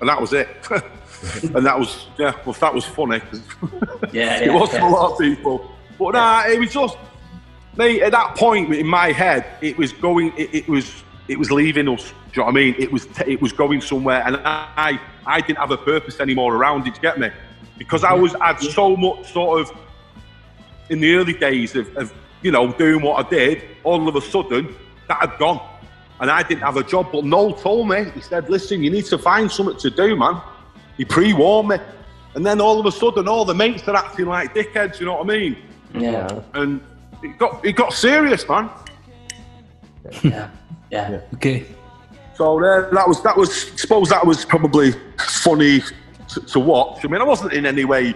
And 0.00 0.08
that 0.08 0.20
was 0.20 0.32
it. 0.32 0.48
and 1.54 1.64
that 1.64 1.78
was, 1.78 2.06
yeah, 2.18 2.34
well, 2.44 2.54
that 2.54 2.74
was 2.74 2.84
funny. 2.84 3.20
yeah, 4.12 4.40
it 4.40 4.46
yeah, 4.46 4.54
was 4.54 4.72
yeah. 4.72 4.80
for 4.80 4.86
a 4.86 4.90
lot 4.90 5.12
of 5.12 5.18
people. 5.18 5.70
But 5.98 6.12
nah, 6.12 6.44
it 6.46 6.58
was 6.58 6.72
just, 6.72 6.96
mate, 7.76 8.02
at 8.02 8.12
that 8.12 8.36
point 8.36 8.74
in 8.74 8.86
my 8.86 9.12
head, 9.12 9.46
it 9.60 9.76
was 9.76 9.92
going, 9.92 10.32
it, 10.36 10.54
it 10.54 10.68
was, 10.68 11.04
it 11.28 11.38
was 11.38 11.50
leaving 11.50 11.88
us. 11.88 12.12
Do 12.32 12.40
you 12.40 12.42
know 12.42 12.46
what 12.46 12.52
I 12.52 12.54
mean? 12.54 12.74
It 12.78 12.90
was, 12.90 13.06
it 13.26 13.40
was 13.40 13.52
going 13.52 13.80
somewhere, 13.80 14.22
and 14.24 14.36
I, 14.44 15.00
I 15.26 15.40
didn't 15.40 15.58
have 15.58 15.70
a 15.70 15.76
purpose 15.76 16.20
anymore 16.20 16.54
around 16.54 16.86
it. 16.86 16.94
Do 16.94 16.96
you 16.96 17.02
get 17.02 17.18
me? 17.18 17.30
Because 17.78 18.04
I 18.04 18.12
was 18.12 18.32
had 18.34 18.60
so 18.60 18.96
much 18.96 19.32
sort 19.32 19.62
of 19.62 19.76
in 20.90 21.00
the 21.00 21.14
early 21.14 21.32
days 21.32 21.74
of, 21.76 21.96
of, 21.96 22.12
you 22.42 22.50
know 22.50 22.72
doing 22.72 23.02
what 23.02 23.24
I 23.24 23.28
did. 23.28 23.62
All 23.84 24.08
of 24.08 24.16
a 24.16 24.20
sudden, 24.20 24.74
that 25.08 25.18
had 25.20 25.38
gone, 25.38 25.60
and 26.20 26.30
I 26.30 26.42
didn't 26.42 26.62
have 26.62 26.76
a 26.76 26.82
job. 26.82 27.08
But 27.12 27.24
Noel 27.24 27.52
told 27.52 27.88
me 27.88 28.10
he 28.14 28.20
said, 28.20 28.48
"Listen, 28.48 28.82
you 28.82 28.90
need 28.90 29.06
to 29.06 29.18
find 29.18 29.50
something 29.50 29.78
to 29.78 29.90
do, 29.90 30.16
man." 30.16 30.40
He 30.96 31.04
pre-warned 31.04 31.68
me, 31.68 31.76
and 32.34 32.44
then 32.44 32.60
all 32.60 32.78
of 32.78 32.86
a 32.86 32.92
sudden, 32.92 33.28
all 33.28 33.44
the 33.44 33.54
mates 33.54 33.86
are 33.88 33.96
acting 33.96 34.26
like 34.26 34.54
dickheads. 34.54 35.00
You 35.00 35.06
know 35.06 35.14
what 35.14 35.24
I 35.24 35.38
mean? 35.38 35.56
Yeah. 35.94 36.42
And 36.54 36.80
it 37.22 37.38
got 37.38 37.64
it 37.64 37.72
got 37.72 37.92
serious, 37.92 38.48
man. 38.48 38.70
Yeah. 40.04 40.20
Yeah. 40.22 40.50
yeah. 40.90 41.20
Okay. 41.34 41.66
So 42.34 42.58
uh, 42.58 42.90
that 42.90 43.06
was 43.06 43.22
that 43.22 43.36
was. 43.36 43.70
I 43.72 43.76
suppose 43.76 44.08
that 44.08 44.24
was 44.26 44.44
probably 44.44 44.92
funny 45.18 45.82
to, 46.34 46.40
to, 46.40 46.60
watch. 46.60 47.04
I 47.04 47.08
mean, 47.08 47.20
I 47.20 47.24
wasn't 47.24 47.52
in 47.52 47.66
any 47.66 47.84
way, 47.84 48.14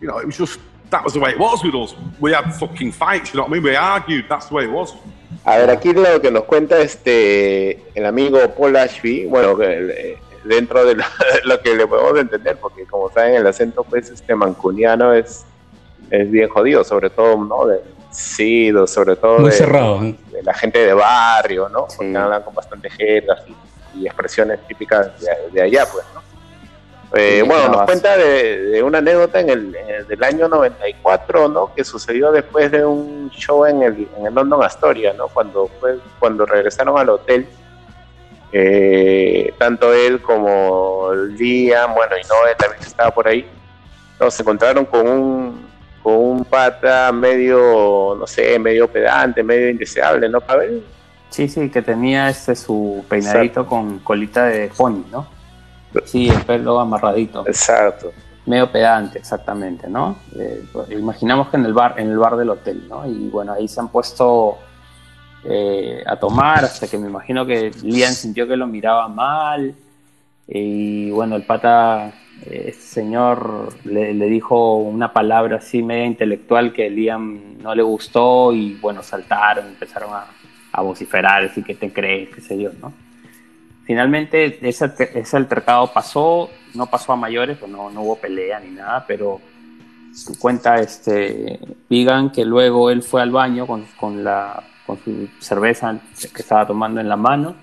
you 0.00 0.08
know, 0.08 0.18
it 0.18 0.26
was 0.26 0.36
just 0.36 0.58
that 0.90 1.04
was 1.04 1.12
the 1.12 1.20
way 1.20 1.30
it 1.30 1.38
was 1.38 1.62
with 1.62 1.74
us. 1.74 1.94
We 2.18 2.32
had 2.32 2.50
fucking 2.54 2.92
fights, 2.92 3.32
you 3.32 3.38
know 3.38 3.44
what 3.44 3.50
I 3.50 3.54
mean? 3.54 3.62
We 3.62 3.76
argued, 3.76 4.26
that's 4.28 4.46
the 4.46 4.54
way 4.54 4.64
it 4.64 4.70
was. 4.70 4.94
A 5.44 5.58
ver, 5.58 5.70
aquí 5.70 5.92
lo 5.92 6.20
que 6.20 6.30
nos 6.30 6.44
cuenta 6.44 6.78
este 6.80 7.82
el 7.94 8.06
amigo 8.06 8.38
Paul 8.56 8.76
Ashby, 8.76 9.26
bueno, 9.26 9.56
dentro 10.44 10.84
de 10.84 10.94
lo, 10.94 11.04
lo, 11.44 11.60
que 11.60 11.74
le 11.74 11.86
podemos 11.86 12.18
entender, 12.18 12.56
porque 12.56 12.86
como 12.86 13.10
saben, 13.10 13.34
el 13.34 13.46
acento 13.46 13.84
pues 13.84 14.10
este 14.10 14.34
mancuniano 14.34 15.12
es, 15.12 15.44
es 16.10 16.30
bien 16.30 16.48
jodido, 16.48 16.82
sobre 16.84 17.10
todo, 17.10 17.36
¿no? 17.44 17.66
De, 17.66 17.80
sí, 18.10 18.72
sobre 18.86 19.16
todo 19.16 19.40
Muy 19.40 19.50
de, 19.50 19.56
cerrado, 19.56 20.02
¿eh? 20.02 20.16
de, 20.32 20.42
la 20.42 20.54
gente 20.54 20.78
de 20.78 20.94
barrio, 20.94 21.68
¿no? 21.68 21.86
Porque 21.94 22.16
hablan 22.16 22.42
con 22.42 22.54
bastante 22.54 22.88
jergas 22.90 23.42
y, 23.46 24.00
y, 24.00 24.06
expresiones 24.06 24.66
típicas 24.66 25.20
de, 25.20 25.50
de 25.52 25.62
allá, 25.62 25.86
pues, 25.92 26.04
¿no? 26.14 26.27
Eh, 27.14 27.42
bueno, 27.46 27.68
nos 27.68 27.82
cuenta 27.84 28.16
de, 28.18 28.58
de, 28.64 28.82
una 28.82 28.98
anécdota 28.98 29.40
en 29.40 29.48
el, 29.48 29.74
en 29.74 29.88
el, 29.88 30.06
del 30.06 30.22
año 30.22 30.46
94, 30.48 31.48
¿no? 31.48 31.74
Que 31.74 31.82
sucedió 31.82 32.30
después 32.32 32.70
de 32.70 32.84
un 32.84 33.30
show 33.30 33.64
en 33.64 33.82
el, 33.82 34.08
en 34.18 34.26
el 34.26 34.34
London 34.34 34.62
Astoria, 34.62 35.14
¿no? 35.14 35.28
Cuando, 35.28 35.70
fue, 35.80 35.98
cuando 36.18 36.44
regresaron 36.44 36.98
al 36.98 37.08
hotel, 37.08 37.46
eh, 38.52 39.54
tanto 39.58 39.94
él 39.94 40.20
como 40.20 41.10
Liam, 41.14 41.94
bueno, 41.94 42.14
y 42.16 42.26
Noé 42.26 42.54
también 42.58 42.82
estaba 42.82 43.10
por 43.10 43.26
ahí, 43.26 43.46
¿no? 44.20 44.30
se 44.30 44.42
encontraron 44.42 44.84
con 44.84 45.08
un, 45.08 45.66
con 46.02 46.14
un 46.14 46.44
pata 46.44 47.10
medio, 47.12 48.16
no 48.18 48.26
sé, 48.26 48.58
medio 48.58 48.86
pedante, 48.86 49.42
medio 49.42 49.70
indeseable, 49.70 50.28
¿no, 50.28 50.42
Pavel? 50.42 50.84
Sí, 51.30 51.48
sí, 51.48 51.70
que 51.70 51.82
tenía 51.82 52.28
este 52.28 52.54
su 52.54 53.04
peinadito 53.08 53.60
Exacto. 53.60 53.66
con 53.66 53.98
colita 54.00 54.46
de 54.46 54.70
pony, 54.76 55.04
¿no? 55.10 55.37
Sí, 56.04 56.28
el 56.28 56.42
pelo 56.42 56.78
amarradito. 56.80 57.46
Exacto. 57.46 58.12
Medio 58.46 58.70
pedante, 58.70 59.18
exactamente, 59.18 59.88
¿no? 59.88 60.16
Eh, 60.36 60.64
imaginamos 60.90 61.48
que 61.48 61.56
en 61.56 61.66
el 61.66 61.74
bar, 61.74 61.94
en 61.98 62.10
el 62.10 62.18
bar 62.18 62.36
del 62.36 62.50
hotel, 62.50 62.86
¿no? 62.88 63.06
Y 63.06 63.28
bueno, 63.28 63.52
ahí 63.52 63.68
se 63.68 63.80
han 63.80 63.88
puesto 63.88 64.58
eh, 65.44 66.02
a 66.06 66.16
tomar 66.16 66.64
hasta 66.64 66.88
que 66.88 66.98
me 66.98 67.08
imagino 67.08 67.44
que 67.44 67.70
Lian 67.82 68.14
sintió 68.14 68.46
que 68.48 68.56
lo 68.56 68.66
miraba 68.66 69.08
mal. 69.08 69.74
Y 70.46 71.10
bueno, 71.10 71.36
el 71.36 71.44
pata 71.44 72.12
este 72.46 72.72
señor 72.72 73.74
le, 73.84 74.14
dijo 74.14 74.76
una 74.76 75.12
palabra 75.12 75.56
así 75.56 75.82
media 75.82 76.06
intelectual 76.06 76.72
que 76.72 76.88
Liam 76.88 77.58
no 77.58 77.74
le 77.74 77.82
gustó 77.82 78.52
y 78.52 78.74
bueno, 78.74 79.02
saltaron, 79.02 79.66
empezaron 79.66 80.12
a, 80.12 80.26
a 80.72 80.82
vociferar, 80.82 81.44
así 81.44 81.62
que 81.62 81.74
te 81.74 81.92
crees, 81.92 82.34
qué 82.34 82.40
sé 82.40 82.58
yo, 82.58 82.70
¿no? 82.80 82.92
Finalmente 83.88 84.58
ese, 84.68 84.92
ese 85.14 85.36
altercado 85.38 85.90
pasó, 85.90 86.50
no 86.74 86.88
pasó 86.88 87.14
a 87.14 87.16
mayores, 87.16 87.56
pues 87.56 87.72
no, 87.72 87.88
no 87.88 88.02
hubo 88.02 88.16
pelea 88.16 88.60
ni 88.60 88.68
nada, 88.68 89.06
pero 89.08 89.40
cuenta 90.38 90.76
este 90.76 91.58
Vigan 91.88 92.30
que 92.30 92.44
luego 92.44 92.90
él 92.90 93.02
fue 93.02 93.22
al 93.22 93.30
baño 93.30 93.66
con, 93.66 93.86
con, 93.98 94.22
la, 94.22 94.62
con 94.86 94.98
su 95.02 95.30
cerveza 95.40 95.98
que 96.20 96.42
estaba 96.42 96.66
tomando 96.66 97.00
en 97.00 97.08
la 97.08 97.16
mano 97.16 97.56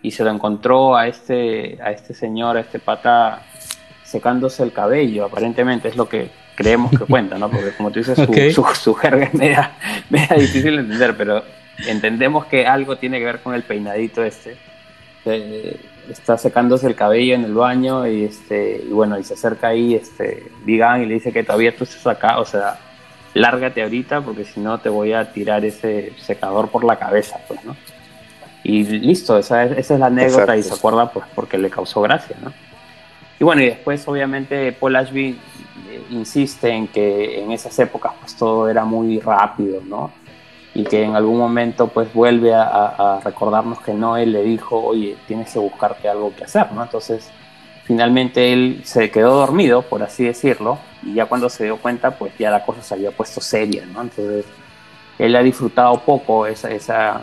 y 0.00 0.12
se 0.12 0.24
lo 0.24 0.30
encontró 0.30 0.96
a 0.96 1.08
este, 1.08 1.78
a 1.82 1.90
este 1.90 2.14
señor, 2.14 2.56
a 2.56 2.60
este 2.60 2.78
pata 2.78 3.42
secándose 4.02 4.62
el 4.62 4.72
cabello, 4.72 5.26
aparentemente 5.26 5.88
es 5.88 5.96
lo 5.96 6.08
que 6.08 6.30
creemos 6.54 6.90
que 6.90 7.04
cuenta, 7.04 7.36
¿no? 7.36 7.50
Porque 7.50 7.72
como 7.72 7.90
tú 7.90 7.98
dices, 7.98 8.16
su, 8.16 8.64
su, 8.74 8.94
jerga 8.94 9.26
es 9.26 9.34
media, 9.34 9.76
difícil 10.38 10.76
de 10.76 10.80
entender, 10.80 11.14
pero 11.18 11.44
entendemos 11.86 12.46
que 12.46 12.66
algo 12.66 12.96
tiene 12.96 13.18
que 13.18 13.26
ver 13.26 13.40
con 13.42 13.54
el 13.54 13.62
peinadito 13.62 14.24
este. 14.24 14.56
Eh, 15.26 15.80
está 16.08 16.38
secándose 16.38 16.86
el 16.86 16.94
cabello 16.94 17.34
en 17.34 17.44
el 17.44 17.54
baño 17.54 18.06
y 18.06 18.24
este 18.24 18.80
y 18.88 18.92
bueno 18.92 19.18
y 19.18 19.24
se 19.24 19.34
acerca 19.34 19.68
ahí 19.68 19.96
este 19.96 20.52
Vigan 20.64 21.02
y 21.02 21.06
le 21.06 21.14
dice 21.14 21.32
que 21.32 21.42
todavía 21.42 21.74
tú 21.74 21.82
estás 21.82 22.06
acá 22.06 22.38
o 22.38 22.44
sea 22.44 22.78
lárgate 23.34 23.82
ahorita 23.82 24.20
porque 24.20 24.44
si 24.44 24.60
no 24.60 24.78
te 24.78 24.88
voy 24.88 25.14
a 25.14 25.32
tirar 25.32 25.64
ese 25.64 26.12
secador 26.16 26.68
por 26.68 26.84
la 26.84 26.96
cabeza 26.96 27.40
pues 27.48 27.64
no 27.64 27.74
y 28.62 28.84
listo 28.84 29.36
esa 29.36 29.64
es, 29.64 29.78
esa 29.78 29.94
es 29.94 30.00
la 30.00 30.06
anécdota 30.06 30.56
y 30.56 30.62
se 30.62 30.74
acuerda 30.74 31.10
pues 31.10 31.26
porque 31.34 31.58
le 31.58 31.70
causó 31.70 32.02
gracia 32.02 32.36
no 32.40 32.52
y 33.38 33.44
bueno, 33.44 33.62
y 33.62 33.66
después 33.66 34.06
obviamente 34.08 34.72
Paul 34.72 34.96
Ashby 34.96 35.38
eh, 35.90 36.02
insiste 36.10 36.70
en 36.70 36.88
que 36.88 37.42
en 37.42 37.52
esas 37.52 37.78
épocas 37.78 38.12
pues 38.20 38.34
todo 38.34 38.68
era 38.68 38.84
muy 38.84 39.20
rápido, 39.20 39.82
¿no? 39.84 40.10
Y 40.76 40.84
que 40.84 41.02
en 41.02 41.16
algún 41.16 41.38
momento 41.38 41.88
pues 41.88 42.12
vuelve 42.12 42.52
a, 42.54 43.20
recordarnos 43.24 43.80
que 43.80 43.94
no, 43.94 44.18
él 44.18 44.32
le 44.32 44.42
dijo, 44.42 44.78
oye, 44.78 45.16
tienes 45.26 45.50
que 45.50 45.58
buscarte 45.58 46.06
algo 46.06 46.34
que 46.36 46.44
hacer, 46.44 46.70
¿no? 46.72 46.82
Entonces 46.82 47.30
finalmente 47.84 48.52
él 48.52 48.82
se 48.84 49.10
quedó 49.10 49.36
dormido, 49.36 49.80
por 49.82 50.02
así 50.02 50.24
decirlo, 50.24 50.78
y 51.02 51.14
ya 51.14 51.24
cuando 51.26 51.48
se 51.48 51.64
dio 51.64 51.78
cuenta 51.78 52.18
pues 52.18 52.36
ya 52.38 52.50
la 52.50 52.62
cosa 52.64 52.82
se 52.82 52.92
había 52.92 53.10
puesto 53.10 53.40
seria, 53.40 53.86
¿no? 53.86 54.02
Entonces 54.02 54.44
él 55.18 55.34
ha 55.34 55.42
disfrutado 55.42 55.98
poco 56.00 56.46
esa, 56.46 56.70
esa, 56.70 57.22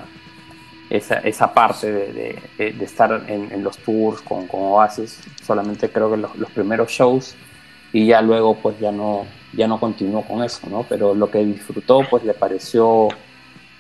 esa, 0.90 1.20
esa 1.20 1.54
parte 1.54 1.92
de, 1.92 2.40
de, 2.58 2.84
estar 2.86 3.26
en, 3.28 3.64
los 3.64 3.78
tours 3.78 4.22
con, 4.22 4.48
con, 4.48 4.62
Oasis. 4.62 5.20
Solamente 5.44 5.90
creo 5.90 6.10
que 6.10 6.18
los, 6.18 6.36
los, 6.38 6.50
primeros 6.50 6.90
shows 6.90 7.36
y 7.92 8.08
ya 8.08 8.22
luego 8.22 8.56
pues 8.56 8.80
ya 8.80 8.92
no, 8.92 9.28
ya 9.54 9.68
no 9.68 9.80
continuó 9.80 10.24
con 10.24 10.44
eso, 10.44 10.68
¿no? 10.70 10.84
Pero 10.90 11.14
lo 11.14 11.30
que 11.30 11.46
disfrutó 11.46 12.02
pues 12.10 12.24
le 12.24 12.34
pareció 12.34 13.10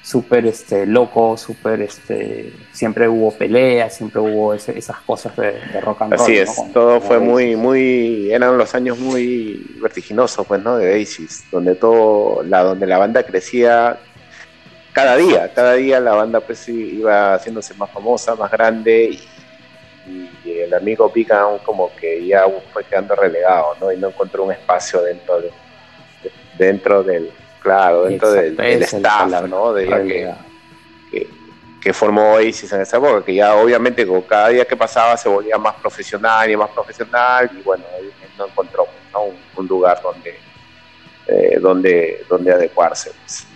súper 0.03 0.45
este, 0.45 0.85
loco, 0.85 1.37
súper, 1.37 1.81
este, 1.81 2.51
siempre 2.73 3.07
hubo 3.07 3.31
peleas, 3.31 3.95
siempre 3.95 4.19
hubo 4.19 4.53
esas 4.53 4.97
cosas 5.05 5.35
de, 5.37 5.79
rock 5.79 6.01
and 6.01 6.13
roll. 6.13 6.21
Así 6.21 6.37
es, 6.37 6.55
todo 6.73 6.99
fue 6.99 7.19
muy, 7.19 7.55
muy, 7.55 8.29
eran 8.31 8.57
los 8.57 8.75
años 8.75 8.99
muy 8.99 9.65
vertiginosos, 9.81 10.45
pues, 10.45 10.61
¿no? 10.61 10.75
De 10.77 10.91
Oasis, 10.91 11.45
donde 11.49 11.75
todo, 11.75 12.43
la, 12.43 12.63
donde 12.63 12.85
la 12.85 12.97
banda 12.97 13.23
crecía 13.23 13.97
cada 14.91 15.15
día, 15.15 15.51
cada 15.53 15.73
día 15.73 15.99
la 15.99 16.13
banda 16.13 16.39
pues 16.39 16.67
iba 16.69 17.33
haciéndose 17.33 17.73
más 17.73 17.89
famosa, 17.89 18.35
más 18.35 18.51
grande 18.51 19.05
y, 19.11 19.27
el 20.45 20.73
amigo 20.73 21.11
Pican 21.11 21.59
como 21.59 21.95
que 21.95 22.25
ya 22.27 22.43
fue 22.73 22.83
quedando 22.83 23.15
relegado, 23.15 23.75
¿no? 23.79 23.91
Y 23.91 23.97
no 23.97 24.09
encontró 24.09 24.43
un 24.43 24.51
espacio 24.51 25.01
dentro 25.01 25.39
de, 25.39 25.51
dentro 26.57 27.03
del, 27.03 27.31
claro, 27.63 28.03
dentro 28.03 28.31
del, 28.31 28.83
staff, 28.83 29.47
¿no? 29.47 29.73
De 29.73 29.87
que, 31.11 31.27
que, 31.81 31.93
formó 31.93 32.33
Oasis 32.33 32.71
en 32.73 32.81
esa 32.81 32.97
época, 32.97 33.23
que 33.25 33.35
ya 33.35 33.55
obviamente 33.55 34.05
con 34.05 34.21
cada 34.21 34.49
día 34.49 34.65
que 34.65 34.75
pasaba 34.75 35.17
se 35.17 35.29
volvía 35.29 35.57
más 35.57 35.75
profesional 35.75 36.49
y 36.49 36.55
más 36.55 36.69
profesional 36.69 37.49
y 37.57 37.61
bueno, 37.61 37.83
no 38.37 38.47
encontró 38.47 38.87
Un, 39.57 39.67
lugar 39.67 40.01
donde, 40.01 40.35
eh, 41.27 41.59
donde, 41.59 42.23
donde 42.29 42.51
adecuarse. 42.51 43.11
Pues. 43.21 43.47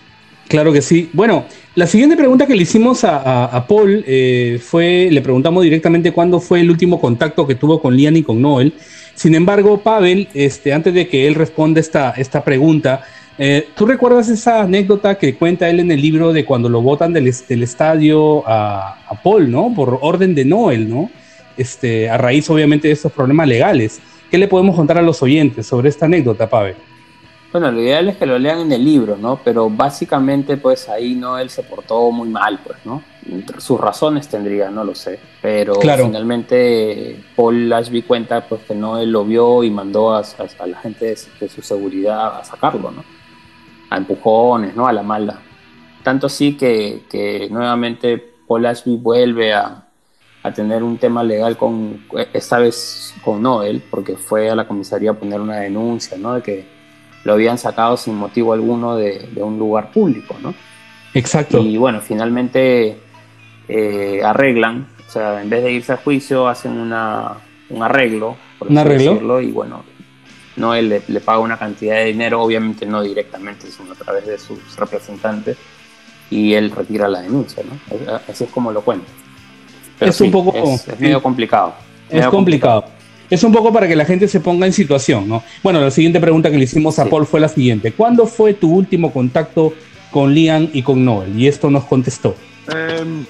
Claro 0.48 0.72
que 0.72 0.80
sí. 0.80 1.10
Bueno, 1.12 1.44
la 1.74 1.86
siguiente 1.86 2.16
pregunta 2.16 2.46
que 2.46 2.56
le 2.56 2.62
hicimos 2.62 3.04
a, 3.04 3.66
Paul 3.68 4.02
eh, 4.06 4.58
fue, 4.64 5.08
le 5.10 5.20
preguntamos 5.20 5.62
directamente 5.62 6.12
cuándo 6.12 6.40
fue 6.40 6.60
el 6.60 6.70
último 6.70 7.00
contacto 7.00 7.46
que 7.46 7.54
tuvo 7.54 7.80
con 7.80 7.94
Lian 7.94 8.16
y 8.16 8.22
con 8.22 8.40
Noel. 8.40 8.72
Sin 9.14 9.34
embargo, 9.34 9.78
Pavel, 9.78 10.28
este, 10.32 10.72
antes 10.72 10.94
de 10.94 11.08
que 11.08 11.26
él 11.26 11.34
responda 11.34 11.80
esta, 11.80 12.12
esta 12.12 12.42
pregunta, 12.44 13.02
eh, 13.38 13.68
¿tú 13.76 13.86
recuerdas 13.86 14.28
esa 14.28 14.62
anécdota 14.62 15.16
que 15.16 15.36
cuenta 15.36 15.68
él 15.68 15.80
en 15.80 15.92
el 15.92 16.02
libro 16.02 16.32
de 16.32 16.44
cuando 16.44 16.68
lo 16.68 16.82
votan 16.82 17.12
del, 17.12 17.32
del 17.48 17.62
estadio 17.62 18.42
a, 18.46 18.96
Paul, 19.22 19.50
¿no? 19.50 19.72
Por 19.74 19.98
orden 20.02 20.34
de 20.34 20.44
Noel, 20.44 20.88
¿no? 20.88 21.10
Este, 21.56 22.10
a 22.10 22.18
raíz, 22.18 22.50
obviamente, 22.50 22.88
de 22.88 22.94
estos 22.94 23.12
problemas 23.12 23.48
legales. 23.48 24.00
¿Qué 24.30 24.38
le 24.38 24.48
podemos 24.48 24.76
contar 24.76 24.98
a 24.98 25.02
los 25.02 25.22
oyentes 25.22 25.66
sobre 25.66 25.88
esta 25.88 26.06
anécdota, 26.06 26.48
Pavel? 26.48 26.76
Bueno, 27.50 27.70
lo 27.72 27.80
ideal 27.80 28.08
es 28.08 28.16
que 28.16 28.26
lo 28.26 28.38
lean 28.38 28.60
en 28.60 28.72
el 28.72 28.84
libro, 28.84 29.16
¿no? 29.16 29.40
Pero 29.42 29.70
básicamente, 29.70 30.58
pues 30.58 30.88
ahí 30.88 31.14
no 31.14 31.38
él 31.38 31.48
se 31.48 31.62
portó 31.62 32.10
muy 32.10 32.28
mal, 32.28 32.60
pues, 32.62 32.78
¿no? 32.84 33.02
Sus 33.58 33.80
razones 33.80 34.28
tendría, 34.28 34.70
no 34.70 34.84
lo 34.84 34.94
sé. 34.94 35.18
Pero 35.40 35.76
finalmente 35.80 37.18
Paul 37.34 37.72
Ashby 37.72 38.02
cuenta, 38.02 38.46
pues, 38.46 38.62
que 38.68 38.74
no 38.74 38.98
él 38.98 39.10
lo 39.10 39.24
vio 39.24 39.64
y 39.64 39.70
mandó 39.70 40.14
a, 40.14 40.22
la 40.66 40.80
gente 40.80 41.16
de, 41.40 41.48
su 41.48 41.62
seguridad 41.62 42.38
a 42.38 42.44
sacarlo, 42.44 42.90
¿no? 42.90 43.17
A 43.90 43.96
empujones, 43.96 44.74
¿no? 44.76 44.86
A 44.86 44.92
la 44.92 45.02
mala. 45.02 45.40
Tanto 46.02 46.26
así 46.26 46.56
que, 46.56 47.02
que 47.10 47.48
nuevamente 47.50 48.18
Paul 48.46 48.66
Ashby 48.66 48.96
vuelve 48.96 49.52
a, 49.52 49.88
a 50.42 50.52
tener 50.52 50.82
un 50.82 50.98
tema 50.98 51.22
legal 51.22 51.56
con, 51.56 52.04
esta 52.32 52.58
vez 52.58 53.14
con 53.24 53.42
Noel, 53.42 53.82
porque 53.90 54.16
fue 54.16 54.50
a 54.50 54.54
la 54.54 54.66
comisaría 54.66 55.10
a 55.10 55.14
poner 55.14 55.40
una 55.40 55.56
denuncia, 55.56 56.16
¿no? 56.16 56.34
De 56.34 56.42
que 56.42 56.64
lo 57.24 57.32
habían 57.32 57.58
sacado 57.58 57.96
sin 57.96 58.14
motivo 58.14 58.52
alguno 58.52 58.96
de, 58.96 59.28
un 59.36 59.58
lugar 59.58 59.90
público, 59.90 60.36
¿no? 60.40 60.54
Exacto. 61.14 61.58
Y 61.58 61.76
bueno, 61.76 62.00
finalmente 62.00 62.98
eh, 63.68 64.20
arreglan, 64.24 64.86
o 65.06 65.10
sea, 65.10 65.42
en 65.42 65.50
vez 65.50 65.64
de 65.64 65.72
irse 65.72 65.92
a 65.92 65.96
juicio, 65.96 66.48
hacen 66.48 66.78
una, 66.78 67.32
un 67.70 67.82
arreglo, 67.82 68.36
por 68.58 68.68
¿Un 68.68 68.78
arreglo? 68.78 69.12
Decirlo, 69.12 69.40
y 69.40 69.50
bueno, 69.50 69.84
no 70.58 70.74
él 70.74 71.02
le, 71.06 71.20
paga 71.20 71.38
una 71.38 71.58
cantidad 71.58 71.96
de 71.96 72.06
dinero, 72.06 72.42
obviamente 72.42 72.84
no 72.84 73.02
directamente, 73.02 73.70
sino 73.70 73.92
a 73.92 73.94
través 73.94 74.26
de 74.26 74.38
sus 74.38 74.58
representantes, 74.76 75.56
y 76.30 76.54
él 76.54 76.70
retira 76.70 77.08
la 77.08 77.22
denuncia, 77.22 77.62
¿no? 77.62 78.20
Así 78.28 78.44
es 78.44 78.50
como 78.50 78.70
lo 78.70 78.82
cuenta. 78.82 79.06
es 80.00 80.20
un 80.20 80.30
poco... 80.30 80.52
Es, 80.54 81.00
medio 81.00 81.22
complicado. 81.22 81.74
Es 82.10 82.26
complicado 82.26 82.84
es 83.30 83.44
un 83.44 83.52
poco 83.52 83.72
para 83.72 83.86
que 83.86 83.96
la 83.96 84.04
gente 84.04 84.26
se 84.28 84.40
ponga 84.40 84.66
en 84.66 84.72
situación, 84.72 85.28
¿no? 85.28 85.42
Bueno, 85.62 85.80
la 85.80 85.90
siguiente 85.90 86.20
pregunta 86.20 86.50
que 86.50 86.56
le 86.56 86.64
hicimos 86.64 86.98
a 86.98 87.06
Paul 87.06 87.26
fue 87.26 87.40
la 87.40 87.48
siguiente. 87.48 87.92
¿Cuándo 87.92 88.26
fue 88.26 88.54
tu 88.54 88.72
último 88.72 89.12
contacto 89.12 89.74
con 90.10 90.32
Liam 90.32 90.68
y 90.72 90.82
con 90.82 91.04
Noel? 91.04 91.38
Y 91.38 91.46
esto 91.46 91.70
nos 91.70 91.84
contestó. 91.84 92.34
Um, 92.68 93.26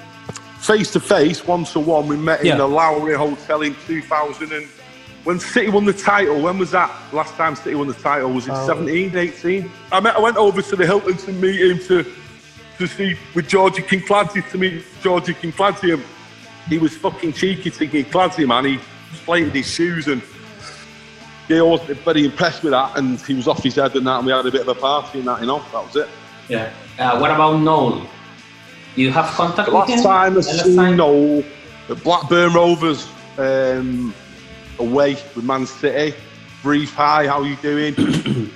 face 0.60 0.92
to 0.92 1.00
face, 1.00 1.42
one 1.46 1.64
to 1.72 1.80
one, 1.80 2.08
we 2.08 2.16
met 2.16 2.44
in 2.44 2.56
the 2.56 2.66
Lowry 2.66 3.14
Hotel 3.14 3.62
in 3.62 3.74
2000 3.86 4.52
and 4.52 4.66
when 5.28 5.38
City 5.38 5.68
won 5.68 5.84
the 5.84 5.92
title, 5.92 6.40
when 6.40 6.56
was 6.56 6.70
that? 6.70 6.90
Last 7.12 7.34
time 7.34 7.54
City 7.54 7.74
won 7.74 7.86
the 7.86 7.92
title, 7.92 8.32
was 8.32 8.48
it 8.48 8.56
17, 8.64 9.14
18? 9.14 9.70
I, 9.92 10.00
met, 10.00 10.16
I 10.16 10.20
went 10.20 10.38
over 10.38 10.62
to 10.62 10.74
the 10.74 10.86
Hilton 10.86 11.18
to 11.18 11.32
meet 11.34 11.60
him 11.60 11.78
to, 11.80 12.10
to 12.78 12.86
see 12.86 13.14
with 13.34 13.46
Georgie 13.46 13.82
King 13.82 14.00
Clancy 14.06 14.40
to 14.40 14.56
meet 14.56 14.86
Georgie 15.02 15.34
King 15.34 15.52
Clancy. 15.52 15.90
And 15.90 16.02
he 16.70 16.78
was 16.78 16.96
fucking 16.96 17.34
cheeky 17.34 17.70
to 17.70 17.86
King 17.86 18.06
Clancy, 18.06 18.46
man. 18.46 18.64
He 18.64 18.74
inflated 19.10 19.54
his 19.54 19.70
shoes 19.70 20.08
and 20.08 20.22
yeah, 21.46 21.58
I 21.58 21.62
wasn't 21.62 21.98
very 21.98 22.24
impressed 22.24 22.62
with 22.62 22.72
that 22.72 22.96
and 22.96 23.20
he 23.20 23.34
was 23.34 23.46
off 23.46 23.62
his 23.62 23.74
head 23.74 23.96
and 23.96 24.06
that 24.06 24.16
and 24.16 24.26
we 24.26 24.32
had 24.32 24.46
a 24.46 24.50
bit 24.50 24.62
of 24.62 24.68
a 24.68 24.80
party 24.80 25.18
and 25.18 25.28
that, 25.28 25.42
you 25.42 25.46
know, 25.46 25.58
that 25.58 25.84
was 25.84 25.94
it. 25.94 26.08
Yeah. 26.48 26.72
Uh, 26.98 27.18
what 27.18 27.30
about 27.30 27.58
Noel? 27.58 28.08
You 28.96 29.10
have 29.12 29.26
contact 29.34 29.68
the 29.68 29.76
with 29.76 29.90
him? 29.90 30.02
Time 30.02 30.38
I 30.38 30.40
seen 30.40 30.74
time? 30.74 30.96
Noel 30.96 31.44
at 31.90 32.02
Blackburn 32.02 32.54
Rovers 32.54 33.06
um, 33.36 34.14
away 34.78 35.14
with 35.34 35.44
Man 35.44 35.66
City. 35.66 36.16
Brief 36.62 36.94
hi, 36.94 37.26
how 37.26 37.40
are 37.42 37.46
you 37.46 37.56
doing? 37.56 37.94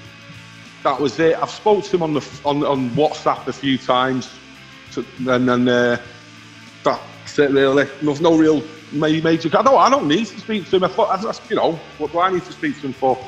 that 0.83 1.01
was 1.01 1.19
it. 1.19 1.37
I've 1.41 1.51
spoken 1.51 1.83
to 1.83 1.97
him 1.97 2.03
on 2.03 2.15
the 2.15 2.41
on, 2.45 2.65
on 2.65 2.91
WhatsApp 2.91 3.47
a 3.47 3.53
few 3.53 3.79
times, 3.79 4.31
to, 4.93 5.05
and 5.29 5.49
then 5.49 5.69
uh, 5.69 5.97
that's 6.83 7.39
it 7.39 7.51
really. 7.51 7.87
There's 8.03 8.21
no 8.21 8.37
real 8.37 8.63
major. 8.93 9.49
I 9.57 9.63
don't, 9.63 9.79
I 9.79 9.89
don't 9.89 10.09
need 10.09 10.27
to 10.27 10.41
speak 10.41 10.69
to 10.71 10.77
him. 10.77 10.85
I, 10.85 10.89
thought 10.89 11.41
you 11.49 11.57
know, 11.57 11.73
what 11.99 12.13
do 12.13 12.21
I 12.21 12.33
need 12.33 12.45
to 12.45 12.53
speak 12.53 12.81
to 12.81 12.89
him 12.89 12.93
for? 12.93 13.19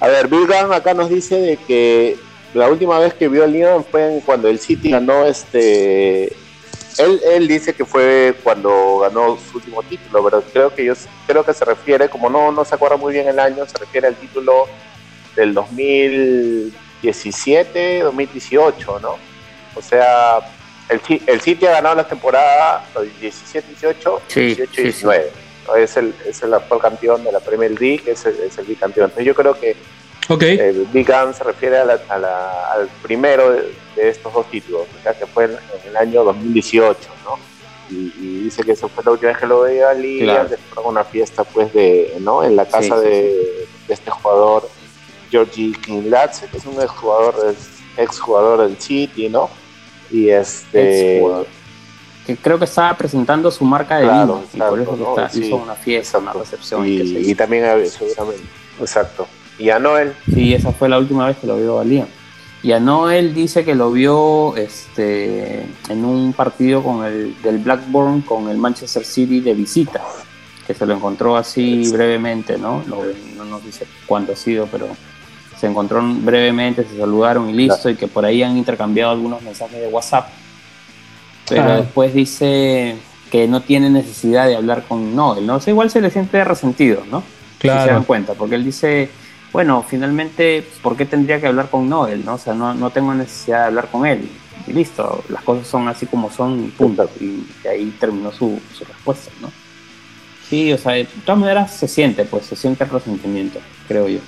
A 0.00 0.06
ver, 0.06 0.26
Bill 0.28 0.46
Gunn 0.46 0.72
acá 0.72 0.92
nos 0.94 1.08
dice 1.08 1.36
de 1.36 1.56
que 1.56 2.18
la 2.52 2.68
última 2.68 2.98
vez 2.98 3.14
que 3.14 3.28
vio 3.28 3.44
a 3.44 3.46
Leon 3.46 3.84
fue 3.84 4.20
cuando 4.26 4.48
el 4.48 4.58
City 4.58 4.90
ganó 4.90 5.24
este 5.24 6.36
él, 6.98 7.20
él 7.24 7.48
dice 7.48 7.74
que 7.74 7.84
fue 7.84 8.34
cuando 8.42 9.00
ganó 9.00 9.36
su 9.38 9.58
último 9.58 9.82
título, 9.82 10.24
pero 10.24 10.40
creo 10.42 10.74
que 10.74 10.84
yo 10.84 10.94
creo 11.26 11.44
que 11.44 11.52
se 11.54 11.64
refiere, 11.64 12.08
como 12.08 12.28
no, 12.30 12.50
no 12.52 12.64
se 12.64 12.74
acuerda 12.74 12.96
muy 12.96 13.12
bien 13.12 13.28
el 13.28 13.38
año, 13.38 13.64
se 13.66 13.78
refiere 13.78 14.08
al 14.08 14.16
título 14.16 14.66
del 15.36 15.54
2017, 15.54 18.00
2018, 18.00 18.98
¿no? 19.00 19.16
O 19.74 19.82
sea, 19.82 20.38
el, 20.88 21.00
el 21.26 21.40
City 21.40 21.66
ha 21.66 21.72
ganado 21.72 21.96
la 21.96 22.06
temporada 22.06 22.84
17-18, 22.94 24.20
18-19. 24.28 25.24
Es, 25.78 25.96
el, 25.96 26.14
es 26.26 26.42
el 26.42 26.52
actual 26.52 26.78
campeón 26.80 27.24
de 27.24 27.32
la 27.32 27.40
Premier 27.40 27.70
League, 27.80 28.02
es 28.06 28.26
el, 28.26 28.38
es 28.40 28.58
el 28.58 28.66
bicampeón. 28.66 29.06
Entonces 29.06 29.26
yo 29.26 29.34
creo 29.34 29.58
que 29.58 29.74
okay. 30.28 30.58
el 30.58 30.86
Big 30.92 31.06
Gun 31.06 31.34
se 31.34 31.44
refiere 31.44 31.78
a 31.78 31.84
la, 31.84 32.72
al 32.72 32.88
primero 33.02 33.50
de, 33.50 33.74
estos 33.96 34.32
dos 34.32 34.50
títulos, 34.50 34.86
que 35.18 35.26
fue 35.26 35.44
en, 35.44 35.56
el 35.86 35.96
año 35.96 36.24
2018, 36.24 36.98
¿no? 37.24 37.38
Y, 37.90 38.44
dice 38.44 38.62
que 38.62 38.72
esa 38.72 38.88
fue 38.88 39.04
la 39.04 39.12
última 39.12 39.30
vez 39.30 39.38
que 39.38 39.46
lo 39.46 39.60
veía 39.60 39.90
allí, 39.90 40.20
claro. 40.20 40.48
una 40.84 41.04
fiesta 41.04 41.44
pues 41.44 41.72
de, 41.72 42.16
¿no? 42.20 42.42
En 42.42 42.56
la 42.56 42.66
casa 42.66 42.98
de, 42.98 43.66
de, 43.86 43.94
este 43.94 44.10
jugador, 44.10 44.68
Georgie 45.30 45.72
Kinglatz, 45.72 46.40
que 46.40 46.56
es 46.56 46.66
un 46.66 46.80
exjugador, 46.82 47.54
ex 47.96 48.20
jugador 48.20 48.66
del 48.66 48.76
City, 48.80 49.28
¿no? 49.28 49.48
Y 50.10 50.30
este. 50.30 51.22
Que 52.26 52.36
creo 52.36 52.58
que 52.58 52.64
estaba 52.64 52.96
presentando 52.96 53.50
su 53.50 53.64
marca 53.66 53.98
de 53.98 54.04
claro, 54.04 54.42
vino, 54.50 54.66
y 54.66 54.70
por 54.70 54.80
eso 54.80 54.96
¿no? 54.96 55.20
está, 55.20 55.38
hizo 55.38 55.56
una 55.56 55.74
fiesta, 55.74 56.18
una 56.18 56.32
recepción. 56.32 56.86
Y, 56.86 57.00
y 57.00 57.34
también, 57.34 57.86
seguramente, 57.86 58.44
exacto. 58.80 59.26
¿Y 59.58 59.70
a 59.70 59.78
Noel? 59.78 60.14
Sí, 60.32 60.54
esa 60.54 60.72
fue 60.72 60.88
la 60.88 60.98
última 60.98 61.26
vez 61.26 61.36
que 61.36 61.46
lo 61.46 61.56
vio 61.56 61.78
a 61.78 61.84
Liam. 61.84 62.08
Y 62.62 62.72
a 62.72 62.80
Noel 62.80 63.34
dice 63.34 63.62
que 63.62 63.74
lo 63.74 63.92
vio 63.92 64.56
este, 64.56 65.66
en 65.90 66.04
un 66.04 66.32
partido 66.32 66.82
con 66.82 67.04
el, 67.04 67.40
del 67.42 67.58
Blackburn 67.58 68.22
con 68.22 68.48
el 68.48 68.56
Manchester 68.56 69.04
City 69.04 69.40
de 69.40 69.52
visita, 69.52 70.00
que 70.66 70.72
se 70.72 70.86
lo 70.86 70.94
encontró 70.94 71.36
así 71.36 71.92
brevemente, 71.92 72.56
¿no? 72.56 72.82
No, 72.86 73.00
no 73.36 73.44
nos 73.44 73.62
dice 73.62 73.86
cuándo 74.06 74.32
ha 74.32 74.36
sido, 74.36 74.66
pero 74.72 74.88
se 75.60 75.66
encontró 75.66 76.02
brevemente, 76.02 76.84
se 76.84 76.96
saludaron 76.96 77.50
y 77.50 77.52
listo, 77.52 77.90
y 77.90 77.96
que 77.96 78.08
por 78.08 78.24
ahí 78.24 78.42
han 78.42 78.56
intercambiado 78.56 79.12
algunos 79.12 79.42
mensajes 79.42 79.78
de 79.78 79.88
WhatsApp. 79.88 80.28
Pero 81.46 81.76
después 81.76 82.14
dice 82.14 82.96
que 83.30 83.46
no 83.46 83.60
tiene 83.60 83.90
necesidad 83.90 84.46
de 84.46 84.56
hablar 84.56 84.84
con 84.88 85.14
Noel, 85.14 85.46
¿no? 85.46 85.56
O 85.56 85.60
sea, 85.60 85.70
igual 85.70 85.90
se 85.90 86.00
le 86.00 86.10
siente 86.10 86.42
resentido, 86.42 87.02
¿no? 87.10 87.22
Claro. 87.58 87.80
Si 87.82 87.88
se 87.88 87.92
dan 87.92 88.04
cuenta, 88.04 88.32
porque 88.32 88.54
él 88.54 88.64
dice, 88.64 89.10
bueno, 89.54 89.84
finalmente, 89.88 90.64
¿por 90.82 90.96
qué 90.96 91.06
tendría 91.06 91.40
que 91.40 91.46
hablar 91.46 91.70
con 91.70 91.88
Noel, 91.88 92.24
no? 92.24 92.34
O 92.34 92.38
sea, 92.38 92.54
no, 92.54 92.74
no 92.74 92.90
tengo 92.90 93.14
necesidad 93.14 93.60
de 93.60 93.66
hablar 93.66 93.88
con 93.88 94.04
él. 94.04 94.28
Y 94.66 94.72
listo, 94.72 95.22
las 95.28 95.44
cosas 95.44 95.68
son 95.68 95.86
así 95.86 96.06
como 96.06 96.28
son, 96.28 96.72
punto. 96.76 97.08
Y 97.20 97.44
ahí 97.68 97.94
terminó 98.00 98.32
su, 98.32 98.60
su 98.76 98.84
respuesta, 98.84 99.30
¿no? 99.40 99.52
Sí, 100.50 100.72
o 100.72 100.76
sea, 100.76 100.94
de 100.94 101.06
todas 101.24 101.40
maneras 101.40 101.72
se 101.72 101.86
siente, 101.86 102.24
pues, 102.24 102.46
se 102.46 102.56
siente 102.56 102.82
el 102.82 102.90
resentimiento, 102.90 103.60
creo 103.86 104.08
yo. 104.08 104.18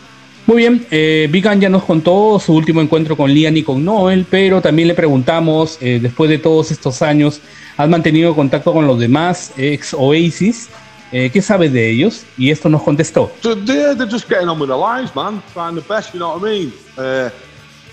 Muy 0.47 0.59
bien, 0.59 0.87
eh, 0.93 1.27
Vigan 1.29 1.61
ya 1.61 1.69
nos 1.71 1.83
contó 1.83 2.39
su 2.39 2.55
último 2.55 2.81
encuentro 2.81 3.17
con 3.17 3.29
Lian 3.29 3.57
y 3.57 3.65
con 3.65 3.85
Noel, 3.85 4.27
pero 4.31 4.63
también 4.63 4.87
le 4.87 4.95
preguntamos, 4.95 5.77
eh, 5.81 5.99
después 6.01 6.31
de 6.31 6.39
todos 6.39 6.71
estos 6.71 7.03
años, 7.03 7.41
¿has 7.77 7.89
mantenido 7.89 8.33
contacto 8.37 8.73
con 8.73 8.87
los 8.87 9.01
demás 9.01 9.53
ex 9.57 9.93
Oasis? 9.93 10.69
Eh, 11.13 11.31
¿Qué 11.31 11.41
sabes 11.41 11.73
de 11.73 11.91
ellos? 11.91 12.25
Y 12.37 12.51
esto 12.51 12.69
nos 12.69 12.83
contestó. 12.83 13.31
They're, 13.43 13.95
they're 13.95 14.11
just 14.11 14.29
getting 14.29 14.49
on 14.49 14.59
with 14.59 14.69
their 14.69 14.79
lives, 14.79 15.15
man. 15.15 15.41
Trying 15.53 15.77
the 15.77 15.83
best, 15.83 16.13
you 16.13 16.21
know 16.21 16.37
what 16.37 16.43
I 16.43 16.51
mean? 16.51 16.73
Uh, 16.99 17.31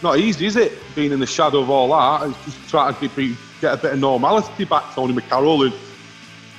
not 0.02 0.18
easy, 0.18 0.48
is 0.48 0.56
it? 0.56 0.72
Being 0.96 1.12
in 1.12 1.20
the 1.20 1.28
shadow 1.28 1.60
of 1.60 1.70
all 1.70 1.90
that. 1.90 2.28
It's 2.28 2.46
just 2.46 2.70
trying 2.70 2.96
to 2.96 3.08
get, 3.08 3.38
get 3.62 3.74
a 3.74 3.78
bit 3.78 3.94
of 3.94 4.00
normality 4.00 4.66
back, 4.66 4.96
Tony 4.96 5.14
McCarroll. 5.14 5.66
And, 5.66 5.74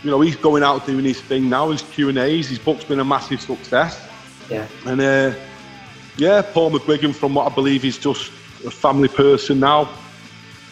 you 0.05 0.11
know, 0.11 0.21
he's 0.21 0.37
going 0.37 0.63
out 0.63 0.87
doing 0.87 1.05
his 1.05 1.21
thing 1.21 1.49
now, 1.49 1.71
his 1.71 1.83
Q&As. 1.83 2.49
His 2.49 2.59
book's 2.59 2.85
been 2.85 3.01
a 3.01 3.05
massive 3.05 3.41
success. 3.41 4.01
Yeah. 4.49 4.67
And, 4.87 5.01
uh, 5.01 5.33
yeah, 6.17 6.43
Paul 6.43 6.71
McGuigan, 6.71 7.15
from 7.15 7.35
what 7.35 7.51
I 7.51 7.55
believe, 7.55 7.85
is 7.85 7.99
just 7.99 8.31
a 8.65 8.71
family 8.71 9.09
person 9.09 9.59
now. 9.59 9.89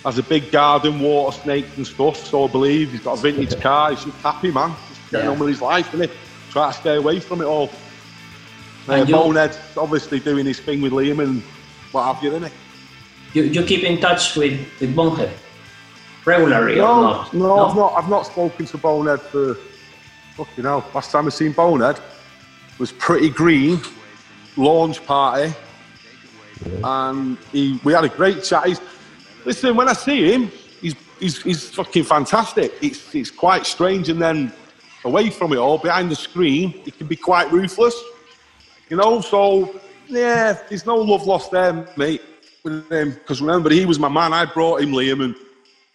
Has 0.04 0.18
a 0.18 0.22
big 0.22 0.50
garden, 0.50 1.00
water 1.00 1.36
snakes 1.42 1.76
and 1.76 1.86
stuff. 1.86 2.16
So 2.16 2.44
I 2.44 2.48
believe 2.48 2.92
he's 2.92 3.00
got 3.00 3.18
a 3.18 3.20
vintage 3.20 3.60
car. 3.60 3.90
He's 3.90 4.04
just 4.04 4.16
happy, 4.18 4.50
man. 4.50 4.74
Getting 5.12 5.26
yeah. 5.26 5.32
on 5.32 5.38
with 5.38 5.50
his 5.50 5.62
life, 5.62 5.92
and 5.92 6.02
he 6.02 6.10
try 6.50 6.72
to 6.72 6.76
stay 6.76 6.96
away 6.96 7.20
from 7.20 7.40
it 7.40 7.44
all. 7.44 7.70
Uh, 8.88 9.04
Bonehead 9.04 9.56
obviously 9.76 10.18
doing 10.18 10.44
his 10.44 10.58
thing 10.58 10.82
with 10.82 10.92
Liam 10.92 11.22
and 11.22 11.42
what 11.92 12.12
have 12.12 12.24
you, 12.24 12.34
isn't 12.34 12.50
he? 12.50 13.40
You, 13.40 13.46
you 13.48 13.64
keep 13.64 13.84
in 13.84 14.00
touch 14.00 14.34
with, 14.36 14.58
with 14.80 14.96
Bonehead 14.96 15.32
regularly 16.24 16.76
no, 16.76 16.84
or 16.84 17.02
not? 17.02 17.32
No, 17.34 17.46
no, 17.46 17.66
I've 17.66 17.76
not. 17.76 17.92
I've 17.94 18.08
not 18.08 18.26
spoken 18.26 18.66
to 18.66 18.78
Bonehead 18.78 19.20
for 19.20 19.54
fucking 20.34 20.64
hell. 20.64 20.84
Last 20.94 21.12
time 21.12 21.26
I 21.26 21.30
seen 21.30 21.52
Bonehead 21.52 22.00
was 22.78 22.90
pretty 22.92 23.28
green 23.28 23.80
launch 24.56 25.04
party, 25.04 25.54
and 26.82 27.38
he, 27.52 27.78
we 27.84 27.92
had 27.92 28.04
a 28.04 28.08
great 28.08 28.42
chat. 28.42 28.66
He's, 28.66 28.80
listen, 29.44 29.76
when 29.76 29.88
I 29.88 29.92
see 29.92 30.32
him, 30.32 30.50
he's, 30.80 30.94
he's, 31.20 31.42
he's 31.42 31.70
fucking 31.70 32.04
fantastic. 32.04 32.72
It's, 32.80 33.14
it's 33.14 33.30
quite 33.30 33.66
strange, 33.66 34.08
and 34.08 34.20
then 34.20 34.52
away 35.04 35.30
from 35.30 35.52
it 35.52 35.56
all, 35.56 35.78
behind 35.78 36.10
the 36.10 36.16
screen, 36.16 36.70
he 36.84 36.90
can 36.90 37.06
be 37.06 37.16
quite 37.16 37.50
ruthless, 37.52 38.00
you 38.88 38.96
know. 38.96 39.20
So 39.20 39.80
yeah, 40.08 40.58
there's 40.68 40.86
no 40.86 40.96
love 40.96 41.26
lost 41.26 41.50
there, 41.50 41.86
mate. 41.96 42.22
With 42.64 42.90
him, 42.90 43.12
Because 43.12 43.40
remember, 43.40 43.70
he 43.70 43.84
was 43.86 43.98
my 43.98 44.08
man. 44.08 44.32
I 44.32 44.44
brought 44.44 44.82
him 44.82 44.92
Liam, 44.92 45.24
and 45.24 45.34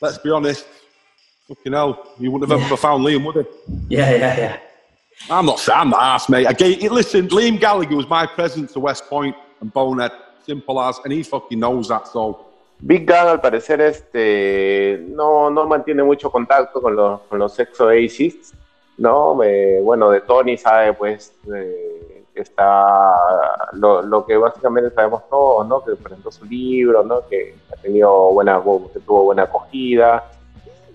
let's 0.02 0.18
be 0.18 0.32
honest, 0.32 0.66
fucking 1.48 1.72
hell, 1.72 2.14
you 2.20 2.30
wouldn't 2.32 2.52
have 2.52 2.60
yeah. 2.60 2.66
ever 2.66 2.78
found 2.78 3.06
Liam, 3.06 3.26
would 3.26 3.36
you? 3.36 3.48
Yeah, 3.88 4.12
yeah, 4.12 4.38
yeah. 4.38 4.60
I'm 5.30 5.46
not 5.46 5.60
saying 5.60 5.80
I'm 5.80 5.90
the 5.92 6.02
ass, 6.02 6.30
mate. 6.30 6.46
I 6.46 6.54
gave, 6.54 6.92
listen, 6.92 7.28
Liam 7.30 7.60
Gallagher 7.60 7.96
was 7.96 8.08
my 8.08 8.26
present 8.26 8.70
to 8.72 8.80
West 8.80 9.06
Point 9.06 9.36
and 9.62 9.72
Bonehead. 9.72 10.12
Simple 10.46 10.80
as, 10.82 11.00
and 11.04 11.12
he 11.12 11.24
fucking 11.24 11.60
knows 11.60 11.88
that, 11.90 12.08
so. 12.08 12.48
Big 12.80 13.08
Gun 13.08 13.28
al 13.28 13.42
parecer 13.42 13.82
este 13.82 15.04
no, 15.10 15.50
no 15.50 15.66
mantiene 15.66 16.04
mucho 16.04 16.30
contacto 16.30 16.80
con 16.80 16.96
los, 16.96 17.22
con 17.22 17.40
los 17.40 17.58
ex 17.60 17.82
Oasis, 17.82 18.54
¿no? 18.98 19.42
Eh, 19.44 19.80
bueno, 19.84 20.10
de 20.10 20.22
Tony 20.22 20.58
sabe 20.58 20.94
pues 20.94 21.34
eh, 21.54 22.24
está 22.34 23.14
lo, 23.74 24.02
lo, 24.02 24.26
que 24.26 24.38
básicamente 24.38 24.94
sabemos 24.94 25.28
todos, 25.30 25.68
¿no? 25.68 25.84
Que 25.84 25.96
presentó 25.96 26.32
su 26.32 26.46
libro, 26.46 27.04
¿no? 27.04 27.28
Que 27.28 27.56
ha 27.72 27.82
tenido 27.82 28.32
buena, 28.32 28.62
tuvo 28.62 29.24
buena 29.24 29.44
acogida, 29.44 30.24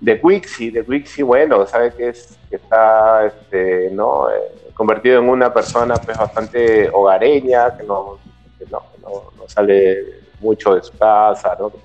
de 0.01 0.21
Quixi, 0.21 0.71
de 0.71 0.85
Quixi, 0.85 1.23
bueno, 1.23 1.65
sabe 1.67 1.93
que, 1.95 2.09
es, 2.09 2.37
que 2.51 2.57
está 2.57 3.27
este, 3.27 3.91
¿no? 3.93 4.31
Eh, 4.31 4.73
convertido 4.75 5.21
en 5.21 5.29
una 5.29 5.53
persona 5.53 5.95
pues, 5.95 6.19
bastante 6.19 6.91
hogareña, 6.91 7.77
que 7.77 7.85
no, 7.85 8.19
que 8.59 8.67
no, 8.67 8.83
no, 9.01 9.49
sale 9.49 10.23
mucho 10.41 10.75
de 10.75 10.83
su 10.83 10.97
casa, 10.99 11.57
¿no? 11.59 11.71
que, 11.71 11.79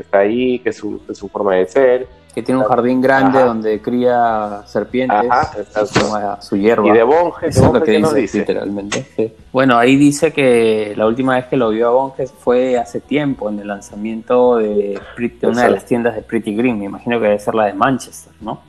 está, 0.00 0.18
ahí, 0.18 0.58
que 0.60 0.70
es 0.70 0.76
su, 0.76 1.04
que 1.06 1.14
su 1.14 1.28
forma 1.28 1.56
de 1.56 1.66
ser 1.66 2.08
que 2.34 2.42
tiene 2.42 2.60
un 2.60 2.66
jardín 2.66 3.00
grande 3.00 3.38
Ajá. 3.38 3.46
donde 3.46 3.80
cría 3.82 4.62
serpientes 4.66 5.30
Ajá, 5.30 5.50
su, 5.86 6.46
su 6.48 6.56
hierba. 6.56 6.86
Y 6.86 6.92
de 6.92 7.02
Bonge, 7.02 7.48
Eso 7.48 7.66
es 7.66 7.72
lo 7.72 7.82
que 7.82 7.92
dice, 7.92 8.14
dice, 8.16 8.38
literalmente. 8.38 9.06
Sí. 9.16 9.32
Bueno, 9.52 9.76
ahí 9.76 9.96
dice 9.96 10.32
que 10.32 10.94
la 10.96 11.06
última 11.06 11.34
vez 11.34 11.46
que 11.46 11.56
lo 11.56 11.70
vio 11.70 11.88
a 11.88 11.90
Bonge 11.90 12.26
fue 12.26 12.78
hace 12.78 13.00
tiempo, 13.00 13.48
en 13.50 13.58
el 13.58 13.68
lanzamiento 13.68 14.56
de, 14.56 15.00
de 15.18 15.46
una 15.46 15.64
de 15.64 15.70
las 15.70 15.84
tiendas 15.84 16.14
de 16.14 16.22
Pretty 16.22 16.54
Green, 16.54 16.78
me 16.78 16.84
imagino 16.84 17.18
que 17.18 17.26
debe 17.26 17.38
ser 17.38 17.54
la 17.54 17.66
de 17.66 17.74
Manchester, 17.74 18.32
¿no? 18.40 18.60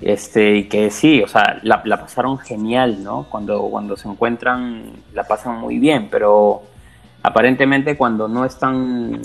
Este, 0.00 0.56
y 0.56 0.64
que 0.64 0.90
sí, 0.90 1.22
o 1.22 1.28
sea, 1.28 1.58
la, 1.62 1.80
la 1.84 1.98
pasaron 1.98 2.38
genial, 2.38 3.02
¿no? 3.02 3.26
Cuando, 3.30 3.62
cuando 3.62 3.96
se 3.96 4.08
encuentran, 4.08 4.90
la 5.14 5.24
pasan 5.24 5.58
muy 5.58 5.78
bien, 5.78 6.08
pero 6.10 6.62
aparentemente 7.22 7.96
cuando 7.96 8.28
no 8.28 8.44
están 8.44 9.20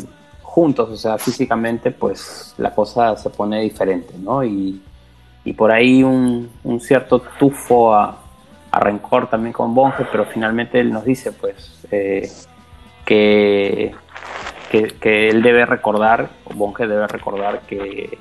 juntos, 0.52 0.90
o 0.90 0.98
sea, 0.98 1.18
físicamente, 1.18 1.92
pues 1.92 2.54
la 2.58 2.76
cosa 2.76 3.16
se 3.16 3.30
pone 3.30 3.62
diferente, 3.62 4.14
¿no? 4.22 4.44
Y, 4.44 4.82
y 5.46 5.54
por 5.54 5.72
ahí 5.72 6.04
un, 6.04 6.50
un 6.66 6.82
cierto 6.82 7.20
tufo 7.40 7.96
a, 7.96 8.18
rencor 8.74 9.30
también 9.30 9.54
con 9.54 9.74
Bonge, 9.74 10.06
pero 10.12 10.26
finalmente 10.26 10.80
él 10.80 10.92
nos 10.92 11.06
dice, 11.06 11.32
pues, 11.32 11.86
eh, 11.90 12.30
que, 13.06 13.94
que, 14.70 15.30
él 15.30 15.42
debe 15.42 15.66
recordar, 15.66 16.30
o 16.44 16.74
debe 16.80 17.08
recordar 17.08 17.62
que, 17.62 18.18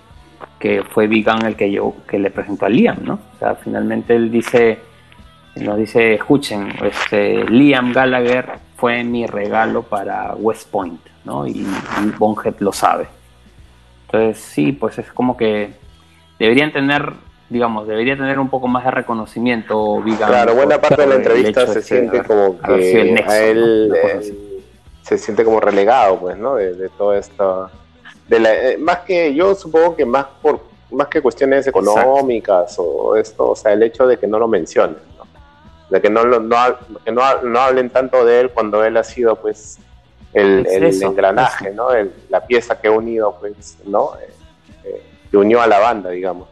que 0.60 0.84
fue 0.84 1.08
Vigan 1.08 1.44
el 1.46 1.56
que, 1.56 1.70
yo, 1.70 1.94
que 2.08 2.20
le 2.20 2.30
presentó 2.30 2.66
a 2.66 2.68
Liam, 2.68 2.98
¿no? 3.02 3.14
O 3.14 3.38
sea, 3.40 3.56
finalmente 3.56 4.14
él 4.14 4.30
dice, 4.30 4.78
nos 5.56 5.76
dice, 5.76 6.14
escuchen, 6.14 6.68
este, 6.82 7.44
Liam 7.44 7.92
Gallagher 7.92 8.69
fue 8.80 9.04
mi 9.04 9.26
regalo 9.26 9.82
para 9.82 10.34
West 10.34 10.68
Point. 10.70 11.10
¿no? 11.24 11.46
Y, 11.46 11.60
y 11.60 12.12
Bonhead 12.18 12.54
lo 12.60 12.72
sabe. 12.72 13.06
Entonces, 14.06 14.42
sí, 14.42 14.72
pues 14.72 14.98
es 14.98 15.12
como 15.12 15.36
que 15.36 15.72
deberían 16.38 16.72
tener, 16.72 17.12
digamos, 17.48 17.86
debería 17.86 18.16
tener 18.16 18.38
un 18.38 18.48
poco 18.48 18.66
más 18.66 18.84
de 18.84 18.90
reconocimiento. 18.90 20.02
claro, 20.18 20.54
buena 20.54 20.80
parte 20.80 21.02
de 21.02 21.08
la 21.08 21.14
entrevista 21.16 21.66
se 21.66 21.82
siente 21.82 22.22
como 22.24 22.60
que 22.60 23.24
a 23.26 23.38
él, 23.42 23.94
él 23.94 24.64
se 25.02 25.18
siente 25.18 25.44
como 25.44 25.60
relegado, 25.60 26.18
pues, 26.18 26.36
¿no? 26.36 26.56
De, 26.56 26.74
de 26.74 26.88
todo 26.88 27.14
esto, 27.14 27.70
de 28.28 28.78
más 28.80 29.00
que 29.00 29.34
yo 29.34 29.54
supongo 29.54 29.96
que 29.96 30.04
más 30.04 30.26
por 30.40 30.70
más 30.92 31.06
que 31.06 31.22
cuestiones 31.22 31.66
económicas 31.68 32.74
o 32.78 33.14
esto, 33.14 33.50
o 33.50 33.56
sea, 33.56 33.72
el 33.72 33.82
hecho 33.84 34.08
de 34.08 34.18
que 34.18 34.26
no 34.26 34.40
lo 34.40 34.48
mencionen. 34.48 34.96
De 35.90 36.00
que 36.00 36.10
no, 36.10 36.24
no, 36.24 36.58
que 37.04 37.12
no, 37.12 37.42
no, 37.42 37.60
hablen 37.60 37.90
tanto 37.90 38.24
de 38.24 38.40
él 38.40 38.50
cuando 38.50 38.84
él 38.84 38.96
ha 38.96 39.04
sido, 39.04 39.36
pues, 39.36 39.78
el, 40.32 40.66
el 40.66 41.02
engranaje, 41.02 41.72
¿no? 41.72 41.88
la 42.28 42.46
pieza 42.46 42.80
que 42.80 42.88
ha 42.88 42.92
unido, 42.92 43.36
pues, 43.40 43.78
¿no? 43.84 44.12
Eh, 44.20 44.30
eh, 44.84 45.02
que 45.30 45.36
unió 45.36 45.60
a 45.60 45.66
la 45.66 45.80
banda, 45.80 46.10
digamos. 46.10 46.48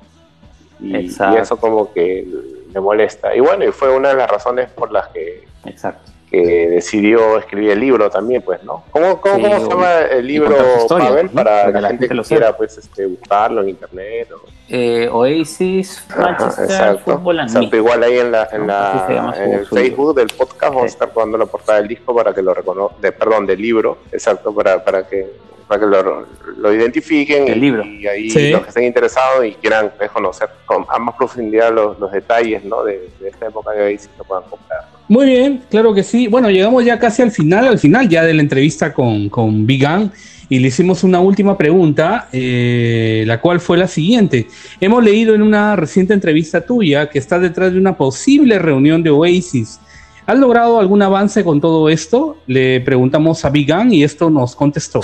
Y, 0.80 0.96
y, 0.96 1.36
eso 1.38 1.56
como 1.56 1.92
que 1.92 2.26
le 2.72 2.80
molesta. 2.80 3.34
Y 3.34 3.40
bueno, 3.40 3.64
y 3.64 3.72
fue 3.72 3.94
una 3.94 4.08
de 4.10 4.16
las 4.16 4.30
razones 4.30 4.70
por 4.70 4.90
las 4.90 5.08
que 5.08 5.46
Exacto 5.64 6.12
que 6.30 6.68
decidió 6.68 7.38
escribir 7.38 7.70
el 7.70 7.80
libro 7.80 8.10
también, 8.10 8.42
pues, 8.42 8.62
¿no? 8.62 8.84
¿Cómo, 8.90 9.20
cómo, 9.20 9.40
¿cómo 9.40 9.60
se 9.60 9.68
llama 9.68 10.00
el 10.02 10.26
libro, 10.26 10.56
Pavel, 10.88 11.30
para 11.30 11.72
que 11.72 11.80
la 11.80 11.88
gente, 11.88 12.08
que 12.08 12.22
quiera, 12.22 12.56
pues, 12.56 12.78
este, 12.78 13.06
buscarlo 13.06 13.62
en 13.62 13.70
internet? 13.70 14.28
O... 14.32 14.48
Eh, 14.68 15.08
Oasis, 15.10 16.04
Manchester, 16.16 16.98
Fútbol 16.98 17.40
exacto, 17.40 17.76
igual 17.76 18.02
ahí 18.02 18.18
en, 18.18 18.32
la, 18.32 18.48
en, 18.52 18.66
la, 18.66 19.34
en 19.38 19.52
el 19.54 19.66
Facebook 19.66 20.14
del 20.14 20.28
podcast 20.28 20.74
vamos 20.74 20.82
a 20.82 20.86
estar 20.86 21.10
poniendo 21.10 21.38
la 21.38 21.46
portada 21.46 21.78
del 21.78 21.88
disco 21.88 22.14
para 22.14 22.34
que 22.34 22.42
lo 22.42 22.52
reconozcan, 22.52 23.00
perdón, 23.18 23.46
del 23.46 23.62
libro, 23.62 23.98
exacto, 24.12 24.54
para, 24.54 24.84
para 24.84 25.06
que 25.06 25.26
para 25.68 25.80
que 25.80 25.86
lo, 25.86 26.26
lo 26.56 26.74
identifiquen 26.74 27.46
el 27.46 27.58
y, 27.58 27.60
libro. 27.60 27.84
y 27.84 28.06
ahí 28.06 28.50
los 28.50 28.62
que 28.62 28.68
estén 28.68 28.84
interesados 28.84 29.44
y 29.46 29.52
quieran 29.52 29.92
conocer 30.12 30.48
con 30.64 30.86
a 30.88 30.98
más 30.98 31.14
profundidad 31.14 31.72
los, 31.72 31.98
los 31.98 32.10
detalles 32.10 32.64
¿no? 32.64 32.82
de, 32.82 33.10
de, 33.20 33.28
esta 33.28 33.46
época 33.46 33.72
de 33.72 33.82
Oasis 33.82 34.10
lo 34.16 34.24
puedan 34.24 34.44
comprar. 34.48 34.80
Muy 35.08 35.26
bien, 35.26 35.62
claro 35.70 35.94
que 35.94 36.02
sí. 36.02 36.26
Bueno, 36.26 36.50
llegamos 36.50 36.84
ya 36.84 36.98
casi 36.98 37.22
al 37.22 37.30
final, 37.30 37.66
al 37.66 37.78
final 37.78 38.08
ya 38.08 38.24
de 38.24 38.34
la 38.34 38.42
entrevista 38.42 38.92
con, 38.92 39.28
con 39.28 39.66
Big 39.66 39.82
Gang 39.82 40.10
y 40.48 40.58
le 40.58 40.68
hicimos 40.68 41.04
una 41.04 41.20
última 41.20 41.58
pregunta, 41.58 42.28
eh, 42.32 43.24
la 43.26 43.40
cual 43.40 43.60
fue 43.60 43.76
la 43.76 43.86
siguiente. 43.86 44.48
Hemos 44.80 45.04
leído 45.04 45.34
en 45.34 45.42
una 45.42 45.76
reciente 45.76 46.14
entrevista 46.14 46.62
tuya 46.62 47.10
que 47.10 47.18
estás 47.18 47.42
detrás 47.42 47.72
de 47.72 47.78
una 47.78 47.96
posible 47.96 48.58
reunión 48.58 49.02
de 49.02 49.10
Oasis. 49.10 49.80
¿Has 50.28 50.38
logrado 50.38 50.78
algún 50.78 51.00
avance 51.00 51.42
con 51.42 51.58
todo 51.58 51.88
esto? 51.88 52.36
Le 52.46 52.82
preguntamos 52.82 53.42
a 53.46 53.48
Big 53.48 53.66
Gang 53.66 53.90
y 53.94 54.04
esto 54.04 54.28
nos 54.28 54.54
contestó. 54.54 55.00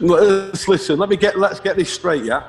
Listen, 0.00 0.98
let 0.98 1.08
me 1.08 1.16
get, 1.16 1.38
let's 1.38 1.60
get 1.62 1.76
this 1.76 1.88
straight, 1.88 2.24
yeah? 2.24 2.42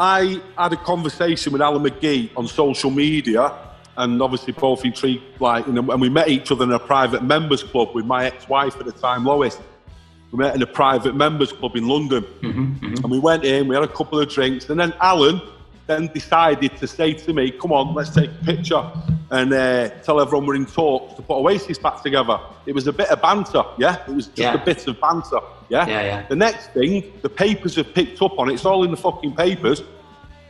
I 0.00 0.40
had 0.56 0.72
a 0.72 0.76
conversation 0.76 1.52
with 1.52 1.62
Alan 1.62 1.80
McGee 1.80 2.30
on 2.36 2.48
social 2.48 2.90
media 2.90 3.52
and 3.96 4.20
obviously 4.20 4.52
both 4.52 4.84
intrigued, 4.84 5.22
like, 5.40 5.64
you 5.68 5.74
know, 5.74 5.88
and 5.92 6.00
we 6.00 6.08
met 6.08 6.26
each 6.26 6.50
other 6.50 6.64
in 6.64 6.72
a 6.72 6.78
private 6.80 7.22
members 7.22 7.62
club 7.62 7.90
with 7.94 8.04
my 8.04 8.24
ex-wife 8.26 8.74
at 8.80 8.86
the 8.86 8.92
time, 8.92 9.24
Lois. 9.24 9.60
We 10.32 10.38
met 10.38 10.56
in 10.56 10.62
a 10.62 10.66
private 10.66 11.14
members 11.14 11.52
club 11.52 11.76
in 11.76 11.86
London, 11.86 12.24
mm-hmm, 12.24 12.84
mm-hmm. 12.84 12.94
and 13.04 13.10
we 13.12 13.20
went 13.20 13.44
in. 13.44 13.68
We 13.68 13.76
had 13.76 13.84
a 13.84 13.88
couple 13.88 14.18
of 14.18 14.28
drinks, 14.28 14.68
and 14.70 14.80
then 14.80 14.92
Alan 15.00 15.40
then 15.88 16.06
decided 16.08 16.76
to 16.76 16.86
say 16.86 17.14
to 17.14 17.32
me, 17.32 17.50
"Come 17.50 17.72
on, 17.72 17.94
let's 17.94 18.10
take 18.10 18.30
a 18.30 18.44
picture 18.44 18.84
and 19.30 19.52
uh, 19.52 19.88
tell 20.04 20.20
everyone 20.20 20.46
we're 20.46 20.54
in 20.54 20.66
talks 20.66 21.14
to 21.14 21.22
put 21.22 21.38
Oasis 21.38 21.78
back 21.78 22.02
together." 22.02 22.38
It 22.66 22.74
was 22.74 22.86
a 22.86 22.92
bit 22.92 23.08
of 23.08 23.20
banter, 23.20 23.64
yeah. 23.78 24.04
It 24.06 24.14
was 24.14 24.26
just 24.26 24.38
yeah. 24.38 24.54
a 24.54 24.64
bit 24.64 24.86
of 24.86 25.00
banter, 25.00 25.40
yeah? 25.68 25.86
yeah. 25.86 26.02
Yeah, 26.02 26.26
The 26.28 26.36
next 26.36 26.68
thing, 26.68 27.12
the 27.22 27.28
papers 27.28 27.74
have 27.74 27.92
picked 27.92 28.22
up 28.22 28.38
on 28.38 28.50
it. 28.50 28.54
It's 28.54 28.64
all 28.64 28.84
in 28.84 28.92
the 28.92 28.96
fucking 28.96 29.34
papers, 29.34 29.82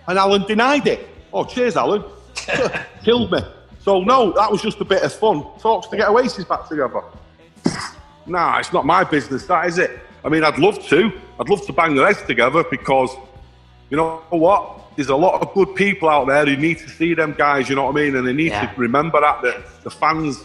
and 0.06 0.18
Alan 0.18 0.42
denied 0.42 0.86
it. 0.86 1.08
Oh, 1.32 1.44
cheers, 1.44 1.76
Alan. 1.76 2.04
Killed 3.04 3.32
me. 3.32 3.38
So 3.80 4.02
no, 4.02 4.32
that 4.32 4.50
was 4.50 4.60
just 4.60 4.80
a 4.80 4.84
bit 4.84 5.02
of 5.02 5.12
fun. 5.12 5.44
Talks 5.60 5.86
to 5.88 5.96
get 5.96 6.08
Oasis 6.08 6.44
back 6.44 6.68
together. 6.68 7.00
Nah, 8.26 8.58
it's 8.58 8.72
not 8.72 8.84
my 8.84 9.04
business, 9.04 9.46
that 9.46 9.66
is 9.66 9.78
it. 9.78 9.98
I 10.24 10.28
mean, 10.28 10.44
I'd 10.44 10.58
love 10.58 10.84
to. 10.88 11.12
I'd 11.40 11.48
love 11.48 11.64
to 11.66 11.72
bang 11.72 11.94
their 11.94 12.06
heads 12.06 12.22
together 12.22 12.64
because, 12.64 13.10
you 13.88 13.96
know 13.96 14.22
what? 14.30 14.77
There's 14.98 15.10
a 15.10 15.16
lot 15.16 15.40
of 15.40 15.54
good 15.54 15.76
people 15.76 16.08
out 16.08 16.26
there 16.26 16.44
who 16.44 16.56
need 16.56 16.78
to 16.78 16.88
see 16.88 17.14
them 17.14 17.32
guys, 17.38 17.68
you 17.68 17.76
know 17.76 17.84
what 17.84 17.96
I 17.96 18.02
mean? 18.02 18.16
And 18.16 18.26
they 18.26 18.32
need 18.32 18.50
yeah. 18.50 18.66
to 18.66 18.80
remember 18.80 19.20
that, 19.20 19.42
that 19.42 19.84
the 19.84 19.90
fans, 19.90 20.42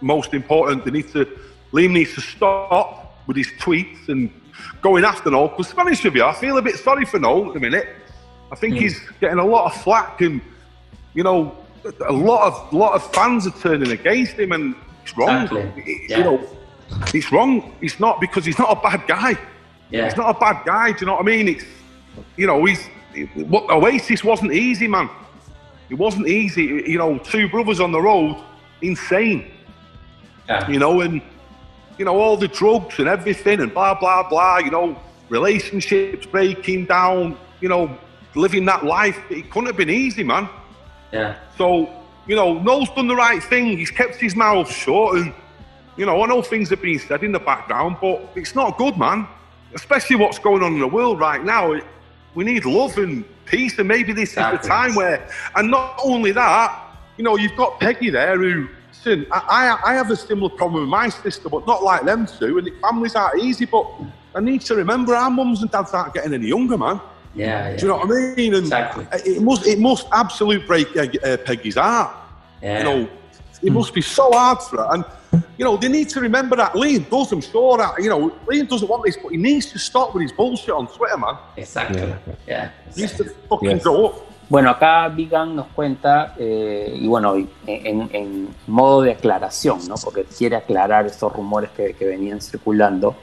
most 0.00 0.34
important, 0.34 0.84
they 0.84 0.90
need 0.90 1.12
to, 1.12 1.26
Liam 1.72 1.92
needs 1.92 2.12
to 2.16 2.20
stop 2.20 3.16
with 3.28 3.36
his 3.36 3.46
tweets 3.60 4.08
and 4.08 4.32
going 4.82 5.04
after 5.04 5.30
Noel. 5.30 5.46
Because 5.46 5.68
to 5.68 5.76
be 5.76 5.80
honest 5.82 6.02
with 6.02 6.16
you, 6.16 6.24
I 6.24 6.32
feel 6.32 6.58
a 6.58 6.62
bit 6.62 6.74
sorry 6.74 7.04
for 7.04 7.20
Noel 7.20 7.46
at 7.46 7.54
the 7.54 7.60
minute. 7.60 7.86
I 8.50 8.56
think 8.56 8.74
mm. 8.74 8.80
he's 8.80 8.98
getting 9.20 9.38
a 9.38 9.46
lot 9.46 9.72
of 9.72 9.80
flack 9.80 10.20
and, 10.22 10.40
you 11.14 11.22
know, 11.22 11.56
a 12.08 12.12
lot 12.12 12.46
of 12.48 12.72
a 12.72 12.76
lot 12.76 12.94
of 12.94 13.14
fans 13.14 13.46
are 13.46 13.52
turning 13.52 13.92
against 13.92 14.32
him, 14.32 14.50
and 14.50 14.74
it's 15.04 15.16
wrong. 15.16 15.42
Exactly. 15.44 16.06
Yeah. 16.08 16.18
You 16.18 16.24
know, 16.24 16.48
it's 17.14 17.30
wrong. 17.30 17.76
It's 17.80 18.00
not 18.00 18.20
because 18.20 18.44
he's 18.44 18.58
not 18.58 18.76
a 18.76 18.80
bad 18.80 19.06
guy. 19.06 19.38
Yeah. 19.90 20.06
He's 20.06 20.16
not 20.16 20.34
a 20.34 20.38
bad 20.38 20.64
guy. 20.64 20.92
Do 20.92 21.00
you 21.00 21.06
know 21.06 21.12
what 21.12 21.22
I 21.22 21.26
mean? 21.26 21.48
It's 21.48 21.64
you 22.36 22.46
know, 22.46 22.64
he's 22.64 22.88
what 23.36 23.70
Oasis 23.70 24.22
wasn't 24.24 24.52
easy, 24.52 24.86
man. 24.86 25.08
It 25.90 25.94
wasn't 25.94 26.28
easy. 26.28 26.64
You 26.64 26.98
know, 26.98 27.18
two 27.18 27.48
brothers 27.48 27.80
on 27.80 27.92
the 27.92 28.00
road, 28.00 28.42
insane. 28.82 29.50
Yeah. 30.48 30.68
You 30.68 30.78
know, 30.78 31.00
and 31.00 31.22
you 31.98 32.04
know 32.04 32.18
all 32.18 32.36
the 32.36 32.48
drugs 32.48 32.98
and 32.98 33.08
everything, 33.08 33.60
and 33.60 33.72
blah 33.72 33.94
blah 33.94 34.28
blah. 34.28 34.58
You 34.58 34.70
know, 34.70 35.00
relationships 35.28 36.26
breaking 36.26 36.86
down. 36.86 37.36
You 37.60 37.68
know, 37.68 37.98
living 38.34 38.64
that 38.66 38.84
life. 38.84 39.18
It 39.30 39.50
couldn't 39.50 39.66
have 39.66 39.76
been 39.76 39.90
easy, 39.90 40.22
man. 40.22 40.48
Yeah. 41.12 41.36
So, 41.56 41.88
you 42.26 42.36
know, 42.36 42.58
Noel's 42.60 42.90
done 42.90 43.06
the 43.06 43.16
right 43.16 43.42
thing. 43.42 43.78
He's 43.78 43.90
kept 43.90 44.16
his 44.16 44.34
mouth 44.34 44.70
shut. 44.70 45.16
And, 45.16 45.32
you 45.96 46.06
know, 46.06 46.22
I 46.22 46.26
know 46.26 46.42
things 46.42 46.70
have 46.70 46.82
been 46.82 46.98
said 46.98 47.22
in 47.22 47.32
the 47.32 47.38
background, 47.38 47.98
but 48.00 48.32
it's 48.34 48.54
not 48.54 48.76
good, 48.76 48.98
man. 48.98 49.26
Especially 49.74 50.16
what's 50.16 50.38
going 50.38 50.62
on 50.62 50.74
in 50.74 50.80
the 50.80 50.88
world 50.88 51.20
right 51.20 51.44
now. 51.44 51.80
We 52.34 52.44
need 52.44 52.64
love 52.64 52.98
and 52.98 53.24
peace. 53.46 53.78
And 53.78 53.88
maybe 53.88 54.12
this 54.12 54.30
is 54.30 54.36
the 54.36 54.60
time 54.62 54.94
where, 54.94 55.28
and 55.56 55.70
not 55.70 56.00
only 56.02 56.32
that, 56.32 56.80
you 57.16 57.24
know, 57.24 57.36
you've 57.36 57.56
got 57.56 57.78
Peggy 57.80 58.10
there 58.10 58.36
who, 58.38 58.68
listen, 58.88 59.26
I, 59.30 59.78
I 59.84 59.94
have 59.94 60.10
a 60.10 60.16
similar 60.16 60.50
problem 60.50 60.82
with 60.82 60.90
my 60.90 61.08
sister, 61.08 61.48
but 61.48 61.66
not 61.66 61.82
like 61.82 62.02
them 62.02 62.26
two. 62.26 62.58
And 62.58 62.70
families 62.80 63.14
aren't 63.14 63.42
easy, 63.42 63.66
but 63.66 63.86
I 64.34 64.40
need 64.40 64.62
to 64.62 64.74
remember 64.74 65.14
our 65.14 65.30
mums 65.30 65.62
and 65.62 65.70
dads 65.70 65.92
aren't 65.92 66.14
getting 66.14 66.34
any 66.34 66.48
younger, 66.48 66.76
man. 66.76 67.00
Yeah, 67.34 67.70
yeah. 67.70 67.76
Do 67.76 67.82
you 67.82 67.88
know 67.88 67.98
what 67.98 68.10
I 68.10 68.34
mean? 68.34 68.54
And 68.54 68.64
exactly. 68.64 69.06
It 69.24 69.42
must 69.42 69.66
it 69.66 69.78
must 69.78 70.06
absolute 70.12 70.66
break 70.66 70.96
uh, 70.96 71.36
Peggy's 71.38 71.74
heart. 71.76 72.14
Yeah. 72.62 72.78
You 72.78 72.84
know, 72.84 73.08
it 73.62 73.72
must 73.72 73.92
be 73.92 74.00
so 74.00 74.30
hard 74.30 74.60
for 74.60 74.76
her. 74.78 74.88
And 74.92 75.04
you 75.58 75.64
know, 75.64 75.76
they 75.76 75.88
need 75.88 76.08
to 76.10 76.20
remember 76.20 76.56
that 76.56 76.72
Liam 76.74 77.08
does. 77.08 77.32
I'm 77.32 77.40
sure 77.40 77.78
that 77.78 77.94
you 77.98 78.08
know 78.08 78.30
Liam 78.46 78.68
doesn't 78.68 78.88
want 78.88 79.04
this, 79.04 79.16
but 79.16 79.30
he 79.32 79.38
needs 79.38 79.66
to 79.72 79.78
stop 79.78 80.14
with 80.14 80.22
his 80.22 80.32
bullshit 80.32 80.70
on 80.70 80.86
Twitter, 80.86 81.16
man. 81.16 81.36
Exactly. 81.56 82.00
Yeah. 82.00 82.18
yeah. 82.46 82.70
He 82.94 83.02
needs 83.02 83.16
to 83.16 83.24
fucking 83.48 83.70
yes. 83.70 83.82
grow 83.82 84.06
up. 84.06 84.14
Bueno, 84.48 84.70
acá 84.70 85.08
Vigan 85.08 85.56
nos 85.56 85.68
cuenta, 85.68 86.34
eh, 86.38 86.98
y 87.00 87.06
bueno, 87.06 87.34
en, 87.66 88.10
en, 88.12 88.48
modo 88.66 89.00
de 89.00 89.12
aclaración, 89.12 89.78
¿no? 89.88 89.94
porque 89.96 90.24
quiere 90.24 90.56
aclarar 90.56 91.06
estos 91.06 91.32
rumores 91.32 91.70
que, 91.70 91.94
que 91.94 92.04
venían 92.04 92.42
circulando, 92.42 93.16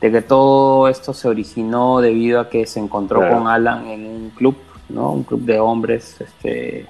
de 0.00 0.12
que 0.12 0.20
todo 0.20 0.86
esto 0.88 1.14
se 1.14 1.26
originó 1.26 2.00
debido 2.00 2.38
a 2.38 2.50
que 2.50 2.66
se 2.66 2.80
encontró 2.80 3.20
con 3.28 3.48
Alan 3.48 3.86
en 3.86 4.06
un 4.06 4.30
club, 4.30 4.56
¿no? 4.90 5.12
Un 5.12 5.24
club 5.24 5.40
de 5.40 5.58
hombres, 5.58 6.20
este, 6.20 6.86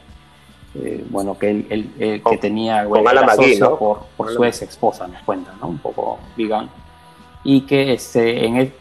eh, 0.74 1.04
bueno, 1.10 1.38
que 1.38 1.50
él, 1.50 2.22
que 2.28 2.38
tenía 2.38 2.84
bueno, 2.84 3.08
Alan 3.08 3.26
por, 3.78 4.06
por 4.16 4.32
su 4.32 4.44
ex 4.44 4.62
esposa, 4.62 5.06
nos 5.06 5.22
cuenta, 5.22 5.52
¿no? 5.60 5.68
Un 5.68 5.78
poco 5.78 6.18
vegan. 6.36 6.68
Y 7.44 7.62
que 7.62 7.92
este, 7.92 8.46
en 8.46 8.56
el, 8.56 8.72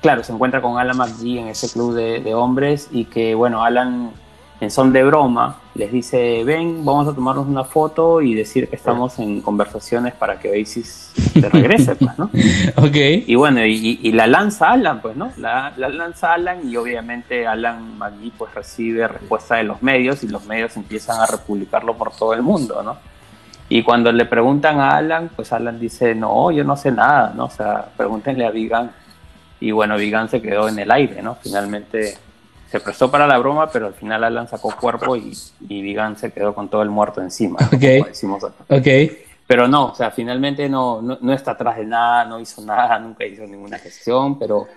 claro, 0.00 0.24
se 0.24 0.32
encuentra 0.32 0.60
con 0.60 0.78
Alan 0.78 0.96
McGee 0.96 1.38
en 1.38 1.48
ese 1.48 1.68
club 1.70 1.94
de, 1.94 2.20
de 2.20 2.34
hombres 2.34 2.88
y 2.90 3.04
que, 3.04 3.34
bueno, 3.34 3.62
Alan 3.62 4.12
en 4.60 4.70
son 4.70 4.92
de 4.92 5.02
broma, 5.02 5.56
les 5.74 5.90
dice, 5.90 6.44
ven, 6.44 6.84
vamos 6.84 7.08
a 7.08 7.14
tomarnos 7.14 7.46
una 7.46 7.64
foto 7.64 8.20
y 8.20 8.34
decir 8.34 8.68
que 8.68 8.76
estamos 8.76 9.18
en 9.18 9.40
conversaciones 9.40 10.12
para 10.12 10.38
que 10.38 10.50
Oasis 10.50 11.12
te 11.32 11.48
regrese, 11.48 11.96
pues, 11.96 12.18
¿no? 12.18 12.30
Ok. 12.76 12.96
Y 13.26 13.34
bueno, 13.36 13.64
y, 13.64 14.12
la 14.12 14.26
lanza 14.26 14.72
Alan, 14.72 15.00
pues, 15.00 15.16
¿no? 15.16 15.32
La, 15.38 15.72
lanza 15.78 16.34
Alan 16.34 16.68
y 16.68 16.76
obviamente 16.76 17.46
Alan 17.46 17.96
McGee 17.96 18.32
pues 18.36 18.54
recibe 18.54 19.08
respuesta 19.08 19.56
de 19.56 19.64
los 19.64 19.82
medios 19.82 20.22
y 20.24 20.28
los 20.28 20.44
medios 20.44 20.76
empiezan 20.76 21.18
a 21.20 21.26
republicarlo 21.26 21.96
por 21.96 22.12
todo 22.12 22.34
el 22.34 22.42
mundo, 22.42 22.82
¿no? 22.82 22.98
Y 23.70 23.82
cuando 23.82 24.12
le 24.12 24.26
preguntan 24.26 24.78
a 24.78 24.96
Alan, 24.96 25.30
pues 25.34 25.54
Alan 25.54 25.80
dice, 25.80 26.14
no, 26.14 26.50
yo 26.50 26.64
no 26.64 26.76
sé 26.76 26.92
nada, 26.92 27.32
¿no? 27.34 27.44
O 27.46 27.50
sea, 27.50 27.86
pregúntenle 27.96 28.44
a 28.44 28.50
Vigan. 28.50 28.90
Y 29.60 29.70
bueno, 29.70 29.96
Vigan 29.96 30.28
se 30.28 30.42
quedó 30.42 30.68
en 30.68 30.78
el 30.78 30.90
aire, 30.90 31.22
¿no? 31.22 31.36
Finalmente 31.40 32.18
se 32.70 32.78
prestó 32.78 33.10
para 33.10 33.26
la 33.26 33.36
broma, 33.38 33.68
pero 33.70 33.88
al 33.88 33.94
final 33.94 34.22
Alan 34.22 34.46
sacó 34.46 34.74
cuerpo 34.76 35.16
y, 35.16 35.36
y 35.68 35.82
Vigan 35.82 36.16
se 36.16 36.30
quedó 36.30 36.54
con 36.54 36.68
todo 36.68 36.82
el 36.82 36.90
muerto 36.90 37.20
encima, 37.20 37.56
okay. 37.66 37.98
como 37.98 38.08
decimos. 38.08 38.46
Okay. 38.68 39.24
Pero 39.44 39.66
no, 39.66 39.86
o 39.86 39.94
sea, 39.96 40.12
finalmente 40.12 40.68
no, 40.68 41.02
no, 41.02 41.32
está 41.32 41.52
atrás 41.52 41.78
de 41.78 41.84
nada, 41.84 42.24
no 42.24 42.38
hizo 42.38 42.62
nada, 42.62 43.00
nunca 43.00 43.26
hizo 43.26 43.44
ninguna 43.44 43.78
gestión, 43.78 44.38
pero 44.38 44.68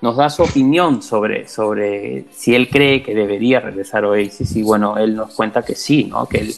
nos 0.00 0.16
da 0.16 0.30
su 0.30 0.44
opinión 0.44 1.02
sobre, 1.02 1.48
sobre 1.48 2.26
si 2.30 2.54
él 2.54 2.68
cree 2.68 3.02
que 3.02 3.16
debería 3.16 3.58
regresar 3.58 4.04
Oasis 4.04 4.54
y 4.54 4.62
bueno, 4.62 4.96
él 4.96 5.16
nos 5.16 5.34
cuenta 5.34 5.62
que 5.62 5.74
sí, 5.74 6.04
¿no? 6.04 6.26
que 6.26 6.38
él 6.38 6.54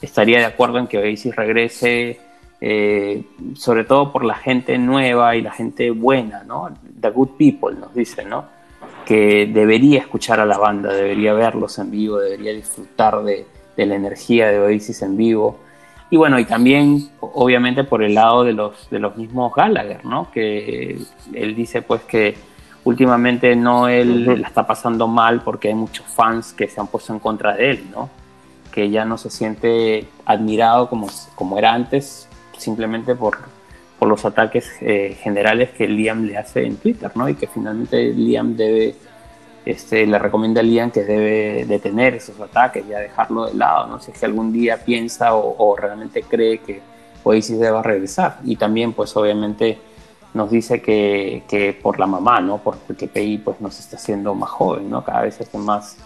estaría 0.00 0.38
de 0.38 0.44
acuerdo 0.44 0.78
en 0.78 0.86
que 0.86 0.98
Oasis 0.98 1.34
regrese, 1.34 2.20
eh, 2.60 3.24
sobre 3.56 3.82
todo 3.82 4.12
por 4.12 4.24
la 4.24 4.36
gente 4.36 4.78
nueva 4.78 5.34
y 5.34 5.42
la 5.42 5.50
gente 5.50 5.90
buena, 5.90 6.44
¿no? 6.44 6.70
The 7.00 7.10
good 7.10 7.30
people, 7.36 7.74
nos 7.74 7.92
dicen, 7.92 8.28
¿no? 8.28 8.55
Que 9.06 9.46
debería 9.46 10.00
escuchar 10.00 10.40
a 10.40 10.44
la 10.44 10.58
banda, 10.58 10.92
debería 10.92 11.32
verlos 11.32 11.78
en 11.78 11.90
vivo, 11.90 12.18
debería 12.18 12.52
disfrutar 12.52 13.22
de, 13.22 13.46
de 13.76 13.86
la 13.86 13.94
energía 13.94 14.48
de 14.48 14.58
Oasis 14.58 15.00
en 15.02 15.16
vivo. 15.16 15.58
Y 16.10 16.16
bueno, 16.16 16.38
y 16.38 16.44
también 16.44 17.10
obviamente 17.20 17.84
por 17.84 18.02
el 18.02 18.14
lado 18.14 18.44
de 18.44 18.52
los, 18.52 18.90
de 18.90 18.98
los 18.98 19.16
mismos 19.16 19.54
Gallagher, 19.54 20.04
¿no? 20.04 20.30
Que 20.32 20.98
él 21.32 21.54
dice 21.54 21.82
pues 21.82 22.02
que 22.02 22.36
últimamente 22.84 23.54
no 23.56 23.88
él 23.88 24.40
la 24.40 24.48
está 24.48 24.66
pasando 24.66 25.08
mal 25.08 25.40
porque 25.42 25.68
hay 25.68 25.74
muchos 25.74 26.06
fans 26.06 26.52
que 26.52 26.68
se 26.68 26.80
han 26.80 26.88
puesto 26.88 27.12
en 27.12 27.20
contra 27.20 27.54
de 27.54 27.70
él, 27.70 27.86
¿no? 27.92 28.10
Que 28.72 28.90
ya 28.90 29.04
no 29.04 29.18
se 29.18 29.30
siente 29.30 30.08
admirado 30.24 30.88
como, 30.88 31.08
como 31.34 31.58
era 31.58 31.72
antes, 31.72 32.28
simplemente 32.56 33.14
por, 33.14 33.38
por 33.98 34.08
los 34.08 34.24
ataques 34.24 34.70
eh, 34.80 35.16
generales 35.20 35.70
que 35.70 35.88
Liam 35.88 36.24
le 36.24 36.36
hace 36.36 36.66
en 36.66 36.76
Twitter, 36.76 37.10
¿no? 37.14 37.28
Y 37.28 37.34
que 37.34 37.46
finalmente 37.46 38.12
Liam 38.12 38.56
debe 38.56 38.94
este, 39.66 40.06
le 40.06 40.18
recomienda 40.20 40.60
a 40.60 40.64
Liam 40.64 40.92
que 40.92 41.02
debe 41.02 41.66
detener 41.66 42.14
esos 42.14 42.38
ataques, 42.40 42.86
ya 42.86 43.00
dejarlo 43.00 43.46
de 43.46 43.54
lado, 43.54 43.88
no 43.88 43.98
si 43.98 44.12
algún 44.24 44.52
día 44.52 44.84
piensa 44.84 45.34
o, 45.34 45.76
realmente 45.76 46.22
cree 46.22 46.58
que 46.58 46.80
Oasis 47.24 47.58
deba 47.58 47.82
regresar. 47.82 48.38
Y 48.44 48.54
también, 48.54 48.92
pues 48.92 49.16
obviamente 49.16 49.76
nos 50.34 50.50
dice 50.50 50.80
que, 50.80 51.42
que 51.48 51.72
por 51.72 51.98
la 51.98 52.06
mamá, 52.06 52.40
¿no? 52.40 52.58
Porque 52.58 53.08
PI 53.08 53.38
pues 53.38 53.60
nos 53.60 53.80
está 53.80 53.96
haciendo 53.96 54.34
más 54.36 54.50
joven, 54.50 54.88
¿no? 54.88 55.02
Cada 55.04 55.22
vez 55.22 55.40
es 55.40 55.52
más, 55.54 55.96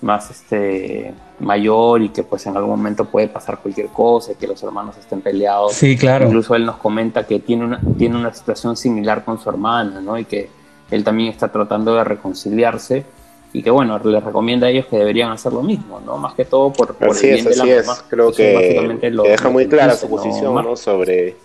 más 0.00 0.30
este, 0.30 1.12
mayor 1.40 2.02
y 2.02 2.10
que 2.10 2.22
pues 2.22 2.46
en 2.46 2.56
algún 2.56 2.70
momento 2.70 3.04
puede 3.04 3.28
pasar 3.28 3.58
cualquier 3.58 3.88
cosa, 3.88 4.34
que 4.34 4.46
los 4.46 4.62
hermanos 4.62 4.96
estén 4.96 5.20
peleados. 5.20 5.72
Sí, 5.72 5.96
claro. 5.96 6.26
Incluso 6.26 6.54
él 6.54 6.64
nos 6.64 6.76
comenta 6.76 7.26
que 7.26 7.40
tiene 7.40 7.64
una, 7.64 7.80
tiene 7.96 8.16
una 8.16 8.32
situación 8.32 8.76
similar 8.76 9.24
con 9.24 9.40
su 9.40 9.48
hermana, 9.48 10.00
¿no? 10.00 10.18
Y 10.18 10.24
que 10.24 10.48
él 10.90 11.04
también 11.04 11.30
está 11.30 11.50
tratando 11.50 11.94
de 11.94 12.04
reconciliarse 12.04 13.04
y 13.52 13.62
que 13.62 13.70
bueno, 13.70 13.98
les 13.98 14.22
recomienda 14.22 14.66
a 14.66 14.70
ellos 14.70 14.86
que 14.86 14.98
deberían 14.98 15.30
hacer 15.30 15.52
lo 15.52 15.62
mismo, 15.62 16.00
¿no? 16.04 16.16
Más 16.16 16.34
que 16.34 16.44
todo 16.44 16.72
por, 16.72 16.94
por 16.94 17.10
así 17.10 17.28
el 17.28 17.34
bien 17.34 17.48
es, 17.48 17.58
de 17.58 17.66
la 17.66 17.76
es. 17.76 18.04
Creo 18.08 18.32
que, 18.32 19.10
deja 19.24 19.48
muy 19.48 19.66
clara 19.66 19.94
su 19.94 20.08
posición, 20.08 20.54
¿no? 20.54 20.76
Sobre 20.76 21.36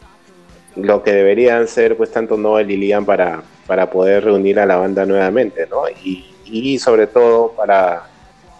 lo 0.75 1.03
que 1.03 1.13
deberían 1.13 1.67
ser 1.67 1.95
pues 1.95 2.11
tanto 2.11 2.35
Noel 2.35 2.71
y 2.71 2.77
Liam 2.77 3.05
para, 3.05 3.43
para 3.67 3.89
poder 3.89 4.25
reunir 4.25 4.59
a 4.59 4.65
la 4.65 4.77
banda 4.77 5.05
nuevamente, 5.05 5.67
¿no? 5.69 5.83
Y, 6.03 6.25
y 6.45 6.77
sobre 6.79 7.07
todo 7.07 7.51
para, 7.51 8.12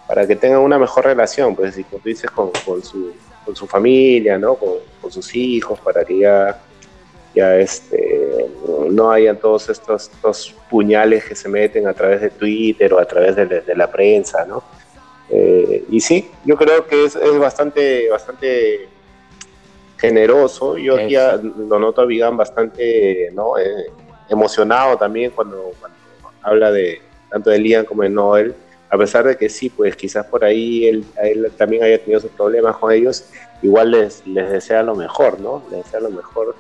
para 0.08 0.28
que 0.28 0.36
tengan 0.36 0.60
una 0.60 0.78
mejor 0.78 1.06
relación, 1.06 1.56
pues 1.56 1.76
si 1.76 1.84
como 1.84 2.02
tú 2.02 2.10
dices, 2.10 2.30
con, 2.32 2.52
con, 2.66 2.84
su, 2.84 3.14
con 3.46 3.56
su 3.56 3.68
familia, 3.68 4.38
¿no? 4.38 4.56
Con, 4.56 4.74
con 5.02 5.12
sus 5.12 5.36
hijos, 5.36 5.80
para 5.80 6.04
que 6.04 6.20
ya 6.20 6.60
ya 7.36 7.58
este, 7.58 8.48
no 8.92 9.12
hayan 9.12 9.38
todos 9.38 9.70
estos, 9.70 10.10
estos, 10.10 10.56
puñales 10.70 11.24
que 11.26 11.36
se 11.36 11.50
meten 11.50 11.88
a 11.88 11.94
través 11.94 12.22
de 12.22 12.30
Twitter 12.30 12.94
o 12.94 13.00
a 13.00 13.06
través 13.06 13.36
de, 13.36 13.76
la 13.76 13.92
prensa, 13.92 14.46
¿no? 14.46 14.64
Eh, 15.30 15.86
y 15.90 16.00
sí, 16.00 16.30
yo 16.46 16.56
creo 16.58 16.86
que 16.86 17.06
es, 17.06 17.16
es 17.16 17.40
bastante, 17.40 18.10
bastante 18.10 18.88
generoso. 19.98 20.78
Yo 20.78 20.96
aquí 20.96 21.16
lo 21.16 21.80
noto 21.80 22.02
a 22.02 22.06
Vigan 22.06 22.36
bastante 22.38 23.30
¿no? 23.34 23.58
Eh, 23.58 23.86
emocionado 24.30 24.98
también 24.98 25.32
cuando, 25.32 25.72
habla 26.42 26.72
de 26.72 27.02
tanto 27.30 27.50
de 27.50 27.60
Liam 27.60 27.86
como 27.86 28.04
de 28.04 28.10
Noel, 28.10 28.56
a 28.94 28.98
pesar 28.98 29.26
de 29.26 29.36
que 29.36 29.50
sí, 29.50 29.70
pues 29.70 29.96
quizás 29.96 30.24
por 30.28 30.46
ahí 30.46 30.86
él, 30.86 31.04
él 31.24 31.52
también 31.58 31.84
haya 31.84 31.98
tenido 31.98 32.20
sus 32.20 32.30
problemas 32.30 32.78
con 32.78 32.92
ellos, 32.92 33.26
igual 33.64 33.90
les, 33.90 34.22
les 34.28 34.52
desea 34.52 34.84
lo 34.84 34.96
mejor, 34.96 35.40
¿no? 35.40 35.64
Les 35.72 35.84
desea 35.84 36.00
lo 36.00 36.12
mejor 36.12 36.56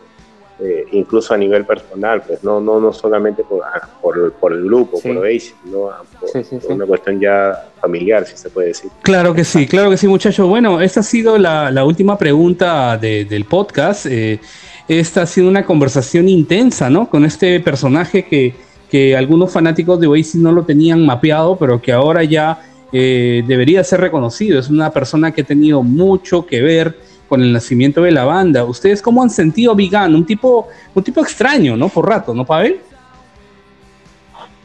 eh, 0.60 0.85
incluso 0.93 1.35
a 1.35 1.38
nivel 1.38 1.64
personal, 1.64 2.23
pues 2.26 2.43
no, 2.43 2.60
no, 2.60 2.80
no 2.80 2.91
solamente 2.91 3.43
por, 3.43 3.64
ah, 3.64 3.88
por, 4.01 4.51
el 4.51 4.64
grupo, 4.64 4.99
por 4.99 5.15
Oasis, 5.18 5.53
sino 5.64 5.91
por, 6.19 6.72
una 6.72 6.88
cuestión 6.88 7.19
ya 7.19 7.69
familiar, 7.80 8.26
si 8.26 8.35
se 8.35 8.49
puede 8.49 8.69
decir. 8.69 8.89
Claro 9.03 9.35
que 9.35 9.43
sí, 9.43 9.68
claro 9.68 9.91
que 9.91 9.97
sí, 9.97 10.07
muchachos. 10.07 10.47
Bueno, 10.47 10.81
esta 10.81 11.01
ha 11.01 11.03
sido 11.03 11.38
la, 11.38 11.85
última 11.85 12.18
pregunta 12.18 12.97
del 12.97 13.45
podcast. 13.45 14.07
Eh, 14.07 14.39
esta 14.88 15.22
ha 15.22 15.27
sido 15.27 15.47
una 15.49 15.68
conversación 15.68 16.27
intensa, 16.27 16.89
¿no? 16.89 17.10
Con 17.10 17.26
este 17.26 17.60
personaje 17.60 18.26
que, 18.26 18.55
que 18.93 19.17
algunos 19.17 19.51
fanáticos 19.51 19.99
de 19.99 20.05
Oasis 20.05 20.35
no 20.35 20.51
lo 20.51 20.65
tenían 20.65 21.03
mapeado, 21.03 21.55
pero 21.55 21.81
que 21.81 21.91
ahora 21.91 22.23
ya 22.23 22.61
eh, 22.91 23.43
debería 23.47 23.83
ser 23.83 24.01
reconocido. 24.01 24.59
Es 24.59 24.69
una 24.69 24.91
persona 24.91 25.31
que 25.31 25.41
ha 25.41 25.43
tenido 25.43 25.81
mucho 25.81 26.45
que 26.45 26.61
ver 26.61 26.99
con 27.27 27.41
el 27.41 27.51
nacimiento 27.51 28.03
de 28.03 28.11
la 28.11 28.23
banda. 28.23 28.63
¿Ustedes 28.63 29.01
cómo 29.01 29.23
han 29.23 29.31
sentido 29.31 29.73
Vigan? 29.73 30.13
Un 30.13 30.27
tipo, 30.27 30.67
un 30.93 31.03
tipo 31.03 31.21
extraño, 31.21 31.75
¿no? 31.75 31.89
Por 31.89 32.07
rato, 32.07 32.35
¿no, 32.35 32.45
Pavel? 32.45 32.81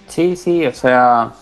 Sí, 0.08 0.36
sí, 0.36 0.66
o 0.66 0.74
sea, 0.74 1.32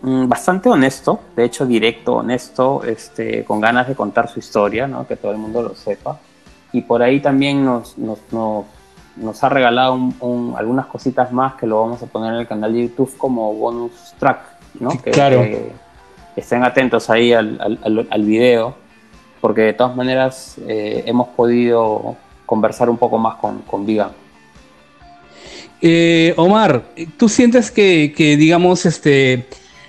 mm, 0.00 0.26
bastante 0.26 0.70
honesto, 0.70 1.20
de 1.36 1.44
hecho 1.44 1.66
directo, 1.66 2.14
honesto, 2.14 2.82
este, 2.82 3.44
con 3.44 3.60
ganas 3.60 3.88
de 3.88 3.94
contar 3.94 4.30
su 4.30 4.38
historia, 4.38 4.86
¿no? 4.86 5.06
que 5.06 5.16
todo 5.16 5.32
el 5.32 5.36
mundo 5.36 5.60
lo 5.60 5.74
sepa. 5.74 6.18
Y 6.72 6.80
por 6.80 7.02
ahí 7.02 7.20
también 7.20 7.62
nos, 7.62 7.98
nos, 7.98 8.20
nos, 8.32 8.64
ha 9.40 9.48
regalado 9.48 9.98
algunas 10.56 10.86
cositas 10.86 11.32
más 11.32 11.54
que 11.54 11.66
lo 11.66 11.80
vamos 11.80 12.02
a 12.02 12.06
poner 12.06 12.34
en 12.34 12.40
el 12.40 12.46
canal 12.46 12.72
de 12.72 12.82
YouTube 12.82 13.16
como 13.16 13.52
bonus 13.54 14.14
track, 14.18 14.40
¿no? 14.80 14.90
que, 15.02 15.10
claro. 15.10 15.44
estén 16.34 16.62
atentos 16.64 17.08
ahí 17.10 17.32
al, 17.32 17.58
al, 17.60 18.06
al 18.10 18.22
video 18.24 18.86
porque 19.40 19.60
de 19.60 19.72
todas 19.74 19.94
maneras 19.94 20.56
eh, 20.66 21.04
hemos 21.06 21.28
podido 21.28 22.16
conversar 22.46 22.90
un 22.90 22.96
poco 22.96 23.16
más 23.16 23.36
con, 23.36 23.60
con 23.60 23.86
Vigan. 23.86 24.10
Eh, 25.80 26.34
Omar, 26.36 26.82
¿tú 27.16 27.28
sientes 27.28 27.70
que, 27.70 28.12
digamos, 28.16 28.86
este, 28.86 29.46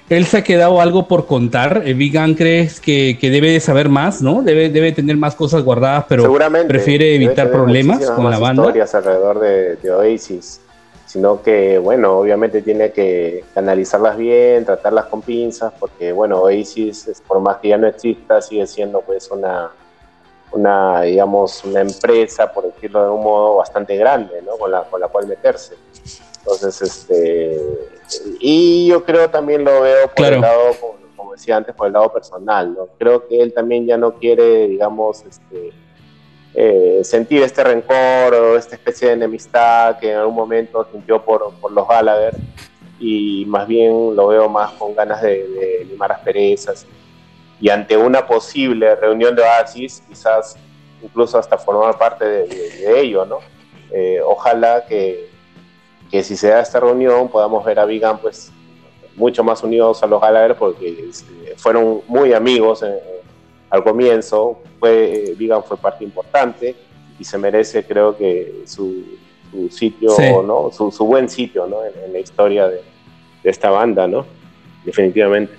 él 0.09 0.25
se 0.25 0.38
ha 0.38 0.43
quedado 0.43 0.81
algo 0.81 1.07
por 1.07 1.25
contar? 1.25 1.84
Eh, 1.85 1.93
Vigan 1.93 2.34
crees 2.34 2.79
que, 2.79 3.17
debe 3.21 3.51
de 3.51 3.59
saber 3.59 3.89
más, 3.89 4.21
¿no? 4.21 4.41
Debe, 4.41 4.69
debe 4.69 4.91
tener 4.91 5.17
más 5.17 5.35
cosas 5.35 5.63
guardadas, 5.63 6.05
pero 6.07 6.34
prefiere 6.67 7.15
evitar 7.15 7.51
problemas 7.51 8.09
con 8.11 8.29
la 8.29 8.39
banda. 8.39 8.63
historias 8.63 8.95
alrededor 8.95 9.39
de, 9.39 9.75
de 9.77 9.91
Oasis 9.91 10.61
sino 11.07 11.41
que, 11.41 11.79
bueno, 11.79 12.19
obviamente 12.19 12.61
tiene 12.61 12.91
que 12.91 13.45
analizarlas 13.55 14.17
bien, 14.17 14.65
tratarlas 14.65 15.05
con 15.05 15.21
pinzas, 15.21 15.71
porque, 15.79 16.11
bueno, 16.11 16.41
Oasis, 16.41 17.23
por 17.25 17.39
más 17.39 17.57
que 17.57 17.69
ya 17.69 17.77
no 17.77 17.88
exista, 17.88 18.41
sigue 18.41 18.67
siendo, 18.67 18.99
pues, 19.01 19.31
una, 19.31 19.71
una 20.51 21.03
digamos, 21.03 21.63
una 21.63 21.79
empresa, 21.79 22.51
por 22.51 22.65
decirlo 22.65 23.03
de 23.05 23.09
un 23.09 23.23
modo, 23.23 23.55
bastante 23.55 23.95
grande, 23.95 24.41
¿no? 24.41 24.57
Con 24.57 24.69
la, 24.69 24.84
con 24.84 24.99
la 24.99 25.07
cual 25.07 25.27
meterse. 25.27 25.75
Entonces, 26.39 26.81
este, 26.81 27.57
y 28.39 28.88
yo 28.88 29.03
creo 29.03 29.29
también 29.29 29.63
lo 29.63 29.81
veo 29.81 30.07
por 30.15 30.25
el 30.25 30.41
lado, 30.41 30.71
como, 30.79 30.93
como, 31.15 31.31
decía 31.34 31.57
antes, 31.57 31.75
por 31.75 31.88
el 31.88 31.93
lado 31.93 32.11
personal, 32.11 32.73
¿no? 32.73 32.88
Creo 32.97 33.27
que 33.27 33.41
él 33.41 33.53
también 33.53 33.85
ya 33.85 33.97
no 33.97 34.13
quiere, 34.15 34.67
digamos, 34.67 35.23
este, 35.25 35.71
eh, 36.53 37.01
sentir 37.03 37.43
este 37.43 37.63
rencor 37.63 38.34
o 38.34 38.57
esta 38.57 38.75
especie 38.75 39.09
de 39.09 39.13
enemistad 39.15 39.99
que 39.99 40.11
en 40.11 40.17
algún 40.17 40.35
momento 40.35 40.88
sintió 40.91 41.23
por, 41.23 41.53
por 41.59 41.71
los 41.71 41.88
Gallagher 41.88 42.35
y 42.99 43.45
más 43.47 43.67
bien 43.67 44.15
lo 44.15 44.27
veo 44.27 44.49
más 44.49 44.71
con 44.73 44.95
ganas 44.95 45.21
de, 45.21 45.47
de 45.47 45.85
limar 45.85 46.11
asperezas 46.11 46.85
y 47.59 47.69
ante 47.69 47.97
una 47.97 48.25
posible 48.25 48.95
reunión 48.95 49.35
de 49.35 49.43
Oasis 49.43 50.03
quizás 50.07 50.57
incluso 51.01 51.38
hasta 51.38 51.57
formar 51.57 51.97
parte 51.97 52.25
de, 52.25 52.99
ello, 52.99 53.25
¿no? 53.25 53.39
Eh, 53.91 54.19
ojalá 54.23 54.85
que, 54.85 55.29
que, 56.11 56.23
si 56.23 56.35
se 56.35 56.49
da 56.49 56.61
esta 56.61 56.79
reunión 56.79 57.29
podamos 57.29 57.63
ver 57.65 57.79
a 57.79 57.85
Vigan 57.85 58.19
pues 58.19 58.51
mucho 59.15 59.43
más 59.43 59.63
unidos 59.63 60.03
a 60.03 60.07
los 60.07 60.21
Gallagher 60.21 60.55
porque 60.55 61.07
este, 61.09 61.55
fueron 61.57 62.01
muy 62.07 62.34
amigos 62.34 62.84
en, 62.84 62.93
al 63.69 63.84
comienzo, 63.84 64.59
fue, 64.79 65.34
Vigan 65.38 65.63
fue 65.63 65.77
parte 65.77 66.03
importante 66.03 66.75
y 67.19 67.23
se 67.23 67.38
merece, 67.38 67.84
creo 67.84 68.15
que, 68.15 68.63
su, 68.65 69.03
sitio, 69.71 70.09
¿no? 70.45 70.71
Su, 70.71 71.05
buen 71.05 71.29
sitio 71.29 71.67
¿no? 71.67 71.77
en, 71.84 72.13
la 72.13 72.19
historia 72.19 72.67
de, 72.67 72.81
esta 73.43 73.69
banda, 73.69 74.07
¿no? 74.07 74.25
Definitivamente. 74.85 75.53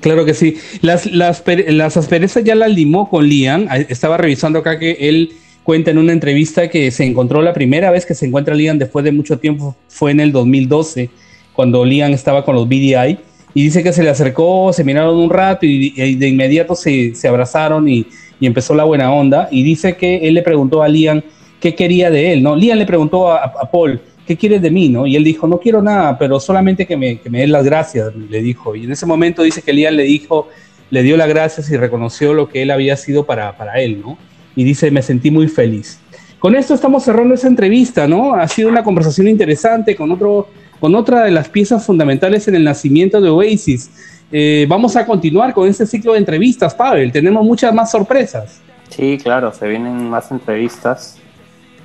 Claro 0.00 0.24
que 0.24 0.34
sí. 0.34 0.58
Las, 0.82 1.06
las, 1.06 1.42
las 1.46 1.96
asperezas 1.96 2.44
ya 2.44 2.54
las 2.54 2.70
limó 2.70 3.10
con 3.10 3.26
Liam. 3.26 3.68
Estaba 3.88 4.16
revisando 4.16 4.60
acá 4.60 4.78
que 4.78 4.92
él 5.00 5.32
cuenta 5.64 5.90
en 5.90 5.98
una 5.98 6.12
entrevista 6.12 6.68
que 6.68 6.90
se 6.90 7.04
encontró 7.04 7.42
la 7.42 7.54
primera 7.54 7.90
vez 7.90 8.06
que 8.06 8.14
se 8.14 8.26
encuentra 8.26 8.54
Liam 8.54 8.78
después 8.78 9.04
de 9.04 9.10
mucho 9.10 9.38
tiempo 9.38 9.74
fue 9.88 10.12
en 10.12 10.20
el 10.20 10.30
2012, 10.30 11.10
cuando 11.54 11.84
Liam 11.84 12.12
estaba 12.12 12.44
con 12.44 12.54
los 12.54 12.68
BDI 12.68 13.18
y 13.54 13.62
dice 13.64 13.82
que 13.82 13.92
se 13.92 14.02
le 14.02 14.10
acercó, 14.10 14.72
se 14.72 14.84
miraron 14.84 15.16
un 15.16 15.30
rato 15.30 15.64
y, 15.64 16.16
de 16.16 16.28
inmediato 16.28 16.74
se, 16.74 17.14
se 17.14 17.28
abrazaron 17.28 17.88
y, 17.88 18.06
y, 18.40 18.46
empezó 18.46 18.74
la 18.74 18.84
buena 18.84 19.12
onda. 19.12 19.48
Y 19.50 19.62
dice 19.62 19.96
que 19.96 20.16
él 20.28 20.34
le 20.34 20.42
preguntó 20.42 20.82
a 20.82 20.88
Liam 20.88 21.22
qué 21.60 21.74
quería 21.74 22.10
de 22.10 22.32
él, 22.32 22.42
¿no? 22.42 22.56
Liam 22.56 22.76
le 22.76 22.84
preguntó 22.84 23.32
a, 23.32 23.70
Paul, 23.70 24.00
¿qué 24.26 24.36
quieres 24.36 24.60
de 24.60 24.70
mí, 24.70 24.88
no? 24.88 25.06
Y 25.06 25.14
él 25.16 25.24
dijo, 25.24 25.46
no 25.46 25.58
quiero 25.58 25.80
nada, 25.80 26.18
pero 26.18 26.40
solamente 26.40 26.84
que 26.84 26.96
me, 26.96 27.20
que 27.20 27.30
me 27.30 27.46
las 27.46 27.64
gracias, 27.64 28.12
le 28.14 28.42
dijo. 28.42 28.74
Y 28.74 28.84
en 28.84 28.92
ese 28.92 29.06
momento 29.06 29.42
dice 29.42 29.62
que 29.62 29.72
Liam 29.72 29.94
le 29.94 30.02
dijo, 30.02 30.48
le 30.90 31.02
dio 31.04 31.16
las 31.16 31.28
gracias 31.28 31.70
y 31.70 31.76
reconoció 31.76 32.34
lo 32.34 32.48
que 32.48 32.62
él 32.62 32.72
había 32.72 32.96
sido 32.96 33.24
para, 33.24 33.56
para 33.56 33.80
él, 33.80 34.00
¿no? 34.00 34.18
Y 34.56 34.64
dice, 34.64 34.90
me 34.90 35.02
sentí 35.02 35.30
muy 35.30 35.48
feliz. 35.48 35.98
Con 36.38 36.54
esto 36.54 36.74
estamos 36.74 37.02
cerrando 37.02 37.34
esa 37.34 37.48
entrevista, 37.48 38.06
¿no? 38.06 38.34
Ha 38.34 38.46
sido 38.48 38.68
una 38.68 38.84
conversación 38.84 39.28
interesante 39.28 39.96
con 39.96 40.12
otro 40.12 40.48
con 40.84 40.94
otra 40.94 41.22
de 41.22 41.30
las 41.30 41.48
piezas 41.48 41.86
fundamentales 41.86 42.46
en 42.46 42.56
el 42.56 42.64
nacimiento 42.64 43.18
de 43.18 43.30
Oasis. 43.30 43.90
Eh, 44.30 44.66
vamos 44.68 44.96
a 44.96 45.06
continuar 45.06 45.54
con 45.54 45.66
este 45.66 45.86
ciclo 45.86 46.12
de 46.12 46.18
entrevistas, 46.18 46.74
Pavel. 46.74 47.10
Tenemos 47.10 47.42
muchas 47.42 47.72
más 47.72 47.90
sorpresas. 47.90 48.60
Sí, 48.90 49.16
claro, 49.16 49.50
se 49.50 49.66
vienen 49.66 50.10
más 50.10 50.30
entrevistas. 50.30 51.18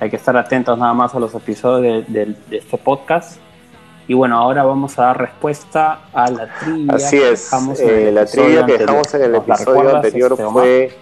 Hay 0.00 0.10
que 0.10 0.16
estar 0.16 0.36
atentos 0.36 0.78
nada 0.78 0.92
más 0.92 1.14
a 1.14 1.18
los 1.18 1.34
episodios 1.34 2.04
de, 2.08 2.34
este 2.50 2.76
podcast. 2.76 3.38
Y 4.06 4.12
bueno, 4.12 4.36
ahora 4.36 4.64
vamos 4.64 4.98
a 4.98 5.04
dar 5.04 5.18
respuesta 5.18 6.00
a 6.12 6.30
la 6.30 6.52
trivia. 6.58 6.94
Así 6.94 7.16
es, 7.16 7.50
eh, 7.80 8.10
la 8.12 8.26
trivia 8.26 8.66
que 8.66 8.76
dejamos 8.76 9.14
en 9.14 9.22
el 9.22 9.34
episodio 9.36 9.96
anterior 9.96 10.32
este, 10.32 10.44
fue 10.44 10.98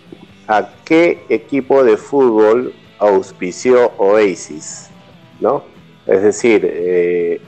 ¿a 0.49 0.70
qué 0.85 1.25
equipo 1.29 1.85
de 1.85 1.97
fútbol 1.97 2.75
auspició 2.99 3.93
Oasis? 3.99 4.91
¿No? 5.41 5.62
Es 6.07 6.23
decir, 6.23 6.62
eh, 6.65 7.41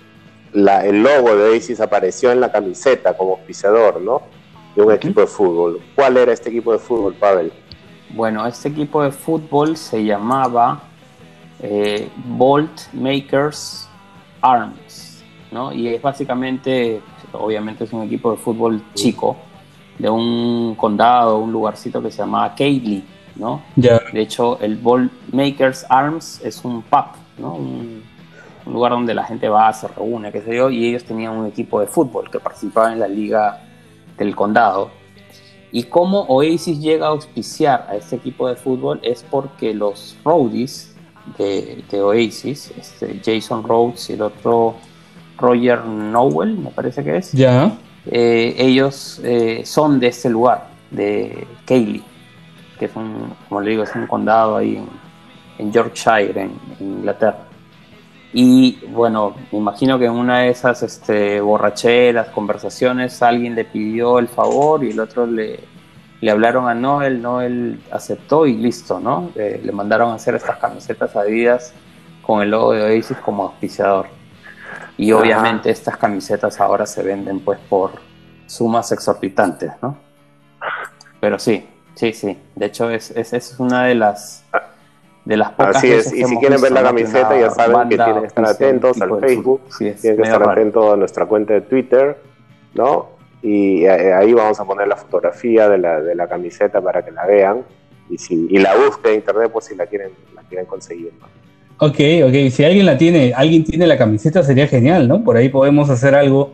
el 0.52 1.02
logo 1.02 1.34
de 1.34 1.50
Oasis 1.50 1.80
apareció 1.80 2.30
en 2.30 2.40
la 2.40 2.52
camiseta 2.52 3.16
como 3.16 3.32
auspiciador, 3.32 4.00
¿no? 4.00 4.22
De 4.76 4.82
un 4.82 4.92
equipo 4.92 5.22
de 5.22 5.26
fútbol. 5.26 5.80
¿Cuál 5.94 6.18
era 6.18 6.32
este 6.32 6.50
equipo 6.50 6.72
de 6.72 6.78
fútbol, 6.78 7.14
Pavel? 7.14 7.52
Bueno, 8.10 8.46
este 8.46 8.68
equipo 8.68 9.02
de 9.02 9.12
fútbol 9.12 9.76
se 9.76 10.04
llamaba 10.04 10.82
eh, 11.60 12.08
Bolt 12.24 12.92
Makers 12.92 13.88
Arms, 14.40 15.24
¿no? 15.50 15.72
Y 15.72 15.88
es 15.88 16.02
básicamente, 16.02 17.00
obviamente 17.32 17.84
es 17.84 17.92
un 17.92 18.02
equipo 18.02 18.32
de 18.32 18.36
fútbol 18.36 18.82
chico, 18.94 19.36
de 20.00 20.08
un 20.08 20.74
condado, 20.76 21.38
un 21.38 21.52
lugarcito 21.52 22.02
que 22.02 22.10
se 22.10 22.18
llamaba 22.18 22.54
Kaylee, 22.54 23.04
¿no? 23.36 23.62
De 23.76 24.00
hecho, 24.14 24.58
el 24.60 24.76
Bolt 24.76 25.12
Makers 25.32 25.84
Arms 25.88 26.40
es 26.42 26.64
un 26.64 26.82
pub, 26.82 27.04
¿no? 27.38 27.54
Un, 27.54 28.10
lugar 28.66 28.92
donde 28.92 29.14
la 29.14 29.24
gente 29.24 29.48
va, 29.48 29.72
se 29.72 29.88
reúne, 29.88 30.30
qué 30.30 30.42
sé 30.42 30.54
yo, 30.54 30.70
y 30.70 30.86
ellos 30.86 31.02
tenían 31.02 31.36
un 31.36 31.46
equipo 31.46 31.80
de 31.80 31.88
fútbol 31.88 32.30
que 32.30 32.38
participaba 32.38 32.92
en 32.92 33.00
la 33.00 33.08
liga 33.08 33.62
del 34.16 34.36
condado. 34.36 34.90
Y 35.72 35.84
cómo 35.84 36.20
Oasis 36.28 36.78
llega 36.78 37.06
a 37.06 37.10
auspiciar 37.10 37.86
a 37.88 37.96
este 37.96 38.16
equipo 38.16 38.48
de 38.48 38.54
fútbol 38.54 39.00
es 39.02 39.24
porque 39.28 39.74
los 39.74 40.16
roadies 40.24 40.94
de, 41.36 41.82
Oasis, 42.00 42.72
este 42.78 43.20
Jason 43.24 43.64
Rhodes 43.64 44.08
y 44.10 44.12
el 44.12 44.22
otro 44.22 44.76
Roger 45.36 45.84
Nowell, 45.84 46.56
me 46.56 46.70
parece 46.70 47.02
que 47.02 47.16
es. 47.16 47.32
Ya. 47.32 47.76
Eh, 48.06 48.54
ellos 48.58 49.20
eh, 49.24 49.62
son 49.64 50.00
de 50.00 50.08
este 50.08 50.30
lugar, 50.30 50.68
de 50.90 51.46
Cayley, 51.66 52.02
que 52.78 52.86
es 52.86 52.96
un, 52.96 53.34
como 53.48 53.60
le 53.60 53.70
digo, 53.70 53.82
es 53.82 53.94
un 53.94 54.06
condado 54.06 54.56
ahí 54.56 54.82
en, 55.58 55.72
Yorkshire, 55.72 56.40
en, 56.40 56.52
Inglaterra. 56.80 57.38
Y 58.32 58.78
bueno, 58.86 59.34
me 59.50 59.58
imagino 59.58 59.98
que 59.98 60.06
en 60.06 60.12
una 60.12 60.40
de 60.40 60.50
esas 60.50 60.82
este, 60.82 61.40
borracheras, 61.40 62.28
conversaciones, 62.28 63.22
alguien 63.22 63.54
le 63.54 63.64
pidió 63.64 64.18
el 64.18 64.28
favor 64.28 64.84
y 64.84 64.90
el 64.90 65.00
otro 65.00 65.26
le, 65.26 65.60
hablaron 66.30 66.68
a 66.68 66.74
Noel, 66.74 67.20
Noel 67.20 67.80
aceptó 67.90 68.46
y 68.46 68.54
listo, 68.54 69.00
¿no? 69.00 69.30
Eh, 69.34 69.60
le 69.62 69.72
mandaron 69.72 70.12
a 70.12 70.14
hacer 70.14 70.36
estas 70.36 70.58
camisetas 70.58 71.16
adidas 71.16 71.74
con 72.22 72.40
el 72.40 72.50
logo 72.50 72.72
de 72.72 72.82
Oasis 72.82 73.16
como 73.18 73.44
auspiciador. 73.44 74.19
Y 75.00 75.12
obviamente 75.12 75.70
estas 75.70 75.96
camisetas 75.96 76.60
ahora 76.60 76.84
se 76.84 77.02
venden 77.02 77.40
pues 77.40 77.58
por 77.58 77.92
sumas 78.46 78.92
exorbitantes, 78.92 79.72
¿no? 79.80 79.96
Pero 81.20 81.38
sí, 81.38 81.66
sí, 81.94 82.12
sí. 82.12 82.38
De 82.54 82.66
hecho, 82.66 82.90
es, 82.90 83.10
es, 83.12 83.32
es 83.32 83.58
una 83.58 83.84
de 83.84 83.94
las 83.94 84.44
de 85.24 85.36
las 85.36 85.52
pocas 85.52 85.76
Así 85.76 85.90
es, 85.90 86.12
y 86.12 86.24
si 86.24 86.36
quieren 86.38 86.60
ver 86.60 86.72
la 86.72 86.82
camiseta 86.82 87.38
ya 87.38 87.50
saben 87.50 87.88
que 87.88 87.96
tienen 87.96 88.20
que 88.20 88.26
estar 88.26 88.44
atentos 88.44 89.00
al 89.00 89.20
Facebook, 89.20 89.62
tienen 89.78 89.98
que 90.00 90.22
estar 90.22 90.48
atentos 90.50 90.92
a 90.92 90.96
nuestra 90.96 91.26
cuenta 91.26 91.54
de 91.54 91.60
Twitter, 91.62 92.18
¿no? 92.74 93.20
y 93.42 93.84
eh, 93.84 94.12
ahí 94.12 94.34
vamos 94.34 94.60
a 94.60 94.64
poner 94.64 94.86
la 94.86 94.96
fotografía 94.96 95.68
de 95.68 95.78
la, 95.78 96.00
de 96.00 96.14
la 96.14 96.28
camiseta 96.28 96.80
para 96.80 97.04
que 97.04 97.10
la 97.10 97.24
vean 97.26 97.64
y, 98.10 98.18
si, 98.18 98.46
y 98.50 98.58
la 98.58 98.76
busquen 98.76 99.12
en 99.12 99.18
internet 99.18 99.50
pues 99.50 99.66
si 99.66 99.74
la 99.74 99.86
quieren, 99.86 100.12
la 100.34 100.42
quieren 100.42 100.66
conseguir. 100.66 101.12
Ok, 101.82 101.98
ok, 102.26 102.50
si 102.50 102.62
alguien 102.62 102.84
la 102.84 102.98
tiene, 102.98 103.32
alguien 103.34 103.64
tiene 103.64 103.86
la 103.86 103.96
camiseta 103.96 104.42
sería 104.42 104.68
genial, 104.68 105.08
¿no? 105.08 105.24
Por 105.24 105.38
ahí 105.38 105.48
podemos 105.48 105.88
hacer 105.88 106.14
algo 106.14 106.52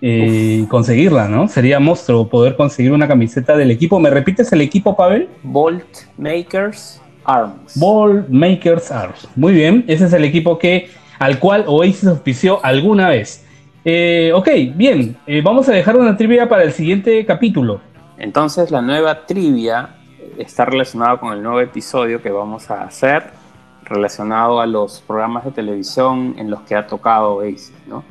y 0.00 0.60
eh, 0.62 0.66
conseguirla, 0.68 1.26
¿no? 1.26 1.48
Sería 1.48 1.80
monstruo 1.80 2.28
poder 2.28 2.54
conseguir 2.54 2.92
una 2.92 3.08
camiseta 3.08 3.56
del 3.56 3.72
equipo. 3.72 3.98
¿Me 3.98 4.08
repites 4.08 4.52
el 4.52 4.60
equipo, 4.60 4.96
Pavel? 4.96 5.28
Bolt 5.42 5.84
Makers 6.16 7.02
Arms. 7.24 7.72
Bolt 7.74 8.28
Makers 8.28 8.92
Arms. 8.92 9.26
Muy 9.34 9.52
bien, 9.52 9.84
ese 9.88 10.04
es 10.04 10.12
el 10.12 10.22
equipo 10.22 10.56
que 10.60 10.88
al 11.18 11.40
cual 11.40 11.64
Oasis 11.66 12.06
auspició 12.06 12.64
alguna 12.64 13.08
vez. 13.08 13.44
Eh, 13.84 14.30
ok, 14.32 14.48
bien, 14.76 15.16
eh, 15.26 15.40
vamos 15.42 15.68
a 15.68 15.72
dejar 15.72 15.96
una 15.96 16.16
trivia 16.16 16.48
para 16.48 16.62
el 16.62 16.70
siguiente 16.70 17.26
capítulo. 17.26 17.80
Entonces 18.16 18.70
la 18.70 18.80
nueva 18.80 19.26
trivia 19.26 19.96
está 20.38 20.66
relacionada 20.66 21.18
con 21.18 21.32
el 21.32 21.42
nuevo 21.42 21.60
episodio 21.60 22.22
que 22.22 22.30
vamos 22.30 22.70
a 22.70 22.84
hacer 22.84 23.47
relacionado 23.88 24.60
a 24.60 24.66
los 24.66 25.00
programas 25.00 25.44
de 25.44 25.52
televisión 25.52 26.34
en 26.38 26.50
los 26.50 26.60
que 26.62 26.74
ha 26.74 26.86
tocado 26.86 27.36
Oasis. 27.36 27.72
¿no? 27.86 28.04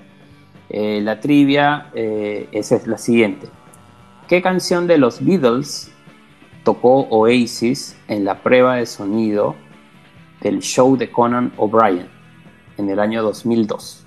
Eh, 0.70 1.00
la 1.02 1.20
trivia 1.20 1.92
es 1.94 2.88
la 2.88 2.98
siguiente. 2.98 3.48
¿Qué 4.28 4.42
canción 4.42 4.88
de 4.88 4.98
los 4.98 5.24
Beatles 5.24 5.92
tocó 6.64 7.08
Oasis 7.10 7.98
en 8.08 8.26
la 8.26 8.36
prueba 8.44 8.76
de 8.76 8.86
sonido 8.86 9.56
del 10.42 10.60
show 10.60 10.98
de 10.98 11.10
Conan 11.10 11.54
O'Brien 11.58 12.10
en 12.78 12.90
el 12.90 13.00
año 13.00 13.24
2002? 13.24 14.06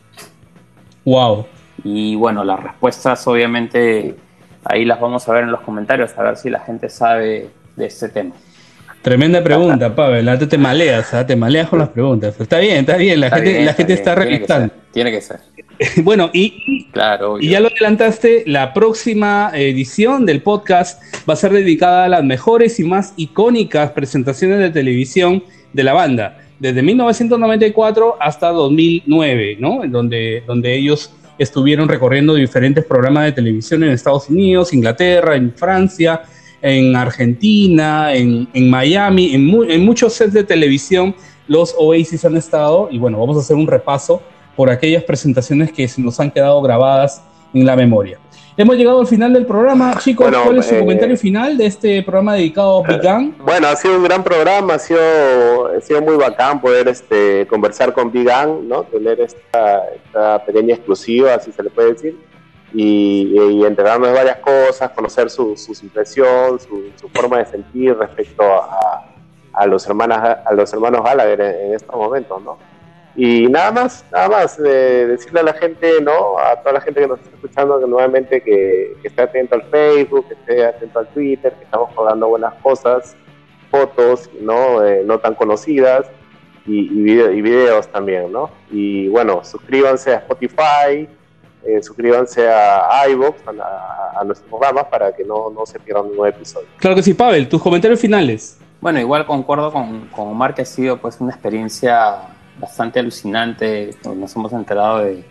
Wow. 1.06 1.46
Y 1.82 2.14
bueno, 2.16 2.44
las 2.44 2.60
respuestas 2.60 3.26
obviamente 3.26 4.16
ahí 4.64 4.84
las 4.84 5.00
vamos 5.00 5.28
a 5.28 5.32
ver 5.32 5.44
en 5.44 5.52
los 5.52 5.60
comentarios, 5.62 6.16
a 6.18 6.22
ver 6.22 6.36
si 6.36 6.50
la 6.50 6.60
gente 6.60 6.88
sabe 6.90 7.50
de 7.76 7.86
este 7.86 8.08
tema. 8.08 8.34
Tremenda 9.02 9.42
pregunta, 9.42 9.94
Pavel. 9.94 10.38
Te, 10.38 10.46
te 10.46 10.58
maleas, 10.58 11.14
¿ah? 11.14 11.26
te 11.26 11.34
maleas 11.34 11.68
con 11.68 11.78
las 11.78 11.88
preguntas. 11.88 12.38
Está 12.38 12.58
bien, 12.58 12.78
está 12.78 12.96
bien. 12.96 13.20
La 13.20 13.30
gente, 13.30 13.64
la 13.64 13.72
gente 13.72 13.92
está, 13.94 14.14
está 14.24 14.70
Tiene 14.92 15.10
que 15.10 15.20
ser. 15.20 15.40
bueno, 16.02 16.30
y, 16.34 16.84
claro, 16.92 17.40
y 17.40 17.48
ya 17.48 17.60
lo 17.60 17.68
adelantaste, 17.68 18.44
la 18.46 18.74
próxima 18.74 19.50
edición 19.54 20.26
del 20.26 20.42
podcast 20.42 21.02
va 21.28 21.32
a 21.32 21.36
ser 21.36 21.52
dedicada 21.52 22.04
a 22.04 22.08
las 22.08 22.24
mejores 22.24 22.78
y 22.78 22.84
más 22.84 23.14
icónicas 23.16 23.92
presentaciones 23.92 24.58
de 24.58 24.70
televisión 24.70 25.42
de 25.72 25.84
la 25.84 25.94
banda 25.94 26.36
desde 26.60 26.82
1994 26.82 28.18
hasta 28.20 28.48
2009, 28.50 29.56
¿no? 29.58 29.82
En 29.82 29.90
donde, 29.90 30.44
donde 30.46 30.74
ellos 30.74 31.10
estuvieron 31.38 31.88
recorriendo 31.88 32.34
diferentes 32.34 32.84
programas 32.84 33.24
de 33.24 33.32
televisión 33.32 33.82
en 33.82 33.90
Estados 33.90 34.28
Unidos, 34.28 34.74
Inglaterra, 34.74 35.34
en 35.36 35.54
Francia, 35.54 36.20
en 36.62 36.96
Argentina, 36.96 38.14
en, 38.14 38.48
Miami, 38.70 39.34
en, 39.34 39.70
en, 39.70 39.84
muchos 39.84 40.12
sets 40.14 40.32
de 40.32 40.44
televisión 40.44 41.14
los 41.48 41.74
Oasis 41.78 42.24
han 42.24 42.36
estado 42.36 42.88
y 42.90 42.98
bueno, 42.98 43.18
vamos 43.18 43.36
a 43.36 43.40
hacer 43.40 43.56
un 43.56 43.66
repaso 43.66 44.22
por 44.54 44.70
aquellas 44.70 45.02
presentaciones 45.04 45.72
que 45.72 45.88
se 45.88 46.00
nos 46.00 46.20
han 46.20 46.30
quedado 46.30 46.60
grabadas 46.62 47.22
en 47.52 47.66
la 47.66 47.76
memoria. 47.76 48.18
Hemos 48.56 48.76
llegado 48.76 49.00
al 49.00 49.06
final 49.06 49.32
del 49.32 49.46
programa. 49.46 49.96
Chicos, 49.98 50.30
¿cuál 50.44 50.58
es 50.58 50.66
su 50.66 50.74
eh, 50.74 50.80
comentario 50.80 51.16
final 51.16 51.56
de 51.56 51.66
este 51.66 52.02
programa 52.02 52.34
dedicado 52.34 52.84
a 52.84 52.88
Big 52.88 53.00
Gang? 53.00 53.32
Bueno, 53.38 53.68
ha 53.68 53.74
sido 53.74 53.96
un 53.96 54.04
gran 54.04 54.22
programa, 54.22 54.74
ha 54.74 54.78
sido, 54.78 55.00
ha 55.66 55.80
sido 55.80 56.02
muy 56.02 56.16
bacán 56.16 56.60
poder 56.60 56.88
este, 56.88 57.46
conversar 57.46 57.94
con 57.94 58.12
Big 58.12 58.26
Gang, 58.26 58.64
¿no? 58.64 58.82
tener 58.82 59.18
esta, 59.20 59.82
pequeña 60.44 60.74
exclusiva, 60.74 61.34
así 61.34 61.52
se 61.52 61.62
le 61.62 61.70
puede 61.70 61.94
decir, 61.94 62.18
y, 62.72 63.34
y 63.34 63.64
entregarnos 63.64 64.12
varias 64.12 64.38
cosas, 64.38 64.90
conocer 64.90 65.30
su, 65.30 65.56
su 65.56 65.72
impresión, 65.84 66.58
su, 66.60 67.08
forma 67.14 67.38
de 67.38 67.46
sentir 67.46 67.96
respecto 67.96 68.42
a, 68.42 69.04
a, 69.52 69.66
los, 69.66 69.86
hermanos, 69.86 70.18
a 70.18 70.52
los 70.52 70.72
hermanos 70.72 71.02
Gallagher 71.02 71.40
en, 71.40 71.66
en 71.66 71.74
estos 71.74 71.94
momentos. 71.94 72.42
¿no? 72.42 72.58
Y 73.16 73.48
nada 73.48 73.72
más, 73.72 74.04
nada 74.12 74.28
más, 74.28 74.56
de 74.56 75.08
decirle 75.08 75.40
a 75.40 75.42
la 75.42 75.52
gente, 75.52 76.00
¿no? 76.00 76.38
A 76.38 76.56
toda 76.60 76.74
la 76.74 76.80
gente 76.80 77.00
que 77.00 77.08
nos 77.08 77.20
está 77.20 77.34
escuchando 77.34 77.80
que 77.80 77.86
nuevamente 77.86 78.40
que, 78.40 78.96
esté 79.02 79.22
atento 79.22 79.56
al 79.56 79.64
Facebook, 79.64 80.28
que 80.28 80.34
esté 80.34 80.64
atento 80.64 81.00
al 81.00 81.08
Twitter, 81.08 81.52
que 81.54 81.64
estamos 81.64 81.92
colgando 81.94 82.28
buenas 82.28 82.54
cosas, 82.62 83.16
fotos, 83.70 84.30
¿no? 84.40 84.84
Eh, 84.84 85.02
no 85.04 85.18
tan 85.18 85.34
conocidas 85.34 86.06
y, 86.66 86.82
y, 86.82 87.42
videos 87.42 87.88
también, 87.88 88.30
¿no? 88.30 88.50
Y 88.70 89.08
bueno, 89.08 89.42
suscríbanse 89.42 90.14
a 90.14 90.18
Spotify, 90.18 91.08
eh, 91.64 91.82
suscríbanse 91.82 92.48
a 92.48 93.06
iVoox, 93.10 93.36
a, 93.48 94.24
nuestros 94.24 94.48
programas 94.48 94.86
para 94.86 95.12
que 95.12 95.24
no, 95.24 95.50
no 95.50 95.66
se 95.66 95.78
pierdan 95.78 96.04
un 96.06 96.16
nuevo 96.16 96.26
episodio. 96.26 96.68
Claro 96.78 96.96
que 96.96 97.02
sí, 97.02 97.14
Pavel, 97.14 97.48
tus 97.48 97.62
comentarios 97.62 98.00
finales. 98.00 98.58
Bueno, 98.80 98.98
igual 98.98 99.26
concuerdo 99.26 99.72
con, 99.72 100.08
con 100.08 100.28
Omar 100.28 100.54
que 100.54 100.62
ha 100.62 100.66
sido 100.66 100.98
pues 100.98 101.20
una 101.20 101.32
experiencia 101.32 102.28
bastante 102.58 103.00
alucinante. 103.00 103.96
Nos 104.04 104.34
hemos 104.36 104.52
enterado 104.52 104.98
de, 104.98 105.24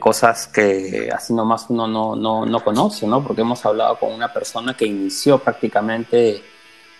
cosas 0.00 0.48
que 0.48 1.08
así 1.14 1.32
nomás 1.32 1.66
uno 1.68 1.86
no, 1.86 2.16
no, 2.16 2.44
no, 2.44 2.64
conoce, 2.64 3.06
¿no? 3.06 3.22
Porque 3.22 3.42
hemos 3.42 3.64
hablado 3.64 3.96
con 3.96 4.12
una 4.12 4.32
persona 4.32 4.74
que 4.76 4.86
inició 4.86 5.38
prácticamente 5.38 6.42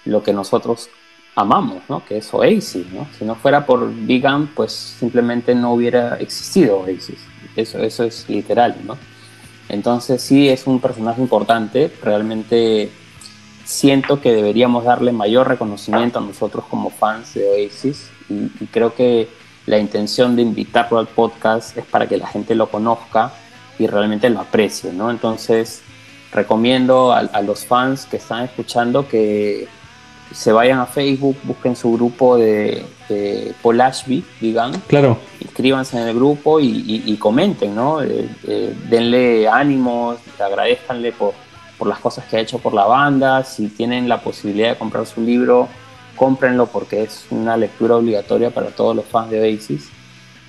lo 0.04 0.22
que 0.22 0.32
nosotros 0.32 0.88
amamos, 1.34 1.82
¿no? 1.88 2.04
Que 2.04 2.18
es 2.18 2.32
Oasis, 2.32 2.86
¿no? 2.92 3.08
Si 3.18 3.24
no 3.24 3.34
fuera 3.34 3.66
por 3.66 3.92
Big 3.92 4.24
pues 4.54 4.70
simplemente 4.72 5.56
no 5.56 5.72
hubiera 5.72 6.18
existido 6.18 6.82
Oasis. 6.82 7.33
Eso, 7.56 7.78
eso 7.78 8.04
es 8.04 8.28
literal, 8.28 8.76
¿no? 8.84 8.96
Entonces 9.68 10.22
sí 10.22 10.48
es 10.48 10.66
un 10.66 10.80
personaje 10.80 11.20
importante, 11.20 11.90
realmente 12.02 12.90
siento 13.64 14.20
que 14.20 14.32
deberíamos 14.32 14.84
darle 14.84 15.12
mayor 15.12 15.48
reconocimiento 15.48 16.18
a 16.18 16.22
nosotros 16.22 16.64
como 16.68 16.90
fans 16.90 17.34
de 17.34 17.48
Oasis 17.48 18.10
y, 18.28 18.48
creo 18.66 18.94
que 18.94 19.28
la 19.66 19.78
intención 19.78 20.36
de 20.36 20.42
invitarlo 20.42 20.98
al 20.98 21.06
podcast 21.06 21.76
es 21.78 21.86
para 21.86 22.06
que 22.06 22.18
la 22.18 22.26
gente 22.26 22.54
lo 22.54 22.70
conozca 22.70 23.32
y 23.78 23.86
realmente 23.86 24.28
lo 24.28 24.40
aprecie, 24.40 24.92
¿no? 24.92 25.10
Entonces 25.10 25.82
recomiendo 26.32 27.12
a, 27.12 27.40
los 27.42 27.64
fans 27.64 28.06
que 28.06 28.18
están 28.18 28.44
escuchando 28.44 29.08
que 29.08 29.66
se 30.32 30.52
vayan 30.52 30.80
a 30.80 30.86
Facebook, 30.86 31.36
busquen 31.44 31.76
su 31.76 31.92
grupo 31.92 32.36
de, 32.36 32.84
Paul 33.62 33.80
Ashby, 33.80 34.24
digan. 34.40 34.72
Claro. 34.86 35.18
Inscríbanse 35.40 36.00
en 36.00 36.08
el 36.08 36.14
grupo 36.14 36.60
y, 36.60 37.16
comenten, 37.18 37.74
¿no? 37.74 38.02
Eh, 38.02 38.28
eh, 38.46 38.74
denle 38.88 39.48
ánimos, 39.48 40.18
agradezcanle 40.38 41.12
por, 41.12 41.34
por 41.78 41.88
las 41.88 41.98
cosas 41.98 42.24
que 42.26 42.36
ha 42.36 42.40
hecho 42.40 42.58
por 42.58 42.74
la 42.74 42.84
banda. 42.84 43.44
Si 43.44 43.68
tienen 43.68 44.08
la 44.08 44.20
posibilidad 44.20 44.70
de 44.70 44.76
comprar 44.76 45.06
su 45.06 45.20
libro, 45.20 45.68
cómprenlo 46.16 46.66
porque 46.66 47.02
es 47.02 47.26
una 47.30 47.56
lectura 47.56 47.96
obligatoria 47.96 48.50
para 48.50 48.68
todos 48.68 48.94
los 48.96 49.04
fans 49.04 49.30
de 49.30 49.40
Oasis. 49.40 49.90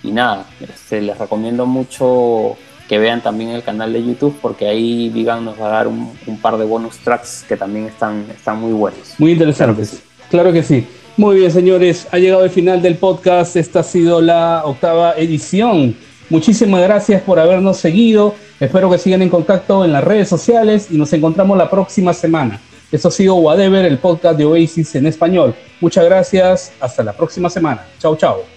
Y 0.04 0.12
nada, 0.12 0.46
este, 0.62 1.02
les 1.02 1.18
recomiendo 1.18 1.66
mucho 1.66 2.58
que 2.88 3.00
vean 3.00 3.22
también 3.22 3.50
el 3.50 3.64
canal 3.64 3.92
de 3.92 4.04
YouTube 4.04 4.38
porque 4.42 4.68
ahí 4.68 5.10
Vigan 5.10 5.44
nos 5.44 5.60
va 5.60 5.68
a 5.68 5.72
dar 5.72 5.88
un, 5.88 6.16
par 6.42 6.58
de 6.58 6.66
bonus 6.66 6.98
tracks 7.00 7.44
que 7.48 7.58
también 7.58 7.86
están, 7.86 8.26
están 8.30 8.60
muy 8.60 8.74
buenos. 8.74 9.16
Muy 9.18 9.32
interesantes. 9.32 10.04
Claro 10.30 10.54
que 10.54 10.62
sí. 10.64 10.88
Muy 11.18 11.38
bien, 11.38 11.52
señores, 11.52 12.08
ha 12.12 12.18
llegado 12.18 12.44
el 12.44 12.50
final 12.50 12.82
del 12.82 12.96
podcast. 12.96 13.56
Esta 13.56 13.80
ha 13.80 13.84
sido 13.84 14.20
la 14.20 14.64
octava 14.66 15.14
edición. 15.16 15.96
Muchísimas 16.30 16.82
gracias 16.82 17.22
por 17.22 17.40
habernos 17.40 17.78
seguido. 17.78 18.36
Espero 18.60 18.90
que 18.90 18.98
sigan 18.98 19.22
en 19.22 19.30
contacto 19.30 19.86
en 19.86 19.94
las 19.94 20.04
redes 20.04 20.28
sociales 20.28 20.88
y 20.92 20.98
nos 20.98 21.14
encontramos 21.14 21.58
la 21.58 21.70
próxima 21.70 22.14
semana. 22.14 22.60
Esto 22.92 23.08
ha 23.08 23.12
sido 23.12 23.36
Whatever, 23.36 23.86
el 23.86 23.98
podcast 23.98 24.38
de 24.38 24.46
Oasis 24.46 24.96
en 24.96 25.06
español. 25.06 25.56
Muchas 25.80 26.04
gracias. 26.04 26.74
Hasta 26.82 27.04
la 27.04 27.14
próxima 27.14 27.50
semana. 27.50 27.86
Chao, 28.00 28.18
chao. 28.18 28.55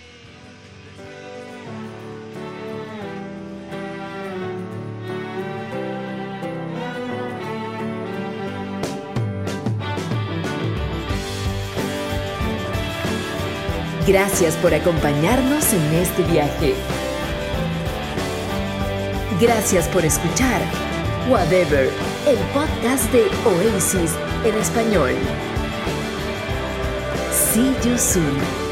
Gracias 14.09 14.56
por 14.56 14.72
acompañarnos 14.72 15.70
en 15.74 15.93
este 15.97 16.22
viaje. 16.22 16.74
Gracias 19.39 19.86
por 19.89 20.02
escuchar 20.02 20.62
Whatever, 21.28 21.90
el 22.26 22.39
podcast 22.55 23.12
de 23.12 23.26
Oasis 23.44 24.12
en 24.47 24.55
español. 24.55 25.12
See 27.52 27.74
you 27.85 27.98
soon. 27.98 28.68